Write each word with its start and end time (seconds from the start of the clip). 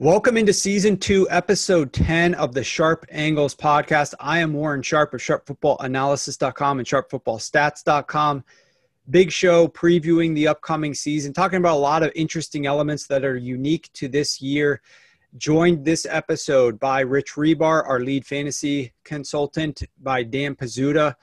Welcome 0.00 0.36
into 0.36 0.52
season 0.52 0.96
two, 0.96 1.28
episode 1.30 1.92
10 1.92 2.34
of 2.34 2.54
the 2.54 2.64
Sharp 2.64 3.06
Angles 3.08 3.54
podcast. 3.54 4.14
I 4.18 4.40
am 4.40 4.52
Warren 4.52 4.82
Sharp 4.82 5.14
of 5.14 5.20
sharpfootballanalysis.com 5.20 6.80
and 6.80 6.88
sharpfootballstats.com. 6.88 8.44
Big 9.10 9.30
show 9.30 9.68
previewing 9.68 10.34
the 10.34 10.48
upcoming 10.48 10.94
season, 10.94 11.32
talking 11.32 11.58
about 11.58 11.76
a 11.76 11.78
lot 11.78 12.02
of 12.02 12.10
interesting 12.16 12.66
elements 12.66 13.06
that 13.06 13.24
are 13.24 13.36
unique 13.36 13.92
to 13.92 14.08
this 14.08 14.40
year. 14.42 14.82
Joined 15.36 15.84
this 15.84 16.06
episode 16.10 16.80
by 16.80 17.00
Rich 17.00 17.34
Hribar, 17.34 17.88
our 17.88 18.00
lead 18.00 18.26
fantasy 18.26 18.92
consultant, 19.04 19.84
by 20.02 20.24
Dan 20.24 20.56
Pizzuta, 20.56 21.14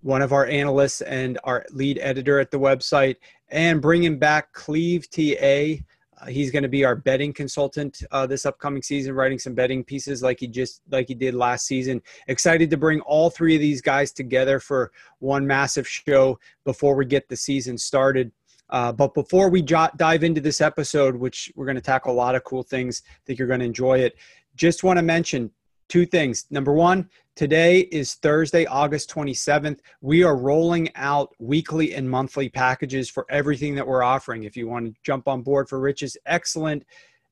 one 0.00 0.22
of 0.22 0.32
our 0.32 0.46
analysts 0.46 1.02
and 1.02 1.38
our 1.44 1.66
lead 1.70 1.98
editor 2.00 2.40
at 2.40 2.50
the 2.50 2.58
website, 2.58 3.16
and 3.50 3.82
bringing 3.82 4.18
back 4.18 4.54
Cleve 4.54 5.10
TA 5.10 5.82
uh, 6.22 6.26
he's 6.26 6.50
going 6.50 6.62
to 6.62 6.68
be 6.68 6.84
our 6.84 6.94
betting 6.94 7.32
consultant 7.32 8.02
uh, 8.12 8.26
this 8.26 8.46
upcoming 8.46 8.82
season, 8.82 9.14
writing 9.14 9.38
some 9.38 9.54
betting 9.54 9.82
pieces 9.82 10.22
like 10.22 10.38
he 10.40 10.46
just 10.46 10.82
like 10.90 11.08
he 11.08 11.14
did 11.14 11.34
last 11.34 11.66
season. 11.66 12.00
Excited 12.28 12.70
to 12.70 12.76
bring 12.76 13.00
all 13.00 13.28
three 13.28 13.54
of 13.54 13.60
these 13.60 13.80
guys 13.80 14.12
together 14.12 14.60
for 14.60 14.92
one 15.18 15.46
massive 15.46 15.88
show 15.88 16.38
before 16.64 16.94
we 16.94 17.04
get 17.04 17.28
the 17.28 17.36
season 17.36 17.76
started. 17.76 18.30
Uh, 18.72 18.90
but 18.90 19.12
before 19.12 19.50
we 19.50 19.60
dive 19.60 20.24
into 20.24 20.40
this 20.40 20.62
episode, 20.62 21.14
which 21.14 21.52
we're 21.54 21.66
going 21.66 21.76
to 21.76 21.82
tackle 21.82 22.12
a 22.12 22.16
lot 22.16 22.34
of 22.34 22.42
cool 22.42 22.62
things, 22.62 23.02
I 23.06 23.20
think 23.26 23.38
you're 23.38 23.46
going 23.46 23.60
to 23.60 23.66
enjoy 23.66 23.98
it. 23.98 24.16
Just 24.56 24.82
want 24.82 24.98
to 24.98 25.02
mention 25.02 25.50
two 25.90 26.06
things. 26.06 26.46
Number 26.50 26.72
one, 26.72 27.10
today 27.36 27.80
is 27.80 28.14
Thursday, 28.14 28.64
August 28.64 29.10
27th. 29.10 29.80
We 30.00 30.24
are 30.24 30.36
rolling 30.36 30.88
out 30.94 31.34
weekly 31.38 31.94
and 31.94 32.08
monthly 32.08 32.48
packages 32.48 33.10
for 33.10 33.26
everything 33.28 33.74
that 33.74 33.86
we're 33.86 34.02
offering. 34.02 34.44
If 34.44 34.56
you 34.56 34.68
want 34.68 34.86
to 34.86 35.00
jump 35.02 35.28
on 35.28 35.42
board 35.42 35.68
for 35.68 35.78
Rich's 35.78 36.16
excellent, 36.24 36.86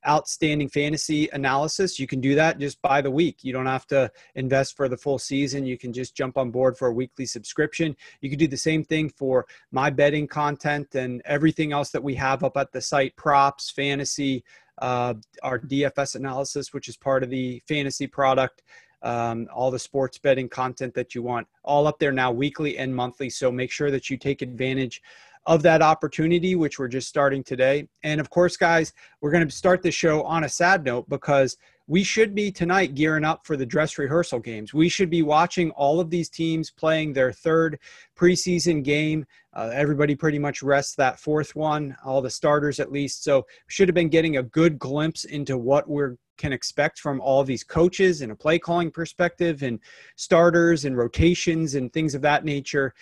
outstanding 0.06 0.68
fantasy 0.68 1.28
analysis, 1.32 1.98
you 1.98 2.06
can 2.06 2.20
do 2.20 2.34
that 2.34 2.58
just 2.58 2.80
by 2.82 3.00
the 3.00 3.10
week. 3.10 3.42
You 3.42 3.52
don't 3.52 3.66
have 3.66 3.86
to 3.88 4.10
invest 4.34 4.76
for 4.76 4.88
the 4.88 4.96
full 4.96 5.18
season. 5.18 5.66
You 5.66 5.78
can 5.78 5.92
just 5.92 6.14
jump 6.14 6.38
on 6.38 6.50
board 6.50 6.76
for 6.76 6.88
a 6.88 6.92
weekly 6.92 7.26
subscription. 7.26 7.96
You 8.20 8.30
can 8.30 8.38
do 8.38 8.48
the 8.48 8.56
same 8.56 8.84
thing 8.84 9.10
for 9.10 9.46
my 9.72 9.90
betting 9.90 10.26
content 10.26 10.94
and 10.94 11.22
everything 11.24 11.72
else 11.72 11.90
that 11.90 12.02
we 12.02 12.14
have 12.16 12.44
up 12.44 12.56
at 12.56 12.72
the 12.72 12.80
site 12.80 13.14
props, 13.16 13.70
fantasy, 13.70 14.44
uh, 14.78 15.14
our 15.42 15.58
DFS 15.58 16.16
analysis, 16.16 16.72
which 16.72 16.88
is 16.88 16.96
part 16.96 17.22
of 17.22 17.30
the 17.30 17.62
fantasy 17.68 18.06
product, 18.06 18.62
um, 19.02 19.48
all 19.52 19.70
the 19.70 19.78
sports 19.78 20.18
betting 20.18 20.48
content 20.48 20.94
that 20.94 21.14
you 21.14 21.22
want, 21.22 21.46
all 21.62 21.86
up 21.86 21.98
there 21.98 22.12
now, 22.12 22.30
weekly 22.30 22.78
and 22.78 22.94
monthly. 22.94 23.30
So 23.30 23.50
make 23.50 23.70
sure 23.70 23.90
that 23.90 24.10
you 24.10 24.16
take 24.16 24.42
advantage 24.42 25.02
of 25.46 25.62
that 25.62 25.82
opportunity, 25.82 26.54
which 26.54 26.78
we're 26.78 26.88
just 26.88 27.08
starting 27.08 27.42
today. 27.42 27.88
And 28.02 28.20
of 28.20 28.30
course, 28.30 28.56
guys, 28.56 28.92
we're 29.20 29.30
going 29.30 29.46
to 29.46 29.54
start 29.54 29.82
the 29.82 29.90
show 29.90 30.22
on 30.22 30.44
a 30.44 30.48
sad 30.48 30.84
note 30.84 31.08
because 31.08 31.56
we 31.86 32.04
should 32.04 32.36
be 32.36 32.52
tonight 32.52 32.94
gearing 32.94 33.24
up 33.24 33.44
for 33.44 33.56
the 33.56 33.66
dress 33.66 33.98
rehearsal 33.98 34.38
games. 34.38 34.72
We 34.72 34.88
should 34.88 35.10
be 35.10 35.22
watching 35.22 35.72
all 35.72 35.98
of 35.98 36.08
these 36.08 36.28
teams 36.28 36.70
playing 36.70 37.12
their 37.12 37.32
third 37.32 37.80
preseason 38.16 38.84
game. 38.84 39.26
Uh, 39.54 39.70
everybody 39.74 40.14
pretty 40.14 40.38
much 40.38 40.62
rests 40.62 40.94
that 40.94 41.18
fourth 41.18 41.56
one, 41.56 41.96
all 42.04 42.22
the 42.22 42.30
starters 42.30 42.78
at 42.78 42.92
least. 42.92 43.24
So 43.24 43.44
should 43.66 43.88
have 43.88 43.94
been 43.96 44.08
getting 44.08 44.36
a 44.36 44.42
good 44.44 44.78
glimpse 44.78 45.24
into 45.24 45.58
what 45.58 45.88
we're 45.88 46.16
can 46.40 46.52
expect 46.54 46.98
from 46.98 47.20
all 47.20 47.44
these 47.44 47.62
coaches 47.62 48.22
and 48.22 48.32
a 48.32 48.34
play 48.34 48.58
calling 48.58 48.90
perspective 48.90 49.62
and 49.62 49.78
starters 50.16 50.86
and 50.86 50.96
rotations 50.96 51.74
and 51.74 51.92
things 51.92 52.14
of 52.14 52.22
that 52.22 52.46
nature 52.46 52.94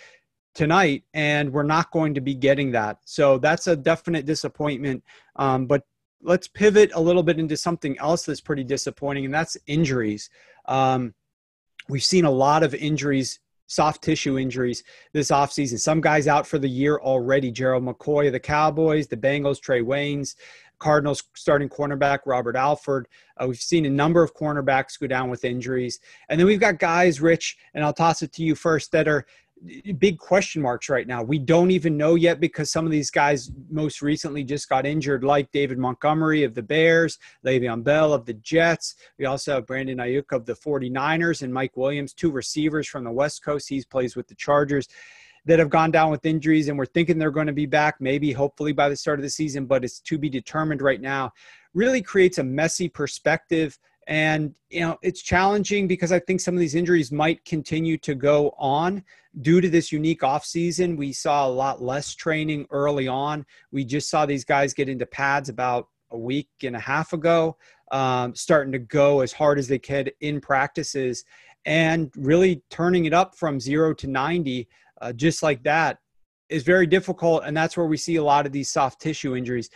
tonight 0.55 1.03
and 1.13 1.51
we're 1.51 1.63
not 1.63 1.91
going 1.91 2.13
to 2.13 2.21
be 2.21 2.33
getting 2.33 2.71
that 2.71 2.97
so 3.05 3.37
that's 3.37 3.67
a 3.67 3.75
definite 3.75 4.25
disappointment 4.25 5.03
um, 5.35 5.65
but 5.65 5.83
let's 6.21 6.47
pivot 6.47 6.91
a 6.93 7.01
little 7.01 7.23
bit 7.23 7.39
into 7.39 7.55
something 7.55 7.97
else 7.99 8.25
that's 8.25 8.41
pretty 8.41 8.63
disappointing, 8.63 9.25
and 9.25 9.33
that's 9.33 9.57
injuries. 9.67 10.29
Um, 10.65 11.13
we've 11.87 12.03
seen 12.03 12.25
a 12.25 12.31
lot 12.31 12.63
of 12.63 12.75
injuries, 12.75 13.39
soft 13.67 14.03
tissue 14.03 14.37
injuries 14.37 14.83
this 15.13 15.31
offseason. 15.31 15.79
Some 15.79 16.01
guys 16.01 16.27
out 16.27 16.45
for 16.45 16.59
the 16.59 16.69
year 16.69 16.97
already. 16.97 17.51
Gerald 17.51 17.83
McCoy 17.83 18.27
of 18.27 18.33
the 18.33 18.39
Cowboys, 18.39 19.07
the 19.07 19.17
Bengals, 19.17 19.59
Trae 19.59 19.83
Waynes, 19.83 20.35
Cardinals 20.79 21.23
starting 21.35 21.69
cornerback 21.69 22.19
Robert 22.25 22.55
Alford. 22.55 23.07
Uh, 23.37 23.47
we've 23.47 23.57
seen 23.57 23.85
a 23.85 23.89
number 23.89 24.23
of 24.23 24.33
cornerbacks 24.33 24.99
go 24.99 25.07
down 25.07 25.29
with 25.29 25.45
injuries. 25.45 25.99
And 26.29 26.39
then 26.39 26.47
we've 26.47 26.59
got 26.59 26.79
guys, 26.79 27.21
Rich, 27.21 27.57
and 27.73 27.83
I'll 27.83 27.93
toss 27.93 28.21
it 28.21 28.33
to 28.33 28.43
you 28.43 28.55
first, 28.55 28.91
that 28.91 29.07
are 29.07 29.25
big 29.97 30.17
question 30.17 30.61
marks 30.61 30.89
right 30.89 31.07
now. 31.07 31.21
We 31.21 31.39
don't 31.39 31.71
even 31.71 31.97
know 31.97 32.15
yet 32.15 32.39
because 32.39 32.71
some 32.71 32.85
of 32.85 32.91
these 32.91 33.11
guys 33.11 33.51
most 33.69 34.01
recently 34.01 34.43
just 34.43 34.69
got 34.69 34.85
injured, 34.85 35.23
like 35.23 35.51
David 35.51 35.77
Montgomery 35.77 36.43
of 36.43 36.53
the 36.53 36.63
Bears, 36.63 37.19
Le'Veon 37.45 37.83
Bell 37.83 38.13
of 38.13 38.25
the 38.25 38.33
Jets. 38.35 38.95
We 39.17 39.25
also 39.25 39.55
have 39.55 39.67
Brandon 39.67 39.97
Aiyuk 39.97 40.31
of 40.31 40.45
the 40.45 40.53
49ers 40.53 41.41
and 41.41 41.53
Mike 41.53 41.75
Williams, 41.75 42.13
two 42.13 42.31
receivers 42.31 42.87
from 42.87 43.03
the 43.03 43.11
West 43.11 43.43
Coast. 43.43 43.69
He 43.69 43.83
plays 43.83 44.15
with 44.15 44.27
the 44.27 44.35
Chargers 44.35 44.87
that 45.45 45.59
have 45.59 45.69
gone 45.69 45.91
down 45.91 46.11
with 46.11 46.25
injuries 46.25 46.67
and 46.67 46.77
we're 46.77 46.85
thinking 46.85 47.17
they're 47.17 47.31
going 47.31 47.47
to 47.47 47.53
be 47.53 47.65
back 47.65 47.95
maybe 47.99 48.31
hopefully 48.31 48.73
by 48.73 48.89
the 48.89 48.95
start 48.95 49.19
of 49.19 49.23
the 49.23 49.29
season 49.29 49.65
but 49.65 49.85
it's 49.85 49.99
to 50.01 50.17
be 50.17 50.29
determined 50.29 50.81
right 50.81 50.99
now 50.99 51.31
really 51.73 52.01
creates 52.01 52.39
a 52.39 52.43
messy 52.43 52.89
perspective 52.89 53.79
and, 54.09 54.55
you 54.71 54.79
know, 54.79 54.97
it's 55.03 55.21
challenging 55.21 55.87
because 55.87 56.11
I 56.11 56.17
think 56.17 56.41
some 56.41 56.55
of 56.55 56.59
these 56.59 56.73
injuries 56.73 57.11
might 57.11 57.45
continue 57.45 57.95
to 57.99 58.15
go 58.15 58.55
on 58.57 59.03
due 59.41 59.61
to 59.61 59.69
this 59.69 59.91
unique 59.91 60.21
offseason. 60.21 60.97
We 60.97 61.13
saw 61.13 61.45
a 61.45 61.47
lot 61.47 61.83
less 61.83 62.15
training 62.15 62.65
early 62.71 63.07
on. 63.07 63.45
We 63.71 63.85
just 63.85 64.09
saw 64.09 64.25
these 64.25 64.43
guys 64.43 64.73
get 64.73 64.89
into 64.89 65.05
pads 65.05 65.47
about 65.47 65.89
a 66.09 66.17
week 66.17 66.49
and 66.63 66.75
a 66.75 66.79
half 66.79 67.13
ago, 67.13 67.55
um, 67.91 68.33
starting 68.33 68.71
to 68.71 68.79
go 68.79 69.19
as 69.19 69.31
hard 69.31 69.59
as 69.59 69.67
they 69.67 69.77
could 69.77 70.11
in 70.21 70.41
practices 70.41 71.23
and 71.65 72.11
really 72.15 72.63
turning 72.71 73.05
it 73.05 73.13
up 73.13 73.35
from 73.35 73.59
zero 73.59 73.93
to 73.93 74.07
90 74.07 74.67
uh, 75.01 75.13
just 75.13 75.43
like 75.43 75.61
that 75.63 75.99
is 76.49 76.63
very 76.63 76.87
difficult. 76.87 77.43
And 77.45 77.55
that's 77.55 77.77
where 77.77 77.85
we 77.85 77.95
see 77.95 78.15
a 78.15 78.23
lot 78.23 78.47
of 78.47 78.51
these 78.51 78.71
soft 78.71 78.99
tissue 78.99 79.35
injuries. 79.35 79.69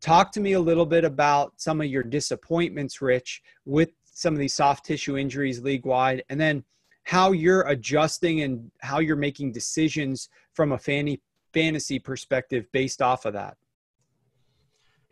Talk 0.00 0.32
to 0.32 0.40
me 0.40 0.52
a 0.52 0.60
little 0.60 0.86
bit 0.86 1.04
about 1.04 1.54
some 1.56 1.80
of 1.80 1.86
your 1.86 2.02
disappointments, 2.02 3.00
Rich, 3.00 3.42
with 3.64 3.90
some 4.04 4.34
of 4.34 4.40
these 4.40 4.54
soft 4.54 4.84
tissue 4.84 5.16
injuries 5.16 5.60
league 5.60 5.84
wide, 5.84 6.22
and 6.28 6.40
then 6.40 6.64
how 7.04 7.32
you're 7.32 7.62
adjusting 7.68 8.42
and 8.42 8.70
how 8.80 8.98
you're 8.98 9.16
making 9.16 9.52
decisions 9.52 10.28
from 10.54 10.72
a 10.72 10.78
fanny, 10.78 11.20
fantasy 11.52 11.98
perspective 11.98 12.66
based 12.72 13.00
off 13.00 13.24
of 13.24 13.32
that. 13.32 13.56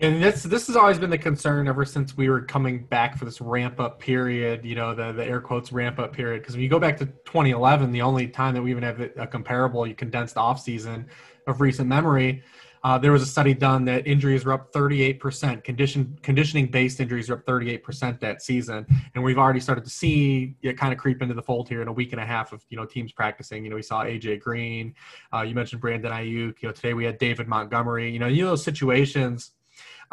And 0.00 0.20
this 0.20 0.42
this 0.42 0.66
has 0.66 0.74
always 0.74 0.98
been 0.98 1.10
the 1.10 1.18
concern 1.18 1.68
ever 1.68 1.84
since 1.84 2.16
we 2.16 2.28
were 2.28 2.40
coming 2.40 2.84
back 2.86 3.16
for 3.16 3.24
this 3.24 3.40
ramp 3.40 3.78
up 3.78 4.00
period, 4.00 4.64
you 4.64 4.74
know, 4.74 4.92
the, 4.92 5.12
the 5.12 5.24
air 5.24 5.40
quotes 5.40 5.70
ramp 5.70 6.00
up 6.00 6.12
period. 6.12 6.42
Because 6.42 6.56
when 6.56 6.64
you 6.64 6.68
go 6.68 6.80
back 6.80 6.96
to 6.96 7.06
2011, 7.06 7.92
the 7.92 8.02
only 8.02 8.26
time 8.26 8.54
that 8.54 8.62
we 8.62 8.72
even 8.72 8.82
have 8.82 9.00
a 9.00 9.26
comparable 9.26 9.88
condensed 9.94 10.36
off 10.36 10.60
season 10.60 11.06
of 11.46 11.60
recent 11.60 11.88
memory, 11.88 12.42
uh, 12.84 12.98
there 12.98 13.12
was 13.12 13.22
a 13.22 13.26
study 13.26 13.54
done 13.54 13.86
that 13.86 14.06
injuries 14.06 14.44
were 14.44 14.52
up 14.52 14.70
38%. 14.72 15.64
Condition 15.64 16.18
conditioning 16.22 16.66
based 16.66 17.00
injuries 17.00 17.30
are 17.30 17.34
up 17.34 17.46
38% 17.46 18.20
that 18.20 18.42
season, 18.42 18.86
and 19.14 19.24
we've 19.24 19.38
already 19.38 19.58
started 19.58 19.84
to 19.84 19.90
see 19.90 20.54
it 20.60 20.76
kind 20.76 20.92
of 20.92 20.98
creep 20.98 21.22
into 21.22 21.32
the 21.32 21.42
fold 21.42 21.66
here 21.66 21.80
in 21.80 21.88
a 21.88 21.92
week 21.92 22.12
and 22.12 22.20
a 22.20 22.26
half 22.26 22.52
of 22.52 22.62
you 22.68 22.76
know 22.76 22.84
teams 22.84 23.10
practicing. 23.10 23.64
You 23.64 23.70
know, 23.70 23.76
we 23.76 23.82
saw 23.82 24.04
AJ 24.04 24.40
Green. 24.40 24.94
Uh, 25.32 25.40
you 25.40 25.54
mentioned 25.54 25.80
Brandon 25.80 26.12
Aiyuk. 26.12 26.60
You 26.60 26.68
know, 26.68 26.72
today 26.72 26.92
we 26.92 27.04
had 27.04 27.16
David 27.16 27.48
Montgomery. 27.48 28.10
You 28.12 28.18
know, 28.18 28.28
you 28.28 28.44
know 28.44 28.50
those 28.50 28.62
situations 28.62 29.52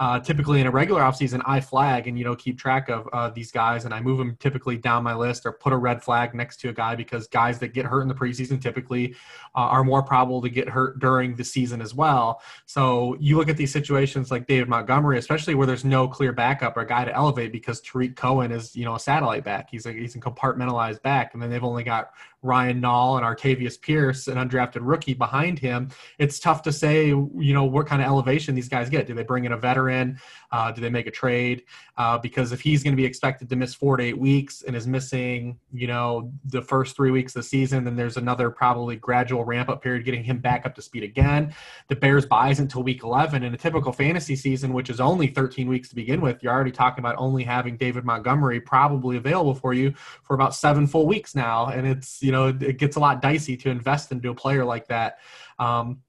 uh, 0.01 0.19
typically 0.19 0.59
in 0.59 0.65
a 0.65 0.71
regular 0.71 1.01
offseason, 1.01 1.43
I 1.45 1.59
flag 1.59 2.07
and 2.07 2.17
you 2.17 2.25
know 2.25 2.35
keep 2.35 2.57
track 2.57 2.89
of 2.89 3.07
uh, 3.13 3.29
these 3.29 3.51
guys, 3.51 3.85
and 3.85 3.93
I 3.93 4.01
move 4.01 4.17
them 4.17 4.35
typically 4.39 4.75
down 4.75 5.03
my 5.03 5.13
list 5.13 5.45
or 5.45 5.51
put 5.51 5.73
a 5.73 5.77
red 5.77 6.03
flag 6.03 6.33
next 6.33 6.59
to 6.61 6.69
a 6.69 6.73
guy 6.73 6.95
because 6.95 7.27
guys 7.27 7.59
that 7.59 7.75
get 7.75 7.85
hurt 7.85 8.01
in 8.01 8.07
the 8.07 8.15
preseason 8.15 8.59
typically 8.59 9.13
uh, 9.53 9.59
are 9.59 9.83
more 9.83 10.01
probable 10.01 10.41
to 10.41 10.49
get 10.49 10.67
hurt 10.67 10.97
during 10.97 11.35
the 11.35 11.43
season 11.43 11.83
as 11.83 11.93
well. 11.93 12.41
So 12.65 13.15
you 13.19 13.37
look 13.37 13.47
at 13.47 13.57
these 13.57 13.71
situations 13.71 14.31
like 14.31 14.47
David 14.47 14.67
Montgomery, 14.69 15.19
especially 15.19 15.53
where 15.53 15.67
there's 15.67 15.85
no 15.85 16.07
clear 16.07 16.33
backup 16.33 16.77
or 16.77 16.83
guy 16.83 17.05
to 17.05 17.15
elevate 17.15 17.51
because 17.51 17.79
Tarik 17.81 18.15
Cohen 18.15 18.51
is 18.51 18.75
you 18.75 18.85
know 18.85 18.95
a 18.95 18.99
satellite 18.99 19.43
back. 19.43 19.69
He's 19.69 19.85
a 19.85 19.91
he's 19.91 20.15
a 20.15 20.19
compartmentalized 20.19 21.03
back, 21.03 21.35
and 21.35 21.43
then 21.43 21.51
they've 21.51 21.63
only 21.63 21.83
got 21.83 22.11
Ryan 22.41 22.81
Nall 22.81 23.17
and 23.17 23.25
Artavis 23.25 23.79
Pierce, 23.79 24.27
an 24.27 24.37
undrafted 24.37 24.79
rookie 24.81 25.13
behind 25.13 25.59
him. 25.59 25.89
It's 26.17 26.39
tough 26.39 26.63
to 26.63 26.71
say 26.71 27.09
you 27.09 27.53
know 27.53 27.65
what 27.65 27.85
kind 27.85 28.01
of 28.01 28.07
elevation 28.07 28.55
these 28.55 28.67
guys 28.67 28.89
get. 28.89 29.05
Do 29.05 29.13
they 29.13 29.21
bring 29.21 29.45
in 29.45 29.51
a 29.51 29.57
veteran? 29.57 29.90
In? 29.91 30.19
Uh, 30.51 30.71
do 30.71 30.81
they 30.81 30.89
make 30.89 31.07
a 31.07 31.11
trade? 31.11 31.63
Uh, 31.97 32.17
because 32.17 32.51
if 32.51 32.61
he's 32.61 32.83
going 32.83 32.93
to 32.93 32.97
be 32.97 33.05
expected 33.05 33.49
to 33.49 33.55
miss 33.55 33.73
four 33.73 33.97
to 33.97 34.03
eight 34.03 34.17
weeks 34.17 34.63
and 34.63 34.75
is 34.75 34.87
missing, 34.87 35.59
you 35.71 35.87
know, 35.87 36.31
the 36.45 36.61
first 36.61 36.95
three 36.95 37.11
weeks 37.11 37.35
of 37.35 37.43
the 37.43 37.47
season, 37.47 37.83
then 37.83 37.95
there's 37.95 38.17
another 38.17 38.49
probably 38.49 38.95
gradual 38.95 39.43
ramp 39.43 39.69
up 39.69 39.81
period 39.81 40.03
getting 40.03 40.23
him 40.23 40.39
back 40.39 40.65
up 40.65 40.73
to 40.75 40.81
speed 40.81 41.03
again. 41.03 41.53
The 41.89 41.95
Bears 41.95 42.25
buys 42.25 42.59
until 42.59 42.83
week 42.83 43.03
11 43.03 43.43
in 43.43 43.53
a 43.53 43.57
typical 43.57 43.91
fantasy 43.91 44.35
season, 44.35 44.73
which 44.73 44.89
is 44.89 44.99
only 44.99 45.27
13 45.27 45.67
weeks 45.67 45.89
to 45.89 45.95
begin 45.95 46.21
with. 46.21 46.41
You're 46.41 46.53
already 46.53 46.71
talking 46.71 46.99
about 46.99 47.15
only 47.17 47.43
having 47.43 47.77
David 47.77 48.05
Montgomery 48.05 48.59
probably 48.59 49.17
available 49.17 49.53
for 49.53 49.73
you 49.73 49.93
for 50.23 50.33
about 50.33 50.55
seven 50.55 50.87
full 50.87 51.05
weeks 51.05 51.35
now, 51.35 51.67
and 51.67 51.85
it's 51.85 52.21
you 52.21 52.31
know 52.31 52.47
it 52.47 52.77
gets 52.77 52.95
a 52.95 52.99
lot 52.99 53.21
dicey 53.21 53.57
to 53.57 53.69
invest 53.69 54.11
into 54.11 54.29
a 54.29 54.35
player 54.35 54.65
like 54.65 54.87
that. 54.87 55.19
Um, 55.59 55.99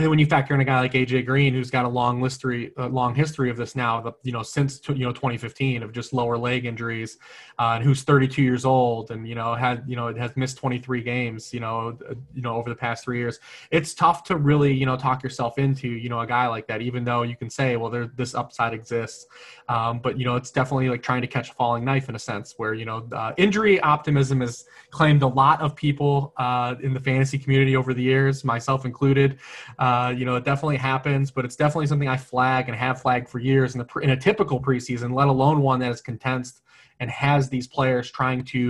and 0.00 0.06
then 0.06 0.08
when 0.08 0.18
you 0.18 0.24
factor 0.24 0.54
in 0.54 0.62
a 0.62 0.64
guy 0.64 0.80
like 0.80 0.94
AJ 0.94 1.26
Green, 1.26 1.52
who's 1.52 1.70
got 1.70 1.84
a 1.84 1.88
long 1.88 2.22
history, 2.22 2.72
a 2.78 2.88
long 2.88 3.14
history 3.14 3.50
of 3.50 3.58
this 3.58 3.76
now, 3.76 4.14
you 4.22 4.32
know, 4.32 4.42
since 4.42 4.80
you 4.88 5.04
know 5.04 5.12
2015 5.12 5.82
of 5.82 5.92
just 5.92 6.14
lower 6.14 6.38
leg 6.38 6.64
injuries, 6.64 7.18
uh, 7.58 7.72
and 7.74 7.84
who's 7.84 8.02
32 8.02 8.40
years 8.42 8.64
old, 8.64 9.10
and 9.10 9.28
you 9.28 9.34
know 9.34 9.54
had 9.54 9.84
you 9.86 9.96
know 9.96 10.14
has 10.14 10.34
missed 10.38 10.56
23 10.56 11.02
games, 11.02 11.52
you 11.52 11.60
know, 11.60 11.98
uh, 12.08 12.14
you 12.32 12.40
know 12.40 12.54
over 12.56 12.70
the 12.70 12.74
past 12.74 13.04
three 13.04 13.18
years, 13.18 13.40
it's 13.70 13.92
tough 13.92 14.24
to 14.24 14.36
really 14.36 14.72
you 14.72 14.86
know 14.86 14.96
talk 14.96 15.22
yourself 15.22 15.58
into 15.58 15.86
you 15.86 16.08
know 16.08 16.20
a 16.20 16.26
guy 16.26 16.46
like 16.46 16.66
that, 16.68 16.80
even 16.80 17.04
though 17.04 17.20
you 17.20 17.36
can 17.36 17.50
say, 17.50 17.76
well, 17.76 17.90
there 17.90 18.10
this 18.16 18.34
upside 18.34 18.72
exists, 18.72 19.26
um, 19.68 19.98
but 19.98 20.18
you 20.18 20.24
know 20.24 20.34
it's 20.34 20.50
definitely 20.50 20.88
like 20.88 21.02
trying 21.02 21.20
to 21.20 21.28
catch 21.28 21.50
a 21.50 21.52
falling 21.52 21.84
knife 21.84 22.08
in 22.08 22.14
a 22.14 22.18
sense, 22.18 22.54
where 22.56 22.72
you 22.72 22.86
know 22.86 23.06
uh, 23.12 23.34
injury 23.36 23.78
optimism 23.80 24.40
has 24.40 24.64
claimed 24.88 25.20
a 25.20 25.28
lot 25.28 25.60
of 25.60 25.76
people 25.76 26.32
uh, 26.38 26.74
in 26.82 26.94
the 26.94 27.00
fantasy 27.00 27.38
community 27.38 27.76
over 27.76 27.92
the 27.92 28.02
years, 28.02 28.44
myself 28.44 28.86
included. 28.86 29.38
Uh, 29.78 29.89
uh, 29.90 30.10
you 30.18 30.24
know, 30.26 30.36
it 30.36 30.44
definitely 30.44 30.76
happens, 30.76 31.30
but 31.30 31.44
it's 31.46 31.56
definitely 31.56 31.86
something 31.86 32.08
I 32.08 32.16
flag 32.16 32.68
and 32.68 32.76
have 32.76 32.96
flagged 33.02 33.28
for 33.28 33.38
years 33.38 33.74
in, 33.74 33.78
the, 33.82 33.98
in 34.00 34.10
a 34.10 34.16
typical 34.16 34.58
preseason, 34.60 35.14
let 35.14 35.28
alone 35.28 35.58
one 35.62 35.78
that 35.80 35.90
is 35.90 36.00
condensed 36.00 36.62
and 37.00 37.10
has 37.10 37.48
these 37.48 37.66
players 37.66 38.10
trying 38.10 38.44
to 38.54 38.62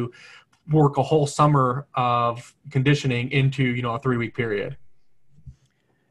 work 0.70 0.96
a 0.98 1.02
whole 1.02 1.26
summer 1.26 1.86
of 1.94 2.54
conditioning 2.70 3.30
into, 3.32 3.62
you 3.62 3.82
know, 3.82 3.94
a 3.94 3.98
three 3.98 4.16
week 4.16 4.34
period. 4.34 4.76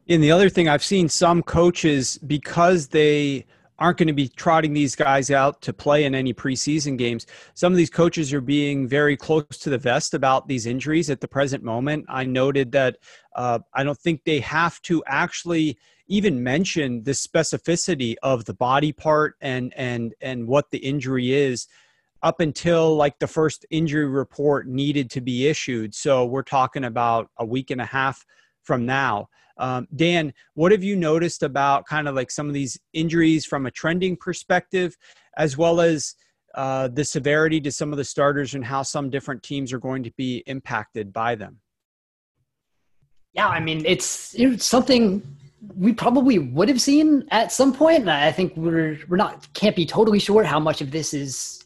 And 0.07 0.23
the 0.23 0.31
other 0.31 0.50
thing 0.50 0.67
I've 0.67 0.83
seen 0.83 1.07
some 1.09 1.41
coaches, 1.44 2.17
because 2.19 2.88
they– 2.89 3.45
aren't 3.80 3.98
going 3.98 4.08
to 4.08 4.14
be 4.14 4.28
trotting 4.28 4.74
these 4.74 4.96
guys 4.96 5.31
out 5.31 5.62
to 5.64 5.74
play 5.74 6.04
in 6.04 6.14
any 6.14 6.34
preseason 6.34 6.98
games. 6.98 7.26
Some 7.54 7.74
of 7.74 7.78
these 7.78 7.90
coaches 7.90 8.34
are 8.34 8.42
being 8.42 8.88
very 8.88 9.18
close 9.18 9.46
to 9.60 9.70
the 9.70 9.78
vest 9.78 10.14
about 10.14 10.48
these 10.48 10.66
injuries 10.66 11.10
at 11.10 11.22
the 11.22 11.28
present 11.28 11.64
moment. 11.64 12.06
I 12.10 12.26
noted 12.26 12.72
that 12.74 12.98
uh, 13.36 13.60
I 13.74 13.84
don't 13.84 13.98
think 13.98 14.24
they 14.26 14.42
have 14.42 14.81
to 14.84 15.04
actually 15.08 15.78
even 16.08 16.44
mention 16.44 17.04
the 17.04 17.12
specificity 17.12 18.16
of 18.24 18.46
the 18.46 18.54
body 18.54 18.92
part 18.92 19.36
and 19.42 19.74
and 19.76 20.14
and 20.22 20.48
what 20.48 20.72
the 20.72 20.80
injury 20.80 21.31
is 21.31 21.68
up 22.22 22.42
until 22.42 22.96
like 22.96 23.18
the 23.20 23.28
first 23.28 23.66
injury 23.70 24.08
report 24.08 24.68
needed 24.68 25.10
to 25.12 25.22
be 25.22 25.48
issued. 25.48 25.96
So 25.96 26.26
we're 26.26 26.44
talking 26.44 26.84
about 26.84 27.30
a 27.38 27.46
week 27.46 27.72
and 27.72 27.80
a 27.80 27.86
half 27.86 28.26
from 28.64 28.86
now. 28.86 29.30
Um, 29.59 29.88
Dan, 29.95 30.33
what 30.56 30.71
have 30.71 30.83
you 30.83 30.95
noticed 30.95 31.44
about 31.44 31.85
kind 31.85 32.07
of 32.07 32.15
like 32.15 32.31
some 32.31 32.47
of 32.47 32.53
these 32.53 32.79
injuries 32.94 33.45
from 33.45 33.65
a 33.65 33.71
trending 33.71 34.17
perspective, 34.17 34.97
as 35.38 35.57
well 35.57 35.81
as 35.81 36.15
uh, 36.56 36.88
the 36.88 37.03
severity 37.03 37.61
to 37.61 37.71
some 37.71 37.91
of 37.91 37.97
the 37.97 38.03
starters 38.03 38.56
and 38.56 38.65
how 38.65 38.81
some 38.81 39.09
different 39.09 39.44
teams 39.44 39.71
are 39.71 39.79
going 39.79 40.03
to 40.03 40.11
be 40.17 40.44
impacted 40.47 41.13
by 41.13 41.35
them? 41.35 41.59
Yeah, 43.33 43.47
I 43.47 43.59
mean, 43.59 43.85
it's, 43.85 44.33
it's 44.35 44.65
something 44.65 45.21
we 45.75 45.94
probably 45.94 46.39
would 46.39 46.69
have 46.69 46.81
seen 46.81 47.27
at 47.31 47.51
some 47.51 47.73
point. 47.73 48.01
And 48.01 48.11
I 48.11 48.31
think 48.31 48.56
we're 48.56 49.00
we're 49.07 49.17
not 49.17 49.51
can't 49.53 49.75
be 49.75 49.85
totally 49.85 50.19
sure 50.19 50.44
how 50.44 50.59
much 50.59 50.81
of 50.81 50.91
this 50.91 51.13
is 51.13 51.58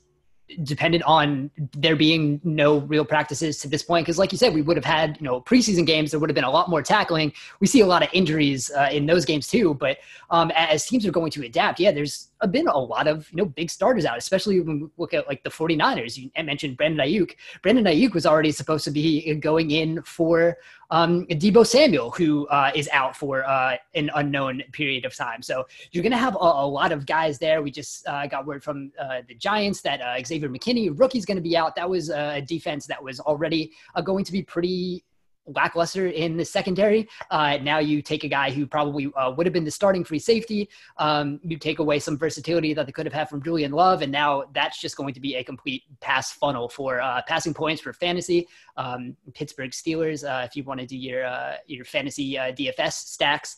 dependent 0.63 1.03
on 1.03 1.49
there 1.77 1.95
being 1.95 2.39
no 2.43 2.79
real 2.79 3.05
practices 3.05 3.57
to 3.59 3.67
this 3.67 3.83
point. 3.83 4.05
Because 4.05 4.17
like 4.17 4.31
you 4.31 4.37
said 4.37 4.53
we 4.53 4.61
would 4.61 4.77
have 4.77 4.85
had 4.85 5.17
you 5.19 5.25
know 5.25 5.41
preseason 5.41 5.85
games 5.85 6.11
there 6.11 6.19
would 6.19 6.29
have 6.29 6.35
been 6.35 6.43
a 6.43 6.51
lot 6.51 6.69
more 6.69 6.81
tackling. 6.81 7.33
We 7.59 7.67
see 7.67 7.81
a 7.81 7.87
lot 7.87 8.03
of 8.03 8.09
injuries 8.13 8.71
uh, 8.71 8.89
in 8.91 9.05
those 9.05 9.25
games 9.25 9.47
too 9.47 9.73
but 9.73 9.97
um, 10.29 10.51
as 10.55 10.85
teams 10.85 11.05
are 11.05 11.11
going 11.11 11.31
to 11.31 11.45
adapt 11.45 11.79
yeah 11.79 11.91
there's 11.91 12.29
been 12.51 12.67
a 12.67 12.77
lot 12.77 13.07
of 13.07 13.29
you 13.31 13.37
know 13.37 13.45
big 13.45 13.69
starters 13.69 14.05
out 14.05 14.17
especially 14.17 14.59
when 14.59 14.81
we 14.81 14.87
look 14.97 15.13
at 15.13 15.27
like 15.27 15.43
the 15.43 15.49
49ers 15.49 16.17
you 16.17 16.29
mentioned 16.43 16.77
Brandon 16.77 17.05
Aiyuk 17.05 17.31
Brandon 17.61 17.85
Aiyuk 17.85 18.13
was 18.13 18.25
already 18.25 18.51
supposed 18.51 18.83
to 18.85 18.91
be 18.91 19.33
going 19.35 19.71
in 19.71 20.01
for 20.03 20.57
um, 20.93 21.25
Deebo 21.25 21.65
Samuel, 21.65 22.11
who 22.11 22.47
uh, 22.49 22.71
is 22.75 22.87
out 22.93 23.17
for 23.17 23.43
uh, 23.45 23.77
an 23.95 24.11
unknown 24.13 24.61
period 24.73 25.05
of 25.05 25.15
time. 25.15 25.41
So 25.41 25.65
you're 25.91 26.03
going 26.03 26.11
to 26.11 26.19
have 26.19 26.35
a, 26.35 26.37
a, 26.37 26.67
lot 26.67 26.91
of 26.91 27.07
guys 27.07 27.39
there. 27.39 27.63
We 27.63 27.71
just 27.71 28.07
uh, 28.07 28.27
got 28.27 28.45
word 28.45 28.63
from 28.63 28.91
uh, 28.99 29.21
the 29.27 29.33
Giants 29.33 29.81
that 29.81 30.01
uh, 30.01 30.23
Xavier 30.23 30.49
McKinney, 30.49 30.91
rookie's 30.93 31.25
going 31.25 31.37
to 31.37 31.41
be 31.41 31.57
out. 31.57 31.75
That 31.75 31.89
was 31.89 32.11
a 32.11 32.41
defense 32.41 32.85
that 32.85 33.03
was 33.03 33.19
already 33.19 33.71
uh, 33.95 34.01
going 34.01 34.23
to 34.23 34.31
be 34.31 34.43
pretty 34.43 35.03
lackluster 35.47 36.07
in 36.07 36.37
the 36.37 36.45
secondary. 36.45 37.07
Uh, 37.29 37.57
now 37.61 37.79
you 37.79 38.01
take 38.01 38.23
a 38.23 38.27
guy 38.27 38.51
who 38.51 38.65
probably 38.65 39.11
uh, 39.15 39.31
would 39.35 39.45
have 39.45 39.53
been 39.53 39.63
the 39.63 39.71
starting 39.71 40.03
free 40.03 40.19
safety. 40.19 40.69
Um, 40.97 41.39
you 41.43 41.57
take 41.57 41.79
away 41.79 41.99
some 41.99 42.17
versatility 42.17 42.73
that 42.73 42.85
they 42.85 42.91
could 42.91 43.05
have 43.05 43.13
had 43.13 43.29
from 43.29 43.43
Julian 43.43 43.71
Love, 43.71 44.01
and 44.01 44.11
now 44.11 44.45
that's 44.53 44.79
just 44.79 44.95
going 44.95 45.13
to 45.13 45.19
be 45.19 45.35
a 45.35 45.43
complete 45.43 45.83
pass 45.99 46.31
funnel 46.31 46.69
for 46.69 47.01
uh, 47.01 47.21
passing 47.27 47.53
points 47.53 47.81
for 47.81 47.93
fantasy. 47.93 48.47
Um, 48.77 49.15
Pittsburgh 49.33 49.71
Steelers, 49.71 50.23
uh, 50.27 50.45
if 50.45 50.55
you 50.55 50.63
want 50.63 50.79
to 50.79 50.85
do 50.85 50.97
your 50.97 51.25
uh, 51.25 51.57
your 51.67 51.85
fantasy 51.85 52.37
uh, 52.37 52.51
DFS 52.51 52.93
stacks 52.93 53.57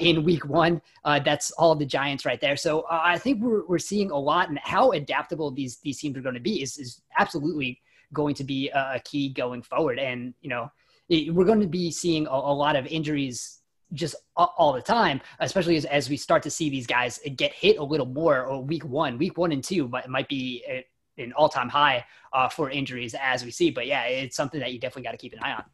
in 0.00 0.24
Week 0.24 0.44
One, 0.46 0.80
that's 1.04 1.50
all 1.52 1.74
the 1.74 1.86
Giants 1.86 2.24
right 2.24 2.40
there. 2.40 2.56
So 2.56 2.86
I 2.90 3.18
think 3.18 3.42
we're 3.42 3.66
we're 3.66 3.78
seeing 3.78 4.10
a 4.10 4.18
lot, 4.18 4.48
and 4.48 4.58
how 4.62 4.92
adaptable 4.92 5.50
these 5.50 5.78
these 5.78 5.98
teams 5.98 6.16
are 6.16 6.22
going 6.22 6.34
to 6.34 6.40
be 6.40 6.62
is 6.62 6.78
is 6.78 7.02
absolutely 7.18 7.80
going 8.14 8.34
to 8.34 8.44
be 8.44 8.70
a 8.70 9.00
key 9.04 9.28
going 9.28 9.62
forward. 9.62 9.98
And 9.98 10.34
you 10.40 10.48
know 10.48 10.70
we're 11.08 11.44
going 11.44 11.60
to 11.60 11.66
be 11.66 11.90
seeing 11.90 12.26
a, 12.26 12.30
a 12.30 12.54
lot 12.54 12.76
of 12.76 12.86
injuries 12.86 13.60
just 13.94 14.14
all 14.36 14.72
the 14.72 14.82
time, 14.82 15.20
especially 15.40 15.76
as, 15.76 15.84
as 15.86 16.10
we 16.10 16.16
start 16.16 16.42
to 16.42 16.50
see 16.50 16.68
these 16.68 16.86
guys 16.86 17.18
get 17.36 17.52
hit 17.52 17.78
a 17.78 17.84
little 17.84 18.06
more. 18.06 18.44
Or 18.44 18.62
week 18.62 18.84
one, 18.84 19.18
week 19.18 19.38
one 19.38 19.52
and 19.52 19.64
two 19.64 19.88
might, 19.88 20.08
might 20.08 20.28
be 20.28 20.62
a, 20.68 20.84
an 21.16 21.32
all 21.32 21.48
time 21.48 21.68
high 21.68 22.04
uh, 22.32 22.48
for 22.48 22.70
injuries 22.70 23.14
as 23.20 23.44
we 23.44 23.50
see. 23.50 23.70
But 23.70 23.86
yeah, 23.86 24.04
it's 24.04 24.36
something 24.36 24.60
that 24.60 24.72
you 24.72 24.78
definitely 24.78 25.04
got 25.04 25.12
to 25.12 25.16
keep 25.16 25.32
an 25.32 25.40
eye 25.42 25.52
on. 25.52 25.64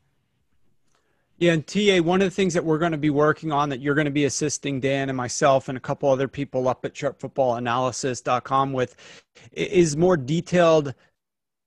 Yeah, 1.38 1.54
and 1.54 1.66
TA, 1.66 1.98
one 1.98 2.22
of 2.22 2.26
the 2.26 2.34
things 2.34 2.54
that 2.54 2.64
we're 2.64 2.78
going 2.78 2.92
to 2.92 2.98
be 2.98 3.10
working 3.10 3.50
on 3.50 3.68
that 3.70 3.80
you're 3.80 3.96
going 3.96 4.04
to 4.04 4.12
be 4.12 4.26
assisting 4.26 4.78
Dan 4.80 5.08
and 5.08 5.16
myself 5.16 5.68
and 5.68 5.76
a 5.76 5.80
couple 5.80 6.08
other 6.08 6.28
people 6.28 6.68
up 6.68 6.84
at 6.84 6.94
sharpfootballanalysis.com 6.94 8.72
with 8.72 8.94
is 9.52 9.96
more 9.96 10.16
detailed 10.16 10.94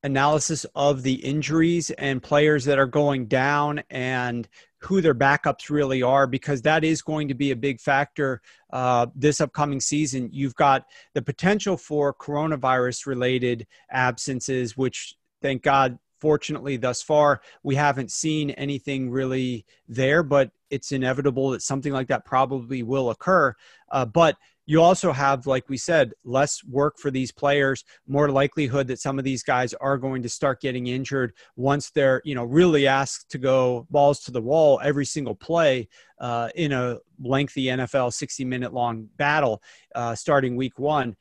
analysis 0.03 0.65
of 0.75 1.03
the 1.03 1.15
injuries 1.15 1.89
and 1.91 2.21
players 2.21 2.65
that 2.65 2.79
are 2.79 2.87
going 2.87 3.25
down 3.27 3.83
and 3.89 4.47
who 4.79 5.01
their 5.01 5.15
backups 5.15 5.69
really 5.69 6.03
are 6.03 6.27
because 6.27 6.61
that 6.61 6.83
is 6.83 7.01
going 7.01 7.27
to 7.27 7.33
be 7.33 7.51
a 7.51 7.55
big 7.55 7.79
factor 7.79 8.41
uh, 8.71 9.07
this 9.15 9.41
upcoming 9.41 9.79
season. 9.79 10.29
You've 10.31 10.55
got 10.55 10.85
the 11.13 11.21
potential 11.21 11.77
for 11.77 12.13
coronavirus 12.13 13.07
related 13.07 13.65
absences, 13.89 14.77
which 14.77 15.15
thank 15.41 15.63
God, 15.63 15.97
fortunately, 16.19 16.77
thus 16.77 17.01
far, 17.01 17.41
we 17.63 17.75
haven't 17.75 18.11
seen 18.11 18.51
anything 18.51 19.09
really 19.09 19.65
there, 19.87 20.23
but 20.23 20.51
it's 20.69 20.91
inevitable 20.91 21.51
that 21.51 21.61
something 21.61 21.93
like 21.93 22.07
that 22.07 22.25
probably 22.25 22.83
will 22.83 23.09
occur. 23.09 23.53
Uh, 23.91 24.05
but 24.05 24.37
you 24.67 24.81
also 24.81 25.13
have, 25.13 25.47
like 25.47 25.69
we 25.69 25.77
said, 25.77 26.11
less 26.25 26.61
work 26.65 26.99
for 26.99 27.09
these 27.09 27.31
players, 27.31 27.85
more 28.05 28.29
likelihood 28.29 28.87
that 28.87 28.99
some 28.99 29.17
of 29.17 29.23
these 29.23 29.41
guys 29.41 29.73
are 29.75 29.97
going 29.97 30.21
to 30.21 30.29
start 30.29 30.59
getting 30.59 30.87
injured 30.87 31.31
once 31.55 31.89
they're, 31.89 32.21
you 32.25 32.35
know, 32.35 32.43
really 32.43 32.85
asked 32.85 33.31
to 33.31 33.37
go 33.37 33.87
balls 33.89 34.19
to 34.19 34.31
the 34.31 34.41
wall 34.41 34.81
every 34.83 35.05
single 35.05 35.35
play 35.35 35.87
uh, 36.19 36.49
in 36.55 36.73
a 36.73 36.97
lengthy 37.17 37.65
NFL 37.65 38.11
60 38.11 38.43
minute 38.43 38.73
long 38.73 39.07
battle 39.15 39.63
uh, 39.95 40.13
starting 40.13 40.57
week 40.57 40.77
one. 40.77 41.15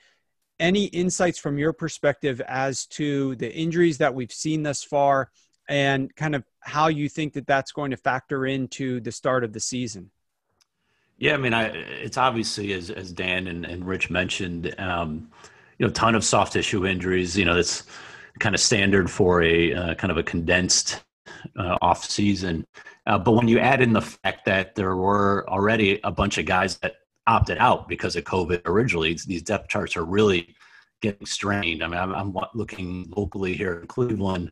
Any 0.58 0.86
insights 0.86 1.38
from 1.38 1.58
your 1.58 1.72
perspective 1.72 2.40
as 2.46 2.86
to 2.86 3.36
the 3.36 3.52
injuries 3.52 3.98
that 3.98 4.14
we've 4.14 4.32
seen 4.32 4.62
thus 4.62 4.82
far 4.82 5.30
and 5.68 6.14
kind 6.16 6.34
of 6.34 6.44
how 6.60 6.88
you 6.88 7.08
think 7.08 7.34
that 7.34 7.46
that's 7.46 7.72
going 7.72 7.90
to 7.90 7.96
factor 7.96 8.46
into 8.46 9.00
the 9.00 9.12
start 9.12 9.44
of 9.44 9.52
the 9.52 9.60
season? 9.60 10.10
Yeah, 11.18 11.34
I 11.34 11.36
mean, 11.38 11.54
I, 11.54 11.68
it's 11.68 12.18
obviously 12.18 12.72
as 12.75 12.90
as 12.90 13.10
Dan 13.12 13.46
and, 13.46 13.64
and 13.64 13.86
Rich 13.86 14.10
mentioned, 14.10 14.75
um, 14.78 15.30
you 15.78 15.86
know, 15.86 15.90
a 15.90 15.94
ton 15.94 16.14
of 16.14 16.25
soft 16.25 16.52
tissue 16.52 16.86
injuries. 16.86 17.36
You 17.36 17.46
know, 17.46 17.54
that's 17.54 17.84
kind 18.38 18.54
of 18.54 18.60
standard 18.60 19.10
for 19.10 19.42
a 19.42 19.72
uh, 19.72 19.94
kind 19.94 20.10
of 20.10 20.18
a 20.18 20.22
condensed 20.22 21.02
uh, 21.58 21.78
off 21.80 22.04
season. 22.04 22.66
Uh, 23.06 23.18
but 23.18 23.32
when 23.32 23.48
you 23.48 23.58
add 23.58 23.80
in 23.80 23.92
the 23.92 24.02
fact 24.02 24.44
that 24.44 24.75
there 24.75 24.96
were 24.96 25.48
already 25.48 26.00
a 26.04 26.10
bunch 26.10 26.38
of 26.38 26.44
guys 26.44 26.76
that 26.78 26.96
opted 27.26 27.59
out 27.59 27.88
because 27.88 28.16
of 28.16 28.25
COVID 28.25 28.62
originally, 28.66 29.18
these 29.26 29.42
depth 29.42 29.68
charts 29.68 29.97
are 29.97 30.04
really 30.04 30.54
getting 31.02 31.26
strained. 31.26 31.83
I 31.83 31.88
mean, 31.88 31.99
I'm, 31.99 32.14
I'm 32.14 32.35
looking 32.54 33.12
locally 33.16 33.54
here 33.54 33.80
in 33.80 33.87
Cleveland. 33.87 34.50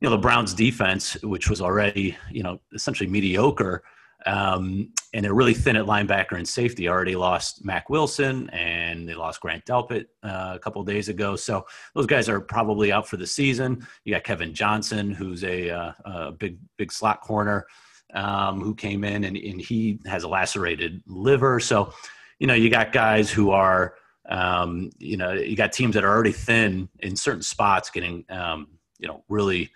You 0.00 0.08
know, 0.08 0.16
the 0.16 0.20
Browns 0.20 0.54
defense, 0.54 1.16
which 1.22 1.48
was 1.48 1.60
already 1.60 2.16
you 2.30 2.42
know 2.42 2.60
essentially 2.72 3.08
mediocre 3.08 3.82
Um, 4.26 4.92
and 5.12 5.22
they're 5.24 5.34
really 5.34 5.54
thin 5.54 5.76
at 5.76 5.84
linebacker 5.86 6.36
and 6.36 6.48
safety. 6.48 6.88
Already 6.88 7.14
lost 7.14 7.64
Mack 7.64 7.90
Wilson 7.90 8.48
and 8.50 9.06
they 9.08 9.14
lost 9.14 9.40
Grant 9.40 9.64
Delpit 9.66 10.06
uh, 10.22 10.52
a 10.54 10.58
couple 10.58 10.82
days 10.82 11.08
ago. 11.08 11.36
So 11.36 11.66
those 11.94 12.06
guys 12.06 12.28
are 12.28 12.40
probably 12.40 12.90
out 12.90 13.06
for 13.06 13.18
the 13.18 13.26
season. 13.26 13.86
You 14.04 14.14
got 14.14 14.24
Kevin 14.24 14.54
Johnson, 14.54 15.10
who's 15.10 15.44
a, 15.44 15.70
uh, 15.70 15.92
a 16.04 16.32
big 16.32 16.58
big 16.78 16.90
slot 16.90 17.20
corner, 17.20 17.66
um, 18.14 18.60
who 18.60 18.74
came 18.74 19.04
in 19.04 19.24
and, 19.24 19.36
and 19.36 19.60
he 19.60 20.00
has 20.06 20.22
a 20.22 20.28
lacerated 20.28 21.02
liver. 21.06 21.60
So 21.60 21.92
you 22.38 22.46
know 22.46 22.54
you 22.54 22.70
got 22.70 22.92
guys 22.92 23.30
who 23.30 23.50
are 23.50 23.94
um, 24.28 24.90
you 24.98 25.16
know 25.16 25.32
you 25.32 25.56
got 25.56 25.72
teams 25.72 25.94
that 25.94 26.04
are 26.04 26.10
already 26.10 26.32
thin 26.32 26.88
in 27.00 27.16
certain 27.16 27.42
spots, 27.42 27.90
getting 27.90 28.24
um, 28.28 28.68
you 28.98 29.08
know 29.08 29.24
really 29.28 29.70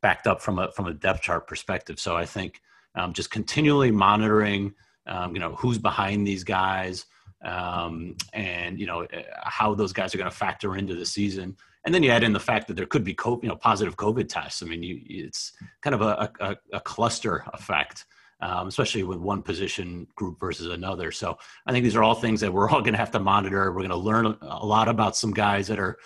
backed 0.00 0.26
up 0.26 0.40
from 0.40 0.58
a 0.58 0.70
from 0.72 0.86
a 0.86 0.94
depth 0.94 1.22
chart 1.22 1.46
perspective. 1.46 1.98
So 1.98 2.16
I 2.16 2.26
think 2.26 2.60
um, 2.94 3.12
just 3.12 3.30
continually 3.30 3.90
monitoring, 3.90 4.74
um, 5.06 5.34
you 5.34 5.40
know, 5.40 5.54
who's 5.54 5.78
behind 5.78 6.26
these 6.26 6.44
guys, 6.44 7.06
um, 7.44 8.16
and 8.32 8.78
you 8.78 8.86
know 8.86 9.02
eh, 9.02 9.22
how 9.42 9.74
those 9.74 9.92
guys 9.92 10.14
are 10.14 10.18
going 10.18 10.30
to 10.30 10.36
factor 10.36 10.76
into 10.76 10.94
the 10.94 11.06
season. 11.06 11.56
And 11.84 11.94
then 11.94 12.02
you 12.02 12.10
add 12.10 12.24
in 12.24 12.32
the 12.32 12.40
fact 12.40 12.68
that 12.68 12.74
there 12.74 12.86
could 12.86 13.04
be, 13.04 13.16
you 13.24 13.48
know, 13.48 13.56
positive 13.56 13.96
COVID 13.96 14.28
tests. 14.28 14.62
I 14.62 14.66
mean, 14.66 14.82
you, 14.82 15.00
it's 15.06 15.52
kind 15.82 15.94
of 15.94 16.02
a, 16.02 16.30
a, 16.40 16.56
a 16.74 16.80
cluster 16.80 17.44
effect. 17.54 18.06
Um, 18.42 18.68
especially 18.68 19.02
with 19.02 19.18
one 19.18 19.42
position 19.42 20.06
group 20.14 20.40
versus 20.40 20.68
another. 20.68 21.12
So 21.12 21.36
I 21.66 21.72
think 21.72 21.84
these 21.84 21.94
are 21.94 22.02
all 22.02 22.14
things 22.14 22.40
that 22.40 22.50
we're 22.50 22.70
all 22.70 22.80
going 22.80 22.94
to 22.94 22.98
have 22.98 23.10
to 23.10 23.20
monitor. 23.20 23.70
We're 23.70 23.86
going 23.86 23.90
to 23.90 23.96
learn 23.96 24.24
a 24.40 24.64
lot 24.64 24.88
about 24.88 25.14
some 25.14 25.34
guys 25.34 25.66
that 25.66 25.78
are 25.78 25.98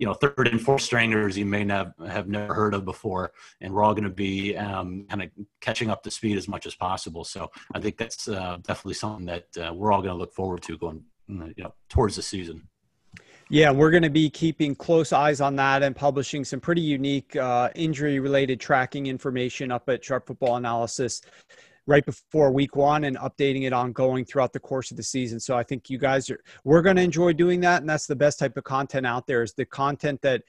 you 0.00 0.06
know 0.06 0.14
third 0.14 0.48
and 0.48 0.60
fourth 0.60 0.80
stringers 0.80 1.36
you 1.36 1.44
may 1.44 1.62
not 1.62 1.92
have 2.08 2.26
never 2.26 2.54
heard 2.54 2.74
of 2.74 2.84
before 2.84 3.32
and 3.60 3.72
we're 3.72 3.84
all 3.84 3.92
going 3.92 4.04
to 4.04 4.10
be 4.10 4.56
um, 4.56 5.06
kind 5.08 5.22
of 5.22 5.30
catching 5.60 5.90
up 5.90 6.02
to 6.02 6.10
speed 6.10 6.38
as 6.38 6.48
much 6.48 6.66
as 6.66 6.74
possible 6.74 7.22
so 7.22 7.50
i 7.74 7.78
think 7.78 7.98
that's 7.98 8.26
uh, 8.26 8.56
definitely 8.66 8.94
something 8.94 9.26
that 9.26 9.44
uh, 9.58 9.72
we're 9.72 9.92
all 9.92 10.00
going 10.00 10.14
to 10.14 10.18
look 10.18 10.32
forward 10.32 10.62
to 10.62 10.76
going 10.78 11.04
you 11.28 11.62
know 11.62 11.74
towards 11.88 12.16
the 12.16 12.22
season 12.22 12.66
yeah, 13.50 13.72
we're 13.72 13.90
going 13.90 14.04
to 14.04 14.10
be 14.10 14.30
keeping 14.30 14.76
close 14.76 15.12
eyes 15.12 15.40
on 15.40 15.56
that 15.56 15.82
and 15.82 15.94
publishing 15.94 16.44
some 16.44 16.60
pretty 16.60 16.80
unique 16.80 17.34
uh, 17.34 17.68
injury 17.74 18.20
related 18.20 18.60
tracking 18.60 19.08
information 19.08 19.72
up 19.72 19.88
at 19.88 20.04
Sharp 20.04 20.28
Football 20.28 20.56
Analysis 20.56 21.20
right 21.88 22.06
before 22.06 22.52
week 22.52 22.76
one 22.76 23.02
and 23.02 23.18
updating 23.18 23.66
it 23.66 23.72
ongoing 23.72 24.24
throughout 24.24 24.52
the 24.52 24.60
course 24.60 24.92
of 24.92 24.96
the 24.96 25.02
season. 25.02 25.40
So 25.40 25.56
I 25.56 25.64
think 25.64 25.90
you 25.90 25.98
guys 25.98 26.30
are, 26.30 26.38
we're 26.62 26.82
going 26.82 26.94
to 26.94 27.02
enjoy 27.02 27.32
doing 27.32 27.60
that. 27.62 27.80
And 27.80 27.90
that's 27.90 28.06
the 28.06 28.14
best 28.14 28.38
type 28.38 28.56
of 28.56 28.62
content 28.62 29.04
out 29.04 29.26
there 29.26 29.42
is 29.42 29.52
the 29.52 29.64
content 29.64 30.22
that 30.22 30.44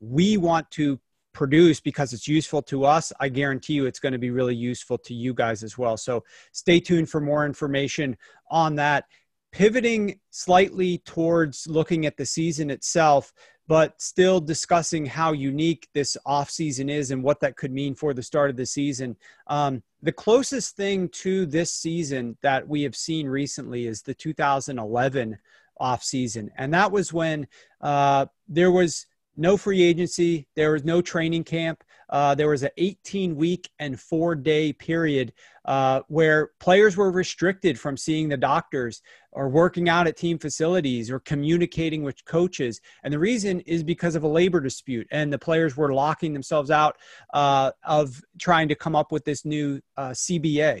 we 0.00 0.38
want 0.38 0.70
to 0.70 0.98
produce 1.34 1.80
because 1.80 2.14
it's 2.14 2.26
useful 2.26 2.62
to 2.62 2.86
us. 2.86 3.12
I 3.20 3.28
guarantee 3.28 3.74
you 3.74 3.84
it's 3.84 4.00
going 4.00 4.14
to 4.14 4.18
be 4.18 4.30
really 4.30 4.56
useful 4.56 4.96
to 4.98 5.12
you 5.12 5.34
guys 5.34 5.62
as 5.62 5.76
well. 5.76 5.98
So 5.98 6.24
stay 6.52 6.80
tuned 6.80 7.10
for 7.10 7.20
more 7.20 7.44
information 7.44 8.16
on 8.50 8.74
that. 8.76 9.04
Pivoting 9.52 10.20
slightly 10.30 10.98
towards 10.98 11.66
looking 11.66 12.06
at 12.06 12.16
the 12.16 12.26
season 12.26 12.70
itself, 12.70 13.32
but 13.66 14.00
still 14.00 14.40
discussing 14.40 15.04
how 15.04 15.32
unique 15.32 15.88
this 15.92 16.16
offseason 16.26 16.90
is 16.90 17.10
and 17.10 17.22
what 17.22 17.40
that 17.40 17.56
could 17.56 17.72
mean 17.72 17.94
for 17.94 18.14
the 18.14 18.22
start 18.22 18.50
of 18.50 18.56
the 18.56 18.66
season. 18.66 19.16
Um, 19.46 19.82
the 20.02 20.12
closest 20.12 20.76
thing 20.76 21.08
to 21.10 21.44
this 21.44 21.72
season 21.72 22.36
that 22.42 22.66
we 22.66 22.82
have 22.82 22.96
seen 22.96 23.26
recently 23.26 23.86
is 23.86 24.02
the 24.02 24.14
2011 24.14 25.38
offseason. 25.80 26.48
And 26.56 26.72
that 26.72 26.90
was 26.90 27.12
when 27.12 27.46
uh, 27.80 28.26
there 28.48 28.70
was 28.70 29.06
no 29.36 29.56
free 29.56 29.82
agency, 29.82 30.46
there 30.56 30.72
was 30.72 30.84
no 30.84 31.00
training 31.00 31.44
camp. 31.44 31.84
Uh, 32.08 32.34
there 32.34 32.48
was 32.48 32.62
an 32.62 32.70
18 32.76 33.36
week 33.36 33.70
and 33.78 33.98
four 34.00 34.34
day 34.34 34.72
period 34.72 35.32
uh, 35.64 36.00
where 36.08 36.50
players 36.60 36.96
were 36.96 37.10
restricted 37.10 37.78
from 37.78 37.96
seeing 37.96 38.28
the 38.28 38.36
doctors 38.36 39.02
or 39.32 39.48
working 39.48 39.88
out 39.88 40.06
at 40.06 40.16
team 40.16 40.38
facilities 40.38 41.10
or 41.10 41.20
communicating 41.20 42.02
with 42.02 42.24
coaches. 42.24 42.80
And 43.04 43.12
the 43.12 43.18
reason 43.18 43.60
is 43.60 43.82
because 43.84 44.14
of 44.14 44.22
a 44.22 44.28
labor 44.28 44.60
dispute, 44.60 45.06
and 45.10 45.32
the 45.32 45.38
players 45.38 45.76
were 45.76 45.92
locking 45.92 46.32
themselves 46.32 46.70
out 46.70 46.96
uh, 47.34 47.72
of 47.84 48.22
trying 48.38 48.68
to 48.68 48.74
come 48.74 48.96
up 48.96 49.12
with 49.12 49.24
this 49.24 49.44
new 49.44 49.80
uh, 49.96 50.10
CBA. 50.10 50.80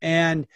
And 0.00 0.46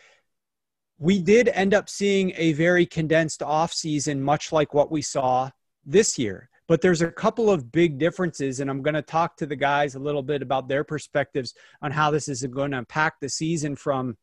we 0.99 1.21
did 1.21 1.49
end 1.49 1.75
up 1.75 1.89
seeing 1.89 2.33
a 2.37 2.53
very 2.53 2.87
condensed 2.87 3.41
offseason, 3.41 4.21
much 4.21 4.53
like 4.53 4.73
what 4.73 4.93
we 4.93 5.03
saw 5.03 5.51
this 5.85 6.17
year. 6.17 6.49
But 6.73 6.81
there's 6.81 7.03
a 7.03 7.13
couple 7.13 7.51
of 7.51 7.71
big 7.71 7.99
differences, 7.99 8.61
and 8.61 8.71
I'm 8.71 8.81
going 8.81 8.95
to 8.95 9.03
talk 9.03 9.37
to 9.37 9.45
the 9.45 9.55
guys 9.55 9.95
a 9.95 9.99
little 9.99 10.23
bit 10.23 10.41
about 10.41 10.69
their 10.69 10.85
perspectives 10.85 11.53
on 11.83 11.91
how 11.91 12.11
this 12.11 12.29
is 12.29 12.43
going 12.45 12.71
to 12.71 12.79
impact 12.79 13.21
the 13.21 13.29
season 13.29 13.77
from 13.77 14.17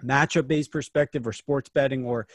matchup 0.00 0.46
based 0.46 0.70
perspective 0.70 1.26
or 1.26 1.32
sports 1.32 1.68
betting 1.68 2.04
or 2.04 2.28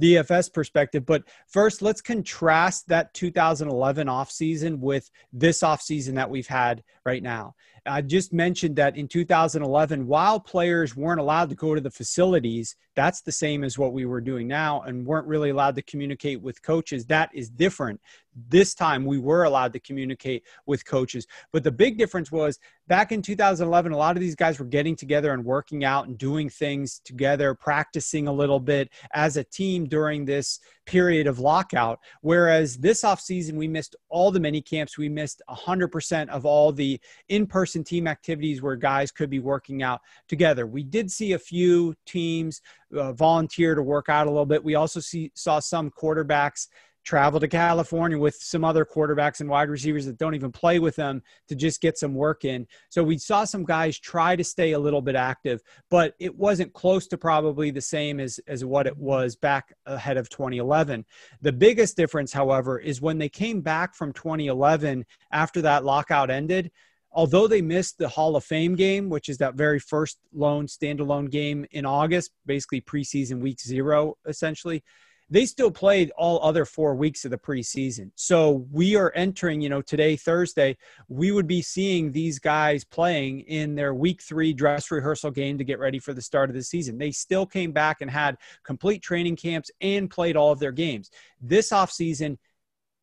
DFS 0.00 0.52
perspective. 0.52 1.04
But 1.04 1.24
first, 1.48 1.82
let's 1.82 2.00
contrast 2.00 2.86
that 2.86 3.12
2011 3.14 4.06
offseason 4.06 4.78
with 4.78 5.10
this 5.32 5.62
offseason 5.62 6.14
that 6.14 6.30
we've 6.30 6.46
had 6.46 6.84
right 7.04 7.20
now. 7.20 7.56
I 7.86 8.00
just 8.00 8.32
mentioned 8.32 8.76
that 8.76 8.96
in 8.96 9.08
2011, 9.08 10.06
while 10.06 10.40
players 10.40 10.96
weren't 10.96 11.20
allowed 11.20 11.50
to 11.50 11.54
go 11.54 11.74
to 11.74 11.80
the 11.80 11.90
facilities, 11.90 12.76
that's 12.96 13.20
the 13.20 13.32
same 13.32 13.62
as 13.62 13.78
what 13.78 13.92
we 13.92 14.06
were 14.06 14.20
doing 14.20 14.48
now, 14.48 14.82
and 14.82 15.06
weren't 15.06 15.26
really 15.26 15.50
allowed 15.50 15.76
to 15.76 15.82
communicate 15.82 16.40
with 16.40 16.62
coaches. 16.62 17.04
That 17.06 17.30
is 17.34 17.50
different. 17.50 18.00
This 18.48 18.74
time 18.74 19.04
we 19.04 19.18
were 19.18 19.44
allowed 19.44 19.72
to 19.74 19.80
communicate 19.80 20.44
with 20.66 20.84
coaches. 20.86 21.26
But 21.52 21.62
the 21.62 21.70
big 21.70 21.98
difference 21.98 22.32
was 22.32 22.58
back 22.86 23.12
in 23.12 23.22
2011, 23.22 23.92
a 23.92 23.96
lot 23.96 24.16
of 24.16 24.20
these 24.20 24.34
guys 24.34 24.58
were 24.58 24.64
getting 24.64 24.96
together 24.96 25.32
and 25.32 25.44
working 25.44 25.84
out 25.84 26.06
and 26.06 26.18
doing 26.18 26.48
things 26.48 27.00
together, 27.04 27.54
practicing 27.54 28.28
a 28.28 28.32
little 28.32 28.60
bit 28.60 28.90
as 29.12 29.36
a 29.36 29.44
team 29.44 29.86
during 29.86 30.24
this 30.24 30.60
period 30.86 31.26
of 31.26 31.38
lockout. 31.38 31.98
Whereas 32.20 32.76
this 32.76 33.02
offseason, 33.02 33.54
we 33.54 33.68
missed 33.68 33.96
all 34.08 34.30
the 34.30 34.40
mini 34.40 34.60
camps. 34.60 34.98
We 34.98 35.08
missed 35.08 35.42
100% 35.48 36.28
of 36.28 36.44
all 36.44 36.72
the 36.72 37.00
in 37.28 37.46
person 37.46 37.73
team 37.82 38.06
activities 38.06 38.62
where 38.62 38.76
guys 38.76 39.10
could 39.10 39.30
be 39.30 39.40
working 39.40 39.82
out 39.82 40.00
together. 40.28 40.66
We 40.66 40.84
did 40.84 41.10
see 41.10 41.32
a 41.32 41.38
few 41.38 41.94
teams 42.06 42.60
uh, 42.96 43.12
volunteer 43.12 43.74
to 43.74 43.82
work 43.82 44.08
out 44.08 44.26
a 44.26 44.30
little 44.30 44.46
bit. 44.46 44.62
We 44.62 44.74
also 44.74 45.00
see, 45.00 45.32
saw 45.34 45.58
some 45.58 45.90
quarterbacks 45.90 46.68
travel 47.04 47.38
to 47.38 47.46
California 47.46 48.18
with 48.18 48.34
some 48.36 48.64
other 48.64 48.84
quarterbacks 48.84 49.40
and 49.40 49.48
wide 49.48 49.68
receivers 49.68 50.06
that 50.06 50.18
don't 50.18 50.34
even 50.34 50.50
play 50.50 50.78
with 50.78 50.96
them 50.96 51.22
to 51.48 51.54
just 51.54 51.80
get 51.80 51.98
some 51.98 52.14
work 52.14 52.44
in. 52.44 52.66
So 52.88 53.04
we 53.04 53.18
saw 53.18 53.44
some 53.44 53.64
guys 53.64 53.98
try 53.98 54.34
to 54.34 54.42
stay 54.42 54.72
a 54.72 54.78
little 54.78 55.02
bit 55.02 55.14
active, 55.14 55.62
but 55.90 56.14
it 56.18 56.34
wasn't 56.34 56.72
close 56.72 57.06
to 57.08 57.18
probably 57.18 57.70
the 57.70 57.80
same 57.80 58.18
as, 58.18 58.40
as 58.46 58.64
what 58.64 58.86
it 58.86 58.96
was 58.96 59.36
back 59.36 59.74
ahead 59.86 60.16
of 60.16 60.28
2011. 60.30 61.04
The 61.42 61.52
biggest 61.52 61.96
difference, 61.96 62.32
however, 62.32 62.78
is 62.78 63.02
when 63.02 63.18
they 63.18 63.28
came 63.28 63.60
back 63.60 63.94
from 63.94 64.12
2011 64.12 65.04
after 65.30 65.62
that 65.62 65.84
lockout 65.84 66.30
ended. 66.30 66.70
Although 67.14 67.46
they 67.46 67.62
missed 67.62 67.96
the 67.96 68.08
Hall 68.08 68.34
of 68.34 68.44
Fame 68.44 68.74
game, 68.74 69.08
which 69.08 69.28
is 69.28 69.38
that 69.38 69.54
very 69.54 69.78
first 69.78 70.18
lone 70.32 70.66
standalone 70.66 71.30
game 71.30 71.64
in 71.70 71.86
August, 71.86 72.32
basically 72.44 72.80
preseason 72.80 73.40
week 73.40 73.60
zero, 73.60 74.16
essentially, 74.26 74.82
they 75.30 75.46
still 75.46 75.70
played 75.70 76.10
all 76.18 76.42
other 76.42 76.64
four 76.64 76.94
weeks 76.94 77.24
of 77.24 77.30
the 77.30 77.38
preseason. 77.38 78.10
So 78.14 78.66
we 78.70 78.94
are 78.94 79.12
entering, 79.14 79.60
you 79.60 79.68
know, 79.68 79.80
today, 79.80 80.16
Thursday, 80.16 80.76
we 81.08 81.32
would 81.32 81.46
be 81.46 81.62
seeing 81.62 82.12
these 82.12 82.38
guys 82.38 82.84
playing 82.84 83.40
in 83.40 83.74
their 83.74 83.94
week 83.94 84.20
three 84.20 84.52
dress 84.52 84.90
rehearsal 84.90 85.30
game 85.30 85.56
to 85.58 85.64
get 85.64 85.78
ready 85.78 85.98
for 85.98 86.12
the 86.12 86.20
start 86.20 86.50
of 86.50 86.56
the 86.56 86.62
season. 86.62 86.98
They 86.98 87.10
still 87.10 87.46
came 87.46 87.72
back 87.72 88.00
and 88.00 88.10
had 88.10 88.36
complete 88.64 89.02
training 89.02 89.36
camps 89.36 89.70
and 89.80 90.10
played 90.10 90.36
all 90.36 90.52
of 90.52 90.58
their 90.58 90.72
games. 90.72 91.10
This 91.40 91.70
offseason, 91.70 92.36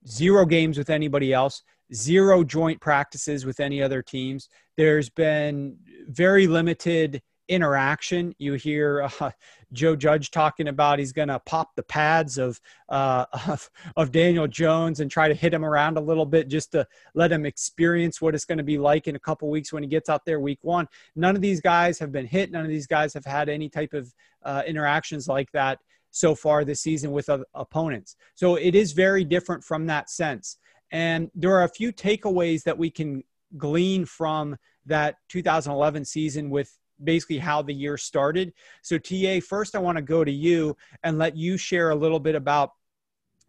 zero 0.07 0.45
games 0.45 0.77
with 0.77 0.89
anybody 0.89 1.33
else, 1.33 1.63
zero 1.93 2.43
joint 2.43 2.79
practices 2.79 3.45
with 3.45 3.60
any 3.60 3.81
other 3.81 4.01
teams. 4.01 4.50
There's 4.77 5.10
been 5.10 5.77
very 6.07 6.48
limited 6.48 7.21
interaction. 7.51 8.33
You 8.39 8.53
hear 8.53 9.10
uh, 9.19 9.31
Joe 9.74 9.95
Judge 9.95 10.31
talking 10.31 10.69
about 10.69 11.00
he's 11.00 11.12
going 11.12 11.27
to 11.27 11.39
pop 11.39 11.75
the 11.75 11.83
pads 11.83 12.38
of, 12.38 12.60
uh, 12.89 13.25
of, 13.48 13.69
of 13.95 14.12
Daniel 14.12 14.48
Jones 14.48 15.01
and 15.01 15.12
try 15.12 15.27
to 15.27 15.33
hit 15.33 15.53
him 15.53 15.65
around 15.65 15.98
a 15.98 16.01
little 16.01 16.25
bit 16.25 16.48
just 16.48 16.71
to 16.71 16.88
let 17.13 17.31
him 17.31 17.45
experience 17.45 18.21
what 18.21 18.33
it's 18.33 18.45
going 18.45 18.57
to 18.57 18.63
be 18.63 18.77
like 18.77 19.07
in 19.07 19.15
a 19.15 19.19
couple 19.19 19.50
weeks 19.50 19.71
when 19.71 19.83
he 19.83 19.89
gets 19.89 20.10
out 20.10 20.25
there 20.25 20.39
week 20.39 20.60
one. 20.62 20.88
None 21.15 21.36
of 21.36 21.41
these 21.41 21.62
guys 21.62 22.00
have 22.00 22.12
been 22.12 22.25
hit. 22.25 22.51
None 22.51 22.63
of 22.63 22.69
these 22.69 22.88
guys 22.88 23.13
have 23.13 23.25
had 23.25 23.50
any 23.50 23.69
type 23.69 23.93
of 23.93 24.13
uh, 24.43 24.63
interactions 24.65 25.27
like 25.27 25.51
that 25.51 25.79
so 26.12 26.36
far 26.36 26.63
this 26.65 26.81
season 26.81 27.12
with 27.12 27.29
opponents. 27.53 28.15
So 28.36 28.55
it 28.55 28.75
is 28.75 28.91
very 28.91 29.24
different 29.24 29.63
from 29.63 29.86
that 29.88 30.10
sense. 30.10 30.57
And 30.91 31.31
there 31.33 31.55
are 31.55 31.63
a 31.63 31.69
few 31.69 31.91
takeaways 31.91 32.63
that 32.63 32.77
we 32.77 32.89
can 32.89 33.24
glean 33.57 34.05
from 34.05 34.57
that 34.86 35.15
2011 35.29 36.05
season 36.05 36.50
with 36.50 36.77
basically 37.03 37.38
how 37.38 37.62
the 37.62 37.74
year 37.74 37.98
started. 37.98 38.53
So, 38.81 38.98
TA, 38.98 39.39
first 39.39 39.75
I 39.75 39.79
want 39.79 39.98
to 39.98 40.03
go 40.03 40.24
to 40.24 40.31
you 40.31 40.75
and 41.03 41.17
let 41.17 41.36
you 41.36 41.57
share 41.57 41.89
a 41.89 41.95
little 41.95 42.19
bit 42.19 42.36
about 42.36 42.71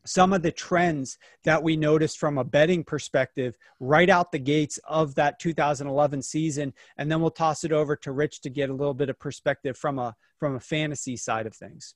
some 0.04 0.32
of 0.32 0.42
the 0.42 0.50
trends 0.50 1.18
that 1.44 1.62
we 1.62 1.76
noticed 1.76 2.18
from 2.18 2.38
a 2.38 2.44
betting 2.44 2.82
perspective 2.82 3.56
right 3.78 4.10
out 4.10 4.32
the 4.32 4.38
gates 4.38 4.78
of 4.88 5.14
that 5.14 5.38
2011 5.38 6.22
season 6.22 6.72
and 6.96 7.10
then 7.10 7.20
we'll 7.20 7.30
toss 7.30 7.62
it 7.62 7.72
over 7.72 7.94
to 7.94 8.10
rich 8.10 8.40
to 8.40 8.50
get 8.50 8.68
a 8.68 8.74
little 8.74 8.94
bit 8.94 9.08
of 9.08 9.18
perspective 9.20 9.76
from 9.76 10.00
a 10.00 10.14
from 10.38 10.56
a 10.56 10.60
fantasy 10.60 11.16
side 11.16 11.46
of 11.46 11.54
things 11.54 11.94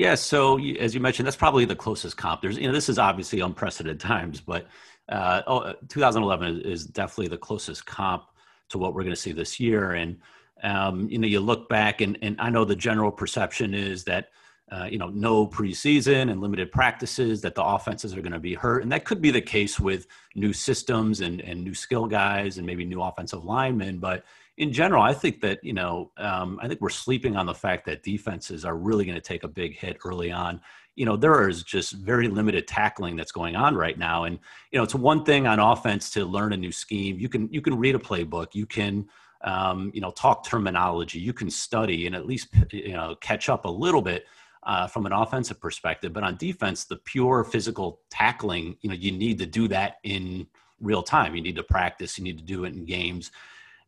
yeah 0.00 0.14
so 0.14 0.58
as 0.76 0.94
you 0.94 1.00
mentioned 1.00 1.26
that's 1.26 1.36
probably 1.36 1.66
the 1.66 1.76
closest 1.76 2.16
comp 2.16 2.40
there's 2.40 2.56
you 2.56 2.66
know 2.66 2.72
this 2.72 2.88
is 2.88 2.98
obviously 2.98 3.40
unprecedented 3.40 4.00
times 4.12 4.40
but 4.40 4.66
uh, 5.10 5.42
oh, 5.48 5.74
2011 5.88 6.60
is 6.60 6.86
definitely 6.86 7.28
the 7.28 7.36
closest 7.36 7.84
comp 7.84 8.24
to 8.68 8.78
what 8.78 8.94
we're 8.94 9.02
going 9.02 9.14
to 9.14 9.20
see 9.20 9.32
this 9.32 9.60
year 9.60 9.92
and 9.92 10.18
um, 10.62 11.08
you 11.10 11.18
know 11.18 11.26
you 11.26 11.40
look 11.40 11.68
back 11.68 12.00
and, 12.00 12.18
and 12.22 12.40
i 12.40 12.48
know 12.48 12.64
the 12.64 12.76
general 12.76 13.12
perception 13.12 13.74
is 13.74 14.04
that 14.04 14.30
uh, 14.72 14.86
you 14.88 14.98
know, 14.98 15.08
no 15.08 15.48
preseason 15.48 16.30
and 16.30 16.40
limited 16.40 16.70
practices, 16.70 17.40
that 17.40 17.56
the 17.56 17.64
offenses 17.64 18.16
are 18.16 18.22
going 18.22 18.32
to 18.32 18.38
be 18.38 18.54
hurt. 18.54 18.84
And 18.84 18.92
that 18.92 19.04
could 19.04 19.20
be 19.20 19.32
the 19.32 19.40
case 19.40 19.80
with 19.80 20.06
new 20.36 20.52
systems 20.52 21.22
and, 21.22 21.40
and 21.40 21.64
new 21.64 21.74
skill 21.74 22.06
guys 22.06 22.56
and 22.56 22.64
maybe 22.64 22.84
new 22.84 23.02
offensive 23.02 23.44
linemen. 23.44 23.98
But 23.98 24.24
in 24.60 24.74
general, 24.74 25.02
I 25.02 25.14
think 25.14 25.40
that, 25.40 25.64
you 25.64 25.72
know, 25.72 26.12
um, 26.18 26.60
I 26.62 26.68
think 26.68 26.82
we're 26.82 26.90
sleeping 26.90 27.34
on 27.34 27.46
the 27.46 27.54
fact 27.54 27.86
that 27.86 28.02
defenses 28.02 28.66
are 28.66 28.76
really 28.76 29.06
going 29.06 29.14
to 29.14 29.20
take 29.20 29.42
a 29.42 29.48
big 29.48 29.74
hit 29.74 29.96
early 30.04 30.30
on. 30.30 30.60
You 30.96 31.06
know, 31.06 31.16
there 31.16 31.48
is 31.48 31.62
just 31.62 31.94
very 31.94 32.28
limited 32.28 32.68
tackling 32.68 33.16
that's 33.16 33.32
going 33.32 33.56
on 33.56 33.74
right 33.74 33.98
now. 33.98 34.24
And, 34.24 34.38
you 34.70 34.78
know, 34.78 34.82
it's 34.82 34.94
one 34.94 35.24
thing 35.24 35.46
on 35.46 35.60
offense 35.60 36.10
to 36.10 36.26
learn 36.26 36.52
a 36.52 36.58
new 36.58 36.72
scheme. 36.72 37.18
You 37.18 37.30
can, 37.30 37.50
you 37.50 37.62
can 37.62 37.78
read 37.78 37.94
a 37.94 37.98
playbook, 37.98 38.48
you 38.52 38.66
can, 38.66 39.08
um, 39.44 39.90
you 39.94 40.02
know, 40.02 40.10
talk 40.10 40.44
terminology, 40.44 41.18
you 41.18 41.32
can 41.32 41.48
study 41.48 42.06
and 42.06 42.14
at 42.14 42.26
least, 42.26 42.48
you 42.70 42.92
know, 42.92 43.14
catch 43.22 43.48
up 43.48 43.64
a 43.64 43.70
little 43.70 44.02
bit 44.02 44.26
uh, 44.64 44.86
from 44.86 45.06
an 45.06 45.12
offensive 45.14 45.58
perspective. 45.58 46.12
But 46.12 46.22
on 46.22 46.36
defense, 46.36 46.84
the 46.84 46.96
pure 46.96 47.44
physical 47.44 48.02
tackling, 48.10 48.76
you 48.82 48.90
know, 48.90 48.96
you 48.96 49.10
need 49.10 49.38
to 49.38 49.46
do 49.46 49.68
that 49.68 50.00
in 50.02 50.46
real 50.80 51.02
time. 51.02 51.34
You 51.34 51.40
need 51.40 51.56
to 51.56 51.62
practice. 51.62 52.18
You 52.18 52.24
need 52.24 52.36
to 52.36 52.44
do 52.44 52.64
it 52.64 52.74
in 52.74 52.84
games. 52.84 53.30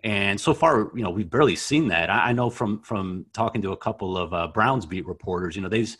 And 0.04 0.40
so 0.40 0.52
far, 0.52 0.90
you 0.94 1.02
know, 1.02 1.10
we've 1.10 1.30
barely 1.30 1.56
seen 1.56 1.88
that. 1.88 2.10
I, 2.10 2.30
I 2.30 2.32
know 2.32 2.50
from 2.50 2.80
from 2.82 3.26
talking 3.32 3.62
to 3.62 3.72
a 3.72 3.76
couple 3.76 4.16
of 4.16 4.34
uh, 4.34 4.48
Browns 4.48 4.86
beat 4.86 5.06
reporters, 5.06 5.56
you 5.56 5.62
know, 5.62 5.68
they've 5.68 5.94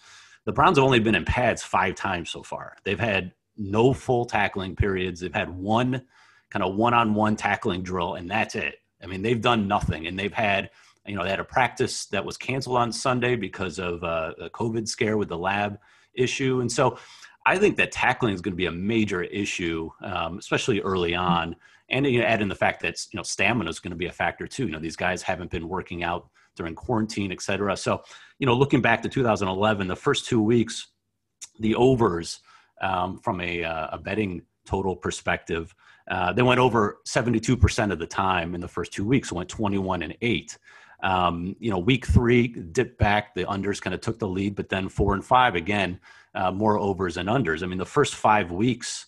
the 0.45 0.53
Browns 0.53 0.77
have 0.77 0.85
only 0.85 0.99
been 0.99 1.15
in 1.15 1.25
pads 1.25 1.63
five 1.63 1.95
times 1.95 2.31
so 2.31 2.43
far. 2.43 2.77
They've 2.85 2.99
had 2.99 3.33
no 3.57 3.93
full 3.93 4.25
tackling 4.25 4.75
periods. 4.75 5.21
They've 5.21 5.33
had 5.33 5.51
one 5.51 6.03
kind 6.51 6.65
of 6.65 6.75
one-on-one 6.75 7.37
tackling 7.37 7.83
drill, 7.83 8.15
and 8.15 8.31
that's 8.31 8.57
it. 8.57 8.77
I 9.03 9.07
mean, 9.07 9.23
they've 9.23 9.41
done 9.41 9.69
nothing, 9.69 10.07
and 10.07 10.19
they've 10.19 10.33
had 10.33 10.71
you 11.07 11.17
know, 11.17 11.25
they 11.25 11.31
had 11.31 11.41
a 11.41 11.45
practice 11.45 12.07
that 12.07 12.25
was 12.25 12.37
canceled 12.37 12.77
on 12.77 12.93
Sunday 12.93 13.37
because 13.37 13.79
of 13.79 14.05
uh, 14.05 14.33
a 14.41 14.51
COVID 14.51 14.87
scare 14.87 15.17
with 15.17 15.29
the 15.29 15.39
lab 15.39 15.79
issue. 16.15 16.61
And 16.61 16.71
so 16.71 16.99
I 17.45 17.59
think 17.59 17.77
that 17.77 17.91
tackling 17.91 18.35
is 18.35 18.41
going 18.41 18.53
to 18.53 18.57
be 18.57 18.67
a 18.67 18.73
major 18.73 19.23
issue, 19.23 19.91
um, 20.03 20.39
especially 20.39 20.81
early 20.81 21.15
on. 21.15 21.57
And 21.93 22.07
you 22.07 22.21
know, 22.21 22.27
add 22.27 22.43
in 22.43 22.49
the 22.49 22.55
fact 22.55 22.83
that 22.83 22.97
you 23.13 23.17
know 23.17 23.23
stamina 23.23 23.71
is 23.71 23.79
going 23.79 23.93
to 23.93 23.97
be 23.97 24.07
a 24.07 24.13
factor 24.13 24.47
too. 24.47 24.67
You 24.67 24.73
know, 24.73 24.81
these 24.81 24.97
guys 24.97 25.23
haven't 25.23 25.51
been 25.51 25.69
working 25.69 26.03
out 26.03 26.29
during 26.57 26.75
quarantine, 26.75 27.33
et 27.33 27.43
cetera. 27.43 27.77
So, 27.77 28.03
you 28.39 28.47
know, 28.47 28.55
looking 28.55 28.81
back 28.81 29.03
to 29.03 29.09
2011, 29.09 29.87
the 29.87 29.97
first 29.97 30.27
two 30.27 30.43
weeks, 30.43 30.89
the 31.61 31.75
overs 31.75 32.41
um, 32.81 33.19
from 33.19 33.41
a, 33.41 33.65
uh, 33.65 33.89
a 33.93 33.99
betting 33.99 34.43
total 34.67 34.97
perspective, 34.97 35.75
uh, 36.11 36.33
they 36.33 36.43
went 36.43 36.61
over 36.61 36.99
72% 37.07 37.93
of 37.93 37.99
the 37.99 38.07
time 38.07 38.55
in 38.55 38.61
the 38.61 38.69
first 38.69 38.93
two 38.93 39.07
weeks, 39.07 39.33
went 39.33 39.49
21 39.49 40.03
and 40.03 40.17
8. 40.21 40.59
Um, 41.03 41.57
you 41.59 41.71
know, 41.71 41.79
week 41.79 42.07
three 42.07 42.49
dipped 42.49 42.99
back. 42.99 43.35
The 43.35 43.45
unders 43.45 43.81
kind 43.81 43.95
of 43.95 44.01
took 44.01 44.19
the 44.19 44.29
lead, 44.29 44.55
but 44.55 44.69
then 44.69 44.89
four 44.89 45.15
and 45.15 45.25
five 45.25 45.57
again, 45.57 45.99
uh, 46.35 46.53
more 46.53 46.79
overs 46.79 47.17
and 47.17 47.29
unders. 47.29 47.63
I 47.63 47.67
mean, 47.67 47.79
the 47.79 47.85
first 47.85 48.15
five 48.15 48.53
weeks, 48.53 49.07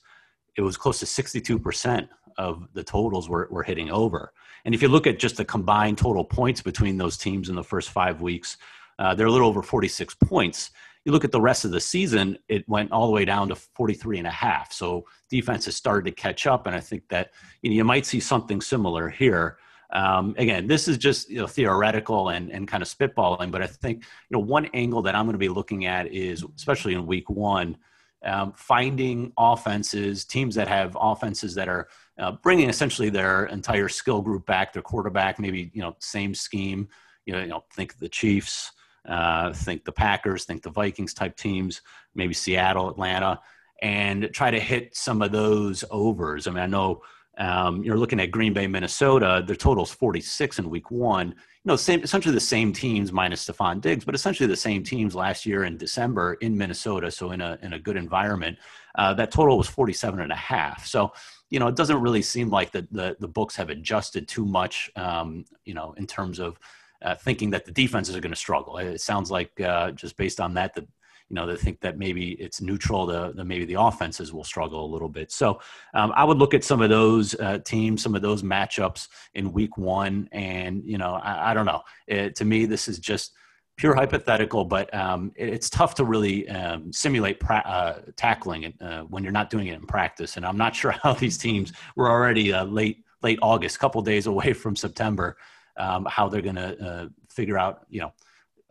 it 0.56 0.62
was 0.62 0.76
close 0.76 0.98
to 1.00 1.06
62% 1.06 2.08
of 2.38 2.68
the 2.74 2.84
totals 2.84 3.28
were, 3.28 3.48
were 3.50 3.62
hitting 3.62 3.90
over. 3.90 4.32
And 4.64 4.74
if 4.74 4.82
you 4.82 4.88
look 4.88 5.06
at 5.06 5.18
just 5.18 5.36
the 5.36 5.44
combined 5.44 5.98
total 5.98 6.24
points 6.24 6.62
between 6.62 6.96
those 6.96 7.16
teams 7.16 7.48
in 7.48 7.54
the 7.54 7.64
first 7.64 7.90
five 7.90 8.20
weeks, 8.20 8.56
uh, 8.98 9.14
they're 9.14 9.26
a 9.26 9.30
little 9.30 9.48
over 9.48 9.62
46 9.62 10.14
points. 10.14 10.70
You 11.04 11.12
look 11.12 11.24
at 11.24 11.32
the 11.32 11.40
rest 11.40 11.64
of 11.64 11.70
the 11.70 11.80
season, 11.80 12.38
it 12.48 12.66
went 12.68 12.90
all 12.90 13.06
the 13.06 13.12
way 13.12 13.24
down 13.24 13.48
to 13.48 13.54
43 13.54 14.18
and 14.18 14.26
a 14.26 14.30
half. 14.30 14.72
So 14.72 15.04
defense 15.28 15.66
has 15.66 15.76
started 15.76 16.08
to 16.08 16.14
catch 16.14 16.46
up. 16.46 16.66
And 16.66 16.74
I 16.74 16.80
think 16.80 17.08
that 17.08 17.32
you, 17.60 17.70
know, 17.70 17.76
you 17.76 17.84
might 17.84 18.06
see 18.06 18.20
something 18.20 18.60
similar 18.60 19.10
here. 19.10 19.58
Um, 19.92 20.34
again, 20.38 20.66
this 20.66 20.88
is 20.88 20.96
just 20.96 21.28
you 21.28 21.38
know, 21.38 21.46
theoretical 21.46 22.30
and, 22.30 22.50
and 22.50 22.66
kind 22.66 22.82
of 22.82 22.88
spitballing, 22.88 23.50
but 23.50 23.62
I 23.62 23.66
think 23.66 23.98
you 23.98 24.36
know 24.36 24.40
one 24.40 24.66
angle 24.74 25.02
that 25.02 25.14
I'm 25.14 25.24
going 25.24 25.34
to 25.34 25.38
be 25.38 25.48
looking 25.48 25.86
at 25.86 26.12
is, 26.12 26.44
especially 26.56 26.94
in 26.94 27.06
week 27.06 27.30
one, 27.30 27.76
um, 28.24 28.52
finding 28.56 29.32
offenses, 29.38 30.24
teams 30.24 30.54
that 30.54 30.68
have 30.68 30.96
offenses 30.98 31.54
that 31.54 31.68
are 31.68 31.88
uh, 32.18 32.32
bringing 32.32 32.68
essentially 32.68 33.10
their 33.10 33.46
entire 33.46 33.88
skill 33.88 34.22
group 34.22 34.46
back, 34.46 34.72
their 34.72 34.82
quarterback, 34.82 35.38
maybe 35.38 35.70
you 35.74 35.82
know 35.82 35.96
same 35.98 36.34
scheme. 36.34 36.88
You 37.26 37.34
know, 37.34 37.40
you 37.40 37.48
know 37.48 37.64
think 37.72 37.98
the 37.98 38.08
Chiefs, 38.08 38.72
uh, 39.08 39.52
think 39.52 39.84
the 39.84 39.92
Packers, 39.92 40.44
think 40.44 40.62
the 40.62 40.70
Vikings 40.70 41.14
type 41.14 41.36
teams, 41.36 41.82
maybe 42.14 42.34
Seattle, 42.34 42.88
Atlanta, 42.88 43.40
and 43.82 44.30
try 44.32 44.50
to 44.50 44.60
hit 44.60 44.96
some 44.96 45.22
of 45.22 45.32
those 45.32 45.84
overs. 45.90 46.46
I 46.46 46.50
mean, 46.50 46.62
I 46.62 46.66
know 46.66 47.02
um, 47.38 47.82
you're 47.82 47.98
looking 47.98 48.20
at 48.20 48.30
Green 48.30 48.52
Bay, 48.52 48.66
Minnesota. 48.66 49.42
Their 49.44 49.56
total 49.56 49.84
is 49.84 49.90
46 49.90 50.60
in 50.60 50.70
Week 50.70 50.90
One. 50.90 51.28
You 51.28 51.70
know, 51.70 51.76
same 51.76 52.02
essentially 52.02 52.34
the 52.34 52.40
same 52.40 52.72
teams 52.72 53.10
minus 53.10 53.46
Stefon 53.46 53.80
Diggs, 53.80 54.04
but 54.04 54.14
essentially 54.14 54.46
the 54.46 54.56
same 54.56 54.82
teams 54.82 55.14
last 55.14 55.46
year 55.46 55.64
in 55.64 55.76
December 55.76 56.34
in 56.34 56.56
Minnesota. 56.56 57.10
So 57.10 57.32
in 57.32 57.40
a 57.40 57.58
in 57.62 57.72
a 57.72 57.78
good 57.78 57.96
environment, 57.96 58.58
uh, 58.96 59.14
that 59.14 59.30
total 59.30 59.56
was 59.58 59.66
47 59.66 60.20
and 60.20 60.30
a 60.30 60.36
half. 60.36 60.86
So 60.86 61.12
you 61.54 61.60
know, 61.60 61.68
it 61.68 61.76
doesn't 61.76 62.00
really 62.00 62.22
seem 62.22 62.50
like 62.50 62.72
the 62.72 62.84
the, 62.90 63.16
the 63.20 63.28
books 63.28 63.54
have 63.54 63.70
adjusted 63.70 64.26
too 64.26 64.44
much. 64.44 64.90
Um, 64.96 65.44
you 65.64 65.72
know, 65.72 65.94
in 65.96 66.06
terms 66.06 66.40
of 66.40 66.58
uh, 67.00 67.14
thinking 67.14 67.50
that 67.50 67.64
the 67.64 67.70
defenses 67.70 68.16
are 68.16 68.20
going 68.20 68.32
to 68.32 68.36
struggle. 68.46 68.78
It 68.78 69.00
sounds 69.00 69.30
like 69.30 69.60
uh, 69.60 69.92
just 69.92 70.16
based 70.16 70.40
on 70.40 70.54
that, 70.54 70.74
the 70.74 70.80
you 71.28 71.36
know, 71.36 71.46
they 71.46 71.56
think 71.56 71.80
that 71.80 71.96
maybe 71.96 72.32
it's 72.32 72.60
neutral, 72.60 73.06
the 73.06 73.44
maybe 73.44 73.64
the 73.64 73.80
offenses 73.80 74.32
will 74.32 74.44
struggle 74.44 74.84
a 74.84 74.92
little 74.94 75.08
bit. 75.08 75.30
So 75.30 75.60
um, 75.94 76.12
I 76.16 76.24
would 76.24 76.38
look 76.38 76.54
at 76.54 76.64
some 76.64 76.82
of 76.82 76.90
those 76.90 77.34
uh, 77.36 77.58
teams, 77.58 78.02
some 78.02 78.14
of 78.14 78.22
those 78.22 78.42
matchups 78.42 79.08
in 79.34 79.52
week 79.52 79.78
one. 79.78 80.28
And, 80.32 80.82
you 80.84 80.98
know, 80.98 81.14
I, 81.14 81.50
I 81.50 81.54
don't 81.54 81.66
know. 81.66 81.82
It, 82.06 82.36
to 82.36 82.44
me, 82.44 82.66
this 82.66 82.88
is 82.88 82.98
just 82.98 83.32
pure 83.76 83.94
hypothetical, 83.94 84.64
but 84.64 84.92
um, 84.94 85.32
it, 85.36 85.48
it's 85.48 85.68
tough 85.68 85.94
to 85.96 86.04
really 86.04 86.48
um, 86.48 86.92
simulate 86.92 87.40
pra- 87.40 87.64
uh, 87.64 88.00
tackling 88.16 88.72
uh, 88.80 89.00
when 89.02 89.22
you're 89.22 89.32
not 89.32 89.50
doing 89.50 89.68
it 89.68 89.74
in 89.74 89.86
practice. 89.86 90.36
And 90.36 90.46
I'm 90.46 90.56
not 90.56 90.74
sure 90.80 90.92
how 90.92 91.14
these 91.14 91.38
teams 91.38 91.72
were 91.96 92.08
already 92.08 92.52
uh, 92.52 92.64
late, 92.64 93.04
late 93.22 93.38
August, 93.42 93.78
couple 93.78 94.00
days 94.02 94.26
away 94.26 94.52
from 94.62 94.76
September, 94.76 95.36
um, 95.76 96.06
how 96.08 96.28
they're 96.28 96.42
going 96.42 96.56
to 96.56 96.86
uh, 96.86 97.08
figure 97.28 97.58
out, 97.58 97.86
you 97.88 98.00
know, 98.00 98.12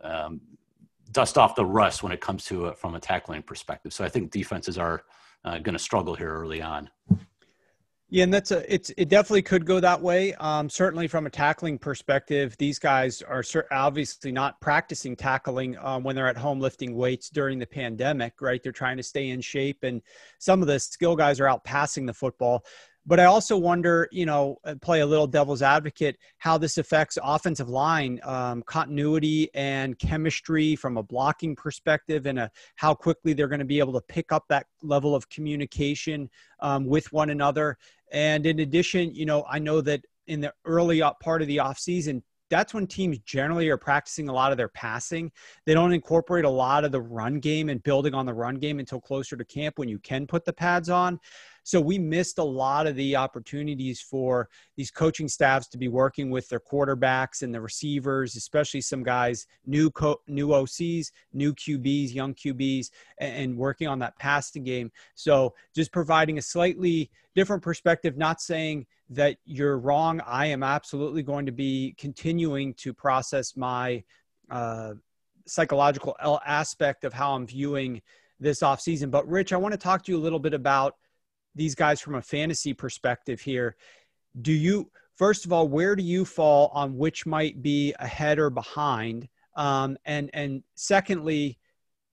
um, 0.00 0.40
dust 1.12 1.38
off 1.38 1.54
the 1.54 1.64
rust 1.64 2.02
when 2.02 2.12
it 2.12 2.20
comes 2.20 2.44
to 2.44 2.66
it 2.66 2.78
from 2.78 2.94
a 2.94 3.00
tackling 3.00 3.42
perspective. 3.42 3.92
So 3.92 4.04
I 4.04 4.08
think 4.08 4.30
defenses 4.30 4.78
are 4.78 5.04
uh, 5.44 5.58
going 5.58 5.74
to 5.74 5.78
struggle 5.78 6.14
here 6.14 6.34
early 6.34 6.60
on. 6.60 6.90
Yeah, 8.14 8.22
and 8.22 8.32
that's 8.32 8.52
a 8.52 8.72
it's 8.72 8.92
it 8.96 9.08
definitely 9.08 9.42
could 9.42 9.66
go 9.66 9.80
that 9.80 10.00
way. 10.00 10.34
Um, 10.34 10.70
certainly 10.70 11.08
from 11.08 11.26
a 11.26 11.30
tackling 11.30 11.80
perspective, 11.80 12.56
these 12.58 12.78
guys 12.78 13.22
are 13.22 13.42
obviously 13.72 14.30
not 14.30 14.60
practicing 14.60 15.16
tackling 15.16 15.76
um, 15.78 16.04
when 16.04 16.14
they're 16.14 16.28
at 16.28 16.36
home 16.36 16.60
lifting 16.60 16.94
weights 16.94 17.28
during 17.28 17.58
the 17.58 17.66
pandemic, 17.66 18.40
right? 18.40 18.62
They're 18.62 18.70
trying 18.70 18.98
to 18.98 19.02
stay 19.02 19.30
in 19.30 19.40
shape, 19.40 19.82
and 19.82 20.00
some 20.38 20.62
of 20.62 20.68
the 20.68 20.78
skill 20.78 21.16
guys 21.16 21.40
are 21.40 21.48
out 21.48 21.64
passing 21.64 22.06
the 22.06 22.14
football. 22.14 22.64
But 23.06 23.20
I 23.20 23.24
also 23.24 23.56
wonder, 23.56 24.08
you 24.12 24.24
know, 24.24 24.56
uh, 24.64 24.76
play 24.80 25.00
a 25.00 25.06
little 25.06 25.26
devil's 25.26 25.60
advocate, 25.60 26.16
how 26.38 26.56
this 26.56 26.78
affects 26.78 27.18
offensive 27.22 27.68
line 27.68 28.18
um, 28.22 28.62
continuity 28.62 29.50
and 29.54 29.98
chemistry 29.98 30.74
from 30.74 30.96
a 30.96 31.02
blocking 31.02 31.54
perspective, 31.54 32.26
and 32.26 32.38
a, 32.38 32.50
how 32.76 32.94
quickly 32.94 33.34
they're 33.34 33.48
going 33.48 33.58
to 33.58 33.66
be 33.66 33.78
able 33.78 33.92
to 33.92 34.00
pick 34.08 34.32
up 34.32 34.44
that 34.48 34.66
level 34.82 35.14
of 35.14 35.28
communication 35.28 36.30
um, 36.60 36.86
with 36.86 37.12
one 37.12 37.30
another. 37.30 37.76
And 38.10 38.46
in 38.46 38.60
addition, 38.60 39.14
you 39.14 39.26
know, 39.26 39.44
I 39.50 39.58
know 39.58 39.80
that 39.82 40.00
in 40.26 40.40
the 40.40 40.54
early 40.64 41.02
part 41.20 41.42
of 41.42 41.48
the 41.48 41.58
offseason, 41.58 42.22
that's 42.50 42.74
when 42.74 42.86
teams 42.86 43.18
generally 43.20 43.68
are 43.68 43.76
practicing 43.76 44.28
a 44.28 44.32
lot 44.32 44.52
of 44.52 44.58
their 44.58 44.68
passing. 44.68 45.32
They 45.66 45.74
don't 45.74 45.92
incorporate 45.92 46.44
a 46.44 46.50
lot 46.50 46.84
of 46.84 46.92
the 46.92 47.00
run 47.00 47.40
game 47.40 47.68
and 47.68 47.82
building 47.82 48.14
on 48.14 48.26
the 48.26 48.34
run 48.34 48.56
game 48.56 48.78
until 48.78 49.00
closer 49.00 49.36
to 49.36 49.44
camp 49.44 49.78
when 49.78 49.88
you 49.88 49.98
can 49.98 50.26
put 50.26 50.44
the 50.44 50.52
pads 50.52 50.88
on. 50.88 51.18
So 51.64 51.80
we 51.80 51.98
missed 51.98 52.38
a 52.38 52.44
lot 52.44 52.86
of 52.86 52.94
the 52.94 53.16
opportunities 53.16 54.00
for 54.00 54.48
these 54.76 54.90
coaching 54.90 55.28
staffs 55.28 55.66
to 55.68 55.78
be 55.78 55.88
working 55.88 56.30
with 56.30 56.48
their 56.48 56.60
quarterbacks 56.60 57.42
and 57.42 57.52
the 57.52 57.60
receivers, 57.60 58.36
especially 58.36 58.82
some 58.82 59.02
guys, 59.02 59.46
new 59.66 59.90
co- 59.90 60.20
new 60.28 60.48
OCs, 60.48 61.10
new 61.32 61.54
QBs, 61.54 62.14
young 62.14 62.34
QBs, 62.34 62.90
and, 63.18 63.36
and 63.36 63.56
working 63.56 63.88
on 63.88 63.98
that 63.98 64.16
passing 64.18 64.62
game. 64.62 64.92
So 65.14 65.54
just 65.74 65.90
providing 65.90 66.38
a 66.38 66.42
slightly 66.42 67.10
different 67.34 67.62
perspective, 67.62 68.16
not 68.16 68.40
saying 68.40 68.86
that 69.10 69.38
you're 69.44 69.78
wrong. 69.78 70.20
I 70.26 70.46
am 70.46 70.62
absolutely 70.62 71.22
going 71.22 71.46
to 71.46 71.52
be 71.52 71.94
continuing 71.98 72.74
to 72.74 72.92
process 72.92 73.56
my 73.56 74.04
uh, 74.50 74.94
psychological 75.46 76.16
aspect 76.46 77.04
of 77.04 77.12
how 77.12 77.34
I'm 77.34 77.46
viewing 77.46 78.02
this 78.40 78.60
offseason. 78.60 79.10
But 79.10 79.26
Rich, 79.28 79.52
I 79.52 79.56
want 79.56 79.72
to 79.72 79.78
talk 79.78 80.04
to 80.04 80.12
you 80.12 80.18
a 80.18 80.20
little 80.20 80.38
bit 80.38 80.54
about 80.54 80.96
these 81.54 81.74
guys 81.74 82.00
from 82.00 82.16
a 82.16 82.22
fantasy 82.22 82.72
perspective 82.72 83.40
here. 83.40 83.76
Do 84.40 84.52
you, 84.52 84.90
first 85.16 85.44
of 85.44 85.52
all, 85.52 85.68
where 85.68 85.94
do 85.94 86.02
you 86.02 86.24
fall 86.24 86.70
on 86.74 86.96
which 86.96 87.26
might 87.26 87.62
be 87.62 87.94
ahead 88.00 88.38
or 88.38 88.50
behind? 88.50 89.28
Um, 89.56 89.96
and 90.04 90.30
and 90.34 90.62
secondly, 90.74 91.58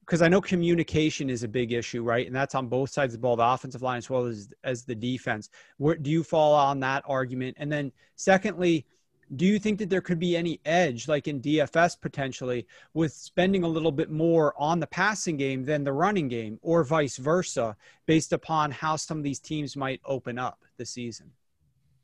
because 0.02 0.22
I 0.22 0.28
know 0.28 0.42
communication 0.42 1.30
is 1.30 1.44
a 1.44 1.48
big 1.48 1.72
issue, 1.72 2.04
right? 2.04 2.28
And 2.28 2.36
that's 2.36 2.54
on 2.54 2.68
both 2.68 2.90
sides 2.90 3.14
of 3.14 3.22
the 3.22 3.24
ball, 3.24 3.36
the 3.36 3.46
offensive 3.46 3.82
line 3.82 3.98
as 3.98 4.10
well 4.10 4.26
as 4.26 4.50
as 4.64 4.84
the 4.84 4.96
defense. 4.96 5.50
Where 5.78 5.96
do 5.96 6.12
you 6.12 6.24
fall 6.24 6.54
on 6.54 6.80
that 6.82 7.04
argument? 7.08 7.58
And 7.60 7.72
then 7.72 7.92
secondly, 8.16 8.86
do 9.36 9.46
you 9.46 9.60
think 9.60 9.80
that 9.80 9.90
there 9.90 10.02
could 10.02 10.20
be 10.20 10.36
any 10.36 10.60
edge, 10.66 11.08
like 11.08 11.28
in 11.28 11.42
DFS 11.42 12.00
potentially, 12.00 12.68
with 12.94 13.14
spending 13.14 13.64
a 13.64 13.68
little 13.68 13.92
bit 13.92 14.10
more 14.10 14.54
on 14.58 14.80
the 14.80 14.88
passing 14.88 15.38
game 15.38 15.64
than 15.64 15.84
the 15.84 15.94
running 15.94 16.28
game, 16.28 16.60
or 16.62 16.84
vice 16.84 17.18
versa, 17.18 17.76
based 18.06 18.34
upon 18.34 18.72
how 18.72 18.96
some 18.96 19.18
of 19.18 19.24
these 19.24 19.40
teams 19.40 19.78
might 19.78 20.02
open 20.06 20.38
up 20.38 20.60
the 20.78 20.86
season? 20.86 21.32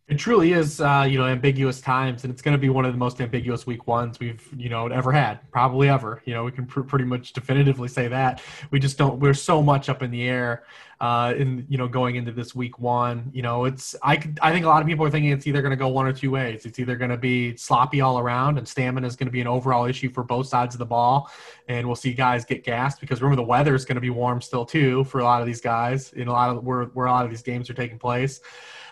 It 0.07 0.17
truly 0.17 0.53
is, 0.53 0.79
uh, 0.79 1.05
you 1.09 1.17
know, 1.17 1.25
ambiguous 1.25 1.81
times, 1.81 2.23
and 2.23 2.31
it's 2.31 2.41
going 2.41 2.55
to 2.55 2.57
be 2.57 2.69
one 2.69 2.85
of 2.85 2.93
the 2.93 2.97
most 2.97 3.19
ambiguous 3.19 3.67
week 3.67 3.87
ones 3.87 4.21
we've, 4.21 4.41
you 4.55 4.69
know, 4.69 4.87
ever 4.87 5.11
had, 5.11 5.39
probably 5.51 5.89
ever. 5.89 6.21
You 6.23 6.33
know, 6.33 6.45
we 6.45 6.51
can 6.53 6.65
pr- 6.65 6.79
pretty 6.81 7.03
much 7.03 7.33
definitively 7.33 7.89
say 7.89 8.07
that. 8.07 8.41
We 8.71 8.79
just 8.79 8.97
don't. 8.97 9.19
We're 9.19 9.33
so 9.33 9.61
much 9.61 9.89
up 9.89 10.01
in 10.01 10.09
the 10.09 10.23
air, 10.23 10.63
uh, 10.99 11.33
in 11.37 11.65
you 11.69 11.77
know, 11.77 11.87
going 11.87 12.15
into 12.15 12.31
this 12.31 12.55
week 12.55 12.79
one. 12.79 13.29
You 13.33 13.41
know, 13.41 13.65
it's 13.65 13.95
I 14.03 14.13
I 14.41 14.51
think 14.51 14.65
a 14.65 14.69
lot 14.69 14.81
of 14.81 14.87
people 14.87 15.05
are 15.05 15.11
thinking 15.11 15.31
it's 15.31 15.47
either 15.47 15.61
going 15.61 15.71
to 15.71 15.77
go 15.77 15.87
one 15.89 16.07
or 16.07 16.13
two 16.13 16.31
ways. 16.31 16.65
It's 16.65 16.79
either 16.79 16.95
going 16.95 17.11
to 17.11 17.17
be 17.17 17.55
sloppy 17.55 18.01
all 18.01 18.19
around, 18.19 18.57
and 18.57 18.67
stamina 18.67 19.05
is 19.05 19.15
going 19.15 19.27
to 19.27 19.31
be 19.31 19.41
an 19.41 19.47
overall 19.47 19.85
issue 19.85 20.09
for 20.09 20.23
both 20.23 20.47
sides 20.47 20.73
of 20.75 20.79
the 20.79 20.85
ball, 20.85 21.29
and 21.67 21.85
we'll 21.85 21.95
see 21.95 22.13
guys 22.13 22.45
get 22.45 22.63
gassed 22.63 22.99
because 22.99 23.21
remember 23.21 23.41
the 23.41 23.47
weather 23.47 23.75
is 23.75 23.85
going 23.85 23.95
to 23.95 24.01
be 24.01 24.09
warm 24.09 24.41
still 24.41 24.65
too 24.65 25.03
for 25.05 25.19
a 25.19 25.23
lot 25.23 25.41
of 25.41 25.47
these 25.47 25.61
guys 25.61 26.13
in 26.13 26.27
a 26.27 26.31
lot 26.31 26.49
of 26.49 26.63
where 26.63 26.85
where 26.85 27.07
a 27.07 27.11
lot 27.11 27.25
of 27.25 27.31
these 27.31 27.43
games 27.43 27.69
are 27.69 27.75
taking 27.75 27.99
place. 27.99 28.41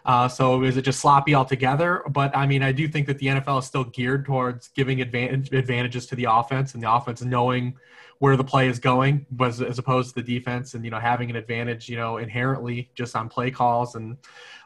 Uh, 0.06 0.28
so 0.28 0.63
is 0.63 0.78
it 0.78 0.84
just 0.84 1.00
sloppy 1.00 1.34
altogether? 1.34 2.04
But 2.10 2.36
I 2.38 2.46
mean, 2.46 2.62
I 2.62 2.72
do 2.72 2.88
think 2.88 3.08
that 3.08 3.18
the 3.18 3.28
NFL 3.28 3.60
is 3.60 3.65
still 3.65 3.86
geared 3.86 4.26
towards 4.26 4.68
giving 4.70 5.02
advantage, 5.02 5.52
advantages 5.52 6.06
to 6.08 6.15
the 6.15 6.26
offense 6.26 6.76
and 6.76 6.84
the 6.84 6.91
offense 6.91 7.24
knowing 7.24 7.76
where 8.19 8.38
the 8.38 8.43
play 8.43 8.67
is 8.67 8.80
going, 8.80 9.25
as, 9.41 9.62
as 9.62 9.78
opposed 9.78 10.15
to 10.15 10.21
the 10.21 10.39
defense, 10.39 10.73
and 10.73 10.86
you 10.86 10.91
know 10.91 10.99
having 10.99 11.30
an 11.30 11.36
advantage, 11.36 11.89
you 11.89 11.97
know, 11.97 12.17
inherently 12.17 12.89
just 12.95 13.15
on 13.15 13.30
play 13.30 13.51
calls. 13.51 13.95
And 13.95 14.17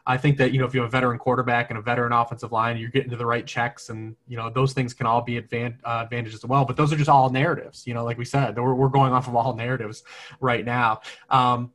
I 0.06 0.16
think 0.16 0.38
that 0.38 0.52
you 0.52 0.58
know 0.58 0.66
if 0.66 0.74
you 0.74 0.80
have 0.80 0.88
a 0.88 0.90
veteran 0.90 1.18
quarterback 1.18 1.70
and 1.70 1.78
a 1.78 1.82
veteran 1.82 2.12
offensive 2.12 2.52
line, 2.52 2.76
you're 2.76 2.90
getting 2.90 3.10
to 3.10 3.16
the 3.16 3.26
right 3.26 3.46
checks, 3.46 3.88
and 3.88 4.16
you 4.28 4.36
know 4.36 4.50
those 4.50 4.72
things 4.72 4.94
can 4.94 5.06
all 5.06 5.22
be 5.22 5.40
advan- 5.40 5.78
uh, 5.84 6.02
advantages 6.04 6.44
as 6.44 6.48
well. 6.48 6.64
But 6.64 6.76
those 6.76 6.92
are 6.92 6.96
just 6.96 7.10
all 7.10 7.30
narratives. 7.30 7.86
You 7.86 7.94
know, 7.94 8.04
like 8.04 8.18
we 8.18 8.24
said, 8.24 8.56
we're, 8.56 8.74
we're 8.74 8.88
going 8.88 9.12
off 9.12 9.28
of 9.28 9.34
all 9.34 9.54
narratives 9.56 10.04
right 10.40 10.64
now. 10.64 11.00
Um, 11.28 11.72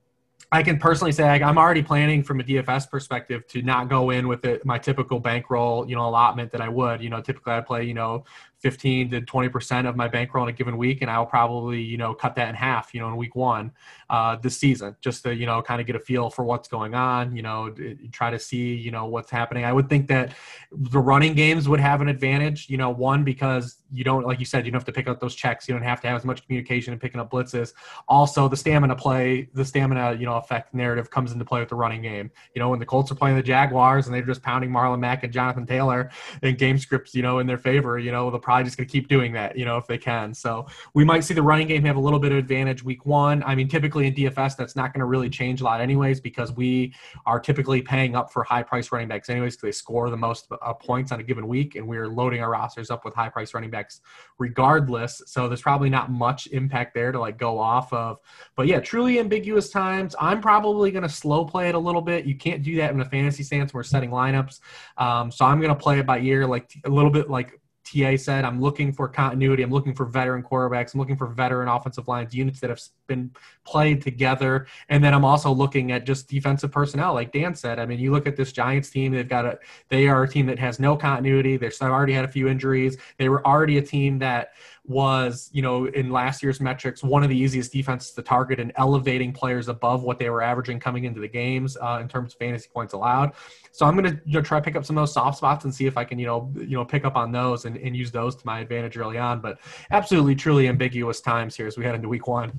I 0.51 0.63
can 0.63 0.77
personally 0.77 1.11
say 1.11 1.27
I'm 1.27 1.57
already 1.57 1.81
planning 1.81 2.23
from 2.23 2.39
a 2.39 2.43
DFS 2.43 2.89
perspective 2.89 3.47
to 3.47 3.61
not 3.61 3.89
go 3.89 4.11
in 4.11 4.27
with 4.27 4.45
it, 4.45 4.65
my 4.65 4.77
typical 4.77 5.19
bankroll, 5.19 5.89
you 5.89 5.95
know, 5.95 6.07
allotment 6.07 6.51
that 6.51 6.61
I 6.61 6.69
would. 6.69 7.01
You 7.01 7.09
know, 7.09 7.19
typically 7.19 7.53
I 7.53 7.61
play, 7.61 7.83
you 7.83 7.93
know, 7.93 8.23
15 8.65 9.11
to 9.11 9.21
20 9.21 9.49
percent 9.49 9.85
of 9.85 9.95
my 9.95 10.07
bankroll 10.07 10.43
in 10.43 10.49
a 10.49 10.57
given 10.57 10.75
week, 10.75 11.03
and 11.03 11.11
I'll 11.11 11.27
probably 11.27 11.79
you 11.83 11.97
know 11.97 12.15
cut 12.15 12.33
that 12.33 12.49
in 12.49 12.55
half, 12.55 12.95
you 12.95 12.99
know, 12.99 13.07
in 13.09 13.15
week 13.15 13.35
one 13.35 13.71
uh, 14.09 14.37
this 14.37 14.57
season, 14.57 14.95
just 15.01 15.21
to 15.21 15.35
you 15.35 15.45
know 15.45 15.61
kind 15.61 15.79
of 15.79 15.85
get 15.85 15.95
a 15.95 15.99
feel 15.99 16.31
for 16.31 16.43
what's 16.43 16.67
going 16.67 16.95
on. 16.95 17.35
You 17.35 17.43
know, 17.43 17.75
try 18.11 18.31
to 18.31 18.39
see 18.39 18.73
you 18.73 18.89
know 18.89 19.05
what's 19.05 19.29
happening. 19.29 19.65
I 19.65 19.71
would 19.71 19.87
think 19.87 20.07
that 20.07 20.33
the 20.71 20.97
running 20.97 21.35
games 21.35 21.69
would 21.69 21.79
have 21.79 22.01
an 22.01 22.07
advantage. 22.07 22.67
You 22.67 22.77
know, 22.77 22.89
one 22.89 23.23
because 23.23 23.77
you 23.91 24.03
don't 24.03 24.25
like 24.25 24.39
you 24.39 24.45
said 24.47 24.65
you 24.65 24.71
don't 24.71 24.79
have 24.79 24.85
to 24.85 24.91
pick 24.91 25.07
up 25.07 25.19
those 25.19 25.35
checks. 25.35 25.67
You 25.67 25.75
don't 25.75 25.83
have 25.83 26.01
to 26.01 26.07
have 26.07 26.17
as 26.17 26.25
much 26.25 26.43
communication 26.43 26.91
and 26.91 26.99
picking 26.99 27.21
up 27.21 27.29
blitzes. 27.29 27.73
Also, 28.07 28.47
the 28.47 28.57
stamina 28.57 28.95
play, 28.95 29.47
the 29.53 29.63
stamina 29.63 30.15
you 30.15 30.25
know 30.25 30.37
effect 30.37 30.73
narrative 30.73 31.11
comes 31.11 31.31
into 31.31 31.45
play 31.45 31.59
with 31.59 31.69
the 31.69 31.75
running 31.75 32.01
game. 32.01 32.31
You 32.55 32.61
know, 32.61 32.69
when 32.69 32.79
the 32.79 32.85
Colts 32.85 33.11
are 33.11 33.15
playing 33.15 33.35
the 33.35 33.43
Jaguars 33.43 34.07
and 34.07 34.15
they're 34.15 34.23
just 34.23 34.41
pounding 34.41 34.71
Marlon 34.71 34.99
Mack 34.99 35.23
and 35.23 35.31
Jonathan 35.31 35.67
Taylor 35.67 36.09
and 36.41 36.57
game 36.57 36.79
scripts, 36.79 37.13
you 37.13 37.21
know, 37.21 37.39
in 37.39 37.45
their 37.45 37.57
favor, 37.57 37.99
you 37.99 38.11
know, 38.11 38.31
the 38.31 38.39
probably 38.55 38.67
just 38.67 38.77
going 38.77 38.87
to 38.87 38.91
keep 38.91 39.09
doing 39.09 39.33
that, 39.33 39.57
you 39.57 39.65
know, 39.65 39.77
if 39.77 39.85
they 39.85 39.97
can. 39.97 40.33
So 40.33 40.65
we 40.93 41.03
might 41.03 41.25
see 41.25 41.33
the 41.33 41.41
running 41.41 41.67
game 41.67 41.83
have 41.83 41.97
a 41.97 41.99
little 41.99 42.19
bit 42.19 42.31
of 42.31 42.37
advantage 42.37 42.83
week 42.85 43.05
one. 43.05 43.43
I 43.43 43.53
mean, 43.53 43.67
typically 43.67 44.07
in 44.07 44.13
DFS, 44.13 44.55
that's 44.55 44.77
not 44.77 44.93
going 44.93 44.99
to 44.99 45.05
really 45.05 45.29
change 45.29 45.59
a 45.59 45.65
lot, 45.65 45.81
anyways, 45.81 46.21
because 46.21 46.53
we 46.53 46.93
are 47.25 47.37
typically 47.37 47.81
paying 47.81 48.15
up 48.15 48.31
for 48.31 48.45
high 48.45 48.63
price 48.63 48.93
running 48.93 49.09
backs, 49.09 49.29
anyways, 49.29 49.55
because 49.57 49.67
they 49.67 49.71
score 49.73 50.09
the 50.09 50.15
most 50.15 50.47
uh, 50.49 50.73
points 50.73 51.11
on 51.11 51.19
a 51.19 51.23
given 51.23 51.49
week, 51.49 51.75
and 51.75 51.85
we're 51.85 52.07
loading 52.07 52.41
our 52.41 52.49
rosters 52.49 52.89
up 52.89 53.03
with 53.03 53.13
high 53.13 53.27
price 53.27 53.53
running 53.53 53.69
backs 53.69 53.99
regardless. 54.39 55.21
So 55.25 55.49
there's 55.49 55.61
probably 55.61 55.89
not 55.89 56.09
much 56.09 56.47
impact 56.47 56.93
there 56.93 57.11
to 57.11 57.19
like 57.19 57.37
go 57.37 57.59
off 57.59 57.91
of. 57.91 58.19
But 58.55 58.67
yeah, 58.67 58.79
truly 58.79 59.19
ambiguous 59.19 59.69
times. 59.69 60.15
I'm 60.17 60.39
probably 60.39 60.91
going 60.91 61.03
to 61.03 61.09
slow 61.09 61.43
play 61.43 61.67
it 61.67 61.75
a 61.75 61.79
little 61.79 62.01
bit. 62.01 62.25
You 62.25 62.35
can't 62.35 62.63
do 62.63 62.77
that 62.77 62.91
in 62.91 63.01
a 63.01 63.05
fantasy 63.05 63.43
stance. 63.43 63.73
We're 63.73 63.83
setting 63.83 64.11
lineups. 64.11 64.61
Um, 64.97 65.29
so 65.29 65.43
I'm 65.43 65.59
going 65.59 65.73
to 65.73 65.79
play 65.79 65.99
it 65.99 66.05
by 66.05 66.19
ear, 66.19 66.47
like 66.47 66.71
a 66.85 66.89
little 66.89 67.11
bit 67.11 67.29
like 67.29 67.59
TA 67.85 68.17
said, 68.17 68.45
I'm 68.45 68.59
looking 68.59 68.91
for 68.91 69.07
continuity. 69.07 69.61
I'm 69.61 69.71
looking 69.71 69.93
for 69.93 70.05
veteran 70.05 70.41
quarterbacks. 70.41 70.93
I'm 70.93 70.99
looking 70.99 71.17
for 71.17 71.27
veteran 71.27 71.67
offensive 71.67 72.07
lines, 72.07 72.33
units 72.33 72.59
that 72.61 72.69
have 72.69 72.81
been 73.07 73.31
played 73.63 74.01
together. 74.01 74.65
And 74.89 75.03
then 75.03 75.13
I'm 75.13 75.23
also 75.23 75.51
looking 75.51 75.91
at 75.91 76.05
just 76.05 76.27
defensive 76.27 76.71
personnel, 76.71 77.13
like 77.13 77.31
Dan 77.31 77.53
said. 77.53 77.77
I 77.77 77.85
mean, 77.85 77.99
you 77.99 78.11
look 78.11 78.25
at 78.25 78.35
this 78.35 78.51
Giants 78.51 78.89
team, 78.89 79.11
they've 79.11 79.27
got 79.27 79.45
a, 79.45 79.59
they 79.89 80.07
are 80.07 80.23
a 80.23 80.27
team 80.27 80.47
that 80.47 80.57
has 80.57 80.79
no 80.79 80.97
continuity. 80.97 81.57
They've 81.57 81.73
already 81.81 82.13
had 82.13 82.25
a 82.25 82.29
few 82.29 82.47
injuries. 82.47 82.97
They 83.17 83.29
were 83.29 83.45
already 83.45 83.77
a 83.77 83.83
team 83.83 84.17
that 84.19 84.53
was, 84.87 85.49
you 85.51 85.61
know, 85.61 85.85
in 85.85 86.11
last 86.11 86.43
year's 86.43 86.61
metrics, 86.61 87.03
one 87.03 87.23
of 87.23 87.29
the 87.29 87.37
easiest 87.37 87.71
defenses 87.71 88.11
to 88.11 88.21
target 88.21 88.59
and 88.59 88.71
elevating 88.75 89.33
players 89.33 89.67
above 89.67 90.03
what 90.03 90.19
they 90.19 90.29
were 90.29 90.41
averaging 90.41 90.79
coming 90.79 91.05
into 91.05 91.19
the 91.19 91.27
games 91.27 91.75
uh, 91.81 91.99
in 92.01 92.07
terms 92.07 92.33
of 92.33 92.39
fantasy 92.39 92.69
points 92.73 92.93
allowed. 92.93 93.33
So 93.71 93.85
I'm 93.85 93.97
going 93.97 94.15
to 94.15 94.21
you 94.25 94.33
know, 94.33 94.41
try 94.41 94.59
to 94.59 94.63
pick 94.63 94.75
up 94.75 94.85
some 94.85 94.97
of 94.97 95.01
those 95.01 95.13
soft 95.13 95.37
spots 95.37 95.65
and 95.65 95.73
see 95.73 95.85
if 95.85 95.97
I 95.97 96.03
can, 96.03 96.19
you 96.19 96.27
know, 96.27 96.51
you 96.55 96.77
know, 96.77 96.85
pick 96.85 97.03
up 97.03 97.15
on 97.15 97.31
those 97.31 97.65
and, 97.65 97.77
and 97.77 97.95
use 97.95 98.11
those 98.11 98.35
to 98.35 98.45
my 98.45 98.59
advantage 98.59 98.97
early 98.97 99.17
on. 99.17 99.41
But 99.41 99.59
absolutely, 99.91 100.35
truly 100.35 100.67
ambiguous 100.67 101.19
times 101.19 101.55
here 101.55 101.67
as 101.67 101.77
we 101.77 101.83
head 101.83 101.95
into 101.95 102.07
week 102.07 102.27
one. 102.27 102.51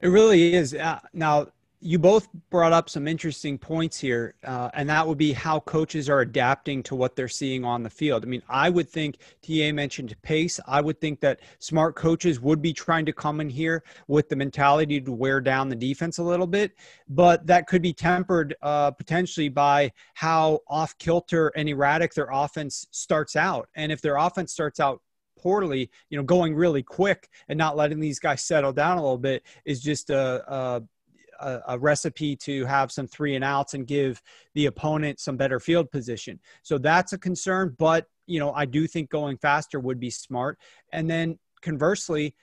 It 0.00 0.08
really 0.08 0.54
is. 0.54 0.74
Uh, 0.74 1.00
now, 1.12 1.48
you 1.86 2.00
both 2.00 2.28
brought 2.50 2.72
up 2.72 2.90
some 2.90 3.06
interesting 3.06 3.56
points 3.56 3.98
here, 4.00 4.34
uh, 4.44 4.70
and 4.74 4.88
that 4.88 5.06
would 5.06 5.18
be 5.18 5.32
how 5.32 5.60
coaches 5.60 6.10
are 6.10 6.20
adapting 6.20 6.82
to 6.82 6.96
what 6.96 7.14
they're 7.14 7.28
seeing 7.28 7.64
on 7.64 7.84
the 7.84 7.90
field. 7.90 8.24
I 8.24 8.26
mean, 8.26 8.42
I 8.48 8.70
would 8.70 8.90
think 8.90 9.18
TA 9.40 9.72
mentioned 9.72 10.16
pace. 10.22 10.58
I 10.66 10.80
would 10.80 11.00
think 11.00 11.20
that 11.20 11.38
smart 11.60 11.94
coaches 11.94 12.40
would 12.40 12.60
be 12.60 12.72
trying 12.72 13.06
to 13.06 13.12
come 13.12 13.40
in 13.40 13.48
here 13.48 13.84
with 14.08 14.28
the 14.28 14.34
mentality 14.34 15.00
to 15.00 15.12
wear 15.12 15.40
down 15.40 15.68
the 15.68 15.76
defense 15.76 16.18
a 16.18 16.24
little 16.24 16.48
bit, 16.48 16.72
but 17.08 17.46
that 17.46 17.68
could 17.68 17.82
be 17.82 17.92
tempered 17.92 18.56
uh, 18.62 18.90
potentially 18.90 19.48
by 19.48 19.92
how 20.14 20.58
off 20.68 20.98
kilter 20.98 21.52
and 21.56 21.68
erratic 21.68 22.14
their 22.14 22.28
offense 22.32 22.88
starts 22.90 23.36
out. 23.36 23.68
And 23.76 23.92
if 23.92 24.00
their 24.02 24.16
offense 24.16 24.52
starts 24.52 24.80
out 24.80 25.00
poorly, 25.38 25.88
you 26.10 26.18
know, 26.18 26.24
going 26.24 26.52
really 26.52 26.82
quick 26.82 27.28
and 27.48 27.56
not 27.56 27.76
letting 27.76 28.00
these 28.00 28.18
guys 28.18 28.42
settle 28.42 28.72
down 28.72 28.98
a 28.98 29.00
little 29.00 29.18
bit 29.18 29.44
is 29.64 29.80
just 29.80 30.10
a, 30.10 30.42
a 30.52 30.82
a, 31.40 31.60
a, 31.68 31.78
recipe 31.78 32.36
to 32.36 32.64
have 32.66 32.90
some 32.90 33.06
three 33.06 33.34
and 33.34 33.44
outs 33.44 33.74
and 33.74 33.86
give 33.86 34.22
the 34.54 34.66
opponent 34.66 35.20
some 35.20 35.36
better 35.36 35.60
field 35.60 35.90
position. 35.90 36.40
So 36.62 36.78
that's 36.78 37.12
a 37.12 37.18
concern, 37.18 37.74
but 37.78 38.06
you 38.26 38.40
know, 38.40 38.52
I 38.52 38.64
do 38.64 38.86
think 38.86 39.10
going 39.10 39.36
faster 39.38 39.78
would 39.78 40.00
be 40.00 40.10
smart. 40.10 40.58
And 40.92 41.08
then 41.08 41.38
conversely, 41.62 42.34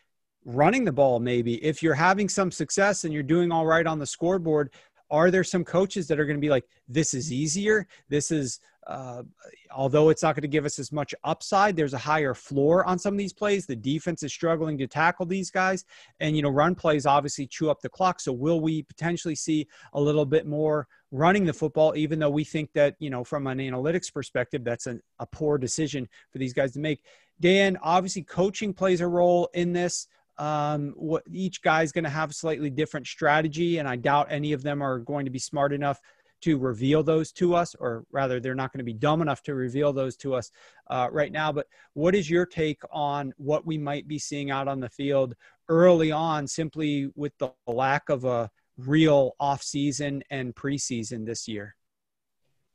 running 0.45 0.83
the 0.83 0.91
ball 0.91 1.19
maybe 1.19 1.63
if 1.63 1.81
you're 1.81 1.93
having 1.93 2.27
some 2.27 2.51
success 2.51 3.05
and 3.05 3.13
you're 3.13 3.23
doing 3.23 3.51
all 3.51 3.65
right 3.65 3.87
on 3.87 3.99
the 3.99 4.05
scoreboard, 4.05 4.71
are 5.09 5.29
there 5.29 5.43
some 5.43 5.63
coaches 5.63 6.07
that 6.07 6.19
are 6.19 6.25
going 6.25 6.37
to 6.37 6.41
be 6.41 6.49
like, 6.49 6.65
this 6.87 7.13
is 7.13 7.31
easier? 7.31 7.87
This 8.09 8.31
is 8.31 8.59
uh, 8.87 9.23
although 9.71 10.09
it's 10.09 10.23
not 10.23 10.35
going 10.35 10.41
to 10.41 10.47
give 10.47 10.65
us 10.65 10.79
as 10.79 10.91
much 10.91 11.15
upside, 11.23 11.75
there's 11.75 11.93
a 11.93 11.97
higher 11.99 12.33
floor 12.33 12.85
on 12.85 12.99
some 12.99 13.13
of 13.13 13.17
these 13.17 13.33
plays. 13.33 13.65
The 13.65 13.75
defense 13.75 14.23
is 14.23 14.33
struggling 14.33 14.77
to 14.77 14.87
tackle 14.87 15.25
these 15.25 15.49
guys, 15.49 15.85
and 16.19 16.35
you 16.35 16.41
know, 16.41 16.49
run 16.49 16.75
plays 16.75 17.05
obviously 17.05 17.47
chew 17.47 17.69
up 17.69 17.81
the 17.81 17.89
clock. 17.89 18.19
So, 18.19 18.33
will 18.33 18.59
we 18.59 18.83
potentially 18.83 19.35
see 19.35 19.67
a 19.93 20.01
little 20.01 20.25
bit 20.25 20.47
more 20.47 20.87
running 21.11 21.45
the 21.45 21.53
football, 21.53 21.95
even 21.95 22.19
though 22.19 22.29
we 22.29 22.43
think 22.43 22.71
that 22.73 22.95
you 22.99 23.09
know, 23.09 23.23
from 23.23 23.47
an 23.47 23.59
analytics 23.59 24.13
perspective, 24.13 24.63
that's 24.63 24.87
a, 24.87 24.99
a 25.19 25.25
poor 25.25 25.57
decision 25.57 26.07
for 26.31 26.37
these 26.37 26.53
guys 26.53 26.73
to 26.73 26.79
make? 26.79 27.03
Dan, 27.39 27.77
obviously, 27.81 28.23
coaching 28.23 28.73
plays 28.73 29.01
a 29.01 29.07
role 29.07 29.49
in 29.53 29.73
this. 29.73 30.07
Um, 30.39 30.93
what 30.97 31.23
each 31.31 31.61
guy's 31.61 31.91
going 31.91 32.05
to 32.05 32.09
have 32.09 32.31
a 32.31 32.33
slightly 32.33 32.71
different 32.71 33.05
strategy, 33.05 33.77
and 33.77 33.87
I 33.87 33.95
doubt 33.95 34.27
any 34.29 34.53
of 34.53 34.63
them 34.63 34.81
are 34.81 34.99
going 34.99 35.25
to 35.25 35.31
be 35.31 35.39
smart 35.39 35.71
enough 35.71 35.99
to 36.43 36.57
reveal 36.57 37.03
those 37.03 37.31
to 37.33 37.55
us, 37.55 37.75
or 37.75 38.05
rather, 38.11 38.39
they're 38.39 38.55
not 38.55 38.71
going 38.71 38.79
to 38.79 38.83
be 38.83 38.93
dumb 38.93 39.21
enough 39.21 39.41
to 39.43 39.55
reveal 39.55 39.91
those 39.93 40.15
to 40.17 40.33
us 40.33 40.51
uh, 40.89 41.07
right 41.11 41.31
now. 41.31 41.51
But 41.51 41.67
what 41.93 42.15
is 42.15 42.29
your 42.29 42.45
take 42.45 42.81
on 42.91 43.33
what 43.37 43.65
we 43.65 43.77
might 43.77 44.07
be 44.07 44.19
seeing 44.19 44.51
out 44.51 44.67
on 44.67 44.79
the 44.79 44.89
field 44.89 45.35
early 45.69 46.11
on, 46.11 46.47
simply 46.47 47.09
with 47.15 47.33
the 47.37 47.51
lack 47.67 48.09
of 48.09 48.25
a 48.25 48.49
real 48.77 49.35
off-season 49.39 50.23
and 50.29 50.55
preseason 50.55 51.25
this 51.25 51.47
year? 51.47 51.75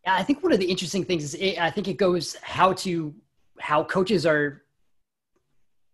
Yeah, 0.05 0.15
I 0.15 0.23
think 0.23 0.43
one 0.43 0.53
of 0.53 0.61
the 0.61 0.71
interesting 0.71 1.05
things 1.05 1.25
is 1.25 1.35
it, 1.35 1.59
I 1.59 1.71
think 1.71 1.89
it 1.89 1.99
goes 1.99 2.37
how 2.43 2.73
to 2.75 3.15
how 3.59 3.85
coaches 3.85 4.25
are 4.25 4.63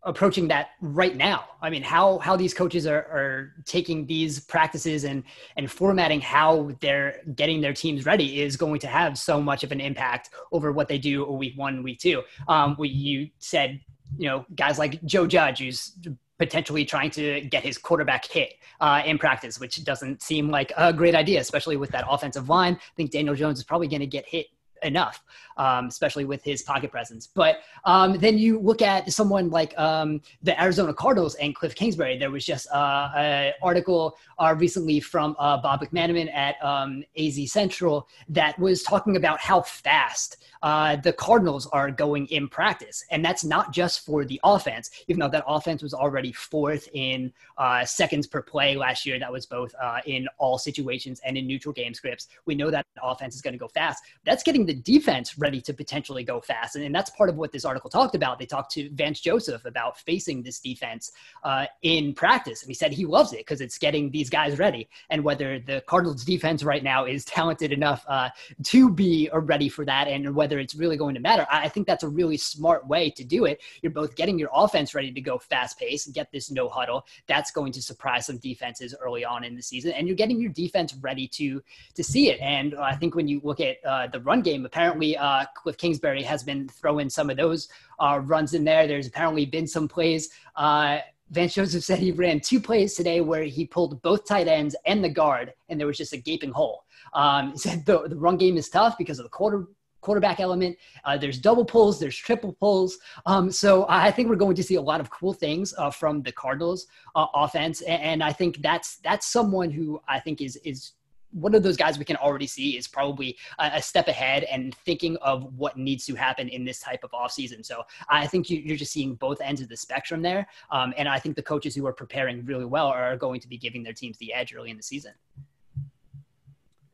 approaching 0.05 0.49
that 0.49 0.71
right 0.81 1.17
now. 1.17 1.45
I 1.63 1.71
mean, 1.71 1.83
how 1.83 2.19
how 2.19 2.37
these 2.37 2.55
coaches 2.55 2.87
are, 2.87 2.99
are 2.99 3.55
taking 3.65 4.07
these 4.07 4.41
practices 4.41 5.05
and 5.05 5.25
and 5.57 5.71
formatting 5.71 6.21
how 6.21 6.71
they're 6.81 7.21
getting 7.35 7.61
their 7.61 7.73
teams 7.73 8.07
ready 8.07 8.43
is 8.43 8.57
going 8.57 8.81
to 8.81 8.87
have 8.87 9.19
so 9.19 9.41
much 9.41 9.65
of 9.65 9.73
an 9.73 9.81
impact 9.81 10.31
over 10.53 10.73
what 10.73 10.89
they 10.89 10.99
do 10.99 11.25
week 11.25 11.57
one, 11.57 11.83
week 11.83 11.99
two. 11.99 12.23
Um, 12.49 12.77
we, 12.79 12.89
you 12.89 13.31
said, 13.39 13.81
you 14.19 14.29
know, 14.29 14.45
guys 14.55 14.79
like 14.79 15.03
Joe 15.05 15.27
Judge, 15.27 15.61
who's 15.61 15.97
potentially 16.39 16.85
trying 16.85 17.11
to 17.11 17.41
get 17.43 17.63
his 17.63 17.79
quarterback 17.79 18.27
hit 18.27 18.55
uh, 18.81 19.03
in 19.07 19.19
practice, 19.19 19.61
which 19.61 19.83
doesn't 19.85 20.21
seem 20.21 20.51
like 20.51 20.73
a 20.77 20.93
great 20.93 21.15
idea, 21.15 21.41
especially 21.41 21.77
with 21.77 21.91
that 21.91 22.05
offensive 22.09 22.49
line. 22.49 22.75
I 22.75 22.95
think 22.97 23.11
Daniel 23.11 23.35
Jones 23.35 23.59
is 23.59 23.65
probably 23.65 23.89
going 23.89 24.01
to 24.01 24.07
get 24.07 24.27
hit 24.27 24.47
enough, 24.83 25.23
um, 25.57 25.87
especially 25.87 26.25
with 26.25 26.43
his 26.43 26.63
pocket 26.63 26.91
presence. 26.91 27.27
But 27.27 27.61
um, 27.85 28.19
then 28.19 28.39
you 28.39 28.59
look 28.59 28.83
at 28.83 29.11
someone 29.13 29.51
like 29.51 29.77
um, 29.79 30.21
the 30.43 30.61
Arizona 30.61 30.93
Cardinals 30.93 31.35
and 31.37 31.55
Cliff 31.55 31.75
Kingsbury. 31.75 32.19
There 32.19 32.31
was 32.31 32.45
just 32.45 32.71
uh, 32.71 33.11
an 33.17 33.53
article 33.63 34.17
uh, 34.39 34.55
recently 34.59 35.01
from 35.01 35.37
uh, 35.39 35.59
Bob 35.59 35.81
McManaman 35.81 36.33
at 36.35 36.63
um, 36.65 37.05
AZ 37.19 37.51
Central 37.51 38.09
that 38.29 38.59
was 38.59 38.83
talking 38.83 39.17
about 39.17 39.41
how 39.41 39.63
fast 39.63 40.39
uh, 40.65 40.97
the 40.97 41.13
Cardinals 41.13 41.67
are 41.69 41.91
going 41.91 42.27
in 42.29 42.49
practice. 42.49 43.05
And 43.11 43.23
that's 43.23 43.45
not 43.45 43.73
just 43.73 44.05
for 44.05 44.25
the 44.25 44.41
offense, 44.43 44.91
even 45.09 45.21
though 45.21 45.29
that 45.29 45.45
offense 45.47 45.83
was 45.83 45.93
already 45.93 46.33
fourth 46.33 46.89
in 46.95 47.33
uh, 47.59 47.85
seconds 47.85 48.27
per 48.27 48.41
play 48.41 48.75
last 48.75 49.05
year. 49.05 49.19
That 49.19 49.31
was 49.31 49.45
both 49.45 49.75
uh, 49.81 49.99
in 50.07 50.27
all 50.39 50.57
situations 50.57 51.21
and 51.23 51.37
in 51.37 51.47
neutral 51.47 51.75
game 51.75 51.93
scripts. 51.93 52.29
We 52.47 52.55
know 52.55 52.71
that 52.71 52.87
offense 53.03 53.35
is 53.35 53.43
going 53.43 53.53
to 53.53 53.59
go 53.59 53.69
fast. 53.69 54.03
That's 54.25 54.43
getting 54.43 54.65
the 54.65 54.74
defense 54.75 55.39
ready 55.39 55.61
to 55.63 55.73
potentially 55.73 56.25
go 56.25 56.41
fast. 56.41 56.77
And, 56.77 56.85
and 56.85 56.95
that's 56.95 57.11
part 57.11 57.29
of 57.29 57.37
what 57.37 57.53
this 57.53 57.65
article 57.65 57.91
talked 57.91 58.15
about. 58.15 58.39
They 58.39 58.47
talked 58.47 58.73
to 58.73 58.91
Vance 58.91 59.21
Joseph 59.21 59.65
about 59.65 59.99
facing 59.99 60.43
this 60.43 60.61
defense 60.61 61.13
uh, 61.43 61.67
in 61.83 62.15
practice. 62.15 62.63
And 62.63 62.71
he 62.71 62.75
said 62.75 62.93
he 62.93 63.07
loves 63.07 63.33
it 63.33 63.39
because 63.39 63.61
it's 63.61 63.79
getting 63.79 64.11
these 64.11 64.31
guys 64.31 64.59
ready. 64.59 64.89
And 65.11 65.25
whether 65.25 65.59
the 65.59 65.83
Cardinals 65.87 66.25
defense 66.25 66.63
right 66.63 66.83
now 66.83 67.05
is 67.05 67.25
talented 67.35 67.73
enough 67.73 68.05
uh, 68.09 68.31
to 68.65 68.91
be 68.91 69.31
ready 69.33 69.69
for 69.69 69.85
that 69.85 70.09
and 70.09 70.35
whether 70.35 70.59
it's 70.59 70.75
really 70.75 70.97
going 70.97 71.15
to 71.15 71.21
matter. 71.21 71.47
I 71.51 71.69
think 71.69 71.87
that's 71.87 72.03
a 72.03 72.09
really 72.09 72.37
smart 72.37 72.87
way 72.87 73.11
to 73.11 73.25
do 73.25 73.45
it. 73.45 73.61
You're 73.83 73.93
both 73.93 74.15
getting 74.17 74.39
your 74.39 74.51
offense 74.53 74.95
ready 74.95 75.13
to 75.13 75.21
go 75.21 75.39
fast 75.39 75.79
pace 75.79 76.07
and 76.07 76.15
get 76.15 76.31
this 76.33 76.51
no 76.51 76.69
huddle. 76.69 77.07
That's 77.27 77.51
going 77.51 77.73
to 77.73 77.83
surprise 77.83 78.27
some 78.27 78.39
defenses 78.39 78.95
early 79.01 79.25
on 79.25 79.45
in 79.45 79.55
the 79.55 79.63
season, 79.63 79.93
and 79.93 80.07
you're 80.07 80.17
getting 80.17 80.41
your 80.41 80.53
defense 80.53 80.95
ready 80.95 81.29
to 81.29 81.63
to 81.95 82.05
see 82.05 82.31
it. 82.31 82.41
And 82.41 82.75
I 82.75 82.95
think 82.95 83.15
when 83.15 83.29
you 83.29 83.41
look 83.43 83.61
at 83.61 83.77
uh, 83.85 84.07
the 84.09 84.21
run 84.21 84.43
game, 84.43 84.54
apparently 84.63 85.17
uh, 85.17 85.45
Cliff 85.57 85.77
Kingsbury 85.77 86.23
has 86.23 86.43
been 86.43 86.69
throwing 86.69 87.09
some 87.11 87.31
of 87.31 87.37
those 87.37 87.69
uh, 87.99 88.21
runs 88.23 88.55
in 88.55 88.65
there. 88.65 88.87
There's 88.87 89.07
apparently 89.07 89.47
been 89.47 89.67
some 89.67 89.89
plays. 89.89 90.31
Uh, 90.57 90.99
Vance 91.31 91.55
Joseph 91.55 91.83
said 91.83 91.99
he 91.99 92.13
ran 92.13 92.41
two 92.41 92.61
plays 92.61 92.95
today 92.95 93.21
where 93.21 93.45
he 93.45 93.67
pulled 93.67 94.01
both 94.03 94.27
tight 94.27 94.47
ends 94.47 94.77
and 94.87 95.03
the 95.03 95.09
guard, 95.09 95.53
and 95.69 95.81
there 95.81 95.87
was 95.87 95.97
just 95.97 96.13
a 96.13 96.17
gaping 96.17 96.53
hole. 96.53 96.85
Um, 97.13 97.53
he 97.53 97.59
said 97.59 97.87
the, 97.87 98.09
the 98.09 98.17
run 98.17 98.37
game 98.37 98.57
is 98.57 98.69
tough 98.69 98.97
because 98.99 99.19
of 99.19 99.25
the 99.25 99.31
quarter 99.31 99.67
quarterback 100.05 100.39
element. 100.39 100.77
Uh, 101.05 101.17
there's 101.17 101.39
double 101.39 101.65
pulls, 101.65 101.99
there's 101.99 102.17
triple 102.17 102.53
pulls. 102.53 102.99
Um, 103.25 103.51
so 103.51 103.87
I 103.89 104.11
think 104.11 104.29
we're 104.29 104.37
going 104.37 104.55
to 104.57 104.63
see 104.63 104.75
a 104.75 104.81
lot 104.83 105.01
of 105.01 105.11
cool 105.11 105.33
things 105.33 105.73
uh, 105.79 105.91
from 105.91 106.23
the 106.23 106.31
Cardinals 106.31 106.87
uh, 107.17 107.27
offense, 107.35 107.81
and, 107.81 108.03
and, 108.03 108.23
I 108.23 108.31
think 108.31 108.61
that's 108.61 108.97
that's 108.99 109.27
someone 109.27 109.71
who 109.71 110.01
I 110.07 110.21
think 110.21 110.43
is 110.43 110.57
is 110.57 110.93
one 111.35 111.55
of 111.55 111.63
those 111.63 111.77
guys 111.77 111.99
we 111.99 112.05
can 112.05 112.17
already 112.17 112.47
see 112.47 112.77
is 112.77 112.87
probably 112.87 113.37
a, 113.59 113.73
a 113.75 113.83
step 113.83 114.09
ahead 114.09 114.45
and 114.45 114.75
thinking 114.87 115.17
of 115.17 115.53
what 115.59 115.77
needs 115.77 116.07
to 116.07 116.15
happen 116.15 116.49
in 116.49 116.65
this 116.65 116.81
type 116.81 117.03
of 117.03 117.11
offseason. 117.11 117.65
So 117.65 117.83
I 118.09 118.27
think 118.27 118.49
you, 118.49 118.73
are 118.73 118.77
just 118.77 118.93
seeing 118.93 119.15
both 119.15 119.41
ends 119.41 119.61
of 119.61 119.69
the 119.69 119.77
spectrum 119.77 120.23
there. 120.23 120.47
Um, 120.71 120.95
and 120.97 121.09
I 121.09 121.19
think 121.19 121.37
the 121.37 121.43
coaches 121.43 121.75
who 121.75 121.87
are 121.87 121.93
preparing 121.93 122.45
really 122.45 122.65
well 122.65 122.87
are 122.87 123.17
going 123.17 123.41
to 123.41 123.49
be 123.49 123.59
giving 123.59 123.83
their 123.83 123.93
teams 123.93 124.17
the 124.19 124.33
edge 124.33 124.55
early 124.55 124.71
in 124.71 124.77
the 124.77 124.83
season. 124.83 125.13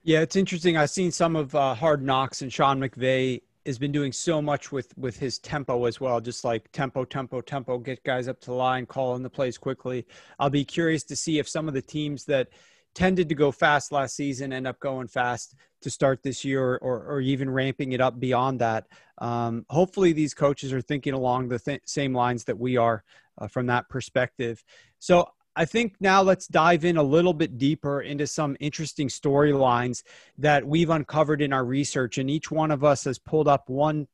Yeah, 0.03 0.21
it's 0.21 0.37
interesting. 0.37 0.77
I've 0.77 0.91
seen 0.91 1.13
some 1.13 1.37
of 1.37 1.55
uh, 1.55 1.75
Hard 1.75 2.03
Knocks, 2.03 2.41
and 2.41 2.51
Sean 2.51 2.81
McVay 2.81 3.43
has 3.67 3.79
been 3.79 3.93
doing 3.93 4.13
so 4.13 4.41
much 4.41 4.73
with 4.73 4.97
with 4.97 5.19
his 5.19 5.39
tempo 5.39 5.85
as 5.85 6.01
well. 6.01 6.21
Just 6.23 6.43
like 6.43 6.73
tempo, 6.73 7.05
tempo, 7.05 7.43
tempo, 7.43 7.77
get 7.77 8.03
guys 8.03 8.27
up 8.27 8.41
to 8.41 8.55
line, 8.55 8.87
call 8.87 9.15
in 9.17 9.23
the 9.23 9.29
plays 9.29 9.59
quickly. 9.59 10.07
I'll 10.39 10.49
be 10.49 10.65
curious 10.65 11.05
to 11.05 11.17
see 11.17 11.39
if 11.39 11.47
some 11.47 11.69
of 11.69 11.75
the 11.75 11.83
teams 11.83 12.25
that 12.25 12.49
tended 12.95 13.29
to 13.29 13.35
go 13.35 13.53
fast 13.53 13.93
last 13.93 14.17
season 14.17 14.53
end 14.53 14.67
up 14.67 14.79
going 14.81 15.09
fast 15.09 15.55
to 15.83 15.91
start 15.91 16.23
this 16.23 16.45
year 16.45 16.77
or, 16.77 17.03
or 17.05 17.21
even 17.21 17.49
ramping 17.49 17.93
it 17.93 18.01
up 18.01 18.19
beyond 18.21 18.61
that. 18.61 18.87
Um, 19.19 19.65
hopefully, 19.69 20.13
these 20.13 20.35
coaches 20.35 20.73
are 20.73 20.81
thinking 20.81 21.15
along 21.15 21.49
the 21.49 21.59
th- 21.59 21.83
same 21.85 22.15
lines 22.15 22.45
that 22.45 22.59
we 22.59 22.77
are 22.77 23.05
uh, 23.39 23.47
from 23.47 23.67
that 23.67 23.89
perspective. 23.89 24.63
So 24.99 25.29
I 25.57 25.65
think 25.65 25.95
now 26.01 26.23
let's 26.23 26.47
dive 26.47 26.85
in 26.85 26.97
a 26.97 27.03
little 27.03 27.35
bit 27.35 27.59
deeper 27.59 28.03
into 28.03 28.27
some 28.27 28.57
interesting 28.61 29.09
storylines 29.09 30.03
that 30.39 30.67
we've 30.67 30.91
uncovered 30.91 31.43
in 31.43 31.53
our 31.53 31.65
research. 31.65 32.19
And 32.19 32.31
each 32.31 32.51
one 32.51 32.71
of 32.71 32.85
us 32.85 33.05
has 33.05 33.19
pulled 33.19 33.49
up 33.49 33.69
one 33.69 34.07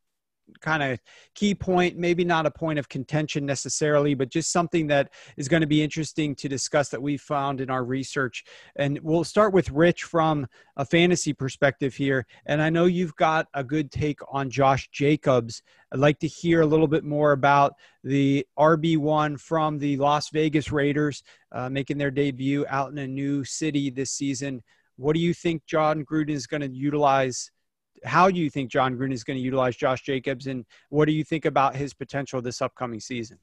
kind 0.60 0.82
of 0.82 0.98
key 1.34 1.54
point, 1.54 1.96
maybe 1.96 2.24
not 2.24 2.46
a 2.46 2.50
point 2.50 2.78
of 2.78 2.88
contention 2.88 3.44
necessarily, 3.44 4.14
but 4.14 4.30
just 4.30 4.52
something 4.52 4.86
that 4.88 5.10
is 5.36 5.48
going 5.48 5.60
to 5.60 5.66
be 5.66 5.82
interesting 5.82 6.34
to 6.36 6.48
discuss 6.48 6.88
that 6.90 7.02
we 7.02 7.16
found 7.16 7.60
in 7.60 7.70
our 7.70 7.84
research. 7.84 8.44
And 8.76 8.98
we'll 9.02 9.24
start 9.24 9.52
with 9.52 9.70
Rich 9.70 10.04
from 10.04 10.46
a 10.76 10.84
fantasy 10.84 11.32
perspective 11.32 11.94
here. 11.94 12.26
And 12.46 12.62
I 12.62 12.70
know 12.70 12.84
you've 12.84 13.16
got 13.16 13.48
a 13.54 13.64
good 13.64 13.90
take 13.90 14.20
on 14.30 14.50
Josh 14.50 14.88
Jacobs. 14.90 15.62
I'd 15.92 16.00
like 16.00 16.18
to 16.20 16.28
hear 16.28 16.60
a 16.60 16.66
little 16.66 16.88
bit 16.88 17.04
more 17.04 17.32
about 17.32 17.74
the 18.02 18.46
RB1 18.58 19.40
from 19.40 19.78
the 19.78 19.96
Las 19.96 20.30
Vegas 20.30 20.72
Raiders 20.72 21.22
uh, 21.52 21.68
making 21.68 21.98
their 21.98 22.10
debut 22.10 22.66
out 22.68 22.90
in 22.90 22.98
a 22.98 23.06
new 23.06 23.44
city 23.44 23.90
this 23.90 24.10
season. 24.10 24.62
What 24.96 25.14
do 25.14 25.20
you 25.20 25.34
think 25.34 25.66
Jon 25.66 26.04
Gruden 26.04 26.30
is 26.30 26.46
going 26.46 26.62
to 26.62 26.74
utilize 26.74 27.50
how 28.04 28.30
do 28.30 28.38
you 28.38 28.50
think 28.50 28.70
Jon 28.70 28.96
Gruden 28.96 29.12
is 29.12 29.24
going 29.24 29.36
to 29.36 29.42
utilize 29.42 29.76
Josh 29.76 30.02
Jacobs, 30.02 30.46
and 30.46 30.64
what 30.90 31.06
do 31.06 31.12
you 31.12 31.24
think 31.24 31.44
about 31.44 31.76
his 31.76 31.94
potential 31.94 32.40
this 32.42 32.62
upcoming 32.62 33.00
season? 33.00 33.38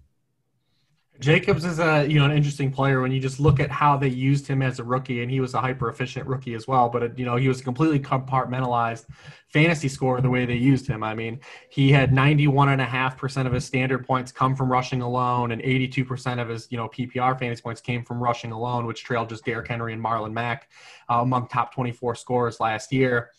Jacobs 1.20 1.64
is 1.64 1.80
a 1.80 2.08
you 2.08 2.18
know 2.18 2.26
an 2.26 2.32
interesting 2.32 2.72
player 2.72 3.02
when 3.02 3.12
you 3.12 3.20
just 3.20 3.40
look 3.40 3.60
at 3.60 3.70
how 3.70 3.96
they 3.98 4.08
used 4.08 4.48
him 4.48 4.62
as 4.62 4.80
a 4.80 4.84
rookie, 4.84 5.22
and 5.22 5.30
he 5.30 5.40
was 5.40 5.54
a 5.54 5.62
hyper 5.62 5.90
efficient 5.90 6.28
rookie 6.28 6.56
as 6.56 6.68
well. 6.68 6.90
But 6.90 7.18
you 7.20 7.26
know 7.26 7.36
he 7.36 7.48
was 7.48 7.62
completely 7.62 8.00
compartmentalized 8.00 9.06
fantasy 9.54 9.88
score 9.88 10.20
the 10.20 10.30
way 10.30 10.46
they 10.46 10.56
used 10.56 10.88
him. 10.88 11.04
I 11.04 11.14
mean, 11.14 11.40
he 11.70 11.92
had 11.92 12.12
91.5% 12.12 13.46
of 13.46 13.54
his 13.54 13.64
standard 13.64 14.06
points 14.06 14.32
come 14.32 14.56
from 14.56 14.72
rushing 14.72 15.02
alone, 15.02 15.52
and 15.52 15.62
82% 15.62 16.42
of 16.42 16.50
his, 16.50 16.68
you 16.72 16.78
know, 16.78 16.90
PPR 16.90 17.38
fantasy 17.38 17.62
points 17.62 17.80
came 17.80 18.04
from 18.04 18.22
rushing 18.22 18.52
alone, 18.52 18.88
which 18.88 19.04
trailed 19.04 19.30
just 19.30 19.46
Derrick 19.46 19.68
Henry 19.68 19.94
and 19.94 20.04
Marlon 20.04 20.34
Mack 20.34 20.70
uh, 21.10 21.22
among 21.22 21.48
top 21.48 21.74
24 21.74 22.16
scorers 22.16 22.60
last 22.60 22.92
year. 22.92 23.30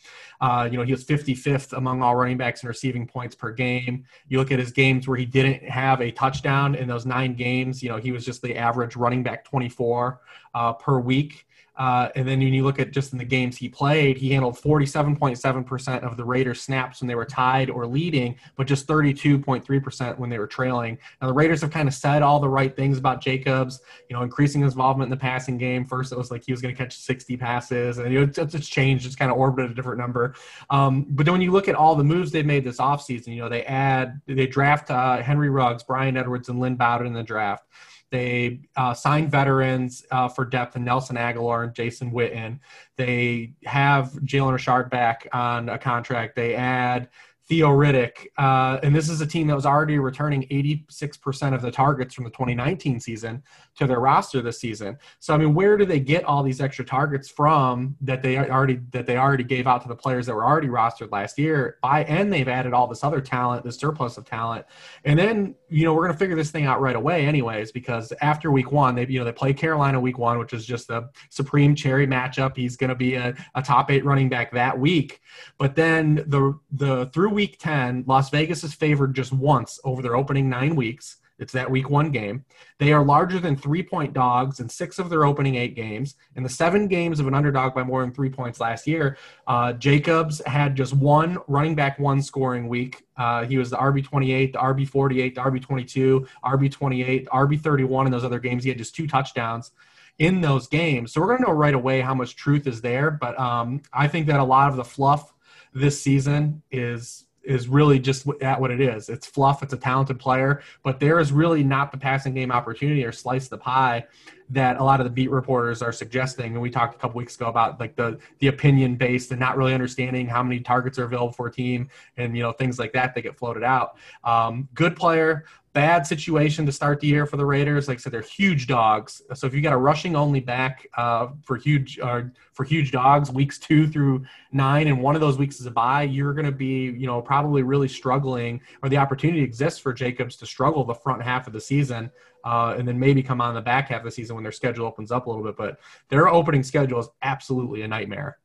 Uh, 0.41 0.69
you 0.71 0.79
know, 0.79 0.85
he 0.85 0.93
was 0.93 1.05
55th 1.05 1.77
among 1.77 2.01
all 2.01 2.15
running 2.15 2.37
backs 2.37 2.63
in 2.63 2.69
receiving 2.69 3.09
points 3.09 3.35
per 3.35 3.51
game. 3.51 4.05
You 4.29 4.39
look 4.39 4.53
at 4.53 4.61
his 4.61 4.71
games 4.71 5.09
where 5.09 5.19
he 5.19 5.27
didn't 5.27 5.65
have 5.69 6.01
a 6.01 6.13
touchdown 6.13 6.77
in 6.77 6.87
those 6.87 7.07
nine 7.07 7.35
games, 7.35 7.83
you 7.83 7.89
know, 7.89 7.97
he 7.97 8.13
was 8.13 8.25
just 8.25 8.41
the 8.41 8.57
average 8.57 8.95
running 8.95 9.25
back 9.25 9.45
24 9.45 10.21
uh, 10.55 10.73
per 10.75 11.01
week. 11.01 11.47
Uh, 11.77 12.09
and 12.15 12.27
then 12.27 12.39
when 12.39 12.55
you 12.55 12.63
look 12.63 12.79
at 12.79 12.93
just 12.93 13.13
in 13.13 13.19
the 13.19 13.25
games 13.25 13.57
he 13.57 13.69
played, 13.69 14.17
he 14.17 14.31
handled 14.31 14.57
47.7% 14.57 16.03
of 16.03 16.17
the 16.17 16.25
Raiders 16.25 16.63
snaps 16.63 17.01
when 17.01 17.09
they 17.09 17.15
were 17.15 17.25
tied 17.25 17.69
or 17.69 17.87
leading, 17.87 18.37
but 18.57 18.67
just 18.67 18.87
32.3% 18.87 20.19
when 20.19 20.31
they 20.31 20.39
were 20.39 20.47
trailing. 20.47 20.99
Now, 21.21 21.29
the 21.29 21.33
Raiders 21.33 21.61
have 21.63 21.71
kind 21.71 21.89
of 21.89 21.95
said 21.95 22.23
all 22.23 22.39
the 22.39 22.49
right 22.49 22.75
things 22.75 22.99
about 22.99 23.21
Jacobs, 23.21 23.81
you 24.09 24.17
know, 24.17 24.23
increasing 24.23 24.63
his 24.63 24.75
involvement 24.75 25.09
in 25.09 25.11
the 25.11 25.21
passing 25.21 25.59
game. 25.59 25.85
First, 25.85 26.13
it 26.13 26.19
was 26.19 26.31
like 26.31 26.45
he 26.45 26.53
was 26.53 26.61
going 26.61 26.75
to 26.75 26.79
catch 26.79 26.97
60 26.97 27.37
passes, 27.37 27.99
and 27.99 28.13
you 28.13 28.21
know, 28.21 28.27
it's, 28.27 28.55
it's 28.55 28.69
changed. 28.69 29.07
It's 29.07 29.17
kind 29.17 29.31
of 29.31 29.37
orbited 29.37 29.73
a 29.73 29.75
different 29.75 29.99
number. 29.99 30.35
Um, 30.71 31.07
but 31.11 31.27
then 31.27 31.33
when 31.33 31.43
you 31.43 31.51
look 31.51 31.69
at 31.69 31.75
all 31.75 31.97
the 31.97 32.05
moves 32.05 32.31
they've 32.31 32.47
made 32.47 32.65
this 32.65 32.79
offseason, 32.79 33.29
you 33.29 33.43
know, 33.43 33.49
they 33.49 33.65
add, 33.65 34.21
they 34.27 34.47
draft 34.47 34.91
uh, 34.91 35.23
Henry 35.23 35.51
Ruggs, 35.51 35.83
Bryan 35.83 36.17
Edwards, 36.17 36.49
and 36.49 36.61
Lynn 36.61 36.77
Bowden 36.77 37.07
in 37.07 37.13
the 37.13 37.23
draft. 37.23 37.67
They 38.11 38.61
uh, 38.77 38.95
signed 38.95 39.31
veterans 39.31 40.05
uh, 40.11 40.29
for 40.29 40.45
depth 40.45 40.77
and 40.77 40.85
Nelson 40.85 41.17
Agholor 41.17 41.65
and 41.65 41.75
Jason 41.75 42.13
Witten. 42.13 42.61
They 42.97 43.55
have 43.65 44.13
Jalen 44.25 44.53
Richard 44.53 44.91
back 44.91 45.29
on 45.33 45.69
a 45.69 45.79
contract. 45.79 46.37
They 46.37 46.55
add 46.55 47.09
Theo 47.47 47.69
Riddick. 47.69 48.27
Uh, 48.39 48.79
and 48.83 48.97
this 48.97 49.11
is 49.11 49.21
a 49.21 49.27
team 49.27 49.47
that 49.49 49.55
was 49.55 49.67
already 49.67 49.99
returning 49.99 50.43
86% 50.49 51.55
of 51.55 51.61
the 51.61 51.71
targets 51.71 52.15
from 52.15 52.25
the 52.25 52.31
2019 52.31 53.01
season 53.01 53.43
to 53.77 53.87
their 53.87 54.01
roster 54.01 54.41
this 54.41 54.59
season. 54.59 54.97
So 55.19 55.35
I 55.35 55.37
mean, 55.37 55.53
where 55.55 55.77
do 55.77 55.85
they 55.85 56.01
get 56.01 56.25
all 56.25 56.43
these 56.43 56.63
extra 56.63 56.87
targets 56.87 57.29
from 57.29 57.97
that 58.01 58.23
they 58.23 58.39
already 58.39 58.81
that 58.93 59.07
they 59.07 59.19
already 59.19 59.45
gave 59.45 59.67
out 59.67 59.83
to 59.83 59.89
the 59.89 59.97
players 59.97 60.25
that 60.27 60.35
were 60.35 60.45
already 60.45 60.69
rostered 60.69 61.13
last 61.13 61.39
year? 61.39 61.77
By 61.83 62.05
and 62.05 62.33
they've 62.33 62.49
added 62.49 62.73
all 62.73 62.87
this 62.87 63.05
other 63.05 63.21
talent, 63.21 63.63
this 63.63 63.77
surplus 63.77 64.17
of 64.17 64.25
talent. 64.25 64.65
And 65.05 65.19
then, 65.19 65.55
you 65.69 65.85
know, 65.85 65.93
we're 65.93 66.07
gonna 66.07 66.19
figure 66.19 66.37
this 66.37 66.51
thing 66.51 66.65
out 66.65 66.81
right 66.81 66.97
away 66.97 67.27
anyways, 67.27 67.73
because 67.73 68.11
after 68.23 68.51
week 68.51 68.73
one, 68.73 68.95
they 68.95 69.07
you 69.07 69.19
know, 69.19 69.25
they 69.25 69.33
play 69.33 69.53
Carolina 69.53 70.01
week 70.01 70.17
one, 70.17 70.39
which 70.39 70.55
is 70.55 70.65
just 70.65 70.89
the 70.89 71.11
supreme 71.29 71.75
cherry 71.75 72.07
matchup. 72.07 72.57
He's 72.57 72.79
gonna 72.79 72.95
be 72.95 73.17
a, 73.17 73.35
a 73.55 73.61
top 73.61 73.91
eight 73.91 74.05
running 74.05 74.31
back 74.31 74.53
that 74.53 74.79
week. 74.79 75.21
But 75.59 75.77
then 75.77 76.25
the 76.27 76.59
the 76.73 77.11
through 77.13 77.34
week 77.35 77.59
10, 77.59 78.05
Las 78.07 78.31
Vegas 78.31 78.65
is 78.65 78.73
favored 78.73 79.15
just 79.15 79.33
once 79.33 79.79
over 79.85 80.01
their 80.01 80.17
opening 80.17 80.49
nine 80.49 80.77
weeks. 80.77 81.19
It's 81.39 81.53
that 81.53 81.69
week 81.71 81.91
one 81.91 82.11
game. 82.11 82.45
They 82.79 82.93
are 82.93 83.05
larger 83.05 83.41
than 83.41 83.57
three 83.57 83.83
point 83.83 84.13
dogs 84.13 84.61
in 84.61 84.69
six 84.69 85.01
of 85.01 85.11
their 85.11 85.25
opening 85.25 85.57
eight 85.57 85.75
games. 85.75 86.15
In 86.37 86.45
the 86.45 86.49
seven 86.49 86.87
games 86.87 87.19
of 87.19 87.27
an 87.27 87.35
underdog 87.35 87.75
by 87.75 87.83
more 87.83 88.03
than 88.03 88.13
three 88.13 88.31
points 88.31 88.61
last 88.61 88.87
year, 88.87 89.19
uh, 89.49 89.73
Jacobs 89.73 90.41
had 90.47 90.77
just 90.77 90.95
one 90.95 91.39
running 91.49 91.75
back 91.75 91.99
one 91.99 92.23
scoring 92.23 92.69
week. 92.69 93.05
Uh, 93.17 93.45
he 93.45 93.59
was 93.59 93.71
the 93.71 93.77
RB 93.77 94.05
28, 94.05 94.53
the 94.53 94.59
RB 94.61 94.89
48, 94.89 95.35
the 95.35 95.41
RB 95.41 95.61
22, 95.61 96.29
RB 96.45 96.71
28, 96.71 97.27
RB 97.27 97.61
31 97.61 98.07
in 98.07 98.13
those 98.13 98.25
other 98.25 98.39
games. 98.39 98.63
He 98.63 98.71
had 98.71 98.79
just 98.79 98.95
two 98.95 99.09
touchdowns 99.09 99.73
in 100.19 100.41
those 100.41 100.69
games. 100.69 101.13
So 101.13 101.21
we're 101.21 101.27
going 101.27 101.39
to 101.39 101.49
know 101.49 101.53
right 101.53 101.75
away 101.75 102.01
how 102.01 102.15
much 102.15 102.37
truth 102.37 102.69
is 102.69 102.81
there. 102.81 103.11
But 103.11 103.39
um, 103.39 103.83
I 103.93 104.07
think 104.07 104.29
that 104.29 104.39
a 104.39 104.45
lot 104.45 104.71
of 104.71 104.77
the 104.77 104.85
fluff 104.85 105.34
this 105.75 106.01
season 106.01 106.63
is 106.71 107.27
is 107.43 107.69
really 107.69 107.99
just 107.99 108.27
at 108.41 108.59
what 108.59 108.71
it 108.71 108.81
is. 108.81 109.11
It's 109.11 109.27
fluff. 109.27 109.63
It's 109.63 109.75
a 109.75 109.77
talented 109.77 110.19
player, 110.19 110.63
but 110.83 110.99
there 110.99 111.21
is 111.21 111.31
really 111.31 111.63
not 111.63 111.93
the 111.93 111.99
passing 111.99 112.33
game 112.33 112.51
opportunity 112.51 113.05
or 113.05 113.13
slice 113.13 113.49
the 113.49 113.59
pie 113.59 114.07
that 114.51 114.79
a 114.79 114.85
lot 114.85 115.01
of 115.01 115.05
the 115.05 115.11
beat 115.11 115.31
reporters 115.31 115.83
are 115.83 115.93
suggesting. 115.93 116.53
And 116.53 116.61
we 116.61 116.71
talked 116.71 116.95
a 116.95 116.99
couple 116.99 117.19
weeks 117.19 117.37
ago 117.37 117.47
about 117.47 117.79
like 117.81 117.97
the 117.97 118.19
the 118.39 118.49
opinion 118.49 118.97
based 118.97 119.31
and 119.31 119.39
not 119.39 119.57
really 119.57 119.75
understanding 119.75 120.27
how 120.27 120.43
many 120.43 120.61
targets 120.61 120.99
are 120.99 121.05
available 121.05 121.33
for 121.33 121.49
a 121.49 121.53
team 121.53 121.89
and 122.17 122.37
you 122.37 122.43
know 122.43 122.53
things 122.53 122.79
like 122.79 122.93
that. 122.95 123.15
They 123.15 123.23
get 123.23 123.37
floated 123.37 123.63
out. 123.63 123.97
Um, 124.23 124.69
good 124.75 124.97
player, 124.97 125.45
bad 125.75 126.07
situation 126.07 126.65
to 126.65 126.73
start 126.73 127.01
the 127.01 127.09
year 127.09 127.27
for 127.27 127.37
the 127.37 127.45
Raiders. 127.45 127.89
Like 127.89 127.99
I 127.99 128.01
said, 128.01 128.13
they're 128.13 128.23
huge 128.23 128.69
dogs. 128.69 129.21
So 129.35 129.47
if 129.49 129.55
you 129.55 129.61
got 129.61 129.73
a 129.73 129.77
rushing 129.77 130.15
only 130.15 130.39
back 130.39 130.87
uh, 130.97 131.29
for 131.43 131.57
huge 131.57 131.99
uh, 131.99 132.23
for 132.53 132.65
huge 132.65 132.93
dogs, 132.93 133.31
weeks 133.31 133.59
two 133.59 133.89
through 133.89 134.25
nine, 134.53 134.87
and 134.87 135.03
one 135.03 135.17
of 135.17 135.21
those 135.21 135.37
weeks 135.37 135.61
is 135.61 135.67
a 135.67 135.71
bye, 135.71 136.05
you're 136.05 136.33
going 136.33 136.47
to 136.47 136.53
be 136.53 136.85
you 136.85 137.07
know 137.07 137.21
probably 137.21 137.63
really 137.63 137.89
struggling, 137.89 138.61
or 138.83 138.89
the 138.89 138.97
opportunity 138.97 139.43
exists 139.43 139.81
for 139.81 139.93
Jacobs 139.93 140.37
to 140.37 140.47
struggle 140.47 140.85
the 140.85 140.95
front 140.95 141.21
half 141.23 141.47
of 141.47 141.53
the 141.53 141.61
season. 141.61 142.11
Uh, 142.45 142.75
and 142.79 142.87
then 142.87 142.99
maybe 142.99 143.23
come 143.23 143.41
on 143.41 143.55
the 143.55 143.61
back 143.61 143.89
half 143.89 144.01
of 144.01 144.05
the 144.05 144.11
season 144.11 144.37
when 144.37 144.43
their 144.43 144.53
schedule 144.53 144.87
opens 144.87 145.11
up 145.11 145.27
a 145.27 145.31
little 145.31 145.43
bit. 145.43 145.57
But 145.57 145.79
their 146.11 146.29
opening 146.29 146.63
schedule 146.63 147.01
is 147.01 147.09
absolutely 147.23 147.83
a 147.83 147.89
nightmare. 147.89 148.37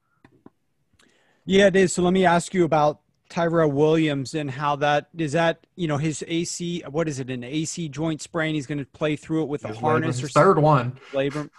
Yeah, 1.46 1.68
it 1.68 1.76
is. 1.76 1.94
So 1.94 2.02
let 2.04 2.13
me 2.13 2.26
ask 2.26 2.54
you 2.54 2.63
about 2.63 3.02
Tyrell 3.30 3.72
Williams 3.72 4.34
and 4.34 4.50
how 4.50 4.76
that 4.78 5.08
is 5.18 5.34
that 5.34 5.65
you 5.76 5.88
know 5.88 5.98
his 5.98 6.24
AC 6.28 6.84
what 6.89 7.08
is 7.08 7.20
it 7.20 7.30
an 7.30 7.44
AC 7.44 7.88
joint 7.89 8.22
sprain 8.22 8.56
he's 8.56 8.68
going 8.68 8.80
to 8.80 8.86
play 8.86 9.15
through 9.15 9.44
it 9.44 9.48
with 9.48 9.63
a 9.65 9.74
harness 9.74 10.24
or 10.24 10.28
third 10.28 10.58
one 10.58 10.98
labor. 11.13 11.50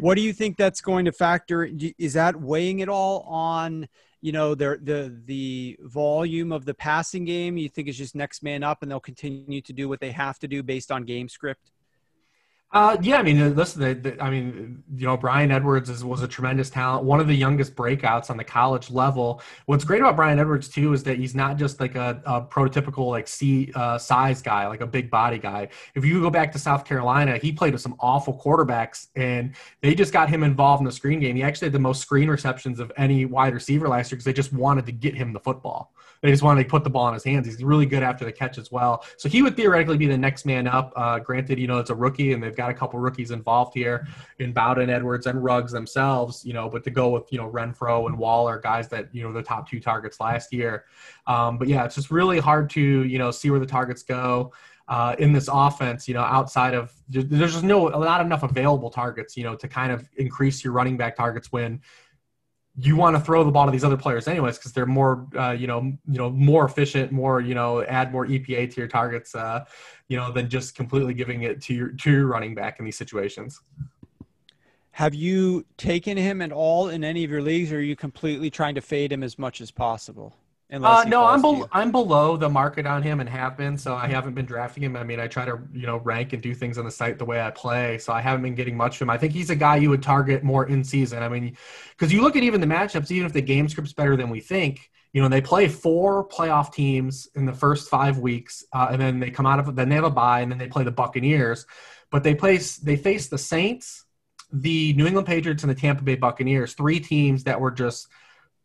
What 0.00 0.14
do 0.14 0.22
you 0.22 0.32
think 0.32 0.56
that's 0.56 0.80
going 0.80 1.04
to 1.06 1.12
factor? 1.12 1.68
Is 1.98 2.14
that 2.14 2.36
weighing 2.36 2.78
it 2.80 2.88
all 2.88 3.20
on 3.22 3.88
you 4.20 4.32
know 4.32 4.54
the 4.54 4.78
the 4.82 5.14
the 5.26 5.78
volume 5.82 6.50
of 6.50 6.64
the 6.64 6.74
passing 6.74 7.24
game? 7.24 7.58
You 7.58 7.68
think 7.68 7.88
it's 7.88 7.98
just 7.98 8.14
next 8.14 8.42
man 8.42 8.62
up 8.62 8.82
and 8.82 8.90
they'll 8.90 8.98
continue 8.98 9.60
to 9.60 9.72
do 9.72 9.88
what 9.88 10.00
they 10.00 10.12
have 10.12 10.38
to 10.40 10.48
do 10.48 10.62
based 10.62 10.90
on 10.90 11.04
game 11.04 11.28
script? 11.28 11.70
Uh, 12.70 12.98
yeah, 13.00 13.16
I 13.16 13.22
mean, 13.22 13.56
listen, 13.56 13.80
the, 13.80 13.94
the, 13.94 14.22
I 14.22 14.28
mean, 14.28 14.82
you 14.94 15.06
know, 15.06 15.16
Bryan 15.16 15.50
Edwards 15.50 15.88
is, 15.88 16.04
was 16.04 16.22
a 16.22 16.28
tremendous 16.28 16.68
talent, 16.68 17.02
one 17.02 17.18
of 17.18 17.26
the 17.26 17.34
youngest 17.34 17.74
breakouts 17.74 18.28
on 18.28 18.36
the 18.36 18.44
college 18.44 18.90
level. 18.90 19.40
What's 19.64 19.84
great 19.84 20.02
about 20.02 20.16
Bryan 20.16 20.38
Edwards 20.38 20.68
too 20.68 20.92
is 20.92 21.02
that 21.04 21.16
he's 21.16 21.34
not 21.34 21.56
just 21.56 21.80
like 21.80 21.94
a, 21.94 22.20
a 22.26 22.42
prototypical 22.42 23.08
like 23.08 23.26
C 23.26 23.72
uh, 23.74 23.96
size 23.96 24.42
guy, 24.42 24.66
like 24.66 24.82
a 24.82 24.86
big 24.86 25.10
body 25.10 25.38
guy. 25.38 25.68
If 25.94 26.04
you 26.04 26.20
go 26.20 26.28
back 26.28 26.52
to 26.52 26.58
South 26.58 26.84
Carolina, 26.84 27.38
he 27.38 27.52
played 27.52 27.72
with 27.72 27.80
some 27.80 27.96
awful 28.00 28.38
quarterbacks, 28.38 29.06
and 29.16 29.54
they 29.80 29.94
just 29.94 30.12
got 30.12 30.28
him 30.28 30.42
involved 30.42 30.82
in 30.82 30.84
the 30.84 30.92
screen 30.92 31.20
game. 31.20 31.36
He 31.36 31.42
actually 31.42 31.66
had 31.66 31.72
the 31.72 31.78
most 31.78 32.02
screen 32.02 32.28
receptions 32.28 32.80
of 32.80 32.92
any 32.98 33.24
wide 33.24 33.54
receiver 33.54 33.88
last 33.88 34.12
year 34.12 34.16
because 34.16 34.26
they 34.26 34.34
just 34.34 34.52
wanted 34.52 34.84
to 34.84 34.92
get 34.92 35.14
him 35.14 35.32
the 35.32 35.40
football. 35.40 35.94
They 36.20 36.30
just 36.30 36.42
wanted 36.42 36.64
to 36.64 36.68
put 36.68 36.84
the 36.84 36.90
ball 36.90 37.08
in 37.08 37.14
his 37.14 37.24
hands. 37.24 37.46
He's 37.46 37.62
really 37.62 37.86
good 37.86 38.02
after 38.02 38.24
the 38.24 38.32
catch 38.32 38.58
as 38.58 38.72
well. 38.72 39.04
So 39.16 39.28
he 39.28 39.42
would 39.42 39.56
theoretically 39.56 39.96
be 39.96 40.06
the 40.06 40.18
next 40.18 40.46
man 40.46 40.66
up. 40.66 40.92
Uh, 40.96 41.18
granted, 41.18 41.58
you 41.58 41.66
know, 41.66 41.78
it's 41.78 41.90
a 41.90 41.94
rookie, 41.94 42.32
and 42.32 42.42
they've 42.42 42.56
got 42.56 42.70
a 42.70 42.74
couple 42.74 42.98
rookies 42.98 43.30
involved 43.30 43.74
here 43.74 44.06
in 44.38 44.52
Bowden, 44.52 44.90
Edwards, 44.90 45.26
and 45.26 45.42
Ruggs 45.42 45.72
themselves, 45.72 46.44
you 46.44 46.52
know, 46.52 46.68
but 46.68 46.82
to 46.84 46.90
go 46.90 47.10
with, 47.10 47.32
you 47.32 47.38
know, 47.38 47.50
Renfrow 47.50 48.06
and 48.06 48.18
Waller, 48.18 48.58
guys 48.58 48.88
that, 48.88 49.14
you 49.14 49.22
know, 49.22 49.32
the 49.32 49.42
top 49.42 49.68
two 49.68 49.80
targets 49.80 50.20
last 50.20 50.52
year. 50.52 50.84
Um, 51.26 51.58
but 51.58 51.68
yeah, 51.68 51.84
it's 51.84 51.94
just 51.94 52.10
really 52.10 52.38
hard 52.38 52.70
to, 52.70 52.80
you 52.80 53.18
know, 53.18 53.30
see 53.30 53.50
where 53.50 53.60
the 53.60 53.66
targets 53.66 54.02
go. 54.02 54.52
Uh, 54.88 55.14
in 55.18 55.34
this 55.34 55.50
offense, 55.52 56.08
you 56.08 56.14
know, 56.14 56.22
outside 56.22 56.72
of 56.72 56.90
there's 57.10 57.52
just 57.52 57.62
no 57.62 57.88
not 57.88 58.22
enough 58.22 58.42
available 58.42 58.88
targets, 58.88 59.36
you 59.36 59.44
know, 59.44 59.54
to 59.54 59.68
kind 59.68 59.92
of 59.92 60.08
increase 60.16 60.64
your 60.64 60.72
running 60.72 60.96
back 60.96 61.14
targets 61.14 61.52
when 61.52 61.78
you 62.80 62.94
want 62.94 63.16
to 63.16 63.20
throw 63.20 63.42
the 63.42 63.50
ball 63.50 63.66
to 63.66 63.72
these 63.72 63.84
other 63.84 63.96
players 63.96 64.28
anyways 64.28 64.56
because 64.56 64.72
they're 64.72 64.86
more 64.86 65.26
uh, 65.36 65.50
you 65.50 65.66
know 65.66 65.80
you 65.80 66.18
know 66.18 66.30
more 66.30 66.64
efficient 66.64 67.10
more 67.10 67.40
you 67.40 67.54
know 67.54 67.82
add 67.84 68.12
more 68.12 68.26
epa 68.26 68.70
to 68.70 68.80
your 68.80 68.88
targets 68.88 69.34
uh, 69.34 69.64
you 70.08 70.16
know 70.16 70.30
than 70.30 70.48
just 70.48 70.76
completely 70.76 71.12
giving 71.12 71.42
it 71.42 71.60
to 71.60 71.74
your 71.74 71.88
to 71.88 72.10
your 72.10 72.26
running 72.26 72.54
back 72.54 72.78
in 72.78 72.84
these 72.84 72.96
situations. 72.96 73.60
Have 74.92 75.14
you 75.14 75.64
taken 75.76 76.16
him 76.16 76.42
at 76.42 76.50
all 76.50 76.88
in 76.88 77.04
any 77.04 77.22
of 77.22 77.30
your 77.30 77.42
leagues 77.42 77.72
or 77.72 77.76
are 77.76 77.80
you 77.80 77.94
completely 77.94 78.50
trying 78.50 78.74
to 78.74 78.80
fade 78.80 79.12
him 79.12 79.22
as 79.22 79.38
much 79.38 79.60
as 79.60 79.70
possible 79.70 80.34
uh, 80.70 81.04
no, 81.08 81.24
I'm 81.24 81.40
be- 81.40 81.64
I'm 81.72 81.90
below 81.90 82.36
the 82.36 82.48
market 82.48 82.86
on 82.86 83.02
him 83.02 83.20
and 83.20 83.28
have 83.28 83.56
been, 83.56 83.78
so 83.78 83.94
I 83.94 84.06
haven't 84.06 84.34
been 84.34 84.44
drafting 84.44 84.82
him. 84.82 84.96
I 84.96 85.04
mean, 85.04 85.18
I 85.18 85.26
try 85.26 85.46
to 85.46 85.58
you 85.72 85.86
know 85.86 85.98
rank 86.00 86.34
and 86.34 86.42
do 86.42 86.54
things 86.54 86.76
on 86.76 86.84
the 86.84 86.90
site 86.90 87.18
the 87.18 87.24
way 87.24 87.40
I 87.40 87.50
play, 87.50 87.96
so 87.96 88.12
I 88.12 88.20
haven't 88.20 88.42
been 88.42 88.54
getting 88.54 88.76
much 88.76 88.96
of 88.96 89.02
him. 89.02 89.10
I 89.10 89.16
think 89.16 89.32
he's 89.32 89.48
a 89.48 89.56
guy 89.56 89.76
you 89.76 89.88
would 89.88 90.02
target 90.02 90.42
more 90.42 90.66
in 90.66 90.84
season. 90.84 91.22
I 91.22 91.28
mean, 91.30 91.56
because 91.90 92.12
you 92.12 92.20
look 92.20 92.36
at 92.36 92.42
even 92.42 92.60
the 92.60 92.66
matchups, 92.66 93.10
even 93.10 93.26
if 93.26 93.32
the 93.32 93.40
game 93.40 93.66
script's 93.68 93.94
better 93.94 94.14
than 94.14 94.28
we 94.28 94.40
think, 94.40 94.90
you 95.14 95.22
know, 95.22 95.28
they 95.28 95.40
play 95.40 95.68
four 95.68 96.28
playoff 96.28 96.72
teams 96.72 97.28
in 97.34 97.46
the 97.46 97.52
first 97.52 97.88
five 97.88 98.18
weeks, 98.18 98.62
uh, 98.74 98.88
and 98.90 99.00
then 99.00 99.20
they 99.20 99.30
come 99.30 99.46
out 99.46 99.58
of 99.58 99.74
then 99.74 99.88
they 99.88 99.94
have 99.94 100.04
a 100.04 100.10
bye, 100.10 100.40
and 100.40 100.52
then 100.52 100.58
they 100.58 100.68
play 100.68 100.84
the 100.84 100.90
Buccaneers, 100.90 101.64
but 102.10 102.22
they 102.22 102.34
place 102.34 102.76
they 102.76 102.96
face 102.96 103.28
the 103.28 103.38
Saints, 103.38 104.04
the 104.52 104.92
New 104.92 105.06
England 105.06 105.26
Patriots, 105.26 105.62
and 105.62 105.70
the 105.70 105.80
Tampa 105.80 106.02
Bay 106.02 106.16
Buccaneers, 106.16 106.74
three 106.74 107.00
teams 107.00 107.44
that 107.44 107.58
were 107.58 107.70
just 107.70 108.08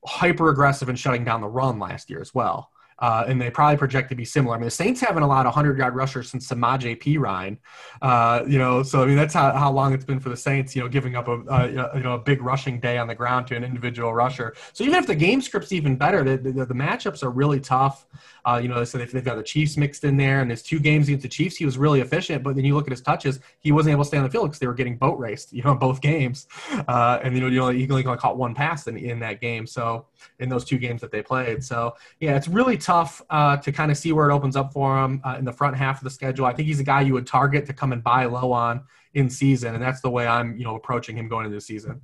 hyper 0.06 0.50
aggressive 0.50 0.90
in 0.90 0.96
shutting 0.96 1.24
down 1.24 1.42
the 1.42 1.48
run 1.48 1.80
last 1.80 2.10
year 2.10 2.22
as 2.22 2.34
well. 2.34 2.72
Uh, 3.00 3.26
and 3.28 3.42
they 3.42 3.50
probably 3.50 3.78
project 3.78 4.10
to 4.10 4.16
be 4.16 4.26
similar. 4.26 4.56
I 4.56 4.60
mean, 4.60 4.66
the 4.66 4.72
Saints 4.72 5.02
haven't 5.02 5.24
allowed 5.24 5.42
a 5.42 5.50
100 5.50 5.78
yard 5.78 5.96
rusher 5.96 6.24
since 6.24 6.48
Samaje 6.48 7.02
Perine. 7.02 7.58
Uh, 8.02 8.44
you 8.48 8.58
know, 8.58 8.84
so 8.84 9.04
I 9.04 9.06
mean, 9.06 9.16
that's 9.16 9.34
how, 9.34 9.52
how 9.54 9.72
long 9.72 9.94
it's 9.94 10.06
been 10.06 10.20
for 10.20 10.30
the 10.30 10.38
Saints, 10.38 10.76
you 10.76 10.82
know, 10.82 10.88
giving 10.88 11.16
up 11.16 11.28
a, 11.28 11.42
a, 11.50 11.68
you 11.70 12.04
know, 12.04 12.14
a 12.14 12.20
big 12.20 12.42
rushing 12.42 12.80
day 12.80 12.98
on 12.98 13.08
the 13.08 13.16
ground 13.16 13.48
to 13.48 13.56
an 13.56 13.64
individual 13.64 14.14
rusher. 14.14 14.56
So 14.74 14.84
even 14.84 14.96
if 14.96 15.08
the 15.08 15.16
game 15.16 15.42
script's 15.42 15.72
even 15.72 15.96
better, 15.96 16.24
the, 16.24 16.38
the, 16.38 16.66
the 16.66 16.74
matchups 16.74 17.24
are 17.24 17.32
really 17.32 17.60
tough. 17.60 18.06
Uh, 18.46 18.60
you 18.62 18.68
know, 18.68 18.84
so 18.84 18.98
they've, 18.98 19.12
they've 19.12 19.24
got 19.24 19.36
the 19.36 19.44
Chiefs 19.44 19.78
mixed 19.78 20.04
in 20.04 20.18
there, 20.18 20.42
and 20.42 20.52
his 20.52 20.62
two 20.62 20.80
games 20.80 21.08
against 21.08 21.24
the 21.24 21.30
Chiefs, 21.30 21.56
he 21.56 21.66
was 21.66 21.78
really 21.78 22.02
efficient. 22.02 22.44
But 22.44 22.56
then 22.56 22.66
you 22.66 22.76
look 22.76 22.88
at 22.88 22.92
his 22.92 23.02
touches, 23.02 23.40
he 23.60 23.72
wasn't 23.72 23.94
able 23.94 24.04
to 24.04 24.08
stay 24.08 24.18
on 24.18 24.24
the 24.24 24.30
field 24.30 24.46
because 24.46 24.60
they 24.60 24.68
were 24.68 24.74
getting 24.74 24.98
boat 24.98 25.18
raced, 25.18 25.54
you 25.54 25.64
know, 25.64 25.72
in 25.72 25.78
both 25.78 26.02
games. 26.02 26.48
Uh, 26.88 27.20
and 27.24 27.34
you 27.36 27.42
know, 27.42 27.48
you 27.48 27.60
know, 27.60 27.70
he 27.70 27.90
only 27.90 28.04
caught 28.04 28.38
one 28.38 28.54
pass 28.54 28.88
in, 28.88 28.98
in 28.98 29.20
that 29.20 29.40
game. 29.40 29.66
So 29.66 30.08
in 30.40 30.50
those 30.50 30.66
two 30.66 30.78
games 30.78 31.02
that 31.02 31.12
they 31.12 31.22
played, 31.22 31.64
so 31.64 31.96
yeah, 32.20 32.36
it's 32.36 32.48
really 32.48 32.78
tough 32.84 33.22
uh, 33.30 33.58
to 33.58 33.72
kind 33.72 33.92
of 33.92 33.98
see 33.98 34.12
where 34.12 34.30
it 34.30 34.34
opens 34.34 34.56
up 34.56 34.74
for 34.74 35.04
him 35.04 35.22
uh, 35.24 35.36
in 35.40 35.46
the 35.46 35.52
front 35.52 35.76
half 35.76 36.00
of 36.00 36.04
the 36.04 36.10
schedule. 36.10 36.46
I 36.46 36.54
think 36.54 36.68
he's 36.68 36.80
a 36.80 36.84
guy 36.84 37.02
you 37.02 37.14
would 37.14 37.26
target 37.26 37.66
to 37.68 37.74
come 37.74 37.94
and 37.94 38.04
buy 38.04 38.26
low 38.26 38.52
on 38.52 38.84
in 39.14 39.30
season, 39.30 39.74
and 39.74 39.84
that's 39.84 40.02
the 40.02 40.10
way 40.10 40.28
I'm, 40.28 40.58
you 40.58 40.64
know, 40.64 40.76
approaching 40.76 41.18
him 41.18 41.28
going 41.28 41.46
into 41.46 41.56
the 41.56 41.62
season. 41.62 42.02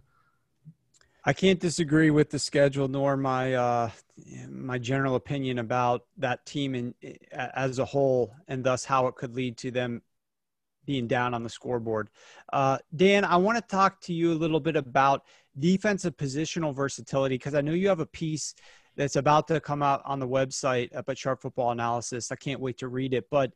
I 1.25 1.33
can't 1.33 1.59
disagree 1.59 2.11
with 2.11 2.29
the 2.29 2.39
schedule 2.39 2.87
nor 2.87 3.17
my 3.17 3.53
uh, 3.53 3.89
my 4.49 4.77
general 4.77 5.15
opinion 5.15 5.59
about 5.59 6.05
that 6.17 6.45
team 6.45 6.75
in, 6.75 6.95
as 7.31 7.77
a 7.77 7.85
whole, 7.85 8.33
and 8.47 8.63
thus 8.63 8.85
how 8.85 9.07
it 9.07 9.15
could 9.15 9.35
lead 9.35 9.57
to 9.57 9.71
them 9.71 10.01
being 10.85 11.07
down 11.07 11.33
on 11.33 11.43
the 11.43 11.49
scoreboard. 11.49 12.09
Uh, 12.51 12.77
Dan, 12.95 13.25
I 13.25 13.35
want 13.35 13.57
to 13.57 13.61
talk 13.61 14.01
to 14.01 14.13
you 14.13 14.31
a 14.31 14.33
little 14.33 14.59
bit 14.59 14.75
about 14.75 15.23
defensive 15.59 16.15
positional 16.17 16.73
versatility 16.73 17.35
because 17.35 17.53
I 17.53 17.61
know 17.61 17.73
you 17.73 17.89
have 17.89 17.99
a 17.99 18.05
piece 18.05 18.55
that's 18.95 19.15
about 19.15 19.47
to 19.47 19.60
come 19.60 19.82
out 19.82 20.02
on 20.06 20.19
the 20.19 20.28
website 20.28 20.95
up 20.95 21.10
at 21.10 21.17
Sharp 21.17 21.41
Football 21.41 21.71
Analysis. 21.71 22.32
I 22.32 22.36
can't 22.36 22.60
wait 22.60 22.78
to 22.80 22.88
read 22.88 23.13
it, 23.13 23.30
but 23.30 23.52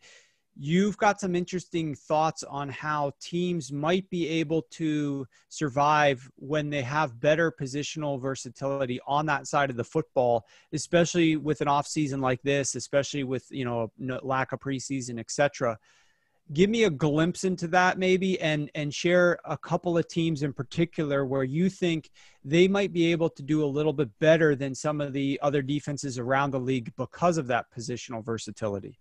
you've 0.56 0.98
got 0.98 1.19
some 1.19 1.36
interesting 1.36 1.96
thoughts 1.96 2.43
on 2.43 2.69
how 2.69 3.12
teams 3.19 3.72
might 3.72 4.08
be 4.10 4.28
able 4.28 4.62
to 4.69 5.26
survive 5.50 6.30
when 6.36 6.69
they 6.69 6.82
have 6.82 7.19
better 7.19 7.52
positional 7.52 8.22
versatility 8.22 9.00
on 9.08 9.26
that 9.26 9.48
side 9.48 9.72
of 9.72 9.78
the 9.78 9.84
football 9.84 10.46
especially 10.72 11.36
with 11.38 11.62
an 11.62 11.67
off 11.67 11.88
season 11.88 12.22
like 12.22 12.41
this 12.43 12.76
especially 12.76 13.24
with 13.24 13.48
you 13.50 13.65
know 13.65 13.91
lack 14.22 14.52
of 14.52 14.60
preseason 14.60 15.19
etc 15.19 15.78
give 16.51 16.69
me 16.69 16.84
a 16.84 16.89
glimpse 16.89 17.45
into 17.45 17.67
that 17.67 17.97
maybe 17.97 18.39
and 18.41 18.69
and 18.75 18.93
share 18.93 19.39
a 19.45 19.58
couple 19.58 19.97
of 19.97 20.08
teams 20.08 20.43
in 20.43 20.51
particular 20.51 21.25
where 21.25 21.43
you 21.43 21.69
think 21.69 22.10
they 22.43 22.67
might 22.67 22.91
be 22.91 23.12
able 23.12 23.29
to 23.29 23.41
do 23.41 23.63
a 23.63 23.65
little 23.65 23.93
bit 23.93 24.10
better 24.19 24.56
than 24.56 24.75
some 24.75 24.99
of 24.99 25.13
the 25.13 25.39
other 25.41 25.62
defenses 25.62 26.19
around 26.19 26.51
the 26.51 26.60
league 26.60 26.91
because 26.97 27.38
of 27.38 27.47
that 27.47 27.65
positional 27.75 28.23
versatility. 28.25 28.99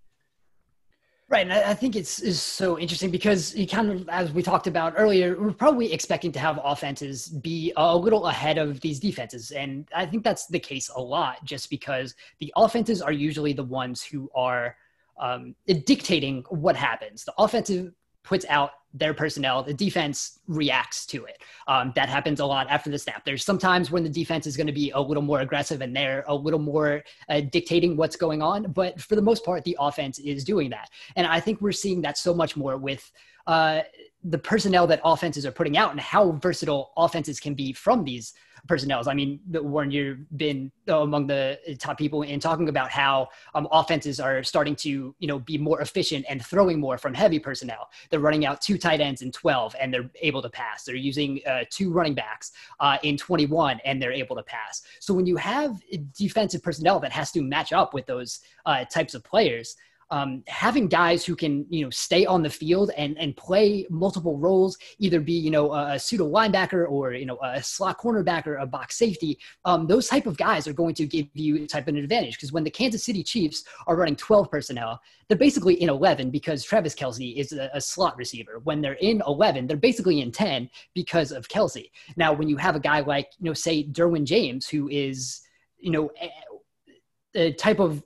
Right, 1.29 1.47
and 1.47 1.53
I 1.55 1.73
think 1.73 1.97
it's 1.97 2.21
is 2.21 2.43
so 2.43 2.79
interesting 2.79 3.11
because 3.11 3.57
you 3.57 3.67
kind 3.67 3.91
of, 3.91 4.07
as 4.11 4.31
we 4.33 4.43
talked 4.43 4.67
about 4.67 4.93
earlier, 4.99 5.35
we're 5.41 5.53
probably 5.53 5.91
expecting 5.91 6.31
to 6.33 6.39
have 6.39 6.61
offenses 6.63 7.29
be 7.29 7.73
a 7.79 7.97
little 7.97 8.27
ahead 8.27 8.59
of 8.59 8.83
these 8.83 9.01
defenses, 9.01 9.51
and 9.51 9.89
I 9.97 10.05
think 10.05 10.25
that's 10.25 10.47
the 10.47 10.61
case 10.61 10.91
a 10.95 11.01
lot, 11.01 11.43
just 11.43 11.71
because 11.71 12.15
the 12.39 12.53
offenses 12.55 13.01
are 13.01 13.13
usually 13.13 13.55
the 13.55 13.65
ones 13.65 14.03
who 14.03 14.31
are 14.35 14.77
um, 15.23 15.55
dictating 15.87 16.45
what 16.51 16.77
happens. 16.77 17.25
The 17.25 17.33
offensive 17.39 17.93
puts 18.25 18.45
out 18.49 18.73
their 18.95 19.15
personnel, 19.15 19.63
the 19.63 19.73
defense 19.73 20.41
reacts 20.47 21.07
to 21.07 21.25
it. 21.25 21.43
Um, 21.67 21.93
that 21.97 22.09
happens 22.09 22.41
a 22.41 22.47
lot 22.47 22.67
after 22.69 22.91
the 22.91 22.99
snap. 22.99 23.25
There's 23.25 23.45
sometimes 23.45 23.91
when 23.91 24.03
the 24.03 24.11
defense 24.11 24.47
is 24.47 24.57
going 24.57 24.67
to 24.67 24.73
be 24.73 24.91
a 24.91 25.01
little 25.01 25.23
more 25.23 25.41
aggressive 25.41 25.81
and 25.81 25.97
they're 25.97 26.25
a 26.29 26.35
little 26.35 26.61
more 26.61 27.03
uh, 27.31 27.41
dictating 27.41 27.97
what's 27.97 28.17
going 28.17 28.43
on. 28.43 28.71
But 28.73 29.01
for 29.01 29.17
the 29.17 29.23
most 29.23 29.45
part, 29.45 29.65
the 29.65 29.77
offense 29.81 30.19
is 30.19 30.45
doing 30.45 30.69
that. 30.71 30.91
And 31.17 31.27
I 31.27 31.41
think 31.41 31.61
we're 31.61 31.73
seeing 31.73 32.03
that 32.03 32.19
so 32.19 32.35
much 32.35 32.55
more 32.57 32.77
with 32.77 33.11
uh, 33.47 33.81
the 34.25 34.39
personnel 34.39 34.87
that 34.89 35.01
offenses 35.05 35.47
are 35.47 35.53
putting 35.53 35.77
out 35.77 35.93
and 35.93 36.01
how 36.01 36.33
versatile 36.33 36.93
offenses 36.97 37.41
can 37.41 37.55
be 37.55 37.73
from 37.73 38.05
these 38.05 38.35
personnel. 38.69 39.03
I 39.09 39.15
mean, 39.15 39.41
Warren, 39.51 39.91
you've 39.91 40.19
been 40.37 40.71
among 40.87 41.27
the 41.27 41.59
top 41.79 41.99
people 41.99 42.23
in 42.23 42.39
talking 42.39 42.69
about 42.69 42.91
how 42.91 43.29
um, 43.55 43.67
offenses 43.73 44.21
are 44.21 44.43
starting 44.43 44.77
to, 44.77 45.15
you 45.19 45.29
know, 45.29 45.39
be 45.41 45.59
more 45.59 45.81
efficient 45.81 46.25
and 46.29 46.45
throwing 46.45 46.79
more 46.79 46.97
from 46.97 47.13
heavy 47.15 47.39
personnel. 47.39 47.91
They're 48.11 48.21
running 48.21 48.47
out 48.47 48.61
two 48.61 48.79
tight 48.79 49.01
ends 49.01 49.23
in 49.23 49.33
12 49.33 49.75
and 49.81 49.93
they're 49.93 50.11
able 50.21 50.43
to 50.43 50.51
pass. 50.51 50.85
They're 50.85 50.95
using 50.95 51.41
uh, 51.47 51.65
two 51.71 51.91
running 51.91 52.15
backs 52.15 52.53
uh, 52.81 52.99
in 53.03 53.17
21 53.17 53.81
and 53.85 54.01
they're 54.01 54.13
able 54.13 54.37
to 54.37 54.43
pass. 54.45 54.83
So 55.01 55.13
when 55.13 55.27
you 55.27 55.37
have 55.37 55.81
defensive 56.17 56.63
personnel 56.63 57.01
that 57.01 57.13
has 57.13 57.33
to 57.33 57.43
match 57.43 57.73
up 57.73 57.95
with 57.95 58.07
those 58.07 58.41
uh, 58.65 58.85
types 58.85 59.15
of 59.15 59.25
players, 59.25 59.77
um, 60.13 60.45
having 60.47 60.89
guys 60.89 61.25
who 61.25 61.35
can 61.35 61.65
you 61.71 61.83
know 61.83 61.91
stay 61.91 62.27
on 62.27 62.43
the 62.43 62.51
field 62.51 62.91
and 62.99 63.19
and 63.19 63.35
play 63.35 63.87
multiple 63.89 64.37
roles, 64.37 64.77
either 64.99 65.21
be 65.21 65.33
you 65.33 65.51
know 65.51 65.73
a, 65.73 65.95
a 65.95 65.99
pseudo 65.99 66.31
linebacker 66.31 66.89
or 66.89 67.15
you 67.15 67.25
know 67.25 67.39
a 67.43 67.63
slot 67.63 67.99
cornerback 67.99 68.47
or 68.47 68.57
a 68.57 68.67
box 68.67 68.99
safety, 68.99 69.39
um, 69.65 69.87
those 69.87 70.09
type 70.09 70.27
of 70.27 70.37
guys 70.37 70.69
are 70.69 70.75
going 70.75 70.95
to 70.95 71.07
give 71.07 71.27
you 71.33 71.67
type 71.67 71.85
of 71.85 71.95
an 71.95 71.97
advantage 71.97 72.37
because 72.37 72.53
when 72.53 72.63
the 72.63 72.71
Kansas 72.71 73.03
City 73.03 73.23
Chiefs 73.23 73.65
are 73.87 73.97
running 73.97 74.15
12 74.15 74.51
personnel, 74.51 75.01
they're 75.29 75.39
basically 75.39 75.81
in 75.81 75.89
11 75.89 76.31
because 76.31 76.63
Travis 76.63 76.95
Kelce 76.95 77.35
is 77.35 77.53
a, 77.53 77.71
a 77.73 77.81
slot 77.81 78.15
receiver. 78.19 78.61
When 78.65 78.83
they're 78.83 78.99
in 79.01 79.23
11, 79.27 79.67
they're 79.67 79.79
basically 79.79 80.21
in 80.21 80.31
10 80.31 80.69
because 80.95 81.33
of 81.33 81.49
Kelsey. 81.49 81.91
Now, 82.19 82.35
when 82.35 82.51
you 82.51 82.59
have 82.59 82.77
a 82.77 82.81
guy 82.81 83.01
like 83.01 83.31
you 83.39 83.47
know 83.47 83.55
say 83.55 83.85
Derwin 83.85 84.25
James 84.25 84.69
who 84.69 84.91
is 84.91 85.41
you 85.79 85.91
know 85.91 86.11
a 87.35 87.53
type 87.53 87.81
of 87.81 88.05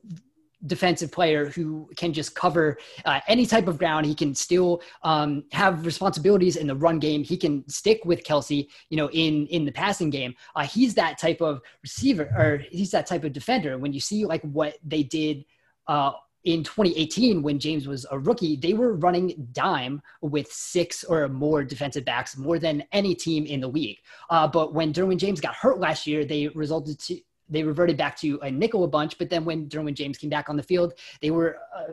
defensive 0.66 1.12
player 1.12 1.46
who 1.46 1.88
can 1.96 2.12
just 2.12 2.34
cover 2.34 2.78
uh, 3.04 3.20
any 3.28 3.46
type 3.46 3.68
of 3.68 3.78
ground. 3.78 4.06
He 4.06 4.14
can 4.14 4.34
still 4.34 4.82
um, 5.02 5.44
have 5.52 5.86
responsibilities 5.86 6.56
in 6.56 6.66
the 6.66 6.74
run 6.74 6.98
game. 6.98 7.22
He 7.22 7.36
can 7.36 7.68
stick 7.68 8.04
with 8.04 8.24
Kelce, 8.24 8.68
you 8.90 8.96
know, 8.96 9.10
in 9.10 9.46
in 9.48 9.64
the 9.64 9.72
passing 9.72 10.10
game. 10.10 10.34
Uh, 10.54 10.62
he's 10.66 10.94
that 10.94 11.18
type 11.18 11.40
of 11.40 11.60
receiver, 11.82 12.30
or 12.36 12.62
he's 12.70 12.90
that 12.90 13.06
type 13.06 13.24
of 13.24 13.32
defender. 13.32 13.78
When 13.78 13.92
you 13.92 14.00
see 14.00 14.24
like 14.24 14.42
what 14.42 14.76
they 14.84 15.02
did. 15.02 15.44
Uh, 15.88 16.12
in 16.46 16.62
2018, 16.62 17.42
when 17.42 17.58
James 17.58 17.88
was 17.88 18.06
a 18.12 18.18
rookie, 18.18 18.54
they 18.54 18.72
were 18.72 18.94
running 18.94 19.48
dime 19.52 20.00
with 20.22 20.50
six 20.50 21.02
or 21.02 21.26
more 21.26 21.64
defensive 21.64 22.04
backs, 22.04 22.36
more 22.36 22.60
than 22.60 22.84
any 22.92 23.16
team 23.16 23.44
in 23.46 23.60
the 23.60 23.66
league. 23.66 23.98
Uh, 24.30 24.46
but 24.46 24.72
when 24.72 24.92
Derwin 24.92 25.16
James 25.16 25.40
got 25.40 25.56
hurt 25.56 25.80
last 25.80 26.06
year, 26.06 26.24
they 26.24 26.46
resulted 26.48 27.00
to 27.00 27.18
they 27.48 27.62
reverted 27.62 27.96
back 27.96 28.16
to 28.18 28.38
a 28.42 28.50
nickel 28.50 28.84
a 28.84 28.88
bunch, 28.88 29.18
but 29.18 29.30
then 29.30 29.44
when 29.44 29.68
Derwin 29.68 29.94
James 29.94 30.18
came 30.18 30.30
back 30.30 30.48
on 30.48 30.56
the 30.56 30.62
field, 30.62 30.94
they 31.20 31.30
were 31.30 31.58
uh, 31.76 31.92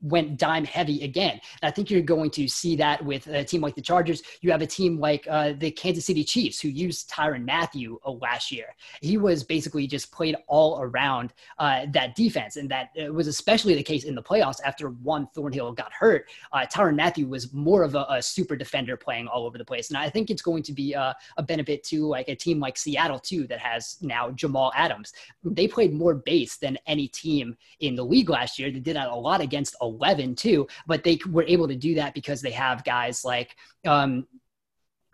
went 0.00 0.38
dime 0.38 0.64
heavy 0.64 1.04
again. 1.04 1.40
And 1.62 1.68
I 1.68 1.70
think 1.70 1.90
you're 1.90 2.02
going 2.02 2.30
to 2.30 2.48
see 2.48 2.74
that 2.76 3.04
with 3.04 3.26
a 3.28 3.44
team 3.44 3.60
like 3.60 3.74
the 3.74 3.82
Chargers. 3.82 4.22
You 4.40 4.50
have 4.50 4.62
a 4.62 4.66
team 4.66 4.98
like 4.98 5.26
uh, 5.30 5.52
the 5.56 5.70
Kansas 5.70 6.06
City 6.06 6.24
Chiefs 6.24 6.60
who 6.60 6.68
used 6.68 7.10
Tyrann 7.10 7.44
Mathieu 7.44 7.98
uh, 8.04 8.12
last 8.12 8.50
year. 8.50 8.66
He 9.00 9.18
was 9.18 9.44
basically 9.44 9.86
just 9.86 10.10
played 10.10 10.36
all 10.48 10.80
around 10.80 11.32
uh, 11.58 11.86
that 11.92 12.16
defense. 12.16 12.56
And 12.56 12.70
that 12.70 12.90
uh, 13.00 13.12
was 13.12 13.28
especially 13.28 13.74
the 13.74 13.82
case 13.82 14.04
in 14.04 14.14
the 14.14 14.22
playoffs 14.22 14.58
after 14.64 14.88
Juan 14.88 15.28
Thornhill 15.34 15.72
got 15.72 15.92
hurt. 15.92 16.28
Uh, 16.52 16.66
Tyrann 16.66 16.96
Mathieu 16.96 17.28
was 17.28 17.52
more 17.52 17.82
of 17.82 17.94
a, 17.94 18.06
a, 18.08 18.22
super 18.22 18.56
defender 18.56 18.96
playing 18.96 19.26
all 19.26 19.44
over 19.44 19.58
the 19.58 19.64
place. 19.64 19.90
And 19.90 19.98
I 19.98 20.08
think 20.08 20.30
it's 20.30 20.42
going 20.42 20.62
to 20.62 20.72
be 20.72 20.92
a, 20.92 21.14
a 21.36 21.42
benefit 21.42 21.82
to 21.84 22.06
like 22.06 22.28
a 22.28 22.36
team 22.36 22.60
like 22.60 22.78
Seattle 22.78 23.18
too 23.18 23.46
that 23.48 23.58
has 23.58 23.98
now 24.00 24.30
Jamal 24.30 24.72
Adams. 24.74 25.12
They 25.44 25.68
played 25.68 25.92
more 25.92 26.14
base 26.14 26.56
than 26.56 26.78
any 26.86 27.08
team 27.08 27.56
in 27.80 27.94
the 27.94 28.04
league 28.04 28.30
last 28.30 28.58
year. 28.58 28.70
They 28.70 28.80
did 28.80 28.96
a 28.96 29.14
lot 29.14 29.40
against 29.52 29.76
11 29.82 30.34
too, 30.34 30.66
but 30.86 31.04
they 31.04 31.18
were 31.30 31.44
able 31.44 31.68
to 31.68 31.76
do 31.76 31.94
that 31.96 32.14
because 32.14 32.40
they 32.40 32.50
have 32.50 32.84
guys 32.84 33.22
like 33.22 33.54
um, 33.86 34.26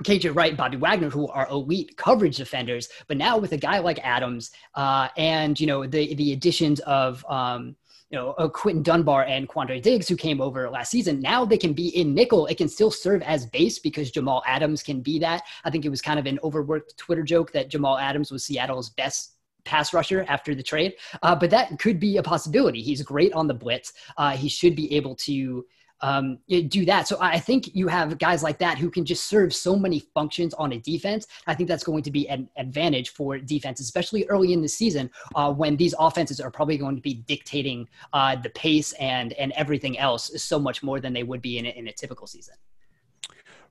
KJ 0.05 0.35
Wright, 0.37 0.57
Bobby 0.57 0.77
Wagner, 0.77 1.11
who 1.11 1.27
are 1.27 1.49
elite 1.49 1.97
coverage 1.97 2.37
defenders. 2.37 2.89
But 3.09 3.17
now 3.17 3.37
with 3.37 3.51
a 3.51 3.57
guy 3.57 3.81
like 3.81 3.99
Adams 4.05 4.53
uh, 4.77 5.09
and 5.17 5.59
you 5.59 5.67
know 5.67 5.87
the 5.87 6.15
the 6.15 6.33
additions 6.33 6.79
of 6.81 7.27
um, 7.29 7.75
you 8.11 8.17
know 8.17 8.33
Quinton 8.55 8.85
Dunbar 8.85 9.25
and 9.25 9.49
Quandre 9.49 9.83
Diggs, 9.83 10.07
who 10.07 10.15
came 10.15 10.41
over 10.41 10.71
last 10.71 10.93
season, 10.93 11.21
now 11.21 11.45
they 11.45 11.59
can 11.59 11.73
be 11.73 11.89
in 11.89 12.15
nickel. 12.15 12.47
It 12.47 12.59
can 12.59 12.69
still 12.69 12.93
serve 12.93 13.23
as 13.23 13.45
base 13.47 13.81
because 13.81 14.13
Jamal 14.13 14.45
Adams 14.47 14.85
can 14.85 15.01
be 15.01 15.19
that. 15.19 15.43
I 15.65 15.71
think 15.71 15.85
it 15.85 15.91
was 15.91 16.01
kind 16.01 16.21
of 16.21 16.27
an 16.27 16.39
overworked 16.45 16.97
Twitter 16.97 17.25
joke 17.25 17.51
that 17.53 17.69
Jamal 17.69 17.99
Adams 17.99 18.31
was 18.31 18.45
Seattle's 18.45 18.91
best 18.91 19.38
pass 19.69 19.93
rusher 19.93 20.25
after 20.29 20.55
the 20.55 20.63
trade. 20.63 20.95
Uh, 21.23 21.35
but 21.35 21.51
that 21.51 21.79
could 21.79 22.01
be 22.01 22.17
a 22.17 22.23
possibility. 22.23 22.81
He's 22.83 23.03
great 23.03 23.33
on 23.35 23.47
the 23.47 23.55
blitz. 23.55 23.93
Uh, 24.17 24.33
he 24.37 24.49
should 24.49 24.75
be 24.75 24.93
able 24.97 25.15
to 25.17 25.65
um, 26.01 26.39
do 26.69 26.85
that. 26.85 27.09
So 27.09 27.17
I 27.21 27.41
think 27.41 27.75
you 27.75 27.89
have 27.89 28.19
guys 28.19 28.43
like 28.43 28.59
that 28.59 28.79
who 28.79 28.91
can 28.91 29.05
just 29.05 29.25
serve 29.29 29.55
so 29.55 29.77
many 29.77 30.01
functions 30.15 30.55
on 30.55 30.73
a 30.73 30.79
defense. 30.79 31.27
I 31.47 31.55
think 31.55 31.69
that's 31.69 31.85
going 31.85 32.03
to 32.05 32.11
be 32.11 32.29
an 32.29 32.49
advantage 32.57 33.11
for 33.11 33.39
defense, 33.39 33.81
especially 33.81 34.25
early 34.27 34.53
in 34.53 34.63
the 34.63 34.69
season 34.69 35.11
uh, 35.35 35.53
when 35.53 35.77
these 35.77 35.95
offenses 35.99 36.41
are 36.41 36.51
probably 36.51 36.79
going 36.79 36.97
to 36.97 37.03
be 37.03 37.15
dictating 37.15 37.89
uh, 38.13 38.37
the 38.37 38.51
pace 38.51 38.93
and 38.95 39.33
and 39.35 39.53
everything 39.53 39.99
else 39.99 40.31
so 40.41 40.59
much 40.59 40.83
more 40.83 41.01
than 41.01 41.13
they 41.13 41.25
would 41.25 41.43
be 41.43 41.59
in 41.59 41.67
a, 41.67 41.71
in 41.71 41.89
a 41.89 41.93
typical 41.93 42.27
season. 42.27 42.55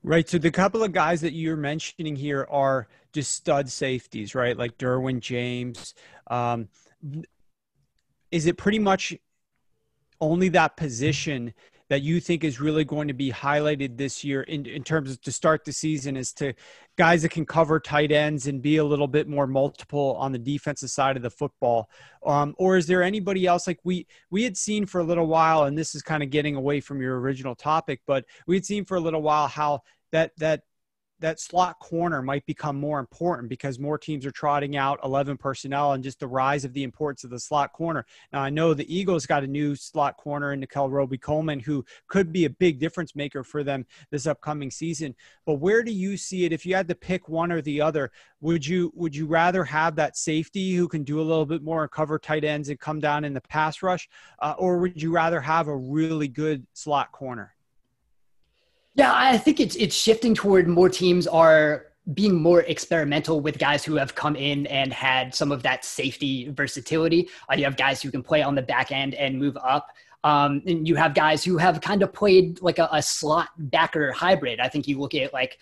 Right. 0.04 0.28
So 0.30 0.38
the 0.38 0.52
couple 0.52 0.84
of 0.84 0.93
guys 0.93 1.22
that 1.22 1.34
you're 1.34 1.58
mentioning 1.58 2.16
here 2.16 2.48
are 2.50 2.88
just 3.14 3.32
stud 3.32 3.70
safeties, 3.70 4.36
right? 4.36 4.58
Like 4.58 4.78
Derwin 4.78 5.20
James. 5.20 5.93
Um, 6.28 6.70
is 8.32 8.45
it 8.45 8.58
pretty 8.58 8.80
much 8.80 9.16
only 10.22 10.50
that 10.50 10.78
position 10.78 11.54
that 11.89 12.01
you 12.01 12.19
think 12.19 12.43
is 12.43 12.59
really 12.59 12.83
going 12.83 13.07
to 13.07 13.13
be 13.13 13.31
highlighted 13.31 13.97
this 13.97 14.23
year 14.23 14.41
in, 14.43 14.65
in 14.65 14.83
terms 14.83 15.11
of 15.11 15.21
to 15.21 15.31
start 15.31 15.63
the 15.63 15.71
season 15.71 16.17
as 16.17 16.33
to 16.33 16.53
guys 16.97 17.21
that 17.21 17.31
can 17.31 17.45
cover 17.45 17.79
tight 17.79 18.11
ends 18.11 18.47
and 18.47 18.61
be 18.61 18.77
a 18.77 18.83
little 18.83 19.07
bit 19.07 19.27
more 19.27 19.47
multiple 19.47 20.15
on 20.19 20.31
the 20.31 20.39
defensive 20.39 20.89
side 20.89 21.15
of 21.15 21.23
the 21.23 21.29
football. 21.29 21.89
Um, 22.25 22.55
or 22.57 22.77
is 22.77 22.88
there 22.88 23.03
anybody 23.03 23.45
else? 23.45 23.67
Like 23.67 23.79
we 23.83 24.07
we 24.29 24.43
had 24.43 24.57
seen 24.57 24.85
for 24.85 24.99
a 24.99 25.03
little 25.03 25.27
while 25.27 25.63
and 25.63 25.77
this 25.77 25.95
is 25.95 26.01
kind 26.01 26.23
of 26.23 26.29
getting 26.29 26.55
away 26.55 26.81
from 26.81 27.01
your 27.01 27.19
original 27.19 27.55
topic 27.55 28.01
but 28.05 28.25
we 28.47 28.55
had 28.55 28.65
seen 28.65 28.85
for 28.85 28.97
a 28.97 28.99
little 28.99 29.21
while 29.21 29.47
how 29.47 29.81
that 30.11 30.31
that 30.38 30.63
that 31.20 31.39
slot 31.39 31.80
corner 31.80 32.22
might 32.22 32.45
become 32.45 32.80
more 32.80 32.99
important 32.99 33.49
because 33.49 33.80
more 33.80 33.97
teams 33.97 34.26
are 34.26 34.32
trotting 34.32 34.78
out 34.78 34.99
11 35.03 35.38
personnel 35.38 35.93
and 35.93 36.03
just 36.03 36.20
the 36.20 36.28
rise 36.28 36.63
of 36.63 36.74
the 36.74 36.84
importance 36.84 37.24
of 37.24 37.30
the 37.30 37.39
slot 37.39 37.74
corner. 37.74 38.05
Now, 38.32 38.41
I 38.41 38.49
know 38.49 38.74
the 38.74 38.93
Eagles 38.93 39.26
got 39.26 39.43
a 39.43 39.47
new 39.47 39.76
slot 39.76 40.18
corner 40.18 40.53
in 40.53 40.59
Nickell 40.59 40.89
Robey-Coleman 40.89 41.59
who 41.59 41.84
could 42.07 42.32
be 42.32 42.45
a 42.45 42.49
big 42.49 42.80
difference 42.80 43.15
maker 43.15 43.43
for 43.43 43.63
them 43.63 43.86
this 44.11 44.28
upcoming 44.28 44.70
season. 44.70 45.15
But 45.45 45.55
where 45.55 45.84
do 45.84 45.91
you 45.91 46.18
see 46.18 46.45
it? 46.45 46.53
If 46.53 46.65
you 46.65 46.76
had 46.76 46.88
to 46.89 46.95
pick 46.95 47.28
one 47.28 47.51
or 47.51 47.61
the 47.61 47.82
other, 47.82 48.11
would 48.41 48.65
you 48.65 48.91
would 48.95 49.15
you 49.15 49.26
rather 49.26 49.63
have 49.63 49.95
that 49.95 50.15
safety 50.15 50.76
who 50.76 50.88
can 50.88 51.03
do 51.03 51.20
a 51.20 51.24
little 51.24 51.45
bit 51.45 51.63
more 51.63 51.82
and 51.82 51.91
cover 51.91 52.20
tight 52.20 52.43
ends 52.43 52.70
and 52.70 52.80
come 52.80 52.99
down 52.99 53.24
in 53.24 53.34
the 53.34 53.41
pass 53.41 53.82
rush, 53.82 54.07
uh, 54.39 54.53
or 54.57 54.78
would 54.78 55.01
you 55.01 55.11
rather 55.11 55.41
have 55.41 55.68
a 55.68 55.76
really 55.76 56.28
good 56.28 56.65
slot 56.74 57.11
corner? 57.11 57.57
Yeah, 58.98 59.14
I 59.16 59.38
think 59.38 59.60
it's 59.60 59.76
it's 59.76 59.95
shifting 59.95 60.34
toward 60.34 60.68
more 60.68 60.89
teams 60.89 61.28
are 61.28 61.86
being 62.16 62.34
more 62.34 62.62
experimental 62.62 63.39
with 63.41 63.60
guys 63.60 63.86
who 63.86 63.95
have 63.95 64.16
come 64.16 64.36
in 64.36 64.66
and 64.68 64.91
had 64.91 65.36
some 65.36 65.52
of 65.52 65.62
that 65.64 65.86
safety 65.86 66.50
versatility. 66.50 67.30
Uh, 67.52 67.56
you 67.56 67.64
have 67.64 67.78
guys 67.78 68.02
who 68.02 68.10
can 68.10 68.24
play 68.24 68.41
on 68.41 68.56
the 68.56 68.62
back 68.62 68.91
end 68.91 69.14
and 69.14 69.38
move 69.38 69.56
up. 69.58 69.89
Um, 70.24 70.64
and 70.66 70.88
you 70.88 70.95
have 70.95 71.14
guys 71.14 71.43
who 71.43 71.58
have 71.58 71.80
kind 71.80 72.02
of 72.02 72.12
played 72.12 72.60
like 72.62 72.80
a, 72.80 72.89
a 72.91 73.04
slot 73.04 73.50
backer 73.58 74.12
hybrid. 74.14 74.60
I 74.60 74.68
think 74.68 74.88
you 74.88 75.00
look 75.00 75.14
at 75.14 75.32
like 75.32 75.60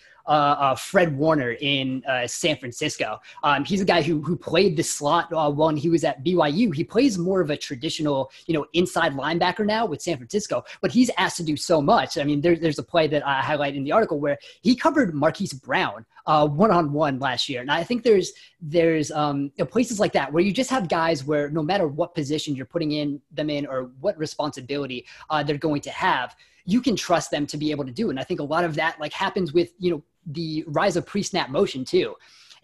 Fred 0.74 1.16
Warner 1.16 1.52
in 1.60 2.02
uh, 2.06 2.26
San 2.26 2.56
Francisco. 2.56 3.20
Um, 3.42 3.64
he's 3.64 3.80
a 3.80 3.84
guy 3.84 4.02
who 4.02 4.20
who 4.22 4.36
played 4.36 4.76
the 4.76 4.82
slot 4.82 5.32
uh, 5.32 5.50
when 5.50 5.76
he 5.76 5.88
was 5.88 6.04
at 6.04 6.24
BYU. 6.24 6.74
He 6.74 6.84
plays 6.84 7.18
more 7.18 7.40
of 7.40 7.50
a 7.50 7.56
traditional, 7.56 8.30
you 8.46 8.54
know, 8.54 8.66
inside 8.72 9.12
linebacker 9.14 9.64
now 9.64 9.86
with 9.86 10.02
San 10.02 10.16
Francisco, 10.16 10.64
but 10.80 10.90
he's 10.90 11.10
asked 11.18 11.36
to 11.38 11.42
do 11.42 11.56
so 11.56 11.80
much. 11.80 12.18
I 12.18 12.24
mean, 12.24 12.40
there, 12.40 12.56
there's 12.56 12.78
a 12.78 12.82
play 12.82 13.06
that 13.08 13.26
I 13.26 13.42
highlight 13.42 13.76
in 13.76 13.84
the 13.84 13.92
article 13.92 14.18
where 14.18 14.38
he 14.62 14.74
covered 14.74 15.14
Marquise 15.14 15.52
Brown 15.52 16.04
one 16.26 16.70
on 16.70 16.92
one 16.92 17.18
last 17.18 17.48
year, 17.48 17.60
and 17.60 17.70
I 17.70 17.84
think 17.84 18.02
there's 18.02 18.32
there's 18.60 19.10
um, 19.10 19.44
you 19.56 19.64
know, 19.64 19.66
places 19.66 20.00
like 20.00 20.12
that 20.12 20.32
where 20.32 20.42
you 20.42 20.52
just 20.52 20.70
have 20.70 20.88
guys 20.88 21.24
where 21.24 21.50
no 21.50 21.62
matter 21.62 21.86
what 21.86 22.14
position 22.14 22.54
you're 22.54 22.66
putting 22.66 22.92
in 22.92 23.20
them 23.30 23.50
in 23.50 23.66
or 23.66 23.90
what 24.00 24.18
responsibility 24.18 25.06
uh, 25.30 25.42
they're 25.42 25.58
going 25.58 25.80
to 25.82 25.90
have 25.90 26.34
you 26.66 26.82
can 26.82 26.96
trust 26.96 27.30
them 27.30 27.46
to 27.46 27.56
be 27.56 27.70
able 27.70 27.84
to 27.84 27.92
do. 27.92 28.10
And 28.10 28.20
I 28.20 28.24
think 28.24 28.40
a 28.40 28.44
lot 28.44 28.64
of 28.64 28.74
that 28.74 29.00
like 29.00 29.12
happens 29.12 29.52
with, 29.52 29.72
you 29.78 29.92
know, 29.92 30.02
the 30.26 30.64
rise 30.66 30.96
of 30.96 31.06
pre-snap 31.06 31.50
motion 31.50 31.84
too. 31.84 32.14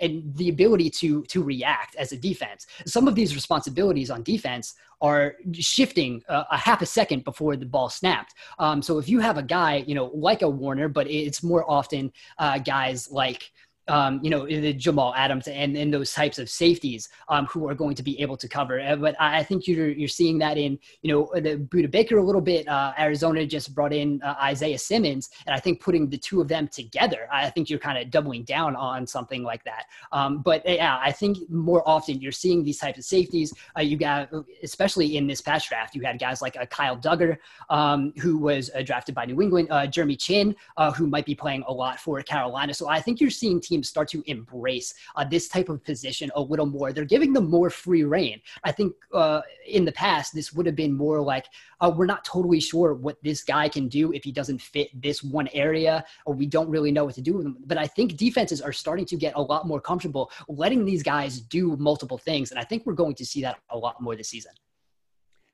and 0.01 0.35
the 0.37 0.49
ability 0.49 0.91
to 0.91 1.23
to 1.25 1.43
react 1.43 1.95
as 1.97 2.13
a 2.13 2.17
defense. 2.17 2.67
Some 2.87 3.09
of 3.09 3.15
these 3.15 3.35
responsibilities 3.35 4.11
on 4.11 4.23
defense 4.23 4.75
are 5.01 5.37
shifting 5.53 6.23
a, 6.29 6.45
a 6.51 6.57
half 6.57 6.83
a 6.83 6.87
second 6.87 7.25
before 7.25 7.57
the 7.57 7.67
ball 7.67 7.89
snapped. 7.89 8.35
Um, 8.59 8.83
so 8.83 8.99
if 8.99 9.09
you 9.09 9.21
have 9.21 9.39
a 9.39 9.43
guy, 9.43 9.85
you 9.87 9.95
know, 9.95 10.07
like 10.15 10.43
a 10.43 10.49
Warner, 10.49 10.89
but 10.89 11.09
it's 11.11 11.43
more 11.43 11.69
often 11.71 12.13
uh, 12.39 12.59
guys 12.59 13.11
like 13.11 13.51
um, 13.89 14.21
you 14.23 14.31
know, 14.31 14.47
the 14.47 14.73
Jamal 14.73 15.15
Adams 15.15 15.49
and, 15.49 15.77
and 15.77 15.93
those 15.93 16.13
types 16.13 16.39
of 16.39 16.49
safeties 16.49 17.09
um, 17.29 17.47
who 17.47 17.69
are 17.69 17.75
going 17.75 17.95
to 17.97 18.03
be 18.03 18.21
able 18.21 18.37
to 18.37 18.49
cover. 18.49 18.81
Uh, 18.81 18.97
but 18.97 19.17
I 19.21 19.43
think 19.43 19.67
you're 19.67 19.89
you're 19.89 20.09
seeing 20.09 20.39
that 20.39 20.57
in 20.57 20.79
you 21.03 21.13
know 21.13 21.31
the 21.35 21.57
Budda 21.57 21.91
Baker 21.91 22.19
a 22.19 22.25
little 22.25 22.41
bit. 22.41 22.69
Uh, 22.69 22.93
Arizona 22.99 23.47
just 23.47 23.75
brought 23.75 23.93
in 23.93 24.23
uh, 24.23 24.37
Isaiah 24.41 24.79
Simmons, 24.79 25.31
and 25.47 25.55
I 25.55 25.59
think 25.59 25.81
putting 25.81 26.09
the 26.09 26.19
two 26.19 26.41
of 26.41 26.49
them 26.49 26.69
together, 26.69 27.29
I 27.33 27.51
think 27.51 27.71
you're 27.71 27.79
kind 27.79 27.99
of 27.99 28.11
doubling 28.11 28.45
down 28.45 28.77
on 28.77 29.07
something 29.07 29.43
like 29.43 29.65
that. 29.65 29.87
Um, 30.13 30.43
but 30.43 30.63
yeah, 30.65 30.99
I 31.03 31.11
think 31.11 31.39
more 31.51 31.87
often 31.89 32.21
you're 32.21 32.33
seeing 32.33 32.63
these 32.63 32.79
types 32.79 32.99
of 32.99 33.05
safeties. 33.05 33.53
Uh, 33.77 33.83
you 33.83 33.97
got 33.97 34.31
especially 34.63 35.17
in 35.17 35.27
this 35.27 35.41
past 35.41 35.69
draft, 35.69 35.95
you 35.95 36.03
had 36.03 36.19
guys 36.19 36.41
like 36.41 36.57
uh, 36.57 36.67
Kyle 36.67 36.97
Dugger, 36.97 37.37
um, 37.71 38.13
who 38.21 38.39
was 38.39 38.71
uh, 38.75 38.83
drafted 38.83 39.15
by 39.15 39.25
New 39.25 39.41
England, 39.41 39.69
Jeremy 39.91 40.17
Chinn, 40.17 40.55
who 40.97 41.07
might 41.07 41.27
be 41.27 41.35
playing 41.35 41.65
a 41.67 41.73
lot 41.73 41.99
for 41.99 42.23
Carolina. 42.23 42.75
So 42.75 42.89
I 42.89 43.01
think 43.01 43.21
you're 43.21 43.31
seeing 43.31 43.61
teams 43.61 43.82
start 43.83 44.09
to 44.09 44.23
embrace 44.27 44.95
uh, 45.17 45.25
this 45.25 45.49
type 45.49 45.69
of 45.69 45.83
position 45.85 46.31
a 46.35 46.41
little 46.41 46.67
more. 46.67 46.93
They're 46.93 47.05
giving 47.05 47.33
them 47.33 47.51
more 47.51 47.71
free 47.71 48.05
reign. 48.05 48.41
I 48.65 48.73
think 48.73 48.93
uh, 49.13 49.43
in 49.67 49.85
the 49.85 49.93
past, 49.93 50.35
this 50.35 50.53
would 50.53 50.67
have 50.67 50.77
been 50.77 50.93
more 50.93 51.21
like, 51.21 51.47
uh, 51.81 51.93
we're 51.95 52.07
not 52.07 52.25
totally 52.25 52.61
sure 52.61 52.95
what 52.95 53.23
this 53.23 53.43
guy 53.43 53.69
can 53.69 53.89
do 53.89 54.13
if 54.13 54.25
he 54.25 54.33
doesn't 54.33 54.61
fit 54.61 54.89
this 55.01 55.23
one 55.23 55.49
area, 55.53 56.05
or 56.27 56.35
we 56.35 56.47
don't 56.47 56.69
really 56.69 56.93
know 56.93 57.05
what 57.05 57.15
to 57.15 57.21
do 57.23 57.35
with 57.35 57.47
him. 57.47 57.57
But 57.67 57.79
I 57.79 57.87
think 57.87 58.17
defenses 58.17 58.61
are 58.61 58.73
starting 58.73 59.07
to 59.07 59.17
get 59.17 59.35
a 59.37 59.43
lot 59.43 59.67
more 59.67 59.81
comfortable 59.81 60.31
letting 60.49 60.85
these 60.85 61.03
guys 61.03 61.41
do 61.41 61.77
multiple 61.77 62.19
things. 62.19 62.51
And 62.51 62.61
I 62.61 62.65
think 62.65 62.87
we're 62.87 62.95
going 62.95 63.15
to 63.17 63.27
see 63.27 63.43
that 63.43 63.59
a 63.71 63.79
lot 63.79 64.01
more 64.01 64.17
this 64.17 64.29
season. 64.29 64.53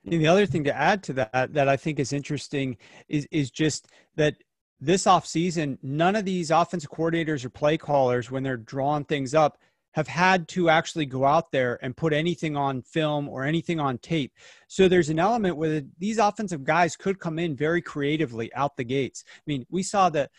And 0.04 0.20
the 0.20 0.28
other 0.28 0.46
thing 0.46 0.64
to 0.64 0.74
add 0.74 1.02
to 1.04 1.12
that 1.14 1.52
that 1.52 1.68
I 1.68 1.76
think 1.76 1.98
is 1.98 2.12
interesting 2.12 2.76
is 3.08 3.26
is 3.30 3.50
just 3.50 3.88
that 4.16 4.36
this 4.80 5.04
offseason, 5.04 5.78
none 5.82 6.16
of 6.16 6.24
these 6.24 6.50
offensive 6.50 6.90
coordinators 6.90 7.44
or 7.44 7.50
play 7.50 7.76
callers, 7.76 8.30
when 8.30 8.42
they're 8.42 8.56
drawing 8.56 9.04
things 9.04 9.34
up, 9.34 9.58
have 9.92 10.06
had 10.06 10.46
to 10.48 10.68
actually 10.68 11.06
go 11.06 11.24
out 11.24 11.50
there 11.50 11.78
and 11.82 11.96
put 11.96 12.12
anything 12.12 12.56
on 12.56 12.82
film 12.82 13.28
or 13.28 13.44
anything 13.44 13.80
on 13.80 13.98
tape. 13.98 14.32
So 14.68 14.86
there's 14.86 15.08
an 15.08 15.18
element 15.18 15.56
where 15.56 15.82
these 15.98 16.18
offensive 16.18 16.62
guys 16.62 16.94
could 16.94 17.18
come 17.18 17.38
in 17.38 17.56
very 17.56 17.82
creatively 17.82 18.52
out 18.54 18.76
the 18.76 18.84
gates. 18.84 19.24
I 19.26 19.42
mean, 19.46 19.66
we 19.70 19.82
saw 19.82 20.08
the 20.08 20.30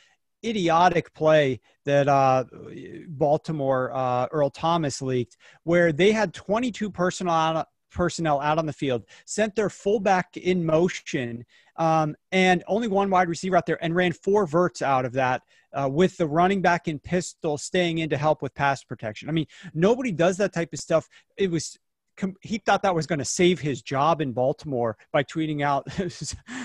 idiotic 0.46 1.14
play 1.14 1.60
that 1.86 2.08
uh, 2.08 2.46
Baltimore 3.08 3.92
uh, 3.94 4.28
Earl 4.32 4.52
Thomas 4.52 5.02
leaked, 5.02 5.36
where 5.64 5.92
they 5.92 6.12
had 6.12 6.34
22 6.34 6.90
personnel 6.90 7.66
personnel 7.92 8.40
out 8.40 8.58
on 8.58 8.66
the 8.66 8.74
field, 8.74 9.04
sent 9.26 9.56
their 9.56 9.70
fullback 9.70 10.36
in 10.38 10.66
motion, 10.66 11.46
um, 11.78 12.16
and 12.32 12.64
only 12.68 12.88
one 12.88 13.10
wide 13.10 13.30
receiver 13.30 13.58
out 13.58 13.66
there, 13.66 13.84
and 13.84 13.96
ran 13.96 14.12
four 14.12 14.46
verts 14.46 14.82
out 14.82 15.06
of 15.06 15.14
that 15.14 15.42
uh, 15.74 15.90
with 15.92 16.18
the 16.18 16.28
running 16.28 16.62
back 16.62 16.88
in 16.88 17.00
pistol 17.00 17.58
staying 17.58 18.00
in 18.00 18.10
to 18.10 18.18
help 18.18 18.42
with 18.42 18.54
pass 18.54 18.84
protection. 18.84 19.30
I 19.30 19.32
mean, 19.32 19.48
nobody 19.74 20.12
does 20.12 20.38
that 20.38 20.54
type 20.54 20.74
of 20.74 20.80
stuff. 20.80 21.08
It 21.38 21.52
was 21.52 21.78
he 22.42 22.58
thought 22.58 22.82
that 22.82 22.94
was 22.94 23.08
going 23.08 23.20
to 23.20 23.26
save 23.26 23.60
his 23.60 23.82
job 23.82 24.22
in 24.22 24.34
Baltimore 24.34 24.98
by 25.14 25.24
tweeting 25.24 25.62
out 25.64 25.88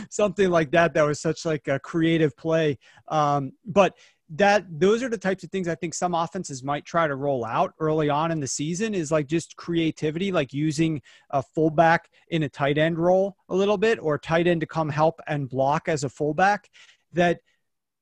something 0.10 0.50
like 0.50 0.72
that. 0.72 0.94
That 0.94 1.04
was 1.04 1.20
such 1.20 1.44
like 1.44 1.68
a 1.68 1.78
creative 1.78 2.36
play. 2.36 2.78
Um, 3.08 3.52
but 3.64 3.96
that 4.36 4.64
those 4.68 5.02
are 5.02 5.08
the 5.08 5.18
types 5.18 5.44
of 5.44 5.50
things 5.50 5.68
I 5.68 5.76
think 5.76 5.94
some 5.94 6.14
offenses 6.14 6.64
might 6.64 6.84
try 6.84 7.06
to 7.06 7.14
roll 7.14 7.44
out 7.44 7.72
early 7.78 8.10
on 8.10 8.32
in 8.32 8.40
the 8.40 8.48
season 8.48 8.92
is 8.92 9.12
like 9.12 9.28
just 9.28 9.56
creativity, 9.56 10.32
like 10.32 10.52
using 10.52 11.00
a 11.30 11.42
fullback 11.42 12.10
in 12.28 12.42
a 12.42 12.48
tight 12.48 12.76
end 12.76 12.98
role 12.98 13.36
a 13.48 13.54
little 13.54 13.78
bit 13.78 13.98
or 14.00 14.18
tight 14.18 14.48
end 14.48 14.60
to 14.62 14.66
come 14.66 14.88
help 14.88 15.20
and 15.28 15.48
block 15.48 15.88
as 15.88 16.02
a 16.02 16.08
fullback 16.08 16.68
that 17.12 17.40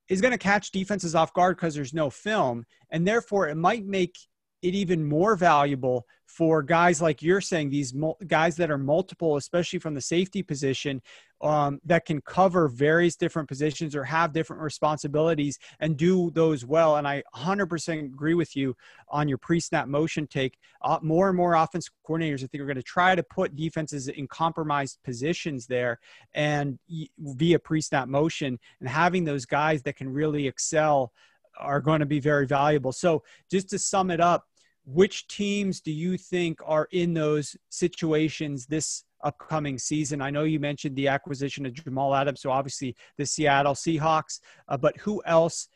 is 0.09 0.21
going 0.21 0.31
to 0.31 0.37
catch 0.39 0.71
defenses 0.71 1.13
off 1.13 1.33
guard 1.33 1.55
because 1.55 1.75
there's 1.75 1.93
no 1.93 2.09
film. 2.09 2.65
And 2.89 3.07
therefore, 3.07 3.47
it 3.47 3.55
might 3.55 3.85
make 3.85 4.17
it 4.63 4.73
even 4.73 5.05
more 5.05 5.35
valuable 5.35 6.07
for 6.25 6.63
guys 6.63 6.99
like 6.99 7.21
you're 7.21 7.41
saying, 7.41 7.69
these 7.69 7.93
guys 8.25 8.55
that 8.55 8.71
are 8.71 8.77
multiple, 8.77 9.35
especially 9.37 9.77
from 9.77 9.93
the 9.93 10.01
safety 10.01 10.41
position, 10.41 10.99
um, 11.43 11.81
that 11.83 12.05
can 12.05 12.21
cover 12.21 12.69
various 12.69 13.17
different 13.17 13.49
positions 13.49 13.95
or 13.95 14.03
have 14.05 14.31
different 14.31 14.61
responsibilities 14.61 15.59
and 15.81 15.97
do 15.97 16.31
those 16.31 16.65
well. 16.65 16.95
And 16.95 17.05
I 17.05 17.21
100% 17.35 17.99
agree 17.99 18.33
with 18.33 18.55
you 18.55 18.75
on 19.09 19.27
your 19.27 19.37
pre-snap 19.37 19.89
motion 19.89 20.25
take. 20.25 20.57
Uh, 20.81 20.99
more 21.01 21.27
and 21.27 21.35
more 21.35 21.55
offensive 21.55 21.93
coordinators, 22.07 22.45
I 22.45 22.47
think, 22.47 22.61
are 22.61 22.65
going 22.65 22.77
to 22.77 22.81
try 22.81 23.13
to 23.13 23.23
put 23.23 23.57
defenses 23.57 24.07
in 24.07 24.25
compromised 24.25 24.99
positions 25.03 25.67
there 25.67 25.99
and 26.33 26.79
via 27.19 27.59
pre-snap 27.59 28.07
motion 28.07 28.57
and 28.79 28.87
having 28.87 29.25
those 29.25 29.45
guys 29.45 29.83
that 29.83 29.97
can 29.97 30.07
really 30.07 30.47
excel 30.47 31.11
are 31.59 31.81
going 31.81 31.99
to 31.99 32.05
be 32.05 32.21
very 32.21 32.47
valuable. 32.47 32.93
So 32.93 33.21
just 33.51 33.69
to 33.71 33.79
sum 33.79 34.11
it 34.11 34.21
up, 34.21 34.47
which 34.85 35.27
teams 35.27 35.81
do 35.81 35.91
you 35.91 36.17
think 36.17 36.59
are 36.65 36.87
in 36.91 37.13
those 37.13 37.55
situations 37.69 38.65
this 38.65 39.03
upcoming 39.23 39.77
season? 39.77 40.21
I 40.21 40.29
know 40.29 40.43
you 40.43 40.59
mentioned 40.59 40.95
the 40.95 41.07
acquisition 41.07 41.65
of 41.65 41.73
Jamal 41.73 42.13
Adams, 42.13 42.41
so 42.41 42.51
obviously 42.51 42.95
the 43.17 43.25
Seattle 43.25 43.73
Seahawks, 43.73 44.39
uh, 44.67 44.77
but 44.77 44.97
who 44.97 45.21
else 45.25 45.67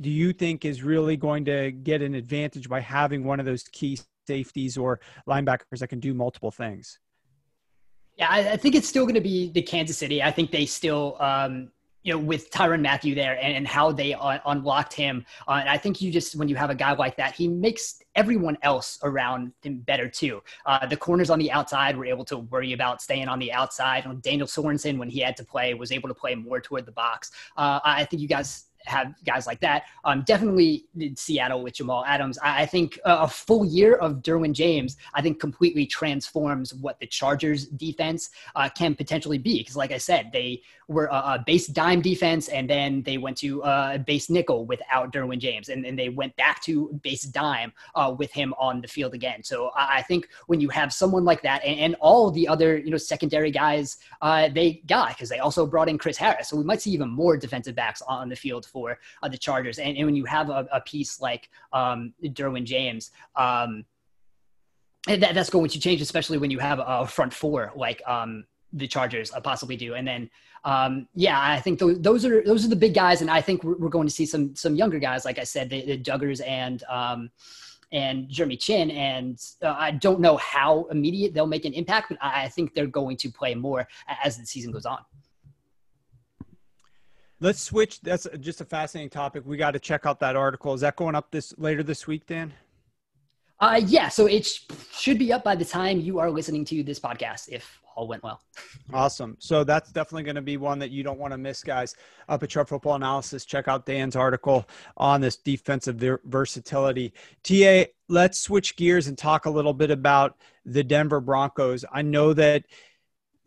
do 0.00 0.10
you 0.10 0.32
think 0.32 0.64
is 0.64 0.82
really 0.82 1.16
going 1.16 1.44
to 1.46 1.72
get 1.72 2.02
an 2.02 2.14
advantage 2.14 2.68
by 2.68 2.80
having 2.80 3.24
one 3.24 3.40
of 3.40 3.46
those 3.46 3.64
key 3.64 3.98
safeties 4.26 4.76
or 4.78 5.00
linebackers 5.28 5.80
that 5.80 5.88
can 5.88 6.00
do 6.00 6.14
multiple 6.14 6.50
things? 6.50 6.98
Yeah, 8.16 8.28
I, 8.28 8.52
I 8.52 8.56
think 8.56 8.74
it's 8.74 8.88
still 8.88 9.04
going 9.04 9.14
to 9.14 9.20
be 9.20 9.50
the 9.50 9.62
Kansas 9.62 9.96
City. 9.96 10.22
I 10.22 10.30
think 10.30 10.50
they 10.50 10.66
still 10.66 11.16
um, 11.20 11.70
you 12.08 12.14
know, 12.14 12.18
with 12.18 12.50
Tyrann 12.50 12.80
Mathieu 12.80 13.14
there 13.14 13.38
and, 13.38 13.54
and 13.54 13.68
how 13.68 13.92
they 13.92 14.14
uh, 14.14 14.38
unlocked 14.46 14.94
him. 14.94 15.26
Uh, 15.46 15.58
and 15.60 15.68
I 15.68 15.76
think 15.76 16.00
you 16.00 16.10
just, 16.10 16.36
when 16.36 16.48
you 16.48 16.56
have 16.56 16.70
a 16.70 16.74
guy 16.74 16.94
like 16.94 17.18
that, 17.18 17.34
he 17.34 17.46
makes 17.48 18.00
everyone 18.14 18.56
else 18.62 18.98
around 19.02 19.52
him 19.60 19.80
better 19.80 20.08
too. 20.08 20.42
Uh, 20.64 20.86
the 20.86 20.96
corners 20.96 21.28
on 21.28 21.38
the 21.38 21.52
outside 21.52 21.98
were 21.98 22.06
able 22.06 22.24
to 22.24 22.38
worry 22.38 22.72
about 22.72 23.02
staying 23.02 23.28
on 23.28 23.38
the 23.38 23.52
outside. 23.52 24.06
Daniel 24.22 24.46
Sorensen, 24.46 24.96
when 24.96 25.10
he 25.10 25.20
had 25.20 25.36
to 25.36 25.44
play, 25.44 25.74
was 25.74 25.92
able 25.92 26.08
to 26.08 26.14
play 26.14 26.34
more 26.34 26.62
toward 26.62 26.86
the 26.86 26.92
box. 26.92 27.30
Uh, 27.58 27.78
I 27.84 28.06
think 28.06 28.22
you 28.22 28.28
guys 28.28 28.64
have 28.88 29.14
guys 29.24 29.46
like 29.46 29.60
that. 29.60 29.84
Um, 30.04 30.22
definitely 30.26 30.86
Seattle 31.16 31.62
with 31.62 31.74
Jamal 31.74 32.04
Adams. 32.06 32.38
I, 32.42 32.62
I 32.62 32.66
think 32.66 32.98
a 33.04 33.28
full 33.28 33.64
year 33.64 33.96
of 33.96 34.22
Derwin 34.22 34.52
James, 34.52 34.96
I 35.14 35.22
think 35.22 35.40
completely 35.40 35.86
transforms 35.86 36.74
what 36.74 36.98
the 37.00 37.06
Chargers 37.06 37.66
defense 37.66 38.30
uh, 38.54 38.68
can 38.68 38.94
potentially 38.94 39.38
be. 39.38 39.58
Because, 39.58 39.76
like 39.76 39.92
I 39.92 39.98
said, 39.98 40.30
they 40.32 40.62
were 40.88 41.06
a, 41.06 41.16
a, 41.16 41.44
base 41.46 41.66
dime 41.66 42.00
defense, 42.00 42.48
and 42.48 42.68
then 42.68 43.02
they 43.02 43.18
went 43.18 43.36
to 43.38 43.62
uh, 43.62 43.98
base 43.98 44.30
nickel 44.30 44.64
without 44.64 45.12
Derwin 45.12 45.38
James, 45.38 45.68
and 45.68 45.84
then 45.84 45.96
they 45.96 46.08
went 46.08 46.34
back 46.36 46.62
to 46.64 46.98
base 47.02 47.24
dime 47.24 47.72
uh, 47.94 48.14
with 48.18 48.32
him 48.32 48.54
on 48.58 48.80
the 48.80 48.88
field 48.88 49.14
again. 49.14 49.42
So 49.42 49.70
I, 49.76 49.98
I 49.98 50.02
think 50.02 50.28
when 50.46 50.60
you 50.60 50.68
have 50.70 50.92
someone 50.92 51.24
like 51.24 51.42
that, 51.42 51.62
and, 51.64 51.78
and 51.78 51.94
all 52.00 52.30
the 52.30 52.48
other 52.48 52.78
you 52.78 52.90
know 52.90 52.96
secondary 52.96 53.50
guys 53.50 53.98
uh, 54.22 54.48
they 54.48 54.82
got, 54.86 55.10
because 55.10 55.28
they 55.28 55.38
also 55.38 55.66
brought 55.66 55.88
in 55.88 55.98
Chris 55.98 56.16
Harris, 56.16 56.48
so 56.48 56.56
we 56.56 56.64
might 56.64 56.80
see 56.80 56.90
even 56.90 57.08
more 57.08 57.36
defensive 57.36 57.74
backs 57.74 58.02
on 58.02 58.28
the 58.28 58.36
field 58.36 58.64
for 58.64 58.77
uh, 58.86 59.28
the 59.28 59.38
Chargers. 59.38 59.78
And, 59.78 59.96
and, 59.96 60.06
when 60.06 60.16
you 60.16 60.24
have 60.24 60.50
a, 60.50 60.66
a 60.72 60.80
piece 60.80 61.20
like 61.20 61.50
um, 61.72 62.14
Derwin 62.22 62.64
James. 62.64 63.10
Um, 63.36 63.84
that, 65.06 65.34
that's 65.34 65.50
going 65.50 65.70
to 65.70 65.80
change, 65.80 66.00
especially 66.00 66.38
when 66.38 66.50
you 66.50 66.58
have 66.58 66.80
a 66.84 67.06
front 67.06 67.32
four 67.32 67.72
like 67.74 68.02
um, 68.06 68.44
the 68.72 68.86
Chargers 68.86 69.32
uh, 69.32 69.40
possibly 69.40 69.76
do. 69.76 69.94
And 69.94 70.06
then, 70.06 70.30
um, 70.64 71.08
yeah, 71.14 71.40
I 71.40 71.60
think 71.60 71.78
th- 71.78 71.98
those 72.00 72.24
are 72.24 72.42
those 72.42 72.64
are 72.64 72.68
the 72.68 72.76
big 72.76 72.94
guys, 72.94 73.20
and 73.20 73.30
I 73.30 73.40
think 73.40 73.64
we're, 73.64 73.76
we're, 73.76 73.88
going 73.88 74.06
to 74.06 74.12
see 74.12 74.26
some 74.26 74.54
some 74.54 74.74
younger 74.74 74.98
guys, 74.98 75.24
like 75.24 75.38
I 75.38 75.44
said, 75.44 75.70
the, 75.70 75.84
the 75.84 75.98
Duggers 75.98 76.46
and 76.46 76.82
um, 76.90 77.30
and 77.92 78.28
Jeremy 78.28 78.56
Chinn. 78.56 78.90
And 78.90 79.40
uh, 79.62 79.74
I 79.78 79.92
don't 79.92 80.20
know 80.20 80.36
how 80.38 80.84
immediate 80.90 81.32
they'll 81.32 81.46
make 81.46 81.64
an 81.64 81.72
impact, 81.72 82.08
but 82.10 82.18
I 82.20 82.48
think 82.48 82.74
they're 82.74 82.86
going 82.86 83.16
to 83.18 83.30
play 83.30 83.54
more 83.54 83.88
as 84.22 84.36
the 84.36 84.44
season 84.44 84.72
goes 84.72 84.84
on. 84.84 84.98
Let's 87.40 87.62
switch. 87.62 88.00
That's 88.00 88.26
just 88.40 88.60
a 88.60 88.64
fascinating 88.64 89.10
topic. 89.10 89.44
We 89.46 89.56
got 89.56 89.72
to 89.72 89.78
check 89.78 90.06
out 90.06 90.18
that 90.20 90.34
article. 90.34 90.74
Is 90.74 90.80
that 90.80 90.96
going 90.96 91.14
up 91.14 91.30
this 91.30 91.54
later 91.56 91.82
this 91.82 92.06
week, 92.06 92.26
Dan? 92.26 92.52
Uh, 93.60 93.80
yeah, 93.86 94.08
so 94.08 94.26
it 94.26 94.46
sh- 94.46 94.62
should 94.92 95.18
be 95.18 95.32
up 95.32 95.42
by 95.42 95.56
the 95.56 95.64
time 95.64 96.00
you 96.00 96.18
are 96.20 96.30
listening 96.30 96.64
to 96.64 96.82
this 96.82 97.00
podcast, 97.00 97.48
if 97.48 97.80
all 97.98 98.06
went 98.06 98.22
well. 98.22 98.40
Awesome. 98.92 99.36
So 99.40 99.64
that's 99.64 99.90
definitely 99.90 100.22
going 100.22 100.36
to 100.36 100.42
be 100.42 100.56
one 100.56 100.78
that 100.78 100.90
you 100.90 101.02
don't 101.02 101.18
want 101.18 101.32
to 101.32 101.38
miss, 101.38 101.64
guys. 101.64 101.96
Up 102.28 102.42
at 102.44 102.52
Sharp 102.52 102.68
Football 102.68 102.94
Analysis, 102.94 103.44
check 103.44 103.66
out 103.66 103.84
Dan's 103.84 104.14
article 104.14 104.68
on 104.96 105.20
this 105.20 105.36
defensive 105.36 106.20
versatility. 106.24 107.12
TA, 107.42 107.86
let's 108.08 108.38
switch 108.38 108.76
gears 108.76 109.08
and 109.08 109.18
talk 109.18 109.46
a 109.46 109.50
little 109.50 109.74
bit 109.74 109.90
about 109.90 110.36
the 110.64 110.84
Denver 110.84 111.20
Broncos. 111.20 111.84
I 111.92 112.02
know 112.02 112.32
that 112.34 112.64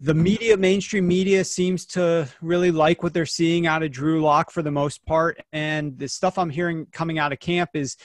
the 0.04 0.16
media, 0.16 0.58
mainstream 0.58 1.08
media, 1.08 1.44
seems 1.44 1.86
to 1.86 2.28
really 2.42 2.72
like 2.72 3.04
what 3.04 3.14
they're 3.14 3.26
seeing 3.26 3.68
out 3.68 3.84
of 3.84 3.92
Drew 3.92 4.22
Lock 4.22 4.50
for 4.50 4.64
the 4.64 4.72
most 4.72 5.06
part. 5.06 5.40
And 5.54 5.98
the 5.98 6.08
stuff 6.08 6.40
I'm 6.40 6.50
hearing 6.50 6.88
coming 6.92 7.20
out 7.20 7.32
of 7.32 7.40
camp 7.40 7.70
is 7.76 7.98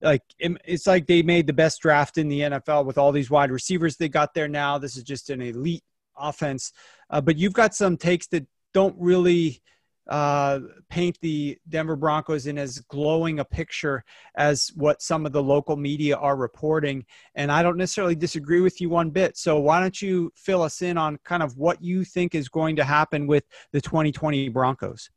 like 0.00 0.22
it's 0.40 0.86
like 0.86 1.06
they 1.06 1.22
made 1.22 1.46
the 1.46 1.52
best 1.52 1.80
draft 1.80 2.18
in 2.18 2.28
the 2.28 2.40
NFL 2.40 2.84
with 2.84 2.98
all 2.98 3.12
these 3.12 3.30
wide 3.30 3.52
receivers 3.52 3.96
they 3.96 4.08
got 4.08 4.34
there 4.34 4.48
now. 4.48 4.78
This 4.78 4.96
is 4.96 5.04
just 5.04 5.30
an 5.30 5.40
elite 5.40 5.84
offense. 6.16 6.72
Uh, 7.08 7.20
but 7.20 7.38
you've 7.38 7.52
got 7.52 7.72
some 7.72 7.96
takes 7.96 8.26
that 8.28 8.46
don't 8.74 8.96
really 8.98 9.62
uh, 10.08 10.60
paint 10.88 11.18
the 11.20 11.58
Denver 11.68 11.96
Broncos 11.96 12.46
in 12.46 12.58
as 12.58 12.78
glowing 12.80 13.40
a 13.40 13.44
picture 13.44 14.04
as 14.36 14.72
what 14.74 15.02
some 15.02 15.26
of 15.26 15.32
the 15.32 15.42
local 15.42 15.76
media 15.76 16.16
are 16.16 16.36
reporting. 16.36 17.04
And 17.34 17.52
I 17.52 17.62
don't 17.62 17.76
necessarily 17.76 18.14
disagree 18.14 18.60
with 18.60 18.80
you 18.80 18.88
one 18.88 19.10
bit. 19.10 19.36
So 19.36 19.58
why 19.58 19.80
don't 19.80 20.00
you 20.00 20.32
fill 20.34 20.62
us 20.62 20.82
in 20.82 20.96
on 20.96 21.18
kind 21.24 21.42
of 21.42 21.56
what 21.56 21.82
you 21.82 22.04
think 22.04 22.34
is 22.34 22.48
going 22.48 22.76
to 22.76 22.84
happen 22.84 23.26
with 23.26 23.44
the 23.72 23.80
2020 23.80 24.48
Broncos? 24.48 25.10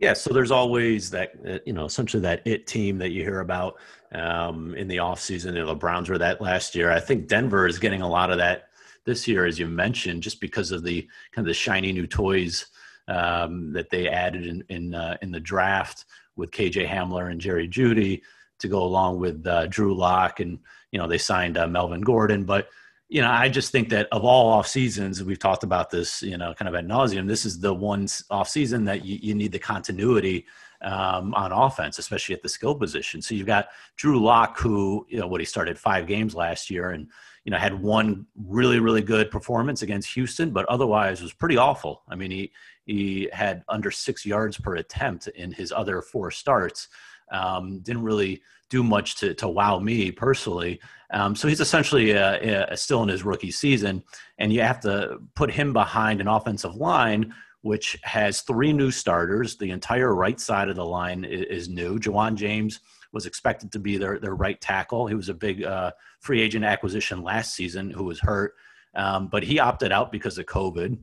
Yeah, 0.00 0.12
so 0.12 0.34
there's 0.34 0.50
always 0.50 1.10
that, 1.10 1.32
uh, 1.48 1.58
you 1.64 1.72
know, 1.72 1.84
essentially 1.84 2.20
that 2.22 2.42
it 2.44 2.66
team 2.66 2.98
that 2.98 3.10
you 3.10 3.22
hear 3.22 3.40
about 3.40 3.76
um, 4.12 4.74
in 4.74 4.88
the 4.88 4.96
offseason. 4.96 5.46
You 5.46 5.60
know, 5.60 5.66
the 5.66 5.74
Browns 5.76 6.08
were 6.08 6.18
that 6.18 6.40
last 6.40 6.74
year. 6.74 6.90
I 6.90 6.98
think 6.98 7.28
Denver 7.28 7.68
is 7.68 7.78
getting 7.78 8.02
a 8.02 8.08
lot 8.08 8.30
of 8.30 8.38
that 8.38 8.64
this 9.04 9.28
year, 9.28 9.46
as 9.46 9.58
you 9.58 9.68
mentioned, 9.68 10.22
just 10.22 10.40
because 10.40 10.72
of 10.72 10.82
the 10.82 11.02
kind 11.32 11.46
of 11.46 11.46
the 11.46 11.54
shiny 11.54 11.92
new 11.92 12.08
toys 12.08 12.66
um, 13.08 13.72
that 13.72 13.90
they 13.90 14.08
added 14.08 14.46
in 14.46 14.64
in, 14.68 14.94
uh, 14.94 15.16
in 15.22 15.30
the 15.30 15.40
draft 15.40 16.04
with 16.36 16.50
KJ 16.50 16.88
Hamler 16.88 17.30
and 17.30 17.40
Jerry 17.40 17.68
Jeudy 17.68 18.22
to 18.58 18.68
go 18.68 18.82
along 18.82 19.20
with 19.20 19.46
uh, 19.46 19.66
Drew 19.66 19.94
Lock, 19.94 20.40
and 20.40 20.58
you 20.90 20.98
know 20.98 21.08
they 21.08 21.18
signed 21.18 21.58
uh, 21.58 21.66
Melvin 21.66 22.00
Gordon. 22.00 22.44
But 22.44 22.68
you 23.08 23.20
know, 23.20 23.30
I 23.30 23.48
just 23.48 23.70
think 23.70 23.90
that 23.90 24.08
of 24.10 24.24
all 24.24 24.48
off 24.48 24.66
seasons, 24.66 25.22
we've 25.22 25.38
talked 25.38 25.62
about 25.62 25.90
this, 25.90 26.22
you 26.22 26.36
know, 26.36 26.54
kind 26.54 26.68
of 26.68 26.74
at 26.74 26.86
nauseum. 26.86 27.28
This 27.28 27.44
is 27.44 27.60
the 27.60 27.72
one 27.72 28.08
off 28.30 28.48
season 28.48 28.84
that 28.86 29.04
you, 29.04 29.18
you 29.20 29.34
need 29.34 29.52
the 29.52 29.58
continuity 29.58 30.46
um, 30.82 31.34
on 31.34 31.52
offense, 31.52 31.98
especially 31.98 32.34
at 32.34 32.42
the 32.42 32.48
skill 32.48 32.74
position. 32.74 33.22
So 33.22 33.34
you've 33.34 33.46
got 33.46 33.68
Drew 33.96 34.22
Lock, 34.22 34.58
who 34.58 35.06
you 35.08 35.18
know 35.18 35.26
what 35.26 35.40
he 35.40 35.46
started 35.46 35.78
five 35.78 36.06
games 36.06 36.34
last 36.34 36.70
year, 36.70 36.90
and 36.90 37.08
you 37.44 37.50
know 37.50 37.58
had 37.58 37.80
one 37.80 38.26
really 38.46 38.80
really 38.80 39.02
good 39.02 39.30
performance 39.30 39.82
against 39.82 40.14
Houston, 40.14 40.50
but 40.50 40.66
otherwise 40.66 41.22
was 41.22 41.32
pretty 41.32 41.56
awful. 41.56 42.02
I 42.08 42.16
mean, 42.16 42.30
he 42.30 42.52
he 42.84 43.28
had 43.32 43.62
under 43.68 43.90
six 43.90 44.24
yards 44.26 44.58
per 44.58 44.76
attempt 44.76 45.28
in 45.28 45.52
his 45.52 45.72
other 45.72 46.02
four 46.02 46.30
starts. 46.30 46.88
Um, 47.32 47.80
didn't 47.80 48.02
really 48.02 48.42
do 48.70 48.82
much 48.82 49.16
to, 49.16 49.34
to 49.34 49.48
wow 49.48 49.78
me 49.78 50.10
personally. 50.10 50.80
Um, 51.12 51.34
so 51.34 51.48
he's 51.48 51.60
essentially 51.60 52.16
uh, 52.16 52.36
uh, 52.38 52.76
still 52.76 53.02
in 53.02 53.08
his 53.08 53.24
rookie 53.24 53.50
season, 53.50 54.02
and 54.38 54.52
you 54.52 54.62
have 54.62 54.80
to 54.80 55.18
put 55.34 55.50
him 55.50 55.72
behind 55.72 56.20
an 56.20 56.28
offensive 56.28 56.74
line 56.74 57.34
which 57.64 57.96
has 58.02 58.42
three 58.42 58.74
new 58.74 58.90
starters. 58.90 59.56
The 59.56 59.70
entire 59.70 60.14
right 60.14 60.38
side 60.38 60.68
of 60.68 60.76
the 60.76 60.84
line 60.84 61.24
is, 61.24 61.46
is 61.62 61.68
new. 61.70 61.98
Ja'Wuan 61.98 62.34
James 62.34 62.80
was 63.10 63.24
expected 63.24 63.72
to 63.72 63.78
be 63.78 63.96
their, 63.96 64.18
their 64.18 64.34
right 64.34 64.60
tackle. 64.60 65.06
He 65.06 65.14
was 65.14 65.30
a 65.30 65.34
big 65.34 65.64
uh, 65.64 65.92
free 66.20 66.42
agent 66.42 66.66
acquisition 66.66 67.22
last 67.22 67.54
season 67.54 67.88
who 67.88 68.04
was 68.04 68.20
hurt, 68.20 68.52
um, 68.94 69.28
but 69.28 69.42
he 69.42 69.60
opted 69.60 69.92
out 69.92 70.12
because 70.12 70.36
of 70.36 70.44
COVID. 70.44 70.98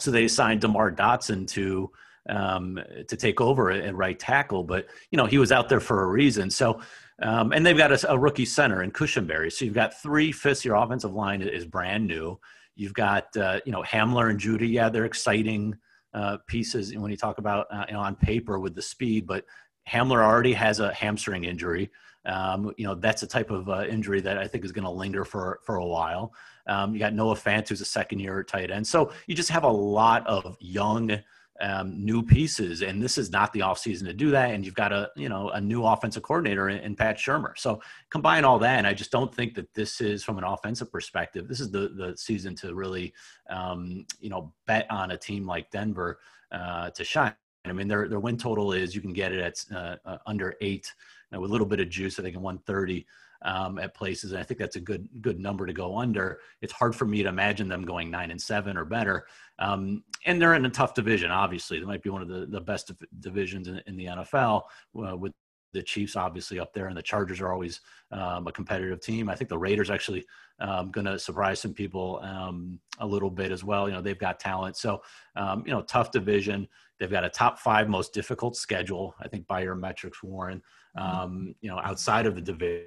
So 0.00 0.10
they 0.10 0.28
signed 0.28 0.60
DeMar 0.60 0.92
Dotson 0.92 1.46
to 1.48 1.90
um, 2.28 2.78
to 3.08 3.16
take 3.16 3.40
over 3.40 3.70
at 3.70 3.94
right 3.94 4.18
tackle, 4.18 4.62
but 4.62 4.86
you 5.10 5.16
know 5.16 5.26
he 5.26 5.38
was 5.38 5.52
out 5.52 5.68
there 5.68 5.80
for 5.80 6.04
a 6.04 6.06
reason. 6.06 6.50
So 6.50 6.80
um, 7.20 7.52
and 7.52 7.64
they've 7.64 7.76
got 7.76 7.92
a, 7.92 8.10
a, 8.10 8.18
rookie 8.18 8.44
center 8.44 8.82
in 8.82 8.90
Cushenberry. 8.90 9.52
So 9.52 9.64
you've 9.64 9.74
got 9.74 10.00
three 10.00 10.32
fifths. 10.32 10.64
Your 10.64 10.76
offensive 10.76 11.12
line 11.12 11.40
is 11.42 11.64
brand 11.64 12.06
new. 12.06 12.38
You've 12.74 12.94
got 12.94 13.36
uh, 13.36 13.60
you 13.64 13.72
know 13.72 13.82
Hamler 13.82 14.30
and 14.30 14.40
Jeudy. 14.40 14.70
Yeah, 14.70 14.88
they're 14.88 15.04
exciting 15.04 15.76
uh, 16.14 16.38
pieces 16.46 16.94
when 16.96 17.10
you 17.10 17.16
talk 17.16 17.38
about 17.38 17.66
uh, 17.70 17.84
you 17.88 17.94
know, 17.94 18.00
on 18.00 18.16
paper 18.16 18.58
with 18.58 18.74
the 18.74 18.82
speed, 18.82 19.26
but 19.26 19.44
Hamler 19.88 20.24
already 20.24 20.52
has 20.52 20.80
a 20.80 20.92
hamstring 20.92 21.44
injury. 21.44 21.90
Um, 22.24 22.72
you 22.76 22.86
know 22.86 22.94
that's 22.94 23.22
a 23.22 23.26
type 23.26 23.50
of 23.50 23.68
uh, 23.68 23.84
injury 23.88 24.20
that 24.20 24.38
I 24.38 24.46
think 24.46 24.64
is 24.64 24.72
going 24.72 24.84
to 24.84 24.90
linger 24.90 25.24
for 25.24 25.60
for 25.64 25.76
a 25.76 25.86
while. 25.86 26.32
Um, 26.66 26.92
you 26.92 26.98
got 26.98 27.14
Noah 27.14 27.34
Fant, 27.34 27.68
who's 27.68 27.80
a 27.80 27.86
second 27.86 28.20
year 28.20 28.42
tight 28.42 28.70
end. 28.70 28.86
So 28.86 29.12
you 29.26 29.34
just 29.34 29.50
have 29.50 29.64
a 29.64 29.70
lot 29.70 30.26
of 30.26 30.56
young 30.60 31.18
um, 31.60 32.04
new 32.04 32.22
pieces, 32.22 32.82
and 32.82 33.00
this 33.00 33.16
is 33.16 33.30
not 33.30 33.52
the 33.52 33.60
offseason 33.60 34.04
to 34.06 34.12
do 34.12 34.30
that. 34.32 34.50
And 34.50 34.64
you've 34.64 34.74
got 34.74 34.92
a 34.92 35.10
you 35.16 35.28
know 35.28 35.50
a 35.50 35.60
new 35.60 35.84
offensive 35.84 36.22
coordinator 36.22 36.68
in, 36.68 36.78
in, 36.78 36.96
Pat 36.96 37.18
Shurmur. 37.18 37.56
So 37.56 37.80
combine 38.10 38.44
all 38.44 38.58
that, 38.58 38.78
and 38.78 38.86
I 38.86 38.94
just 38.94 39.12
don't 39.12 39.32
think 39.32 39.54
that 39.54 39.72
this 39.74 40.00
is 40.00 40.24
from 40.24 40.38
an 40.38 40.44
offensive 40.44 40.90
perspective. 40.90 41.48
This 41.48 41.60
is 41.60 41.70
the 41.70 41.90
the 41.90 42.16
season 42.16 42.56
to 42.56 42.74
really 42.74 43.12
um, 43.48 44.06
you 44.20 44.28
know 44.30 44.52
bet 44.66 44.90
on 44.90 45.12
a 45.12 45.16
team 45.16 45.46
like 45.46 45.70
Denver 45.70 46.18
uh, 46.50 46.90
to 46.90 47.04
shine. 47.04 47.34
I 47.64 47.72
mean, 47.72 47.86
their 47.86 48.08
their 48.08 48.20
win 48.20 48.38
total 48.38 48.72
is 48.72 48.94
you 48.94 49.00
can 49.00 49.12
get 49.12 49.32
it 49.32 49.40
at 49.40 49.76
uh, 49.76 49.96
uh, 50.04 50.18
under 50.26 50.54
eight 50.60 50.92
you 51.30 51.36
know, 51.36 51.40
with 51.42 51.50
a 51.50 51.52
little 51.52 51.66
bit 51.66 51.80
of 51.80 51.88
juice. 51.88 52.18
I 52.18 52.22
think 52.22 52.34
in 52.34 52.42
130 52.42 53.06
um, 53.44 53.78
at 53.78 53.94
places, 53.94 54.32
and 54.32 54.40
I 54.40 54.44
think 54.44 54.58
that's 54.58 54.76
a 54.76 54.80
good 54.80 55.08
good 55.20 55.38
number 55.38 55.66
to 55.66 55.72
go 55.72 55.98
under. 55.98 56.40
It's 56.60 56.72
hard 56.72 56.94
for 56.94 57.04
me 57.04 57.22
to 57.22 57.28
imagine 57.28 57.68
them 57.68 57.84
going 57.84 58.10
nine 58.10 58.30
and 58.30 58.40
seven 58.40 58.76
or 58.76 58.84
better. 58.84 59.26
Um, 59.58 60.04
and 60.26 60.40
they're 60.40 60.54
in 60.54 60.64
a 60.64 60.70
tough 60.70 60.94
division. 60.94 61.30
Obviously, 61.30 61.78
they 61.78 61.86
might 61.86 62.02
be 62.02 62.10
one 62.10 62.22
of 62.22 62.28
the, 62.28 62.46
the 62.46 62.60
best 62.60 62.92
divisions 63.20 63.68
in, 63.68 63.80
in 63.86 63.96
the 63.96 64.06
NFL 64.06 64.62
uh, 65.06 65.16
with 65.16 65.32
the 65.72 65.82
Chiefs 65.82 66.16
obviously 66.16 66.60
up 66.60 66.72
there, 66.74 66.86
and 66.86 66.96
the 66.96 67.02
Chargers 67.02 67.40
are 67.40 67.52
always 67.52 67.80
um, 68.10 68.46
a 68.46 68.52
competitive 68.52 69.00
team. 69.00 69.28
I 69.28 69.34
think 69.34 69.48
the 69.48 69.58
Raiders 69.58 69.90
actually 69.90 70.24
um, 70.60 70.90
going 70.90 71.06
to 71.06 71.18
surprise 71.18 71.60
some 71.60 71.72
people 71.72 72.20
um, 72.22 72.78
a 72.98 73.06
little 73.06 73.30
bit 73.30 73.52
as 73.52 73.64
well. 73.64 73.88
You 73.88 73.94
know, 73.94 74.02
they've 74.02 74.18
got 74.18 74.38
talent, 74.38 74.76
so 74.76 75.02
um, 75.36 75.62
you 75.66 75.72
know, 75.72 75.82
tough 75.82 76.10
division. 76.10 76.68
They've 76.98 77.10
got 77.10 77.24
a 77.24 77.30
top 77.30 77.58
five 77.58 77.88
most 77.88 78.12
difficult 78.12 78.54
schedule, 78.54 79.14
I 79.20 79.28
think, 79.28 79.46
by 79.46 79.62
your 79.62 79.74
metrics, 79.74 80.22
Warren. 80.22 80.62
Mm-hmm. 80.96 81.20
Um, 81.20 81.54
you 81.60 81.70
know, 81.70 81.78
outside 81.78 82.26
of 82.26 82.34
the 82.34 82.42
division 82.42 82.86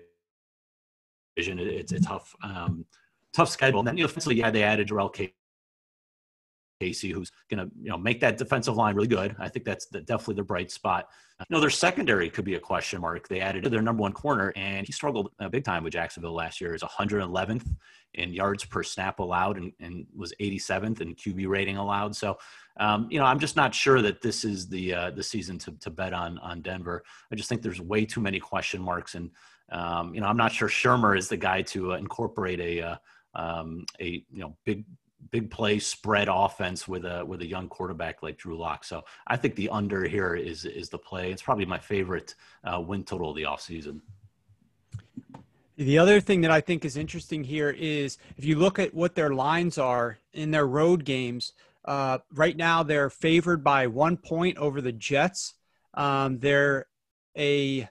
it's 1.36 1.92
a 1.92 2.00
tough, 2.02 2.36
um, 2.44 2.86
tough 3.34 3.50
schedule. 3.50 3.80
And 3.80 3.88
then, 3.88 3.98
you 3.98 4.04
know, 4.04 4.10
offensively, 4.10 4.38
yeah, 4.38 4.52
they 4.52 4.64
added 4.64 4.88
Jurrell 4.88 5.14
Casey, 6.80 7.12
who's 7.12 7.32
going 7.50 7.66
to, 7.66 7.76
you 7.82 7.90
know, 7.90 7.98
make 7.98 8.20
that 8.22 8.38
defensive 8.38 8.76
line 8.76 8.96
really 8.96 9.08
good. 9.08 9.36
I 9.40 9.50
think 9.50 9.66
that's 9.66 9.88
the, 9.88 10.02
definitely 10.02 10.36
the 10.36 10.44
bright 10.44 10.72
spot. 10.72 11.08
You 11.40 11.46
know, 11.54 11.60
their 11.60 11.70
secondary 11.70 12.30
could 12.30 12.46
be 12.46 12.56
a 12.56 12.60
question 12.60 13.02
mark. 13.02 13.28
They 13.28 13.42
added 13.42 13.66
their 13.66 13.82
number 13.82 14.02
one 14.02 14.14
corner, 14.14 14.54
and 14.56 14.86
he 14.86 14.94
struggled 14.94 15.32
uh, 15.40 15.50
big 15.50 15.66
time 15.66 15.84
with 15.84 15.92
Jacksonville 15.92 16.34
last 16.34 16.62
year. 16.62 16.74
Is 16.74 16.82
111th 16.82 17.68
in 18.14 18.34
yards 18.34 18.64
per 18.64 18.84
snap 18.84 19.20
allowed, 19.20 19.58
and, 19.58 19.74
and 19.82 20.06
was 20.16 20.34
87th 20.40 21.02
in 21.02 21.14
QB 21.14 21.48
rating 21.50 21.76
allowed. 21.76 22.16
So, 22.16 22.38
um, 22.80 23.08
you 23.12 23.20
know, 23.20 23.26
I'm 23.26 23.40
just 23.40 23.58
not 23.58 23.76
sure 23.76 24.02
that 24.02 24.22
this 24.22 24.46
is 24.46 24.70
the 24.70 24.94
uh, 24.94 25.12
the 25.12 25.24
season 25.24 25.58
to, 25.60 25.72
to 25.82 25.90
bet 25.90 26.14
on 26.14 26.40
on 26.40 26.62
Denver. 26.62 27.04
I 27.30 27.36
just 27.36 27.50
think 27.50 27.62
there's 27.62 27.82
way 27.82 28.06
too 28.06 28.22
many 28.22 28.40
question 28.40 28.82
marks 28.82 29.16
and 29.16 29.30
um, 29.72 30.14
you 30.14 30.22
know, 30.22 30.28
I'm 30.28 30.38
not 30.38 30.52
sure 30.52 30.68
Shurmur 30.68 31.18
is 31.18 31.28
the 31.28 31.38
guy 31.38 31.62
to 31.64 31.94
uh, 31.94 31.98
incorporate 31.98 32.60
a 32.60 32.82
uh, 32.82 32.96
um, 33.34 33.86
a 34.00 34.24
you 34.32 34.40
know 34.40 34.56
big 34.66 34.86
big 35.32 35.50
play 35.50 35.80
spread 35.80 36.28
offense 36.32 36.88
with 36.88 37.06
a 37.06 37.26
with 37.26 37.42
a 37.42 37.46
young 37.46 37.68
quarterback 37.68 38.22
like 38.22 38.38
Drew 38.38 38.58
Lock. 38.58 38.84
So 38.84 39.04
I 39.28 39.38
think 39.38 39.56
the 39.56 39.70
under 39.70 40.08
here 40.08 40.36
is 40.36 40.66
is 40.66 40.90
the 40.90 40.98
play. 40.98 41.32
It's 41.32 41.42
probably 41.42 41.66
my 41.66 41.80
favorite 41.80 42.36
uh, 42.64 42.80
win 42.80 43.04
total 43.04 43.32
of 43.32 43.36
the 43.36 43.44
offseason. 43.44 44.02
The 45.78 45.98
other 45.98 46.22
thing 46.22 46.42
that 46.42 46.52
I 46.52 46.62
think 46.62 46.86
is 46.86 46.96
interesting 46.96 47.44
here 47.44 47.70
is 47.70 48.18
if 48.38 48.46
you 48.46 48.58
look 48.58 48.80
at 48.80 48.94
what 48.94 49.16
their 49.16 49.34
lines 49.34 49.78
are 49.78 50.20
in 50.34 50.52
their 50.52 50.68
road 50.68 51.06
games. 51.06 51.54
Uh, 51.84 52.18
right 52.34 52.58
now, 52.58 52.82
they're 52.82 53.12
favored 53.12 53.64
by 53.64 53.86
one 53.86 54.18
point 54.18 54.58
over 54.58 54.82
the 54.82 54.92
Jets. 54.92 55.54
Um, 55.94 56.40
they're 56.40 56.88
a 57.38 57.88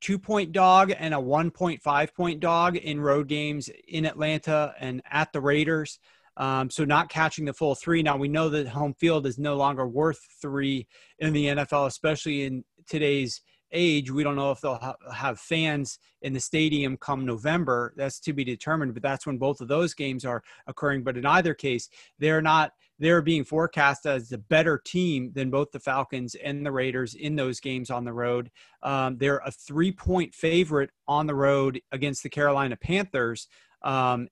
two 0.00 0.18
point 0.18 0.52
dog 0.52 0.92
and 0.96 1.14
a 1.14 1.18
1.5 1.18 2.14
point 2.14 2.40
dog 2.40 2.76
in 2.76 3.00
road 3.00 3.28
games 3.28 3.70
in 3.88 4.04
Atlanta 4.04 4.74
and 4.80 5.02
at 5.10 5.32
the 5.32 5.40
Raiders. 5.40 5.98
Um, 6.36 6.70
so 6.70 6.84
not 6.84 7.10
catching 7.10 7.44
the 7.44 7.52
full 7.52 7.74
three. 7.74 8.02
Now 8.02 8.16
we 8.16 8.28
know 8.28 8.48
that 8.48 8.68
home 8.68 8.94
field 8.94 9.26
is 9.26 9.38
no 9.38 9.56
longer 9.56 9.86
worth 9.86 10.20
three 10.40 10.86
in 11.18 11.32
the 11.32 11.46
NFL, 11.46 11.86
especially 11.86 12.44
in 12.44 12.64
today's 12.88 13.42
age. 13.72 14.10
We 14.10 14.22
don't 14.22 14.36
know 14.36 14.50
if 14.50 14.60
they'll 14.60 14.76
ha- 14.76 14.96
have 15.12 15.38
fans 15.38 15.98
in 16.22 16.32
the 16.32 16.40
stadium 16.40 16.96
come 16.96 17.26
November. 17.26 17.92
That's 17.96 18.20
to 18.20 18.32
be 18.32 18.44
determined, 18.44 18.94
but 18.94 19.02
that's 19.02 19.26
when 19.26 19.38
both 19.38 19.60
of 19.60 19.68
those 19.68 19.94
games 19.94 20.24
are 20.24 20.42
occurring. 20.66 21.02
But 21.02 21.16
in 21.16 21.26
either 21.26 21.54
case, 21.54 21.88
they're 22.18 22.42
not 22.42 22.72
they're 23.00 23.22
being 23.22 23.44
forecast 23.44 24.06
as 24.06 24.28
the 24.28 24.38
better 24.38 24.78
team 24.78 25.32
than 25.34 25.50
both 25.50 25.72
the 25.72 25.80
Falcons 25.80 26.34
and 26.36 26.64
the 26.64 26.70
Raiders 26.70 27.14
in 27.14 27.34
those 27.34 27.58
games 27.58 27.90
on 27.90 28.04
the 28.04 28.12
road. 28.12 28.50
Um, 28.82 29.16
they're 29.16 29.40
a 29.44 29.50
three 29.50 29.90
point 29.90 30.34
favorite 30.34 30.90
on 31.08 31.26
the 31.26 31.34
road 31.34 31.80
against 31.90 32.22
the 32.22 32.28
Carolina 32.28 32.76
Panthers 32.76 33.48
um, 33.82 34.28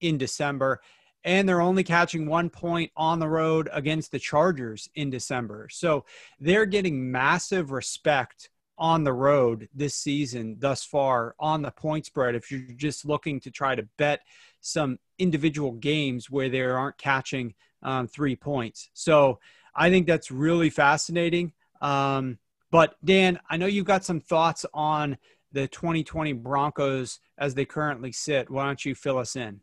in 0.00 0.18
December. 0.18 0.80
And 1.22 1.48
they're 1.48 1.60
only 1.60 1.84
catching 1.84 2.26
one 2.26 2.50
point 2.50 2.90
on 2.96 3.20
the 3.20 3.28
road 3.28 3.68
against 3.72 4.10
the 4.10 4.18
Chargers 4.18 4.88
in 4.94 5.10
December. 5.10 5.68
So 5.70 6.04
they're 6.40 6.66
getting 6.66 7.12
massive 7.12 7.70
respect 7.70 8.50
on 8.76 9.04
the 9.04 9.12
road 9.12 9.68
this 9.74 9.94
season 9.94 10.56
thus 10.58 10.82
far 10.82 11.34
on 11.38 11.60
the 11.60 11.70
point 11.70 12.06
spread 12.06 12.34
if 12.34 12.50
you're 12.50 12.62
just 12.76 13.04
looking 13.04 13.38
to 13.38 13.50
try 13.50 13.74
to 13.74 13.86
bet 13.98 14.20
some 14.60 14.98
individual 15.18 15.72
games 15.72 16.30
where 16.30 16.48
they 16.48 16.60
aren't 16.60 16.98
catching 16.98 17.54
um, 17.82 18.06
three 18.06 18.36
points. 18.36 18.90
So 18.94 19.38
I 19.74 19.90
think 19.90 20.06
that's 20.06 20.30
really 20.30 20.70
fascinating. 20.70 21.52
Um, 21.80 22.38
but 22.70 22.94
Dan, 23.04 23.38
I 23.48 23.56
know 23.56 23.66
you've 23.66 23.86
got 23.86 24.04
some 24.04 24.20
thoughts 24.20 24.64
on 24.74 25.16
the 25.52 25.66
2020 25.68 26.32
Broncos 26.34 27.20
as 27.38 27.54
they 27.54 27.64
currently 27.64 28.12
sit. 28.12 28.50
Why 28.50 28.66
don't 28.66 28.84
you 28.84 28.94
fill 28.94 29.18
us 29.18 29.36
in? 29.36 29.60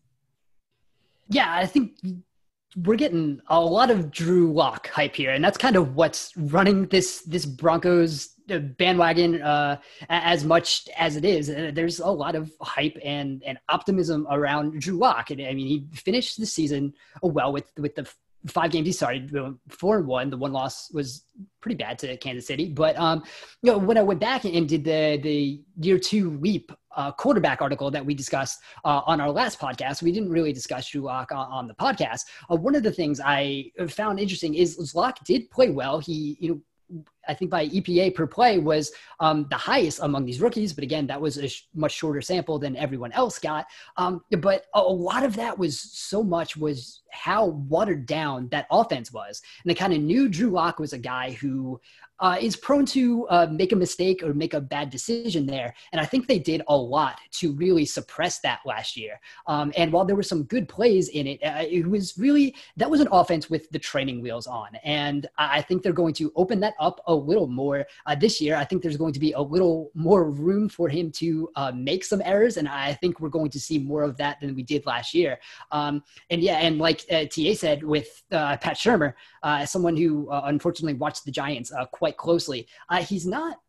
Yeah, 1.29 1.53
I 1.53 1.65
think 1.65 1.93
we're 2.83 2.95
getting 2.97 3.41
a 3.47 3.59
lot 3.59 3.89
of 3.89 4.11
Drew 4.11 4.53
Lock 4.53 4.89
hype 4.89 5.15
here, 5.15 5.31
and 5.31 5.43
that's 5.43 5.57
kind 5.57 5.75
of 5.75 5.95
what's 5.95 6.35
running 6.37 6.87
this 6.87 7.21
this 7.23 7.45
Broncos 7.45 8.29
uh, 8.51 8.59
bandwagon 8.59 9.41
uh, 9.41 9.79
as 10.09 10.43
much 10.43 10.87
as 10.97 11.15
it 11.15 11.25
is. 11.25 11.49
Uh, 11.49 11.71
there's 11.73 11.99
a 11.99 12.07
lot 12.07 12.35
of 12.35 12.51
hype 12.61 12.97
and 13.03 13.41
and 13.45 13.57
optimism 13.69 14.27
around 14.29 14.79
Drew 14.79 14.97
Lock, 14.97 15.31
and 15.31 15.41
I 15.41 15.53
mean 15.53 15.67
he 15.67 15.87
finished 15.97 16.39
the 16.39 16.45
season 16.45 16.93
well 17.21 17.51
with 17.51 17.71
with 17.77 17.95
the 17.95 18.07
five 18.45 18.71
games 18.71 18.85
he 18.85 18.93
started 18.93 19.35
four 19.67 19.97
and 19.97 20.07
one 20.07 20.29
the 20.29 20.37
one 20.37 20.53
loss 20.53 20.91
was 20.91 21.23
pretty 21.59 21.75
bad 21.75 21.97
to 21.99 22.15
kansas 22.17 22.47
city 22.47 22.69
but 22.69 22.97
um 22.97 23.23
you 23.61 23.71
know 23.71 23.77
when 23.77 23.97
i 23.97 24.01
went 24.01 24.19
back 24.19 24.45
and 24.45 24.69
did 24.69 24.83
the 24.83 25.19
the 25.21 25.61
year 25.81 25.97
two 25.97 26.37
leap 26.37 26.71
uh, 26.97 27.11
quarterback 27.11 27.61
article 27.61 27.89
that 27.89 28.05
we 28.05 28.13
discussed 28.13 28.59
uh, 28.83 29.01
on 29.05 29.21
our 29.21 29.31
last 29.31 29.59
podcast 29.59 30.01
we 30.01 30.11
didn't 30.11 30.29
really 30.29 30.51
discuss 30.51 30.89
drew 30.89 31.07
on, 31.07 31.25
on 31.31 31.67
the 31.67 31.73
podcast 31.75 32.25
uh, 32.51 32.55
one 32.55 32.75
of 32.75 32.83
the 32.83 32.91
things 32.91 33.21
i 33.23 33.71
found 33.89 34.19
interesting 34.19 34.55
is, 34.55 34.77
is 34.77 34.93
lock 34.93 35.23
did 35.23 35.49
play 35.49 35.69
well 35.69 35.99
he 35.99 36.37
you 36.39 36.49
know 36.49 36.61
I 37.27 37.33
think 37.33 37.51
by 37.51 37.67
EPA 37.67 38.15
per 38.15 38.25
play 38.25 38.59
was 38.59 38.91
um, 39.19 39.45
the 39.49 39.57
highest 39.57 39.99
among 40.01 40.25
these 40.25 40.39
rookies. 40.39 40.71
But 40.71 40.83
again, 40.83 41.05
that 41.07 41.19
was 41.19 41.37
a 41.37 41.47
sh- 41.47 41.63
much 41.75 41.91
shorter 41.91 42.21
sample 42.21 42.59
than 42.59 42.77
everyone 42.77 43.11
else 43.11 43.39
got. 43.39 43.65
Um, 43.97 44.21
but 44.39 44.65
a, 44.73 44.79
a, 44.79 44.81
lot 44.81 45.23
of 45.23 45.35
that 45.35 45.57
was 45.57 45.79
so 45.79 46.23
much 46.23 46.55
was 46.55 47.01
how 47.11 47.45
watered 47.45 48.05
down 48.05 48.47
that 48.49 48.67
offense 48.71 49.11
was. 49.11 49.41
And 49.63 49.69
they 49.69 49.75
kind 49.75 49.93
of 49.93 49.99
knew 49.99 50.29
Drew 50.29 50.49
Lock 50.49 50.79
was 50.79 50.93
a 50.93 50.97
guy 50.97 51.31
who 51.31 51.79
uh, 52.19 52.37
is 52.39 52.55
prone 52.55 52.85
to 52.85 53.27
uh, 53.29 53.47
make 53.51 53.71
a 53.71 53.75
mistake 53.75 54.23
or 54.23 54.33
make 54.33 54.53
a 54.53 54.61
bad 54.61 54.89
decision 54.89 55.45
there. 55.45 55.73
And 55.91 56.01
I 56.01 56.05
think 56.05 56.27
they 56.27 56.39
did 56.39 56.61
a 56.67 56.75
lot 56.75 57.19
to 57.33 57.53
really 57.53 57.85
suppress 57.85 58.39
that 58.39 58.59
last 58.65 58.97
year. 58.97 59.19
Um, 59.45 59.71
and 59.77 59.91
while 59.91 60.05
there 60.05 60.15
were 60.15 60.23
some 60.23 60.43
good 60.43 60.67
plays 60.67 61.09
in 61.09 61.27
it, 61.27 61.43
uh, 61.43 61.63
it 61.69 61.87
was 61.87 62.17
really 62.17 62.55
that 62.77 62.89
was 62.89 63.01
an 63.01 63.07
offense 63.11 63.49
with 63.49 63.69
the 63.69 63.79
training 63.79 64.21
wheels 64.21 64.47
on. 64.47 64.69
And 64.83 65.27
I 65.37 65.61
think 65.61 65.83
they're 65.83 65.93
going 65.93 66.13
to 66.15 66.31
open 66.35 66.59
that 66.61 66.73
up 66.79 67.01
a 67.07 67.13
little 67.13 67.47
more 67.47 67.85
uh, 68.05 68.15
this 68.15 68.41
year. 68.41 68.55
I 68.55 68.65
think 68.65 68.81
there's 68.81 68.97
going 68.97 69.13
to 69.13 69.19
be 69.19 69.33
a 69.33 69.41
little 69.41 69.91
more 69.93 70.29
room 70.29 70.69
for 70.69 70.89
him 70.89 71.11
to 71.13 71.49
uh, 71.55 71.71
make 71.75 72.03
some 72.03 72.21
errors. 72.25 72.57
And 72.57 72.67
I 72.67 72.93
think 72.93 73.19
we're 73.19 73.29
going 73.29 73.51
to 73.51 73.59
see 73.59 73.77
more 73.77 74.03
of 74.03 74.17
that 74.17 74.39
than 74.39 74.55
we 74.55 74.63
did 74.63 74.85
last 74.85 75.13
year. 75.13 75.39
Um, 75.71 76.03
and 76.29 76.41
yeah, 76.41 76.57
and 76.57 76.79
like 76.79 77.05
uh, 77.11 77.25
TA 77.25 77.53
said 77.53 77.83
with 77.83 78.23
Pat 78.31 78.77
Shurmur, 78.77 79.13
someone 79.67 79.95
who 79.95 80.29
unfortunately 80.31 80.93
watched 80.93 81.25
the 81.25 81.31
Giants 81.31 81.71
quite 81.91 82.06
quite 82.07 82.17
closely. 82.17 82.67
Uh, 82.89 83.03
he's 83.03 83.25
not. 83.25 83.59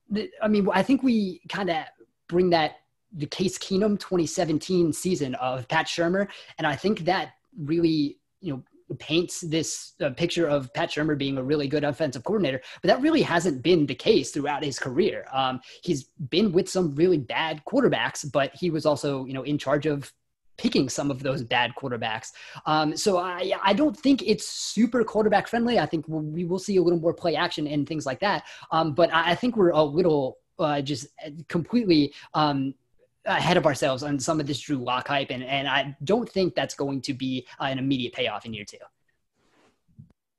I 0.42 0.48
mean, 0.48 0.68
I 0.72 0.82
think 0.82 1.02
we 1.02 1.40
kind 1.48 1.70
of 1.70 1.84
bring 2.28 2.50
that 2.50 2.76
the 3.12 3.26
Case 3.26 3.58
Keenum 3.58 3.98
2017 3.98 4.92
season 4.92 5.34
of 5.36 5.66
Pat 5.68 5.86
Shurmur, 5.86 6.28
and 6.56 6.66
I 6.66 6.76
think 6.76 7.00
that 7.00 7.32
really 7.58 8.18
you 8.40 8.52
know 8.52 8.62
paints 8.98 9.40
this 9.40 9.92
uh, 10.00 10.10
picture 10.10 10.46
of 10.46 10.72
Pat 10.72 10.90
Shurmur 10.90 11.18
being 11.18 11.36
a 11.36 11.42
really 11.42 11.68
good 11.68 11.84
offensive 11.84 12.24
coordinator, 12.24 12.62
but 12.80 12.88
that 12.88 13.00
really 13.02 13.22
hasn't 13.22 13.62
been 13.62 13.86
the 13.86 13.94
case 13.94 14.30
throughout 14.30 14.64
his 14.64 14.78
career. 14.78 15.26
Um, 15.32 15.60
he's 15.82 16.04
been 16.30 16.52
with 16.52 16.68
some 16.70 16.94
really 16.94 17.18
bad 17.18 17.62
quarterbacks, 17.66 18.30
but 18.32 18.54
he 18.54 18.70
was 18.70 18.86
also, 18.86 19.26
you 19.26 19.34
know, 19.34 19.42
in 19.42 19.58
charge 19.58 19.84
of 19.84 20.10
picking 20.58 20.88
some 20.88 21.10
of 21.10 21.22
those 21.22 21.42
bad 21.42 21.72
quarterbacks. 21.80 22.32
Um, 22.66 22.96
so 22.96 23.16
I, 23.16 23.52
I 23.62 23.72
don't 23.72 23.96
think 23.96 24.22
it's 24.26 24.46
super 24.46 25.02
quarterback 25.04 25.48
friendly. 25.48 25.78
I 25.78 25.86
think 25.86 26.04
we 26.08 26.44
will 26.44 26.58
see 26.58 26.76
a 26.76 26.82
little 26.82 26.98
more 26.98 27.14
play 27.14 27.36
action 27.36 27.66
and 27.66 27.88
things 27.88 28.04
like 28.04 28.20
that. 28.20 28.44
Um, 28.70 28.92
but 28.92 29.08
I, 29.14 29.34
think 29.34 29.56
we're 29.56 29.70
a 29.70 29.82
little 29.82 30.38
uh, 30.58 30.80
just 30.80 31.06
completely 31.46 32.12
um, 32.34 32.74
ahead 33.24 33.56
of 33.56 33.66
ourselves 33.66 34.02
on 34.02 34.18
some 34.18 34.40
of 34.40 34.46
this 34.46 34.58
Drew 34.60 34.78
Lock 34.78 35.06
hype, 35.06 35.30
and, 35.30 35.44
and 35.44 35.68
I 35.68 35.96
don't 36.04 36.28
think 36.28 36.54
that's 36.54 36.74
going 36.74 37.00
to 37.02 37.14
be 37.14 37.46
uh, 37.60 37.64
an 37.64 37.78
immediate 37.78 38.12
payoff 38.12 38.44
in 38.44 38.52
year 38.52 38.64
two. 38.64 38.78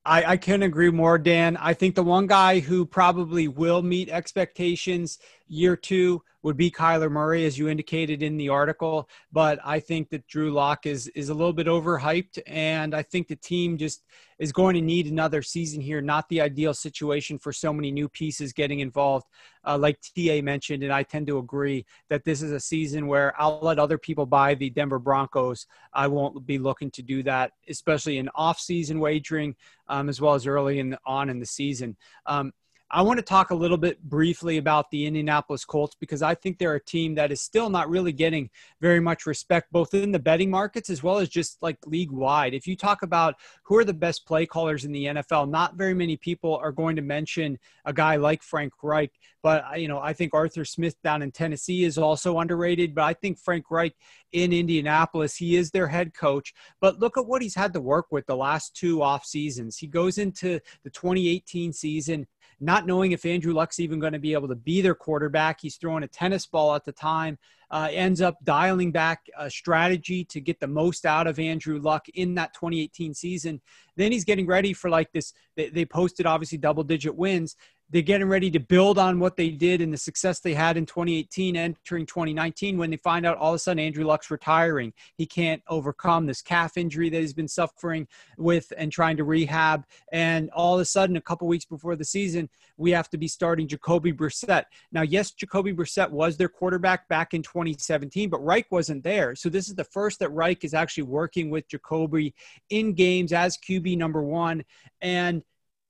I, 0.09 0.31
I 0.31 0.37
can 0.37 0.63
agree 0.63 0.89
more, 0.89 1.19
Dan. 1.19 1.55
I 1.57 1.75
think 1.75 1.93
the 1.93 2.03
one 2.03 2.25
guy 2.25 2.59
who 2.59 2.83
probably 2.83 3.47
will 3.47 3.83
meet 3.83 4.09
expectations 4.09 5.19
year 5.47 5.75
two 5.75 6.23
would 6.41 6.57
be 6.57 6.71
Kyler 6.71 7.11
Murray, 7.11 7.45
as 7.45 7.59
you 7.59 7.69
indicated 7.69 8.23
in 8.23 8.35
the 8.35 8.49
article. 8.49 9.07
But 9.31 9.59
I 9.63 9.79
think 9.79 10.09
that 10.09 10.25
Drew 10.25 10.51
Lock 10.51 10.87
is 10.87 11.09
is 11.09 11.29
a 11.29 11.33
little 11.35 11.53
bit 11.53 11.67
overhyped, 11.67 12.39
and 12.47 12.95
I 12.95 13.03
think 13.03 13.27
the 13.27 13.35
team 13.35 13.77
just 13.77 14.03
is 14.39 14.51
going 14.51 14.73
to 14.73 14.81
need 14.81 15.07
another 15.07 15.41
season 15.41 15.81
here. 15.81 16.01
Not 16.01 16.27
the 16.29 16.41
ideal 16.41 16.73
situation 16.73 17.37
for 17.37 17.51
so 17.51 17.73
many 17.73 17.91
new 17.91 18.07
pieces 18.09 18.53
getting 18.53 18.79
involved, 18.79 19.27
uh, 19.65 19.77
like 19.77 19.99
TA 20.01 20.41
mentioned, 20.41 20.83
and 20.83 20.93
I 20.93 21.03
tend 21.03 21.27
to 21.27 21.37
agree 21.37 21.85
that 22.09 22.23
this 22.23 22.41
is 22.41 22.51
a 22.51 22.59
season 22.59 23.07
where 23.07 23.39
I'll 23.39 23.59
let 23.61 23.79
other 23.79 23.97
people 23.97 24.25
buy 24.25 24.55
the 24.55 24.69
Denver 24.69 24.99
Broncos. 24.99 25.67
I 25.93 26.07
won't 26.07 26.45
be 26.45 26.57
looking 26.57 26.89
to 26.91 27.01
do 27.01 27.21
that, 27.23 27.51
especially 27.67 28.17
in 28.17 28.29
off-season 28.33 28.99
wagering, 28.99 29.55
um, 29.87 30.09
as 30.09 30.21
well 30.21 30.33
as 30.33 30.47
early 30.47 30.79
in 30.79 30.91
the, 30.91 30.99
on 31.05 31.29
in 31.29 31.39
the 31.39 31.45
season. 31.45 31.97
Um, 32.25 32.53
I 32.91 33.03
want 33.03 33.19
to 33.19 33.23
talk 33.23 33.51
a 33.51 33.55
little 33.55 33.77
bit 33.77 34.01
briefly 34.01 34.57
about 34.57 34.89
the 34.89 35.05
Indianapolis 35.05 35.63
Colts 35.63 35.95
because 35.99 36.23
I 36.23 36.33
think 36.33 36.57
they're 36.57 36.73
a 36.73 36.83
team 36.83 37.13
that 37.15 37.31
is 37.31 37.39
still 37.39 37.69
not 37.69 37.87
really 37.87 38.11
getting 38.11 38.49
very 38.81 38.99
much 38.99 39.27
respect, 39.27 39.71
both 39.71 39.93
in 39.93 40.11
the 40.11 40.17
betting 40.17 40.49
markets 40.49 40.89
as 40.89 41.03
well 41.03 41.19
as 41.19 41.29
just 41.29 41.61
like 41.61 41.77
league 41.85 42.09
wide. 42.09 42.55
If 42.55 42.65
you 42.65 42.75
talk 42.75 43.03
about 43.03 43.35
who 43.61 43.77
are 43.77 43.83
the 43.83 43.93
best 43.93 44.25
play 44.25 44.47
callers 44.47 44.85
in 44.85 44.91
the 44.91 45.05
NFL, 45.05 45.51
not 45.51 45.75
very 45.75 45.93
many 45.93 46.17
people 46.17 46.55
are 46.55 46.71
going 46.71 46.95
to 46.95 47.03
mention 47.03 47.59
a 47.85 47.93
guy 47.93 48.15
like 48.15 48.41
Frank 48.41 48.73
Reich. 48.81 49.11
But 49.43 49.79
you 49.79 49.87
know, 49.87 49.99
I 49.99 50.13
think 50.13 50.33
Arthur 50.33 50.65
Smith 50.65 50.95
down 51.03 51.21
in 51.21 51.31
Tennessee 51.31 51.83
is 51.83 51.99
also 51.99 52.39
underrated. 52.39 52.95
But 52.95 53.03
I 53.03 53.13
think 53.13 53.37
Frank 53.37 53.69
Reich 53.69 53.93
in 54.31 54.51
Indianapolis, 54.51 55.35
he 55.35 55.55
is 55.55 55.69
their 55.69 55.87
head 55.87 56.15
coach. 56.15 56.55
But 56.81 56.99
look 56.99 57.19
at 57.19 57.27
what 57.27 57.43
he's 57.43 57.55
had 57.55 57.71
to 57.73 57.81
work 57.81 58.07
with 58.09 58.25
the 58.25 58.35
last 58.35 58.75
two 58.75 59.03
off 59.03 59.25
seasons. 59.25 59.77
He 59.77 59.85
goes 59.85 60.17
into 60.17 60.59
the 60.83 60.89
2018 60.89 61.71
season 61.71 62.25
not 62.59 62.85
knowing 62.85 63.11
if 63.11 63.25
Andrew 63.25 63.53
Luck's 63.53 63.79
even 63.79 63.99
going 63.99 64.13
to 64.13 64.19
be 64.19 64.33
able 64.33 64.47
to 64.47 64.55
be 64.55 64.81
their 64.81 64.95
quarterback. 64.95 65.59
He's 65.61 65.77
throwing 65.77 66.03
a 66.03 66.07
tennis 66.07 66.45
ball 66.45 66.75
at 66.75 66.85
the 66.85 66.91
time. 66.91 67.37
Uh, 67.71 67.87
ends 67.91 68.19
up 68.19 68.35
dialing 68.43 68.91
back 68.91 69.27
a 69.37 69.49
strategy 69.49 70.25
to 70.25 70.41
get 70.41 70.59
the 70.59 70.67
most 70.67 71.05
out 71.05 71.27
of 71.27 71.37
Andrew 71.37 71.79
Luck 71.79 72.07
in 72.15 72.33
that 72.35 72.53
2018 72.55 73.13
season. 73.13 73.61
Then 73.95 74.11
he's 74.11 74.25
getting 74.25 74.47
ready 74.47 74.73
for 74.73 74.89
like 74.89 75.11
this. 75.11 75.33
They, 75.55 75.69
they 75.69 75.85
posted 75.85 76.25
obviously 76.25 76.57
double 76.57 76.83
digit 76.83 77.15
wins 77.15 77.55
they're 77.91 78.01
getting 78.01 78.27
ready 78.27 78.51
to 78.51 78.59
build 78.59 78.97
on 78.97 79.19
what 79.19 79.35
they 79.35 79.49
did 79.49 79.81
and 79.81 79.91
the 79.91 79.97
success 79.97 80.39
they 80.39 80.53
had 80.53 80.77
in 80.77 80.85
2018 80.85 81.55
entering 81.55 82.05
2019 82.05 82.77
when 82.77 82.91
they 82.91 82.97
find 82.97 83.25
out 83.25 83.37
all 83.37 83.49
of 83.49 83.55
a 83.55 83.59
sudden 83.59 83.79
Andrew 83.79 84.05
Luck's 84.05 84.29
retiring. 84.29 84.93
He 85.15 85.25
can't 85.25 85.61
overcome 85.67 86.25
this 86.25 86.41
calf 86.41 86.77
injury 86.77 87.09
that 87.09 87.19
he's 87.19 87.33
been 87.33 87.47
suffering 87.47 88.07
with 88.37 88.71
and 88.77 88.91
trying 88.91 89.17
to 89.17 89.23
rehab. 89.23 89.85
And 90.11 90.49
all 90.51 90.75
of 90.75 90.81
a 90.81 90.85
sudden, 90.85 91.17
a 91.17 91.21
couple 91.21 91.47
weeks 91.47 91.65
before 91.65 91.95
the 91.95 92.05
season, 92.05 92.49
we 92.77 92.91
have 92.91 93.09
to 93.09 93.17
be 93.17 93.27
starting 93.27 93.67
Jacoby 93.67 94.13
Brissett. 94.13 94.65
Now, 94.91 95.01
yes, 95.01 95.31
Jacoby 95.31 95.73
Brissett 95.73 96.09
was 96.11 96.37
their 96.37 96.49
quarterback 96.49 97.07
back 97.07 97.33
in 97.33 97.41
2017, 97.41 98.29
but 98.29 98.43
Reich 98.43 98.67
wasn't 98.71 99.03
there. 99.03 99.35
So 99.35 99.49
this 99.49 99.67
is 99.67 99.75
the 99.75 99.83
first 99.83 100.19
that 100.19 100.29
Reich 100.29 100.63
is 100.63 100.73
actually 100.73 101.03
working 101.03 101.49
with 101.49 101.67
Jacoby 101.67 102.33
in 102.69 102.93
games 102.93 103.33
as 103.33 103.57
QB 103.57 103.97
number 103.97 104.21
one. 104.21 104.63
And 105.01 105.43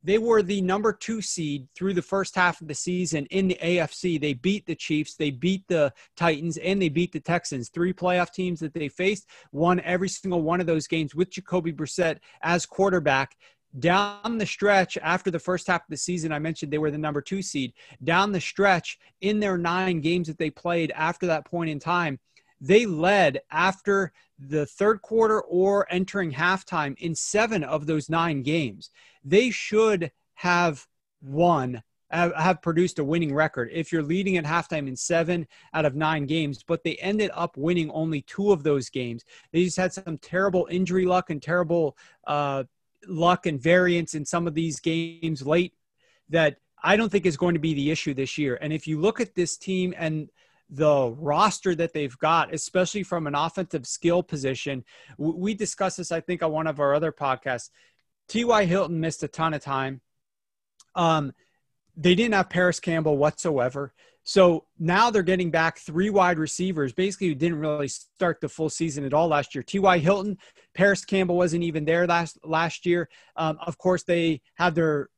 they 0.03 0.17
were 0.17 0.41
the 0.41 0.61
number 0.61 0.93
two 0.93 1.21
seed 1.21 1.67
through 1.75 1.93
the 1.93 2.01
first 2.01 2.35
half 2.35 2.61
of 2.61 2.67
the 2.67 2.73
season 2.73 3.25
in 3.27 3.47
the 3.47 3.57
AFC. 3.61 4.19
They 4.19 4.33
beat 4.33 4.65
the 4.65 4.75
Chiefs, 4.75 5.15
they 5.15 5.31
beat 5.31 5.67
the 5.67 5.93
Titans, 6.15 6.57
and 6.57 6.81
they 6.81 6.89
beat 6.89 7.11
the 7.11 7.19
Texans. 7.19 7.69
Three 7.69 7.93
playoff 7.93 8.31
teams 8.31 8.59
that 8.61 8.73
they 8.73 8.87
faced 8.87 9.27
won 9.51 9.81
every 9.81 10.09
single 10.09 10.41
one 10.41 10.61
of 10.61 10.67
those 10.67 10.87
games 10.87 11.15
with 11.15 11.31
Jacoby 11.31 11.73
Brissett 11.73 12.19
as 12.41 12.65
quarterback. 12.65 13.35
Down 13.77 14.39
the 14.39 14.47
stretch 14.47 14.97
after 14.97 15.29
the 15.29 15.37
first 15.37 15.67
half 15.67 15.81
of 15.81 15.89
the 15.89 15.97
season, 15.97 16.31
I 16.31 16.39
mentioned 16.39 16.71
they 16.71 16.79
were 16.79 16.89
the 16.89 16.97
number 16.97 17.21
two 17.21 17.43
seed. 17.43 17.73
Down 18.03 18.31
the 18.31 18.41
stretch 18.41 18.97
in 19.21 19.39
their 19.39 19.57
nine 19.59 20.01
games 20.01 20.27
that 20.27 20.39
they 20.39 20.49
played 20.49 20.91
after 20.95 21.27
that 21.27 21.45
point 21.45 21.69
in 21.69 21.77
time, 21.77 22.19
they 22.61 22.85
led 22.85 23.41
after 23.51 24.11
the 24.39 24.65
third 24.65 25.01
quarter 25.01 25.41
or 25.41 25.85
entering 25.91 26.31
halftime 26.31 26.97
in 26.97 27.13
seven 27.13 27.63
of 27.63 27.85
those 27.85 28.09
nine 28.09 28.41
games. 28.41 28.89
They 29.23 29.49
should 29.49 30.11
have 30.35 30.87
won 31.21 31.83
have 32.11 32.61
produced 32.61 32.97
a 32.97 33.03
winning 33.03 33.33
record 33.33 33.69
if 33.71 33.91
you're 33.91 34.01
leading 34.01 34.37
at 34.37 34.45
halftime 34.45 34.87
in 34.87 34.95
seven 34.95 35.47
out 35.73 35.85
of 35.85 35.95
nine 35.95 36.25
games, 36.25 36.63
but 36.63 36.83
they 36.83 36.95
ended 36.95 37.29
up 37.33 37.55
winning 37.55 37.91
only 37.91 38.21
two 38.23 38.51
of 38.51 38.63
those 38.63 38.89
games. 38.89 39.23
They 39.51 39.63
just 39.63 39.77
had 39.77 39.93
some 39.93 40.17
terrible 40.17 40.67
injury 40.71 41.05
luck 41.05 41.29
and 41.29 41.41
terrible 41.41 41.95
uh, 42.25 42.63
luck 43.07 43.45
and 43.45 43.61
variance 43.61 44.15
in 44.15 44.25
some 44.25 44.47
of 44.47 44.55
these 44.55 44.79
games 44.79 45.45
late 45.45 45.73
that 46.29 46.57
I 46.83 46.95
don't 46.95 47.11
think 47.11 47.25
is 47.25 47.37
going 47.37 47.53
to 47.53 47.59
be 47.59 47.73
the 47.73 47.91
issue 47.91 48.13
this 48.13 48.37
year. 48.37 48.57
And 48.61 48.73
if 48.73 48.87
you 48.87 48.99
look 48.99 49.19
at 49.19 49.35
this 49.35 49.57
team 49.57 49.93
and 49.97 50.29
the 50.69 51.09
roster 51.17 51.73
that 51.75 51.93
they've 51.93 52.17
got, 52.19 52.53
especially 52.53 53.03
from 53.03 53.27
an 53.27 53.35
offensive 53.35 53.87
skill 53.87 54.21
position. 54.21 54.83
We 55.17 55.53
discussed 55.53 55.97
this, 55.97 56.11
I 56.11 56.21
think, 56.21 56.43
on 56.43 56.51
one 56.51 56.67
of 56.67 56.79
our 56.79 56.93
other 56.93 57.11
podcasts. 57.11 57.69
T.Y. 58.27 58.65
Hilton 58.65 58.99
missed 58.99 59.23
a 59.23 59.27
ton 59.27 59.53
of 59.53 59.63
time. 59.63 60.01
Um, 60.95 61.33
they 61.97 62.15
didn't 62.15 62.35
have 62.35 62.49
Parris 62.49 62.79
Campbell 62.79 63.17
whatsoever. 63.17 63.93
So 64.23 64.65
now 64.77 65.09
they're 65.09 65.23
getting 65.23 65.49
back 65.49 65.79
three 65.79 66.11
wide 66.11 66.37
receivers, 66.37 66.93
basically 66.93 67.29
who 67.29 67.35
didn't 67.35 67.59
really 67.59 67.87
start 67.87 68.39
the 68.41 68.49
full 68.49 68.69
season 68.69 69.03
at 69.03 69.13
all 69.13 69.27
last 69.27 69.55
year. 69.55 69.63
T.Y. 69.63 69.97
Hilton, 69.97 70.37
Parris 70.75 71.03
Campbell 71.03 71.35
wasn't 71.35 71.63
even 71.63 71.83
there 71.83 72.05
last 72.05 72.37
last 72.43 72.85
year. 72.85 73.09
Um, 73.35 73.57
of 73.65 73.79
course, 73.79 74.03
they 74.03 74.41
had 74.53 74.75
their 74.75 75.09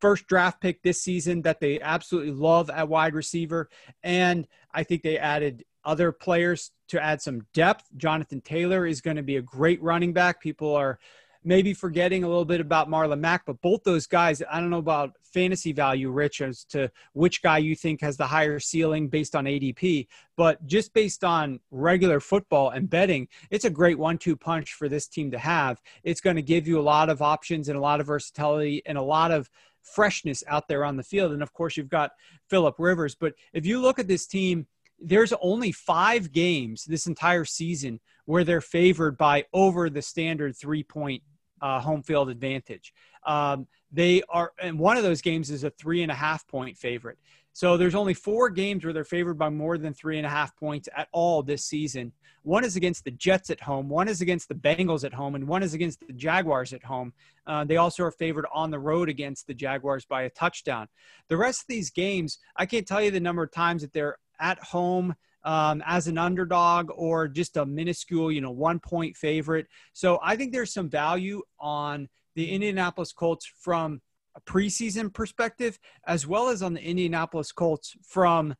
first 0.00 0.26
draft 0.26 0.60
pick 0.60 0.82
this 0.82 1.02
season 1.02 1.42
that 1.42 1.60
they 1.60 1.80
absolutely 1.80 2.32
love 2.32 2.70
at 2.70 2.88
wide 2.88 3.14
receiver, 3.14 3.68
and 4.02 4.46
I 4.72 4.82
think 4.82 5.02
they 5.02 5.18
added 5.18 5.64
other 5.84 6.12
players 6.12 6.72
to 6.88 7.02
add 7.02 7.22
some 7.22 7.46
depth. 7.54 7.84
Jonathan 7.96 8.40
Taylor 8.40 8.86
is 8.86 9.00
going 9.00 9.16
to 9.16 9.22
be 9.22 9.36
a 9.36 9.42
great 9.42 9.80
running 9.82 10.12
back. 10.12 10.40
People 10.40 10.74
are 10.74 10.98
maybe 11.46 11.72
forgetting 11.72 12.24
a 12.24 12.28
little 12.28 12.44
bit 12.44 12.60
about 12.60 12.88
Marlon 12.88 13.20
Mack, 13.20 13.46
but 13.46 13.62
both 13.62 13.84
those 13.84 14.08
guys, 14.08 14.42
I 14.50 14.58
don't 14.58 14.68
know 14.68 14.78
about 14.78 15.12
fantasy 15.22 15.72
value, 15.72 16.10
Rich, 16.10 16.40
as 16.40 16.64
to 16.70 16.90
which 17.12 17.40
guy 17.40 17.58
you 17.58 17.76
think 17.76 18.00
has 18.00 18.16
the 18.16 18.26
higher 18.26 18.58
ceiling 18.58 19.06
based 19.06 19.36
on 19.36 19.44
ADP, 19.44 20.08
but 20.36 20.66
just 20.66 20.92
based 20.92 21.22
on 21.22 21.60
regular 21.70 22.18
football 22.18 22.70
and 22.70 22.90
betting, 22.90 23.28
it's 23.48 23.64
a 23.64 23.70
great 23.70 23.96
one 23.96 24.18
two 24.18 24.34
punch 24.34 24.74
for 24.74 24.88
this 24.88 25.06
team 25.06 25.30
to 25.30 25.38
have. 25.38 25.80
It's 26.02 26.20
going 26.20 26.36
to 26.36 26.42
give 26.42 26.66
you 26.66 26.80
a 26.80 26.82
lot 26.82 27.08
of 27.08 27.22
options 27.22 27.68
and 27.68 27.78
a 27.78 27.82
lot 27.82 28.00
of 28.00 28.08
versatility 28.08 28.82
and 28.84 28.98
a 28.98 29.02
lot 29.02 29.30
of 29.30 29.48
freshness 29.94 30.42
out 30.46 30.68
there 30.68 30.84
on 30.84 30.96
the 30.96 31.02
field. 31.02 31.32
And 31.32 31.42
of 31.42 31.52
course, 31.52 31.76
you've 31.76 31.88
got 31.88 32.12
Philip 32.50 32.76
Rivers. 32.78 33.14
But 33.14 33.34
if 33.52 33.64
you 33.66 33.80
look 33.80 33.98
at 33.98 34.08
this 34.08 34.26
team, 34.26 34.66
there's 34.98 35.32
only 35.40 35.72
five 35.72 36.32
games 36.32 36.84
this 36.84 37.06
entire 37.06 37.44
season 37.44 38.00
where 38.24 38.44
they're 38.44 38.60
favored 38.60 39.16
by 39.16 39.44
over 39.52 39.88
the 39.90 40.02
standard 40.02 40.56
three 40.56 40.82
point 40.82 41.22
uh, 41.60 41.80
home 41.80 42.02
field 42.02 42.28
advantage. 42.28 42.92
Um, 43.26 43.66
they 43.92 44.22
are, 44.28 44.52
and 44.60 44.78
one 44.78 44.96
of 44.96 45.02
those 45.02 45.22
games 45.22 45.50
is 45.50 45.64
a 45.64 45.70
three 45.70 46.02
and 46.02 46.10
a 46.10 46.14
half 46.14 46.46
point 46.46 46.76
favorite. 46.76 47.18
So 47.56 47.78
there's 47.78 47.94
only 47.94 48.12
four 48.12 48.50
games 48.50 48.84
where 48.84 48.92
they're 48.92 49.02
favored 49.02 49.38
by 49.38 49.48
more 49.48 49.78
than 49.78 49.94
three 49.94 50.18
and 50.18 50.26
a 50.26 50.28
half 50.28 50.54
points 50.56 50.90
at 50.94 51.08
all 51.10 51.42
this 51.42 51.64
season. 51.64 52.12
One 52.42 52.64
is 52.64 52.76
against 52.76 53.04
the 53.04 53.12
Jets 53.12 53.48
at 53.48 53.62
home, 53.62 53.88
one 53.88 54.08
is 54.08 54.20
against 54.20 54.50
the 54.50 54.54
Bengals 54.54 55.04
at 55.04 55.14
home, 55.14 55.34
and 55.34 55.48
one 55.48 55.62
is 55.62 55.72
against 55.72 56.06
the 56.06 56.12
Jaguars 56.12 56.74
at 56.74 56.84
home. 56.84 57.14
Uh, 57.46 57.64
they 57.64 57.78
also 57.78 58.04
are 58.04 58.10
favored 58.10 58.44
on 58.52 58.70
the 58.70 58.78
road 58.78 59.08
against 59.08 59.46
the 59.46 59.54
Jaguars 59.54 60.04
by 60.04 60.24
a 60.24 60.30
touchdown. 60.30 60.86
The 61.30 61.38
rest 61.38 61.62
of 61.62 61.68
these 61.68 61.88
games, 61.88 62.40
I 62.56 62.66
can't 62.66 62.86
tell 62.86 63.00
you 63.00 63.10
the 63.10 63.20
number 63.20 63.44
of 63.44 63.52
times 63.52 63.80
that 63.80 63.94
they're 63.94 64.18
at 64.38 64.58
home 64.62 65.14
um, 65.42 65.82
as 65.86 66.08
an 66.08 66.18
underdog 66.18 66.90
or 66.94 67.26
just 67.26 67.56
a 67.56 67.64
minuscule, 67.64 68.30
you 68.30 68.42
know, 68.42 68.50
one 68.50 68.80
point 68.80 69.16
favorite. 69.16 69.66
So 69.94 70.18
I 70.22 70.36
think 70.36 70.52
there's 70.52 70.74
some 70.74 70.90
value 70.90 71.40
on 71.58 72.10
the 72.34 72.50
Indianapolis 72.50 73.14
Colts 73.14 73.50
from 73.60 74.02
a 74.36 74.40
preseason 74.42 75.12
perspective, 75.12 75.78
as 76.06 76.26
well 76.26 76.48
as 76.48 76.62
on 76.62 76.74
the 76.74 76.82
Indianapolis 76.82 77.50
Colts 77.50 77.96
from 78.02 78.54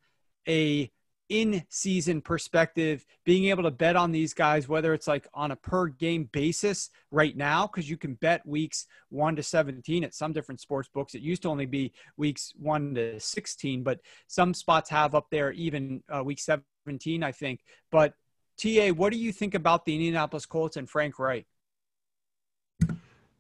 a 0.49 0.91
in 1.29 1.65
season 1.69 2.21
perspective, 2.21 3.05
being 3.25 3.47
able 3.47 3.65
to 3.65 3.71
bet 3.71 3.97
on 3.97 4.13
these 4.13 4.33
guys, 4.33 4.69
whether 4.69 4.95
it's 4.95 5.09
like 5.09 5.27
on 5.35 5.51
a 5.51 5.57
per 5.57 5.89
game 5.89 6.29
basis 6.33 6.91
right 7.11 7.37
now, 7.37 7.67
because 7.67 7.91
you 7.91 7.97
can 7.97 8.15
bet 8.15 8.47
weeks 8.47 8.87
one 9.09 9.35
to 9.37 9.43
17 9.43 10.05
at 10.05 10.15
some 10.15 10.33
different 10.33 10.61
sports 10.61 10.89
books. 10.93 11.15
It 11.15 11.23
used 11.23 11.43
to 11.43 11.49
only 11.49 11.67
be 11.67 11.93
weeks 12.17 12.53
one 12.57 12.95
to 12.95 13.19
16, 13.19 13.83
but 13.83 14.01
some 14.29 14.55
spots 14.55 14.89
have 14.91 15.15
up 15.15 15.27
there 15.31 15.53
even 15.53 16.03
uh, 16.09 16.23
week 16.23 16.39
17, 16.39 17.23
I 17.23 17.33
think. 17.33 17.61
But 17.91 18.15
TA, 18.61 18.91
what 18.91 19.13
do 19.13 19.19
you 19.19 19.33
think 19.33 19.55
about 19.55 19.85
the 19.85 19.95
Indianapolis 19.95 20.47
Colts 20.47 20.77
and 20.77 20.89
Frank 20.89 21.19
Reich? 21.19 21.47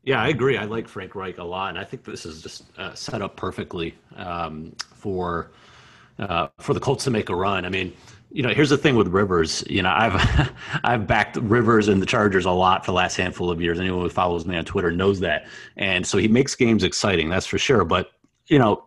Yeah, 0.06 0.22
I 0.22 0.28
agree. 0.28 0.56
I 0.56 0.64
like 0.66 0.86
Frank 0.86 1.16
Reich 1.16 1.38
a 1.38 1.44
lot, 1.44 1.70
and 1.70 1.78
I 1.78 1.82
think 1.82 2.04
this 2.04 2.24
is 2.24 2.40
just 2.40 2.64
uh, 2.78 2.94
set 2.94 3.22
up 3.22 3.34
perfectly 3.36 3.96
um, 4.14 4.72
for 4.94 5.50
uh, 6.20 6.46
for 6.60 6.74
the 6.74 6.80
Colts 6.80 7.02
to 7.04 7.10
make 7.10 7.28
a 7.28 7.34
run. 7.34 7.66
I 7.66 7.70
mean, 7.70 7.92
you 8.30 8.44
know, 8.44 8.50
here's 8.50 8.70
the 8.70 8.78
thing 8.78 8.94
with 8.94 9.08
Rivers. 9.08 9.64
You 9.68 9.82
know, 9.82 9.90
I've 9.90 10.52
I've 10.84 11.08
backed 11.08 11.38
Rivers 11.38 11.88
and 11.88 12.00
the 12.00 12.06
Chargers 12.06 12.44
a 12.44 12.52
lot 12.52 12.84
for 12.84 12.92
the 12.92 12.96
last 12.96 13.16
handful 13.16 13.50
of 13.50 13.60
years. 13.60 13.80
Anyone 13.80 14.02
who 14.02 14.08
follows 14.08 14.46
me 14.46 14.56
on 14.56 14.64
Twitter 14.64 14.92
knows 14.92 15.18
that, 15.20 15.48
and 15.76 16.06
so 16.06 16.18
he 16.18 16.28
makes 16.28 16.54
games 16.54 16.84
exciting. 16.84 17.28
That's 17.28 17.46
for 17.46 17.58
sure. 17.58 17.84
But 17.84 18.12
you 18.46 18.60
know, 18.60 18.86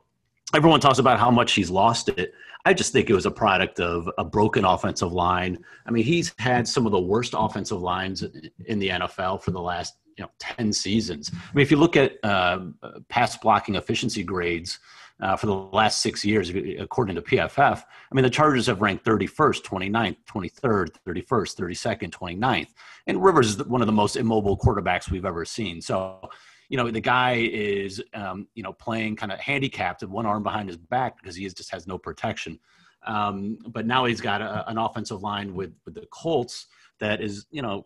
everyone 0.55 0.79
talks 0.79 0.99
about 0.99 1.19
how 1.19 1.29
much 1.29 1.51
he's 1.51 1.69
lost 1.69 2.07
it. 2.07 2.33
I 2.63 2.73
just 2.73 2.93
think 2.93 3.09
it 3.09 3.13
was 3.13 3.25
a 3.25 3.31
product 3.31 3.81
of 3.81 4.09
a 4.17 4.23
broken 4.23 4.63
offensive 4.63 5.11
line. 5.11 5.63
I 5.85 5.91
mean, 5.91 6.05
he's 6.05 6.33
had 6.39 6.65
some 6.65 6.85
of 6.85 6.93
the 6.93 6.99
worst 6.99 7.33
offensive 7.37 7.81
lines 7.81 8.23
in 8.65 8.79
the 8.79 8.89
NFL 8.89 9.41
for 9.41 9.51
the 9.51 9.61
last 9.61 9.95
you 10.19 10.25
know 10.25 10.31
10 10.39 10.73
seasons. 10.73 11.31
I 11.33 11.55
mean, 11.55 11.63
if 11.63 11.71
you 11.71 11.77
look 11.77 11.95
at 11.95 12.23
uh, 12.23 12.59
pass 13.07 13.37
blocking 13.37 13.75
efficiency 13.75 14.21
grades 14.21 14.79
uh, 15.21 15.35
for 15.37 15.45
the 15.45 15.55
last 15.55 16.01
six 16.01 16.23
years, 16.23 16.49
according 16.79 17.15
to 17.15 17.21
PFF. 17.21 17.83
I 17.83 18.15
mean, 18.15 18.23
the 18.23 18.29
Chargers 18.29 18.67
have 18.67 18.81
ranked 18.81 19.03
31st, 19.03 19.63
29th, 19.63 20.17
23rd, 20.25 20.89
31st, 21.05 21.25
32nd, 21.25 22.09
29th. 22.09 22.69
And 23.07 23.21
Rivers 23.21 23.49
is 23.49 23.65
one 23.65 23.81
of 23.81 23.87
the 23.87 23.93
most 23.93 24.15
immobile 24.15 24.57
quarterbacks 24.57 25.11
we've 25.11 25.25
ever 25.25 25.43
seen. 25.43 25.81
So, 25.81 26.29
you 26.69 26.77
know, 26.77 26.89
the 26.89 27.01
guy 27.01 27.49
is, 27.51 28.01
um, 28.13 28.47
you 28.55 28.63
know, 28.63 28.71
playing 28.71 29.17
kind 29.17 29.33
of 29.33 29.39
handicapped 29.39 30.01
with 30.01 30.09
one 30.09 30.25
arm 30.25 30.41
behind 30.41 30.69
his 30.69 30.77
back 30.77 31.21
because 31.21 31.35
he 31.35 31.43
is, 31.43 31.53
just 31.53 31.71
has 31.71 31.85
no 31.85 31.97
protection. 31.97 32.57
Um, 33.05 33.57
but 33.67 33.85
now 33.85 34.05
he's 34.05 34.21
got 34.21 34.41
a, 34.41 34.69
an 34.69 34.77
offensive 34.77 35.21
line 35.21 35.53
with, 35.53 35.73
with 35.83 35.95
the 35.95 36.07
Colts 36.11 36.67
that 36.99 37.21
is, 37.21 37.45
you 37.51 37.61
know, 37.61 37.85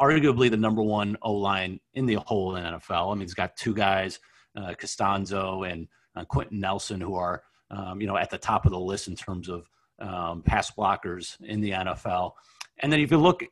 arguably 0.00 0.50
the 0.50 0.56
number 0.56 0.82
one 0.82 1.16
O 1.22 1.32
line 1.32 1.80
in 1.94 2.06
the 2.06 2.14
whole 2.14 2.52
NFL. 2.52 3.12
I 3.12 3.14
mean, 3.14 3.22
he's 3.22 3.34
got 3.34 3.56
two 3.56 3.74
guys, 3.74 4.18
uh, 4.56 4.74
Castonzo 4.80 5.70
and 5.70 5.88
uh, 6.16 6.24
Quenton 6.24 6.60
Nelson, 6.60 7.00
who 7.00 7.14
are 7.14 7.42
um, 7.70 8.00
you 8.00 8.06
know 8.06 8.16
at 8.16 8.30
the 8.30 8.38
top 8.38 8.66
of 8.66 8.72
the 8.72 8.80
list 8.80 9.08
in 9.08 9.16
terms 9.16 9.48
of 9.48 9.68
um, 10.00 10.42
pass 10.42 10.70
blockers 10.70 11.40
in 11.42 11.60
the 11.60 11.70
NFL. 11.70 12.32
And 12.80 12.92
then 12.92 13.00
if 13.00 13.10
you 13.10 13.18
look 13.18 13.42
eh, 13.42 13.48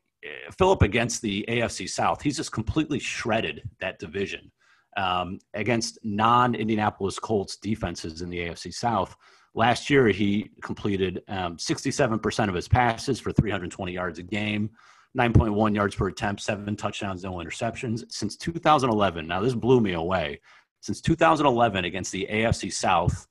Philip 0.56 0.82
against 0.82 1.22
the 1.22 1.44
AFC 1.48 1.88
South, 1.88 2.22
he's 2.22 2.36
just 2.36 2.52
completely 2.52 2.98
shredded 2.98 3.62
that 3.80 3.98
division 3.98 4.50
um, 4.96 5.38
against 5.54 5.98
non-Indianapolis 6.02 7.18
Colts 7.18 7.56
defenses 7.56 8.22
in 8.22 8.30
the 8.30 8.38
AFC 8.38 8.72
South. 8.74 9.16
Last 9.54 9.90
year, 9.90 10.08
he 10.08 10.50
completed 10.62 11.22
um, 11.28 11.56
67% 11.56 12.48
of 12.48 12.54
his 12.54 12.68
passes 12.68 13.20
for 13.20 13.32
320 13.32 13.92
yards 13.92 14.18
a 14.18 14.22
game, 14.22 14.70
9.1 15.16 15.74
yards 15.74 15.94
per 15.94 16.08
attempt, 16.08 16.42
seven 16.42 16.74
touchdowns, 16.74 17.22
no 17.24 17.32
interceptions. 17.34 18.04
Since 18.10 18.36
2011, 18.36 19.26
now 19.26 19.40
this 19.40 19.54
blew 19.54 19.80
me 19.80 19.92
away 19.92 20.40
since 20.82 21.00
2011 21.00 21.84
against 21.84 22.12
the 22.12 22.28
AFC 22.30 22.70
South, 22.72 23.26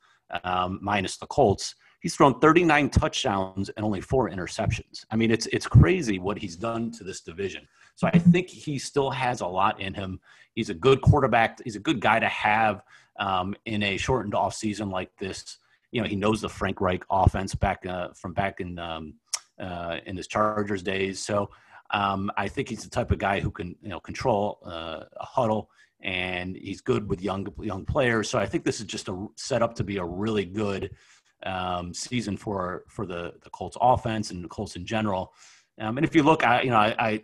um, 0.46 0.80
minus 0.82 1.18
the 1.18 1.28
Colts, 1.28 1.76
he's 2.00 2.16
thrown 2.16 2.40
39 2.40 2.90
touchdowns 2.90 3.70
and 3.70 3.86
only 3.86 4.00
four 4.02 4.30
interceptions. 4.30 5.06
I 5.12 5.18
mean, 5.18 5.30
it's 5.30 5.48
it's 5.48 5.68
crazy 5.68 6.18
what 6.18 6.38
he's 6.38 6.56
done 6.56 6.92
to 6.92 7.04
this 7.04 7.22
division. 7.22 7.68
So 7.96 8.08
I 8.08 8.18
think 8.18 8.50
he 8.50 8.80
still 8.80 9.12
has 9.12 9.42
a 9.42 9.46
lot 9.46 9.80
in 9.82 9.94
him. 9.94 10.20
He's 10.56 10.70
a 10.70 10.74
good 10.74 11.02
quarterback. 11.02 11.62
He's 11.64 11.76
a 11.76 11.80
good 11.80 12.00
guy 12.00 12.20
to 12.20 12.30
have 12.30 12.84
um, 13.20 13.54
in 13.66 13.84
a 13.84 13.98
shortened 13.98 14.34
off 14.34 14.56
season 14.56 14.90
like 14.90 15.12
this. 15.18 15.58
You 15.92 16.02
know, 16.02 16.08
he 16.08 16.16
knows 16.16 16.40
the 16.40 16.50
Frank 16.50 16.80
Reich 16.80 17.04
offense 17.12 17.54
back 17.54 17.86
uh, 17.86 18.10
from 18.16 18.32
back 18.32 18.62
in 18.62 18.80
um, 18.80 19.16
uh, 19.60 19.98
in 20.06 20.16
his 20.16 20.28
Chargers 20.28 20.82
days. 20.82 21.20
So 21.20 21.50
um, 21.92 22.32
I 22.38 22.48
think 22.48 22.70
he's 22.70 22.84
the 22.84 22.89
type 22.89 23.12
of 23.12 23.20
guy 23.20 23.39
who 23.39 23.52
can 23.52 23.76
you 23.82 23.89
know 23.89 24.00
control 24.00 24.60
uh, 24.66 25.04
a 25.18 25.26
huddle 25.26 25.70
and 26.04 26.56
he's 26.56 26.82
good 26.82 27.08
with 27.08 27.22
young 27.22 27.48
young 27.60 27.86
players. 27.86 28.30
So 28.30 28.39
I 28.39 28.46
think 28.46 28.64
this 28.64 28.80
is 28.80 28.86
just 28.86 29.10
a 29.10 29.28
set 29.36 29.62
up 29.62 29.76
to 29.76 29.84
be 29.84 29.98
a 29.98 30.06
really 30.06 30.46
good 30.46 30.92
um, 31.46 31.94
season 31.94 32.38
for 32.38 32.86
for 32.88 33.06
the 33.06 33.34
the 33.44 33.50
Colts 33.50 33.78
offense 33.80 34.32
and 34.32 34.44
the 34.44 34.48
Colts 34.48 34.76
in 34.76 34.86
general. 34.86 35.34
Um, 35.80 35.98
and 35.98 36.06
if 36.06 36.16
you 36.16 36.24
look, 36.24 36.46
I 36.46 36.62
you 36.62 36.70
know 36.70 36.78
I, 36.78 36.96
I, 36.98 37.24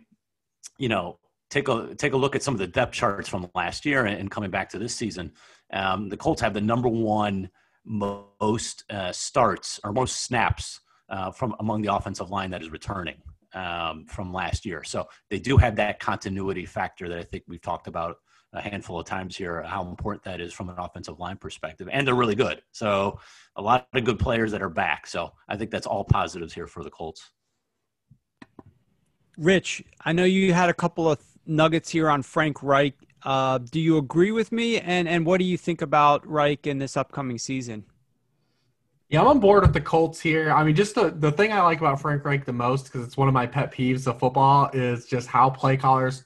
you 0.76 0.88
know 0.88 1.18
take 1.50 1.68
a 1.68 1.94
take 1.94 2.12
a 2.12 2.16
look 2.16 2.36
at 2.36 2.42
some 2.42 2.54
of 2.54 2.60
the 2.60 2.66
depth 2.66 2.92
charts 2.92 3.28
from 3.28 3.48
last 3.54 3.86
year 3.86 4.04
and, 4.04 4.18
and 4.18 4.30
coming 4.30 4.50
back 4.50 4.68
to 4.70 4.78
this 4.78 4.94
season. 4.94 5.32
Um, 5.72 6.08
the 6.08 6.16
Colts 6.16 6.40
have 6.40 6.54
the 6.54 6.60
number 6.60 6.88
one 6.88 7.50
most 7.84 8.84
uh, 8.90 9.12
starts 9.12 9.80
or 9.82 9.92
most 9.92 10.24
snaps 10.24 10.80
uh, 11.08 11.30
from 11.30 11.54
among 11.58 11.82
the 11.82 11.94
offensive 11.94 12.30
line 12.30 12.50
that 12.50 12.62
is 12.62 12.70
returning 12.70 13.16
um, 13.54 14.04
from 14.06 14.32
last 14.32 14.66
year. 14.66 14.84
So 14.84 15.08
they 15.30 15.38
do 15.38 15.56
have 15.56 15.76
that 15.76 16.00
continuity 16.00 16.66
factor 16.66 17.08
that 17.08 17.18
I 17.18 17.22
think 17.22 17.44
we've 17.48 17.62
talked 17.62 17.86
about 17.86 18.16
a 18.54 18.60
handful 18.60 18.98
of 18.98 19.06
times 19.06 19.36
here 19.36 19.62
how 19.62 19.86
important 19.86 20.24
that 20.24 20.40
is 20.40 20.52
from 20.52 20.70
an 20.70 20.76
offensive 20.78 21.18
line 21.18 21.36
perspective. 21.36 21.88
And 21.92 22.06
they're 22.06 22.14
really 22.14 22.34
good. 22.34 22.62
So 22.72 23.20
a 23.56 23.62
lot 23.62 23.86
of 23.92 24.04
good 24.04 24.18
players 24.18 24.52
that 24.52 24.62
are 24.62 24.70
back. 24.70 25.06
So 25.06 25.32
I 25.48 25.56
think 25.56 25.70
that's 25.70 25.86
all 25.86 26.04
positives 26.04 26.54
here 26.54 26.66
for 26.66 26.82
the 26.82 26.90
Colts. 26.90 27.30
Rich, 29.36 29.84
I 30.04 30.12
know 30.12 30.24
you 30.24 30.52
had 30.52 30.68
a 30.68 30.74
couple 30.74 31.10
of 31.10 31.20
nuggets 31.46 31.90
here 31.90 32.08
on 32.08 32.22
Frank 32.22 32.62
Reich. 32.62 32.94
Uh, 33.22 33.58
do 33.58 33.80
you 33.80 33.98
agree 33.98 34.32
with 34.32 34.50
me? 34.50 34.80
And 34.80 35.08
and 35.08 35.26
what 35.26 35.38
do 35.38 35.44
you 35.44 35.56
think 35.56 35.82
about 35.82 36.26
Reich 36.26 36.66
in 36.66 36.78
this 36.78 36.96
upcoming 36.96 37.38
season? 37.38 37.84
Yeah, 39.08 39.22
I'm 39.22 39.28
on 39.28 39.40
board 39.40 39.62
with 39.62 39.72
the 39.72 39.80
Colts 39.80 40.20
here. 40.20 40.50
I 40.50 40.62
mean, 40.64 40.74
just 40.74 40.94
the, 40.94 41.10
the 41.10 41.32
thing 41.32 41.50
I 41.50 41.62
like 41.62 41.78
about 41.78 42.00
Frank 42.00 42.24
Reich 42.26 42.44
the 42.44 42.52
most, 42.52 42.84
because 42.84 43.06
it's 43.06 43.16
one 43.16 43.26
of 43.26 43.32
my 43.32 43.46
pet 43.46 43.72
peeves 43.72 44.06
of 44.06 44.18
football, 44.18 44.68
is 44.74 45.06
just 45.06 45.28
how 45.28 45.48
play 45.48 45.78
callers 45.78 46.24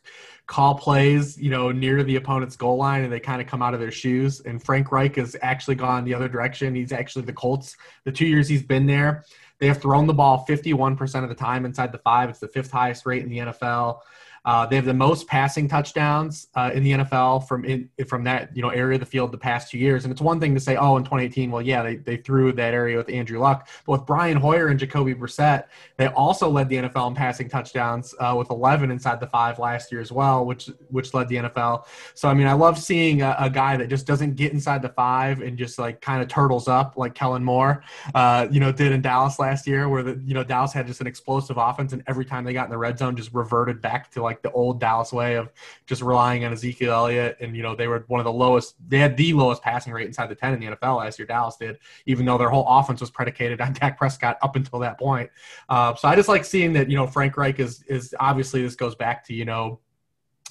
call 0.53 0.74
plays, 0.74 1.39
you 1.39 1.51
know, 1.51 1.70
near 1.70 2.03
the 2.03 2.16
opponent's 2.16 2.57
goal 2.57 2.76
line 2.76 3.05
and 3.05 3.12
they 3.12 3.20
kind 3.20 3.41
of 3.41 3.47
come 3.47 3.62
out 3.62 3.72
of 3.72 3.80
their 3.80 3.91
shoes. 3.91 4.41
And 4.41 4.62
Frank 4.62 4.93
Reich 4.93 5.16
has 5.16 5.37
actually 5.41 5.76
gone 5.76 6.05
the 6.05 6.12
other 6.12 6.28
direction. 6.28 6.74
He's 6.74 6.93
actually 6.93 7.24
the 7.24 7.33
Colts. 7.33 7.76
The 8.05 8.12
two 8.12 8.26
years 8.26 8.49
he's 8.49 8.62
been 8.62 8.87
there, 8.87 9.24
they 9.61 9.68
have 9.68 9.80
thrown 9.80 10.07
the 10.07 10.12
ball 10.12 10.45
51% 10.49 11.22
of 11.22 11.28
the 11.28 11.35
time 11.35 11.64
inside 11.64 11.93
the 11.93 11.99
five. 11.99 12.28
It's 12.28 12.41
the 12.41 12.49
fifth 12.49 12.70
highest 12.70 13.07
rate 13.07 13.22
in 13.22 13.30
the 13.30 13.39
NFL. 13.39 14.01
Uh, 14.45 14.66
they 14.66 14.76
have 14.76 14.84
the 14.84 14.95
most 14.95 15.26
passing 15.26 15.68
touchdowns 15.68 16.49
uh, 16.55 16.70
in 16.74 16.82
the 16.82 16.93
NFL 16.93 17.47
from 17.47 17.64
in, 17.64 17.88
from 18.09 18.24
that 18.24 18.55
you 18.57 18.62
know 18.62 18.70
area 18.70 18.97
of 18.97 19.01
the 19.01 19.07
field 19.07 19.30
the 19.30 19.38
past 19.38 19.70
two 19.70 19.78
years. 19.78 20.05
And 20.05 20.12
it's 20.12 20.20
one 20.20 20.40
thing 20.40 20.55
to 20.55 20.61
say, 20.61 20.76
oh, 20.76 20.97
in 20.97 21.05
2018, 21.05 21.51
well, 21.51 21.62
yeah, 21.62 21.82
they, 21.82 21.97
they 21.97 22.16
threw 22.16 22.53
that 22.53 22.74
area 22.74 22.97
with 22.97 23.09
Andrew 23.09 23.38
Luck, 23.38 23.68
but 23.86 23.93
with 23.93 24.07
Brian 24.07 24.36
Hoyer 24.36 24.68
and 24.68 24.78
Jacoby 24.78 25.14
Brissett, 25.14 25.64
they 25.97 26.07
also 26.09 26.49
led 26.49 26.68
the 26.68 26.76
NFL 26.76 27.09
in 27.09 27.14
passing 27.14 27.49
touchdowns 27.49 28.14
uh, 28.18 28.34
with 28.36 28.51
11 28.51 28.90
inside 28.90 29.20
the 29.20 29.26
five 29.26 29.59
last 29.59 29.93
year 29.93 30.01
as 30.01 30.11
well, 30.11 30.45
which 30.45 30.70
which 30.88 31.14
led 31.14 31.28
the 31.28 31.36
NFL. 31.36 31.84
So 32.14 32.28
I 32.28 32.34
mean, 32.34 32.47
I 32.47 32.55
love 32.55 32.78
seeing 32.78 33.22
a, 33.22 33.36
a 33.38 33.51
guy 33.51 33.76
that 33.76 33.88
just 33.88 34.07
doesn't 34.07 34.34
get 34.34 34.53
inside 34.53 34.82
the 34.82 34.88
five 34.88 35.40
and 35.40 35.57
just 35.57 35.78
like 35.78 36.01
kind 36.01 36.20
of 36.20 36.28
turtles 36.28 36.66
up 36.66 36.95
like 36.97 37.14
Kellen 37.14 37.45
Moore, 37.45 37.84
uh, 38.14 38.49
you 38.51 38.61
know, 38.61 38.72
did 38.72 38.93
in 38.93 39.03
Dallas 39.03 39.38
last 39.38 39.66
year, 39.66 39.88
where 39.88 40.03
the 40.03 40.20
you 40.24 40.34
know 40.34 40.43
Dallas 40.43 40.72
had 40.72 40.86
just 40.86 41.01
an 41.01 41.07
explosive 41.07 41.59
offense, 41.59 41.93
and 41.93 42.03
every 42.07 42.24
time 42.24 42.45
they 42.45 42.53
got 42.53 42.64
in 42.64 42.70
the 42.70 42.78
red 42.78 42.99
zone, 42.99 43.16
just 43.16 43.32
reverted 43.32 43.80
back 43.80 44.11
to 44.12 44.22
like 44.22 44.32
like 44.33 44.43
the 44.43 44.51
old 44.53 44.80
Dallas 44.80 45.12
way 45.12 45.37
of 45.37 45.51
just 45.87 46.03
relying 46.03 46.45
on 46.45 46.53
Ezekiel 46.53 46.93
Elliott. 46.93 47.37
And, 47.41 47.55
you 47.57 47.62
know, 47.62 47.76
they 47.76 47.87
were 47.87 48.05
one 48.09 48.20
of 48.20 48.24
the 48.24 48.33
lowest, 48.33 48.74
they 48.89 48.99
had 48.99 49.16
the 49.16 49.33
lowest 49.35 49.62
passing 49.62 49.93
rate 49.93 50.07
inside 50.07 50.28
the 50.28 50.35
10 50.35 50.55
in 50.55 50.61
the 50.61 50.66
NFL 50.76 50.99
last 50.99 51.18
year, 51.18 51.26
Dallas 51.26 51.57
did, 51.57 51.78
even 52.07 52.24
though 52.24 52.39
their 52.39 52.49
whole 52.49 52.66
offense 52.66 53.01
was 53.01 53.11
predicated 53.11 53.61
on 53.61 53.72
Dak 53.80 53.99
Prescott 53.99 54.39
up 54.43 54.57
until 54.57 54.78
that 54.78 54.99
point. 54.99 55.30
Uh, 55.68 55.95
so 55.95 56.09
I 56.09 56.16
just 56.16 56.28
like 56.28 56.45
seeing 56.45 56.72
that, 56.72 56.89
you 56.89 56.97
know, 56.97 57.07
Frank 57.07 57.37
Reich 57.37 57.61
is, 57.61 57.83
is 57.85 58.14
obviously 58.18 58.62
this 58.62 58.74
goes 58.74 58.95
back 58.95 59.24
to, 59.26 59.35
you 59.35 59.45
know, 59.45 59.80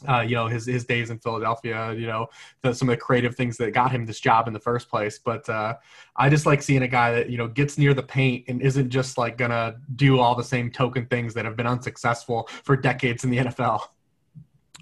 uh, 0.07 0.21
you 0.21 0.35
know 0.35 0.47
his 0.47 0.65
his 0.65 0.85
days 0.85 1.09
in 1.09 1.19
Philadelphia. 1.19 1.93
You 1.93 2.07
know 2.07 2.27
the, 2.61 2.73
some 2.73 2.89
of 2.89 2.93
the 2.93 3.01
creative 3.01 3.35
things 3.35 3.57
that 3.57 3.73
got 3.73 3.91
him 3.91 4.05
this 4.05 4.19
job 4.19 4.47
in 4.47 4.53
the 4.53 4.59
first 4.59 4.89
place. 4.89 5.19
But 5.19 5.47
uh, 5.49 5.75
I 6.15 6.29
just 6.29 6.45
like 6.45 6.61
seeing 6.61 6.83
a 6.83 6.87
guy 6.87 7.11
that 7.13 7.29
you 7.29 7.37
know 7.37 7.47
gets 7.47 7.77
near 7.77 7.93
the 7.93 8.03
paint 8.03 8.45
and 8.47 8.61
isn't 8.61 8.89
just 8.89 9.17
like 9.17 9.37
gonna 9.37 9.75
do 9.95 10.19
all 10.19 10.35
the 10.35 10.43
same 10.43 10.71
token 10.71 11.05
things 11.05 11.33
that 11.33 11.45
have 11.45 11.55
been 11.55 11.67
unsuccessful 11.67 12.47
for 12.63 12.75
decades 12.75 13.23
in 13.23 13.29
the 13.29 13.37
NFL. 13.37 13.81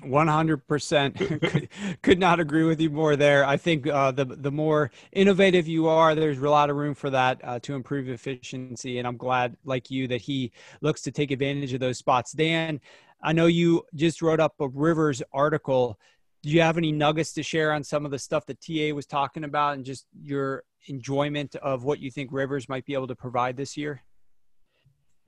100% 0.04 1.70
could, 2.02 2.20
not 2.20 2.40
agree 2.40 2.64
with 2.64 2.80
you 2.82 2.90
more 2.90 3.16
there 3.16 3.46
i 3.46 3.56
think 3.56 3.88
uh, 3.88 4.12
the 4.12 4.26
the 4.26 4.52
more 4.52 4.92
innovative 5.12 5.68
you 5.68 5.88
are 5.88 6.16
there's 6.16 6.40
a 6.40 6.50
lot 6.50 6.70
of 6.70 6.76
room 6.76 6.94
for 6.94 7.10
that 7.10 7.40
uh, 7.44 7.60
to 7.60 7.76
improve 7.76 8.10
efficiency 8.10 8.98
and 8.98 9.08
i'm 9.08 9.18
glad 9.18 9.56
like 9.66 9.90
you 9.90 10.08
that 10.08 10.22
he 10.22 10.52
looks 10.82 11.02
to 11.02 11.12
take 11.12 11.32
advantage 11.32 11.74
of 11.74 11.80
those 11.80 11.98
spots 11.98 12.32
dan 12.34 12.80
i 13.22 13.34
know 13.34 13.48
you 13.48 13.84
just 13.96 14.22
wrote 14.22 14.40
up 14.40 14.56
a 14.60 14.68
rivers 14.68 15.22
article. 15.34 16.00
Do 16.42 16.50
you 16.50 16.62
have 16.62 16.78
any 16.78 16.92
nuggets 16.92 17.34
to 17.34 17.44
share 17.44 17.74
on 17.74 17.84
some 17.84 18.06
of 18.06 18.12
the 18.12 18.20
stuff 18.20 18.46
that 18.46 18.62
ta 18.62 18.96
was 18.96 19.06
talking 19.06 19.44
about 19.44 19.76
and 19.76 19.86
just 19.86 20.06
your 20.22 20.64
enjoyment 20.88 21.56
of 21.58 21.84
what 21.84 22.00
you 22.00 22.12
think 22.12 22.32
rivers 22.32 22.70
might 22.70 22.86
be 22.86 22.94
able 22.94 23.08
to 23.08 23.16
provide 23.16 23.58
this 23.58 23.76
year? 23.76 24.02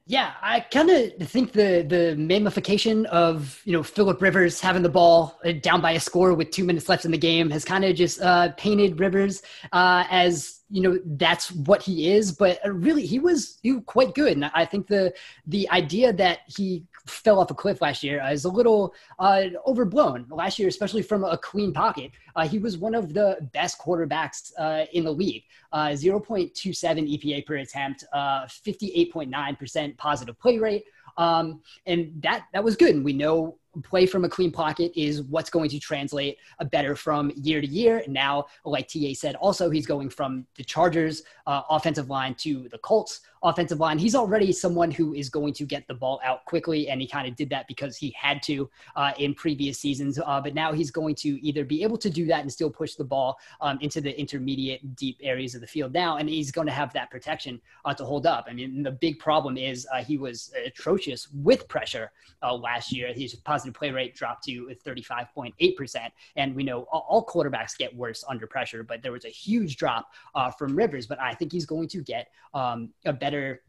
Yeah, 0.07 0.33
I 0.41 0.61
kind 0.61 0.89
of 0.89 1.29
think 1.29 1.51
the 1.51 1.85
the 1.87 2.15
mamification 2.17 3.05
of 3.05 3.61
you 3.65 3.71
know 3.71 3.83
Philip 3.83 4.21
Rivers 4.21 4.59
having 4.59 4.81
the 4.81 4.89
ball 4.89 5.39
uh, 5.45 5.51
down 5.53 5.79
by 5.79 5.91
a 5.91 5.99
score 5.99 6.33
with 6.33 6.49
two 6.49 6.63
minutes 6.63 6.89
left 6.89 7.05
in 7.05 7.11
the 7.11 7.17
game 7.17 7.51
has 7.51 7.63
kind 7.63 7.85
of 7.85 7.95
just 7.95 8.19
uh, 8.19 8.49
painted 8.57 8.99
Rivers 8.99 9.43
uh, 9.71 10.05
as 10.09 10.61
you 10.69 10.81
know 10.81 10.99
that's 11.05 11.51
what 11.51 11.83
he 11.83 12.11
is. 12.11 12.31
But 12.31 12.59
uh, 12.65 12.71
really, 12.71 13.05
he 13.05 13.19
was 13.19 13.59
was 13.63 13.83
quite 13.85 14.15
good, 14.15 14.33
and 14.33 14.45
I 14.55 14.65
think 14.65 14.87
the 14.87 15.13
the 15.45 15.69
idea 15.69 16.11
that 16.13 16.39
he 16.47 16.83
fell 17.11 17.39
off 17.39 17.51
a 17.51 17.53
cliff 17.53 17.81
last 17.81 18.03
year 18.03 18.23
is 18.29 18.45
a 18.45 18.49
little 18.49 18.93
uh, 19.19 19.43
overblown. 19.67 20.25
Last 20.29 20.57
year, 20.57 20.67
especially 20.67 21.01
from 21.01 21.23
a 21.23 21.37
clean 21.37 21.73
pocket, 21.73 22.11
uh, 22.35 22.47
he 22.47 22.57
was 22.57 22.77
one 22.77 22.95
of 22.95 23.13
the 23.13 23.37
best 23.53 23.79
quarterbacks 23.79 24.51
uh, 24.57 24.85
in 24.93 25.03
the 25.03 25.11
league. 25.11 25.43
Uh, 25.71 25.89
0.27 25.89 26.53
EPA 26.53 27.45
per 27.45 27.55
attempt, 27.57 28.03
58.9% 28.13 29.89
uh, 29.89 29.93
positive 29.97 30.39
play 30.39 30.57
rate. 30.57 30.85
Um, 31.17 31.61
and 31.85 32.21
that 32.23 32.45
that 32.53 32.63
was 32.63 32.75
good. 32.75 32.95
And 32.95 33.05
we 33.05 33.13
know 33.13 33.57
play 33.83 34.05
from 34.05 34.25
a 34.25 34.29
clean 34.29 34.51
pocket 34.51 34.91
is 34.95 35.23
what's 35.23 35.49
going 35.49 35.69
to 35.69 35.79
translate 35.79 36.37
a 36.59 36.65
better 36.65 36.95
from 36.95 37.31
year 37.35 37.61
to 37.61 37.67
year. 37.67 38.03
Now, 38.07 38.45
like 38.65 38.87
TA 38.87 39.13
said, 39.13 39.35
also 39.35 39.69
he's 39.69 39.85
going 39.85 40.09
from 40.09 40.45
the 40.55 40.63
Chargers 40.63 41.23
uh, 41.47 41.61
offensive 41.69 42.09
line 42.09 42.35
to 42.35 42.67
the 42.69 42.77
Colts 42.79 43.21
offensive 43.43 43.79
line. 43.79 43.97
He's 43.97 44.15
already 44.15 44.51
someone 44.51 44.91
who 44.91 45.13
is 45.13 45.29
going 45.29 45.53
to 45.53 45.65
get 45.65 45.87
the 45.87 45.93
ball 45.93 46.21
out 46.23 46.45
quickly, 46.45 46.89
and 46.89 47.01
he 47.01 47.07
kind 47.07 47.27
of 47.27 47.35
did 47.35 47.49
that 47.49 47.67
because 47.67 47.97
he 47.97 48.13
had 48.15 48.43
to 48.43 48.69
uh, 48.95 49.13
in 49.17 49.33
previous 49.33 49.79
seasons. 49.79 50.19
Uh, 50.19 50.39
but 50.41 50.53
now 50.53 50.71
he's 50.73 50.91
going 50.91 51.15
to 51.15 51.43
either 51.45 51.65
be 51.65 51.83
able 51.83 51.97
to 51.97 52.09
do 52.09 52.25
that 52.27 52.41
and 52.41 52.51
still 52.51 52.69
push 52.69 52.95
the 52.95 53.03
ball 53.03 53.39
um, 53.59 53.79
into 53.81 53.99
the 54.01 54.17
intermediate, 54.19 54.95
deep 54.95 55.17
areas 55.23 55.55
of 55.55 55.61
the 55.61 55.67
field 55.67 55.93
now, 55.93 56.17
and 56.17 56.29
he's 56.29 56.51
going 56.51 56.67
to 56.67 56.73
have 56.73 56.93
that 56.93 57.09
protection 57.09 57.59
uh, 57.85 57.93
to 57.93 58.05
hold 58.05 58.27
up. 58.27 58.45
I 58.47 58.53
mean, 58.53 58.83
the 58.83 58.91
big 58.91 59.19
problem 59.19 59.57
is 59.57 59.87
uh, 59.93 60.03
he 60.03 60.17
was 60.17 60.51
atrocious 60.65 61.29
with 61.33 61.67
pressure 61.67 62.11
uh, 62.43 62.53
last 62.53 62.91
year. 62.91 63.11
His 63.13 63.33
positive 63.35 63.60
play 63.69 63.91
rate 63.91 64.15
dropped 64.15 64.45
to 64.45 64.73
35.8%, 64.85 66.09
and 66.35 66.55
we 66.55 66.63
know 66.63 66.83
all 66.91 67.25
quarterbacks 67.25 67.77
get 67.77 67.95
worse 67.95 68.23
under 68.27 68.47
pressure, 68.47 68.83
but 68.83 69.03
there 69.03 69.11
was 69.11 69.25
a 69.25 69.29
huge 69.29 69.77
drop 69.77 70.09
uh, 70.35 70.49
from 70.49 70.75
Rivers. 70.75 71.05
But 71.05 71.19
I 71.19 71.33
think 71.33 71.51
he's 71.51 71.65
going 71.65 71.89
to 71.89 72.01
get 72.01 72.29
um, 72.53 72.89
a 73.05 73.13
better 73.13 73.41
better 73.41 73.61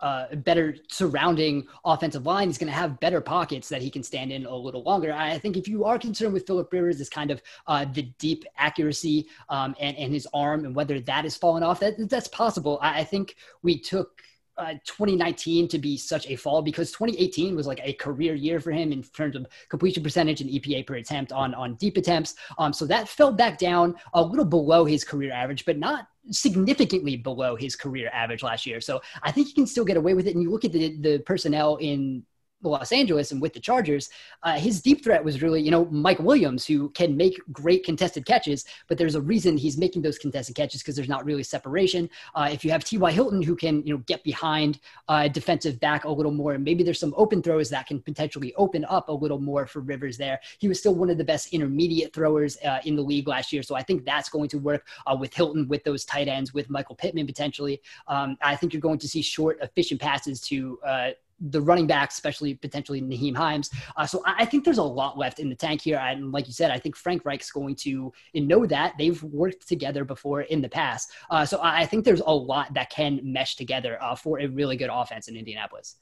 uh, 0.00 0.34
better 0.36 0.76
surrounding 0.88 1.66
offensive 1.84 2.24
line. 2.24 2.48
He's 2.48 2.58
going 2.58 2.72
to 2.72 2.78
have 2.78 2.98
better 3.00 3.20
pockets 3.20 3.68
that 3.68 3.82
he 3.82 3.90
can 3.90 4.02
stand 4.02 4.32
in 4.32 4.46
a 4.46 4.56
little 4.56 4.82
longer. 4.82 5.12
I 5.12 5.38
think 5.38 5.58
if 5.58 5.68
you 5.68 5.84
are 5.84 5.98
concerned 5.98 6.32
with 6.32 6.46
Philip 6.46 6.72
Rivers, 6.72 7.00
is 7.00 7.10
kind 7.10 7.30
of 7.30 7.42
uh, 7.66 7.84
the 7.84 8.02
deep 8.18 8.44
accuracy 8.56 9.26
um, 9.50 9.74
and, 9.78 9.96
and 9.96 10.12
his 10.12 10.26
arm 10.32 10.64
and 10.64 10.74
whether 10.74 11.00
that 11.00 11.24
has 11.24 11.36
fallen 11.36 11.62
off, 11.62 11.80
that, 11.80 12.08
that's 12.08 12.28
possible. 12.28 12.78
I, 12.80 13.00
I 13.00 13.04
think 13.04 13.36
we 13.62 13.78
took 13.78 14.22
uh, 14.60 14.74
2019 14.84 15.68
to 15.68 15.78
be 15.78 15.96
such 15.96 16.28
a 16.28 16.36
fall 16.36 16.62
because 16.62 16.92
2018 16.92 17.56
was 17.56 17.66
like 17.66 17.80
a 17.82 17.94
career 17.94 18.34
year 18.34 18.60
for 18.60 18.70
him 18.70 18.92
in 18.92 19.02
terms 19.02 19.34
of 19.34 19.46
completion 19.68 20.02
percentage 20.02 20.40
and 20.40 20.50
EPA 20.50 20.86
per 20.86 20.94
attempt 20.96 21.32
on 21.32 21.54
on 21.54 21.74
deep 21.76 21.96
attempts. 21.96 22.34
Um, 22.58 22.72
so 22.72 22.86
that 22.86 23.08
fell 23.08 23.32
back 23.32 23.58
down 23.58 23.96
a 24.14 24.22
little 24.22 24.44
below 24.44 24.84
his 24.84 25.02
career 25.04 25.32
average, 25.32 25.64
but 25.64 25.78
not 25.78 26.08
significantly 26.30 27.16
below 27.16 27.56
his 27.56 27.74
career 27.74 28.10
average 28.12 28.42
last 28.42 28.66
year. 28.66 28.80
So 28.80 29.00
I 29.22 29.32
think 29.32 29.48
he 29.48 29.54
can 29.54 29.66
still 29.66 29.84
get 29.84 29.96
away 29.96 30.14
with 30.14 30.26
it. 30.26 30.34
And 30.34 30.42
you 30.42 30.50
look 30.50 30.64
at 30.64 30.72
the 30.72 30.96
the 30.98 31.18
personnel 31.20 31.76
in 31.76 32.22
Los 32.68 32.92
Angeles 32.92 33.32
and 33.32 33.40
with 33.40 33.54
the 33.54 33.60
Chargers, 33.60 34.10
uh, 34.42 34.58
his 34.58 34.80
deep 34.82 35.02
threat 35.02 35.24
was 35.24 35.42
really, 35.42 35.62
you 35.62 35.70
know, 35.70 35.86
Mike 35.86 36.18
Williams, 36.18 36.66
who 36.66 36.90
can 36.90 37.16
make 37.16 37.40
great 37.52 37.84
contested 37.84 38.26
catches, 38.26 38.64
but 38.88 38.98
there's 38.98 39.14
a 39.14 39.20
reason 39.20 39.56
he's 39.56 39.78
making 39.78 40.02
those 40.02 40.18
contested 40.18 40.54
catches 40.54 40.82
because 40.82 40.96
there's 40.96 41.08
not 41.08 41.24
really 41.24 41.42
separation. 41.42 42.08
Uh, 42.34 42.50
if 42.52 42.64
you 42.64 42.70
have 42.70 42.84
T.Y. 42.84 43.10
Hilton, 43.12 43.42
who 43.42 43.56
can, 43.56 43.82
you 43.86 43.94
know, 43.94 44.02
get 44.06 44.22
behind 44.24 44.78
a 45.08 45.28
defensive 45.28 45.80
back 45.80 46.04
a 46.04 46.10
little 46.10 46.32
more, 46.32 46.52
and 46.52 46.64
maybe 46.64 46.82
there's 46.82 47.00
some 47.00 47.14
open 47.16 47.42
throws 47.42 47.70
that 47.70 47.86
can 47.86 48.00
potentially 48.00 48.54
open 48.56 48.84
up 48.88 49.08
a 49.08 49.12
little 49.12 49.40
more 49.40 49.66
for 49.66 49.80
Rivers 49.80 50.16
there. 50.16 50.40
He 50.58 50.68
was 50.68 50.78
still 50.78 50.94
one 50.94 51.10
of 51.10 51.18
the 51.18 51.24
best 51.24 51.52
intermediate 51.52 52.12
throwers 52.12 52.58
uh, 52.64 52.80
in 52.84 52.96
the 52.96 53.02
league 53.02 53.28
last 53.28 53.52
year. 53.52 53.62
So 53.62 53.74
I 53.74 53.82
think 53.82 54.04
that's 54.04 54.28
going 54.28 54.48
to 54.50 54.58
work 54.58 54.86
uh, 55.06 55.16
with 55.18 55.34
Hilton, 55.34 55.68
with 55.68 55.84
those 55.84 56.04
tight 56.04 56.28
ends, 56.28 56.52
with 56.52 56.68
Michael 56.70 56.94
Pittman 56.94 57.26
potentially. 57.26 57.80
Um, 58.08 58.36
I 58.42 58.56
think 58.56 58.72
you're 58.72 58.80
going 58.80 58.98
to 58.98 59.08
see 59.08 59.22
short, 59.22 59.58
efficient 59.62 60.00
passes 60.00 60.40
to, 60.42 60.78
uh, 60.86 61.10
the 61.40 61.60
running 61.60 61.86
backs, 61.86 62.14
especially 62.14 62.54
potentially 62.54 63.00
Nyheim 63.00 63.36
Hines. 63.36 63.70
Uh, 63.96 64.06
so 64.06 64.22
I, 64.26 64.44
think 64.44 64.64
there's 64.64 64.78
a 64.78 64.82
lot 64.82 65.16
left 65.16 65.38
in 65.38 65.48
the 65.48 65.54
tank 65.54 65.80
here. 65.80 65.98
And 65.98 66.32
like 66.32 66.46
you 66.46 66.52
said, 66.52 66.70
I 66.70 66.78
think 66.78 66.96
Frank 66.96 67.24
Reich's 67.24 67.50
going 67.50 67.76
to 67.76 68.12
know 68.34 68.66
that 68.66 68.94
they've 68.98 69.22
worked 69.22 69.66
together 69.66 70.04
before 70.04 70.42
in 70.42 70.60
the 70.60 70.68
past. 70.68 71.10
Uh, 71.30 71.44
so 71.44 71.60
I 71.62 71.86
think 71.86 72.04
there's 72.04 72.20
a 72.20 72.34
lot 72.34 72.74
that 72.74 72.90
can 72.90 73.20
mesh 73.22 73.56
together 73.56 74.02
uh, 74.02 74.14
for 74.14 74.40
a 74.40 74.46
really 74.46 74.76
good 74.76 74.90
offense 74.92 75.28
in 75.28 75.36
Indianapolis. 75.36 75.96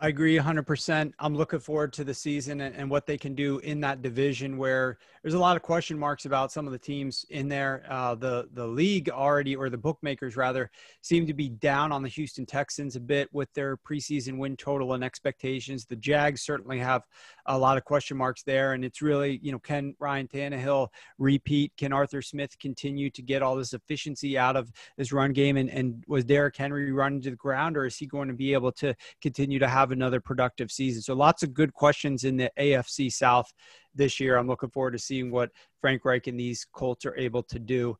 I 0.00 0.08
agree 0.08 0.36
100%. 0.36 1.12
I'm 1.18 1.34
looking 1.34 1.60
forward 1.60 1.92
to 1.94 2.04
the 2.04 2.12
season 2.12 2.60
and, 2.60 2.74
and, 2.74 2.90
what 2.90 3.06
they 3.06 3.16
can 3.16 3.34
do 3.34 3.58
in 3.60 3.80
that 3.80 4.02
division 4.02 4.58
where 4.58 4.98
there's 5.24 5.32
a 5.32 5.38
lot 5.38 5.56
of 5.56 5.62
question 5.62 5.98
marks 5.98 6.26
about 6.26 6.52
some 6.52 6.66
of 6.66 6.72
the 6.72 6.78
teams 6.78 7.24
in 7.30 7.48
there. 7.48 7.82
Uh, 7.88 8.14
the, 8.14 8.46
the 8.52 8.66
league 8.66 9.08
already, 9.08 9.56
or 9.56 9.70
the 9.70 9.78
bookmakers 9.78 10.36
rather, 10.36 10.70
seem 11.00 11.26
to 11.26 11.32
be 11.32 11.48
down 11.48 11.92
on 11.92 12.02
the 12.02 12.10
Houston 12.10 12.44
Texans 12.44 12.94
a 12.94 13.00
bit 13.00 13.30
with 13.32 13.50
their 13.54 13.78
preseason 13.78 14.36
win 14.36 14.54
total 14.54 14.92
and 14.92 15.02
expectations. 15.02 15.86
The 15.86 15.96
Jags 15.96 16.42
certainly 16.42 16.78
have 16.78 17.04
a 17.46 17.56
lot 17.56 17.78
of 17.78 17.86
question 17.86 18.18
marks 18.18 18.42
there. 18.42 18.74
And 18.74 18.84
it's 18.84 19.00
really, 19.00 19.40
you 19.42 19.50
know, 19.50 19.58
can 19.58 19.96
Ryan 19.98 20.28
Tannehill 20.28 20.88
repeat? 21.16 21.72
Can 21.78 21.94
Arthur 21.94 22.20
Smith 22.20 22.58
continue 22.58 23.08
to 23.08 23.22
get 23.22 23.40
all 23.40 23.56
this 23.56 23.72
efficiency 23.72 24.36
out 24.36 24.56
of 24.56 24.70
this 24.98 25.10
run 25.10 25.32
game? 25.32 25.56
And, 25.56 25.70
and 25.70 26.04
was 26.06 26.26
Derrick 26.26 26.54
Henry 26.54 26.92
run 26.92 27.22
to 27.22 27.30
the 27.30 27.36
ground, 27.36 27.78
or 27.78 27.86
is 27.86 27.96
he 27.96 28.04
going 28.04 28.28
to 28.28 28.34
be 28.34 28.52
able 28.52 28.72
to 28.72 28.94
continue 29.22 29.58
to 29.58 29.68
have 29.68 29.90
another 29.90 30.20
productive 30.20 30.70
season? 30.70 31.00
So 31.00 31.14
lots 31.14 31.42
of 31.42 31.54
good 31.54 31.72
questions 31.72 32.24
in 32.24 32.36
the 32.36 32.50
AFC 32.58 33.10
South 33.10 33.50
this 33.94 34.20
year. 34.20 34.36
I'm 34.36 34.46
looking 34.46 34.70
forward 34.70 34.92
to 34.92 34.98
seeing 34.98 35.30
what 35.30 35.50
Frank 35.80 36.04
Reich 36.04 36.26
and 36.26 36.38
these 36.38 36.66
Colts 36.72 37.04
are 37.06 37.16
able 37.16 37.42
to 37.44 37.58
do. 37.58 37.96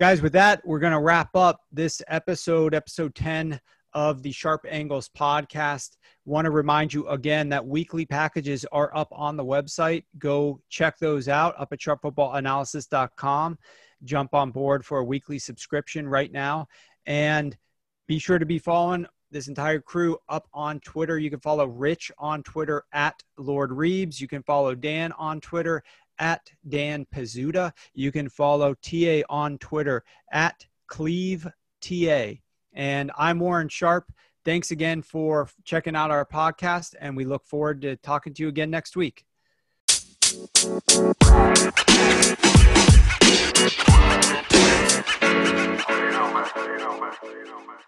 Guys, 0.00 0.22
with 0.22 0.32
that, 0.34 0.60
we're 0.64 0.78
going 0.78 0.92
to 0.92 1.00
wrap 1.00 1.34
up 1.34 1.60
this 1.72 2.00
episode, 2.08 2.74
episode 2.74 3.14
10 3.14 3.60
of 3.94 4.22
the 4.22 4.30
Sharp 4.30 4.64
Angles 4.68 5.08
podcast. 5.08 5.96
Want 6.24 6.44
to 6.44 6.50
remind 6.50 6.92
you 6.92 7.08
again 7.08 7.48
that 7.48 7.66
weekly 7.66 8.06
packages 8.06 8.64
are 8.70 8.94
up 8.94 9.08
on 9.10 9.36
the 9.36 9.44
website. 9.44 10.04
Go 10.18 10.60
check 10.68 10.98
those 10.98 11.28
out 11.28 11.54
up 11.58 11.72
at 11.72 11.80
sharpfootballanalysis.com. 11.80 13.58
Jump 14.04 14.34
on 14.34 14.50
board 14.52 14.84
for 14.84 14.98
a 14.98 15.04
weekly 15.04 15.38
subscription 15.38 16.08
right 16.08 16.30
now. 16.30 16.68
And 17.06 17.56
be 18.06 18.18
sure 18.18 18.38
to 18.38 18.46
be 18.46 18.58
following 18.58 19.06
this 19.30 19.48
entire 19.48 19.80
crew 19.80 20.18
up 20.28 20.48
on 20.52 20.80
Twitter. 20.80 21.18
You 21.18 21.30
can 21.30 21.40
follow 21.40 21.66
Rich 21.66 22.10
on 22.18 22.42
Twitter 22.42 22.84
at 22.92 23.22
Lord 23.36 23.70
Reebs. 23.70 24.20
You 24.20 24.28
can 24.28 24.42
follow 24.42 24.74
Dan 24.74 25.12
on 25.12 25.40
Twitter 25.40 25.82
at 26.18 26.50
Dan 26.68 27.06
Pizzuta. 27.14 27.72
You 27.94 28.12
can 28.12 28.28
follow 28.28 28.74
TA 28.74 29.22
on 29.28 29.58
Twitter 29.58 30.04
at 30.32 30.66
Cleve 30.86 31.46
TA. 31.80 32.32
And 32.72 33.10
I'm 33.16 33.38
Warren 33.38 33.68
Sharp. 33.68 34.10
Thanks 34.44 34.70
again 34.70 35.02
for 35.02 35.48
checking 35.64 35.94
out 35.94 36.10
our 36.10 36.24
podcast, 36.24 36.94
and 37.00 37.16
we 37.16 37.24
look 37.24 37.44
forward 37.44 37.82
to 37.82 37.96
talking 37.96 38.32
to 38.34 38.42
you 38.42 38.48
again 38.48 38.70
next 38.70 38.96
week. 38.96 39.24
you 40.28 40.34
know, 46.12 46.32
man. 46.32 46.46
You 46.56 46.78
know, 46.78 47.00
man. 47.00 47.12
You 47.22 47.44
know, 47.44 47.58
man. 47.66 47.87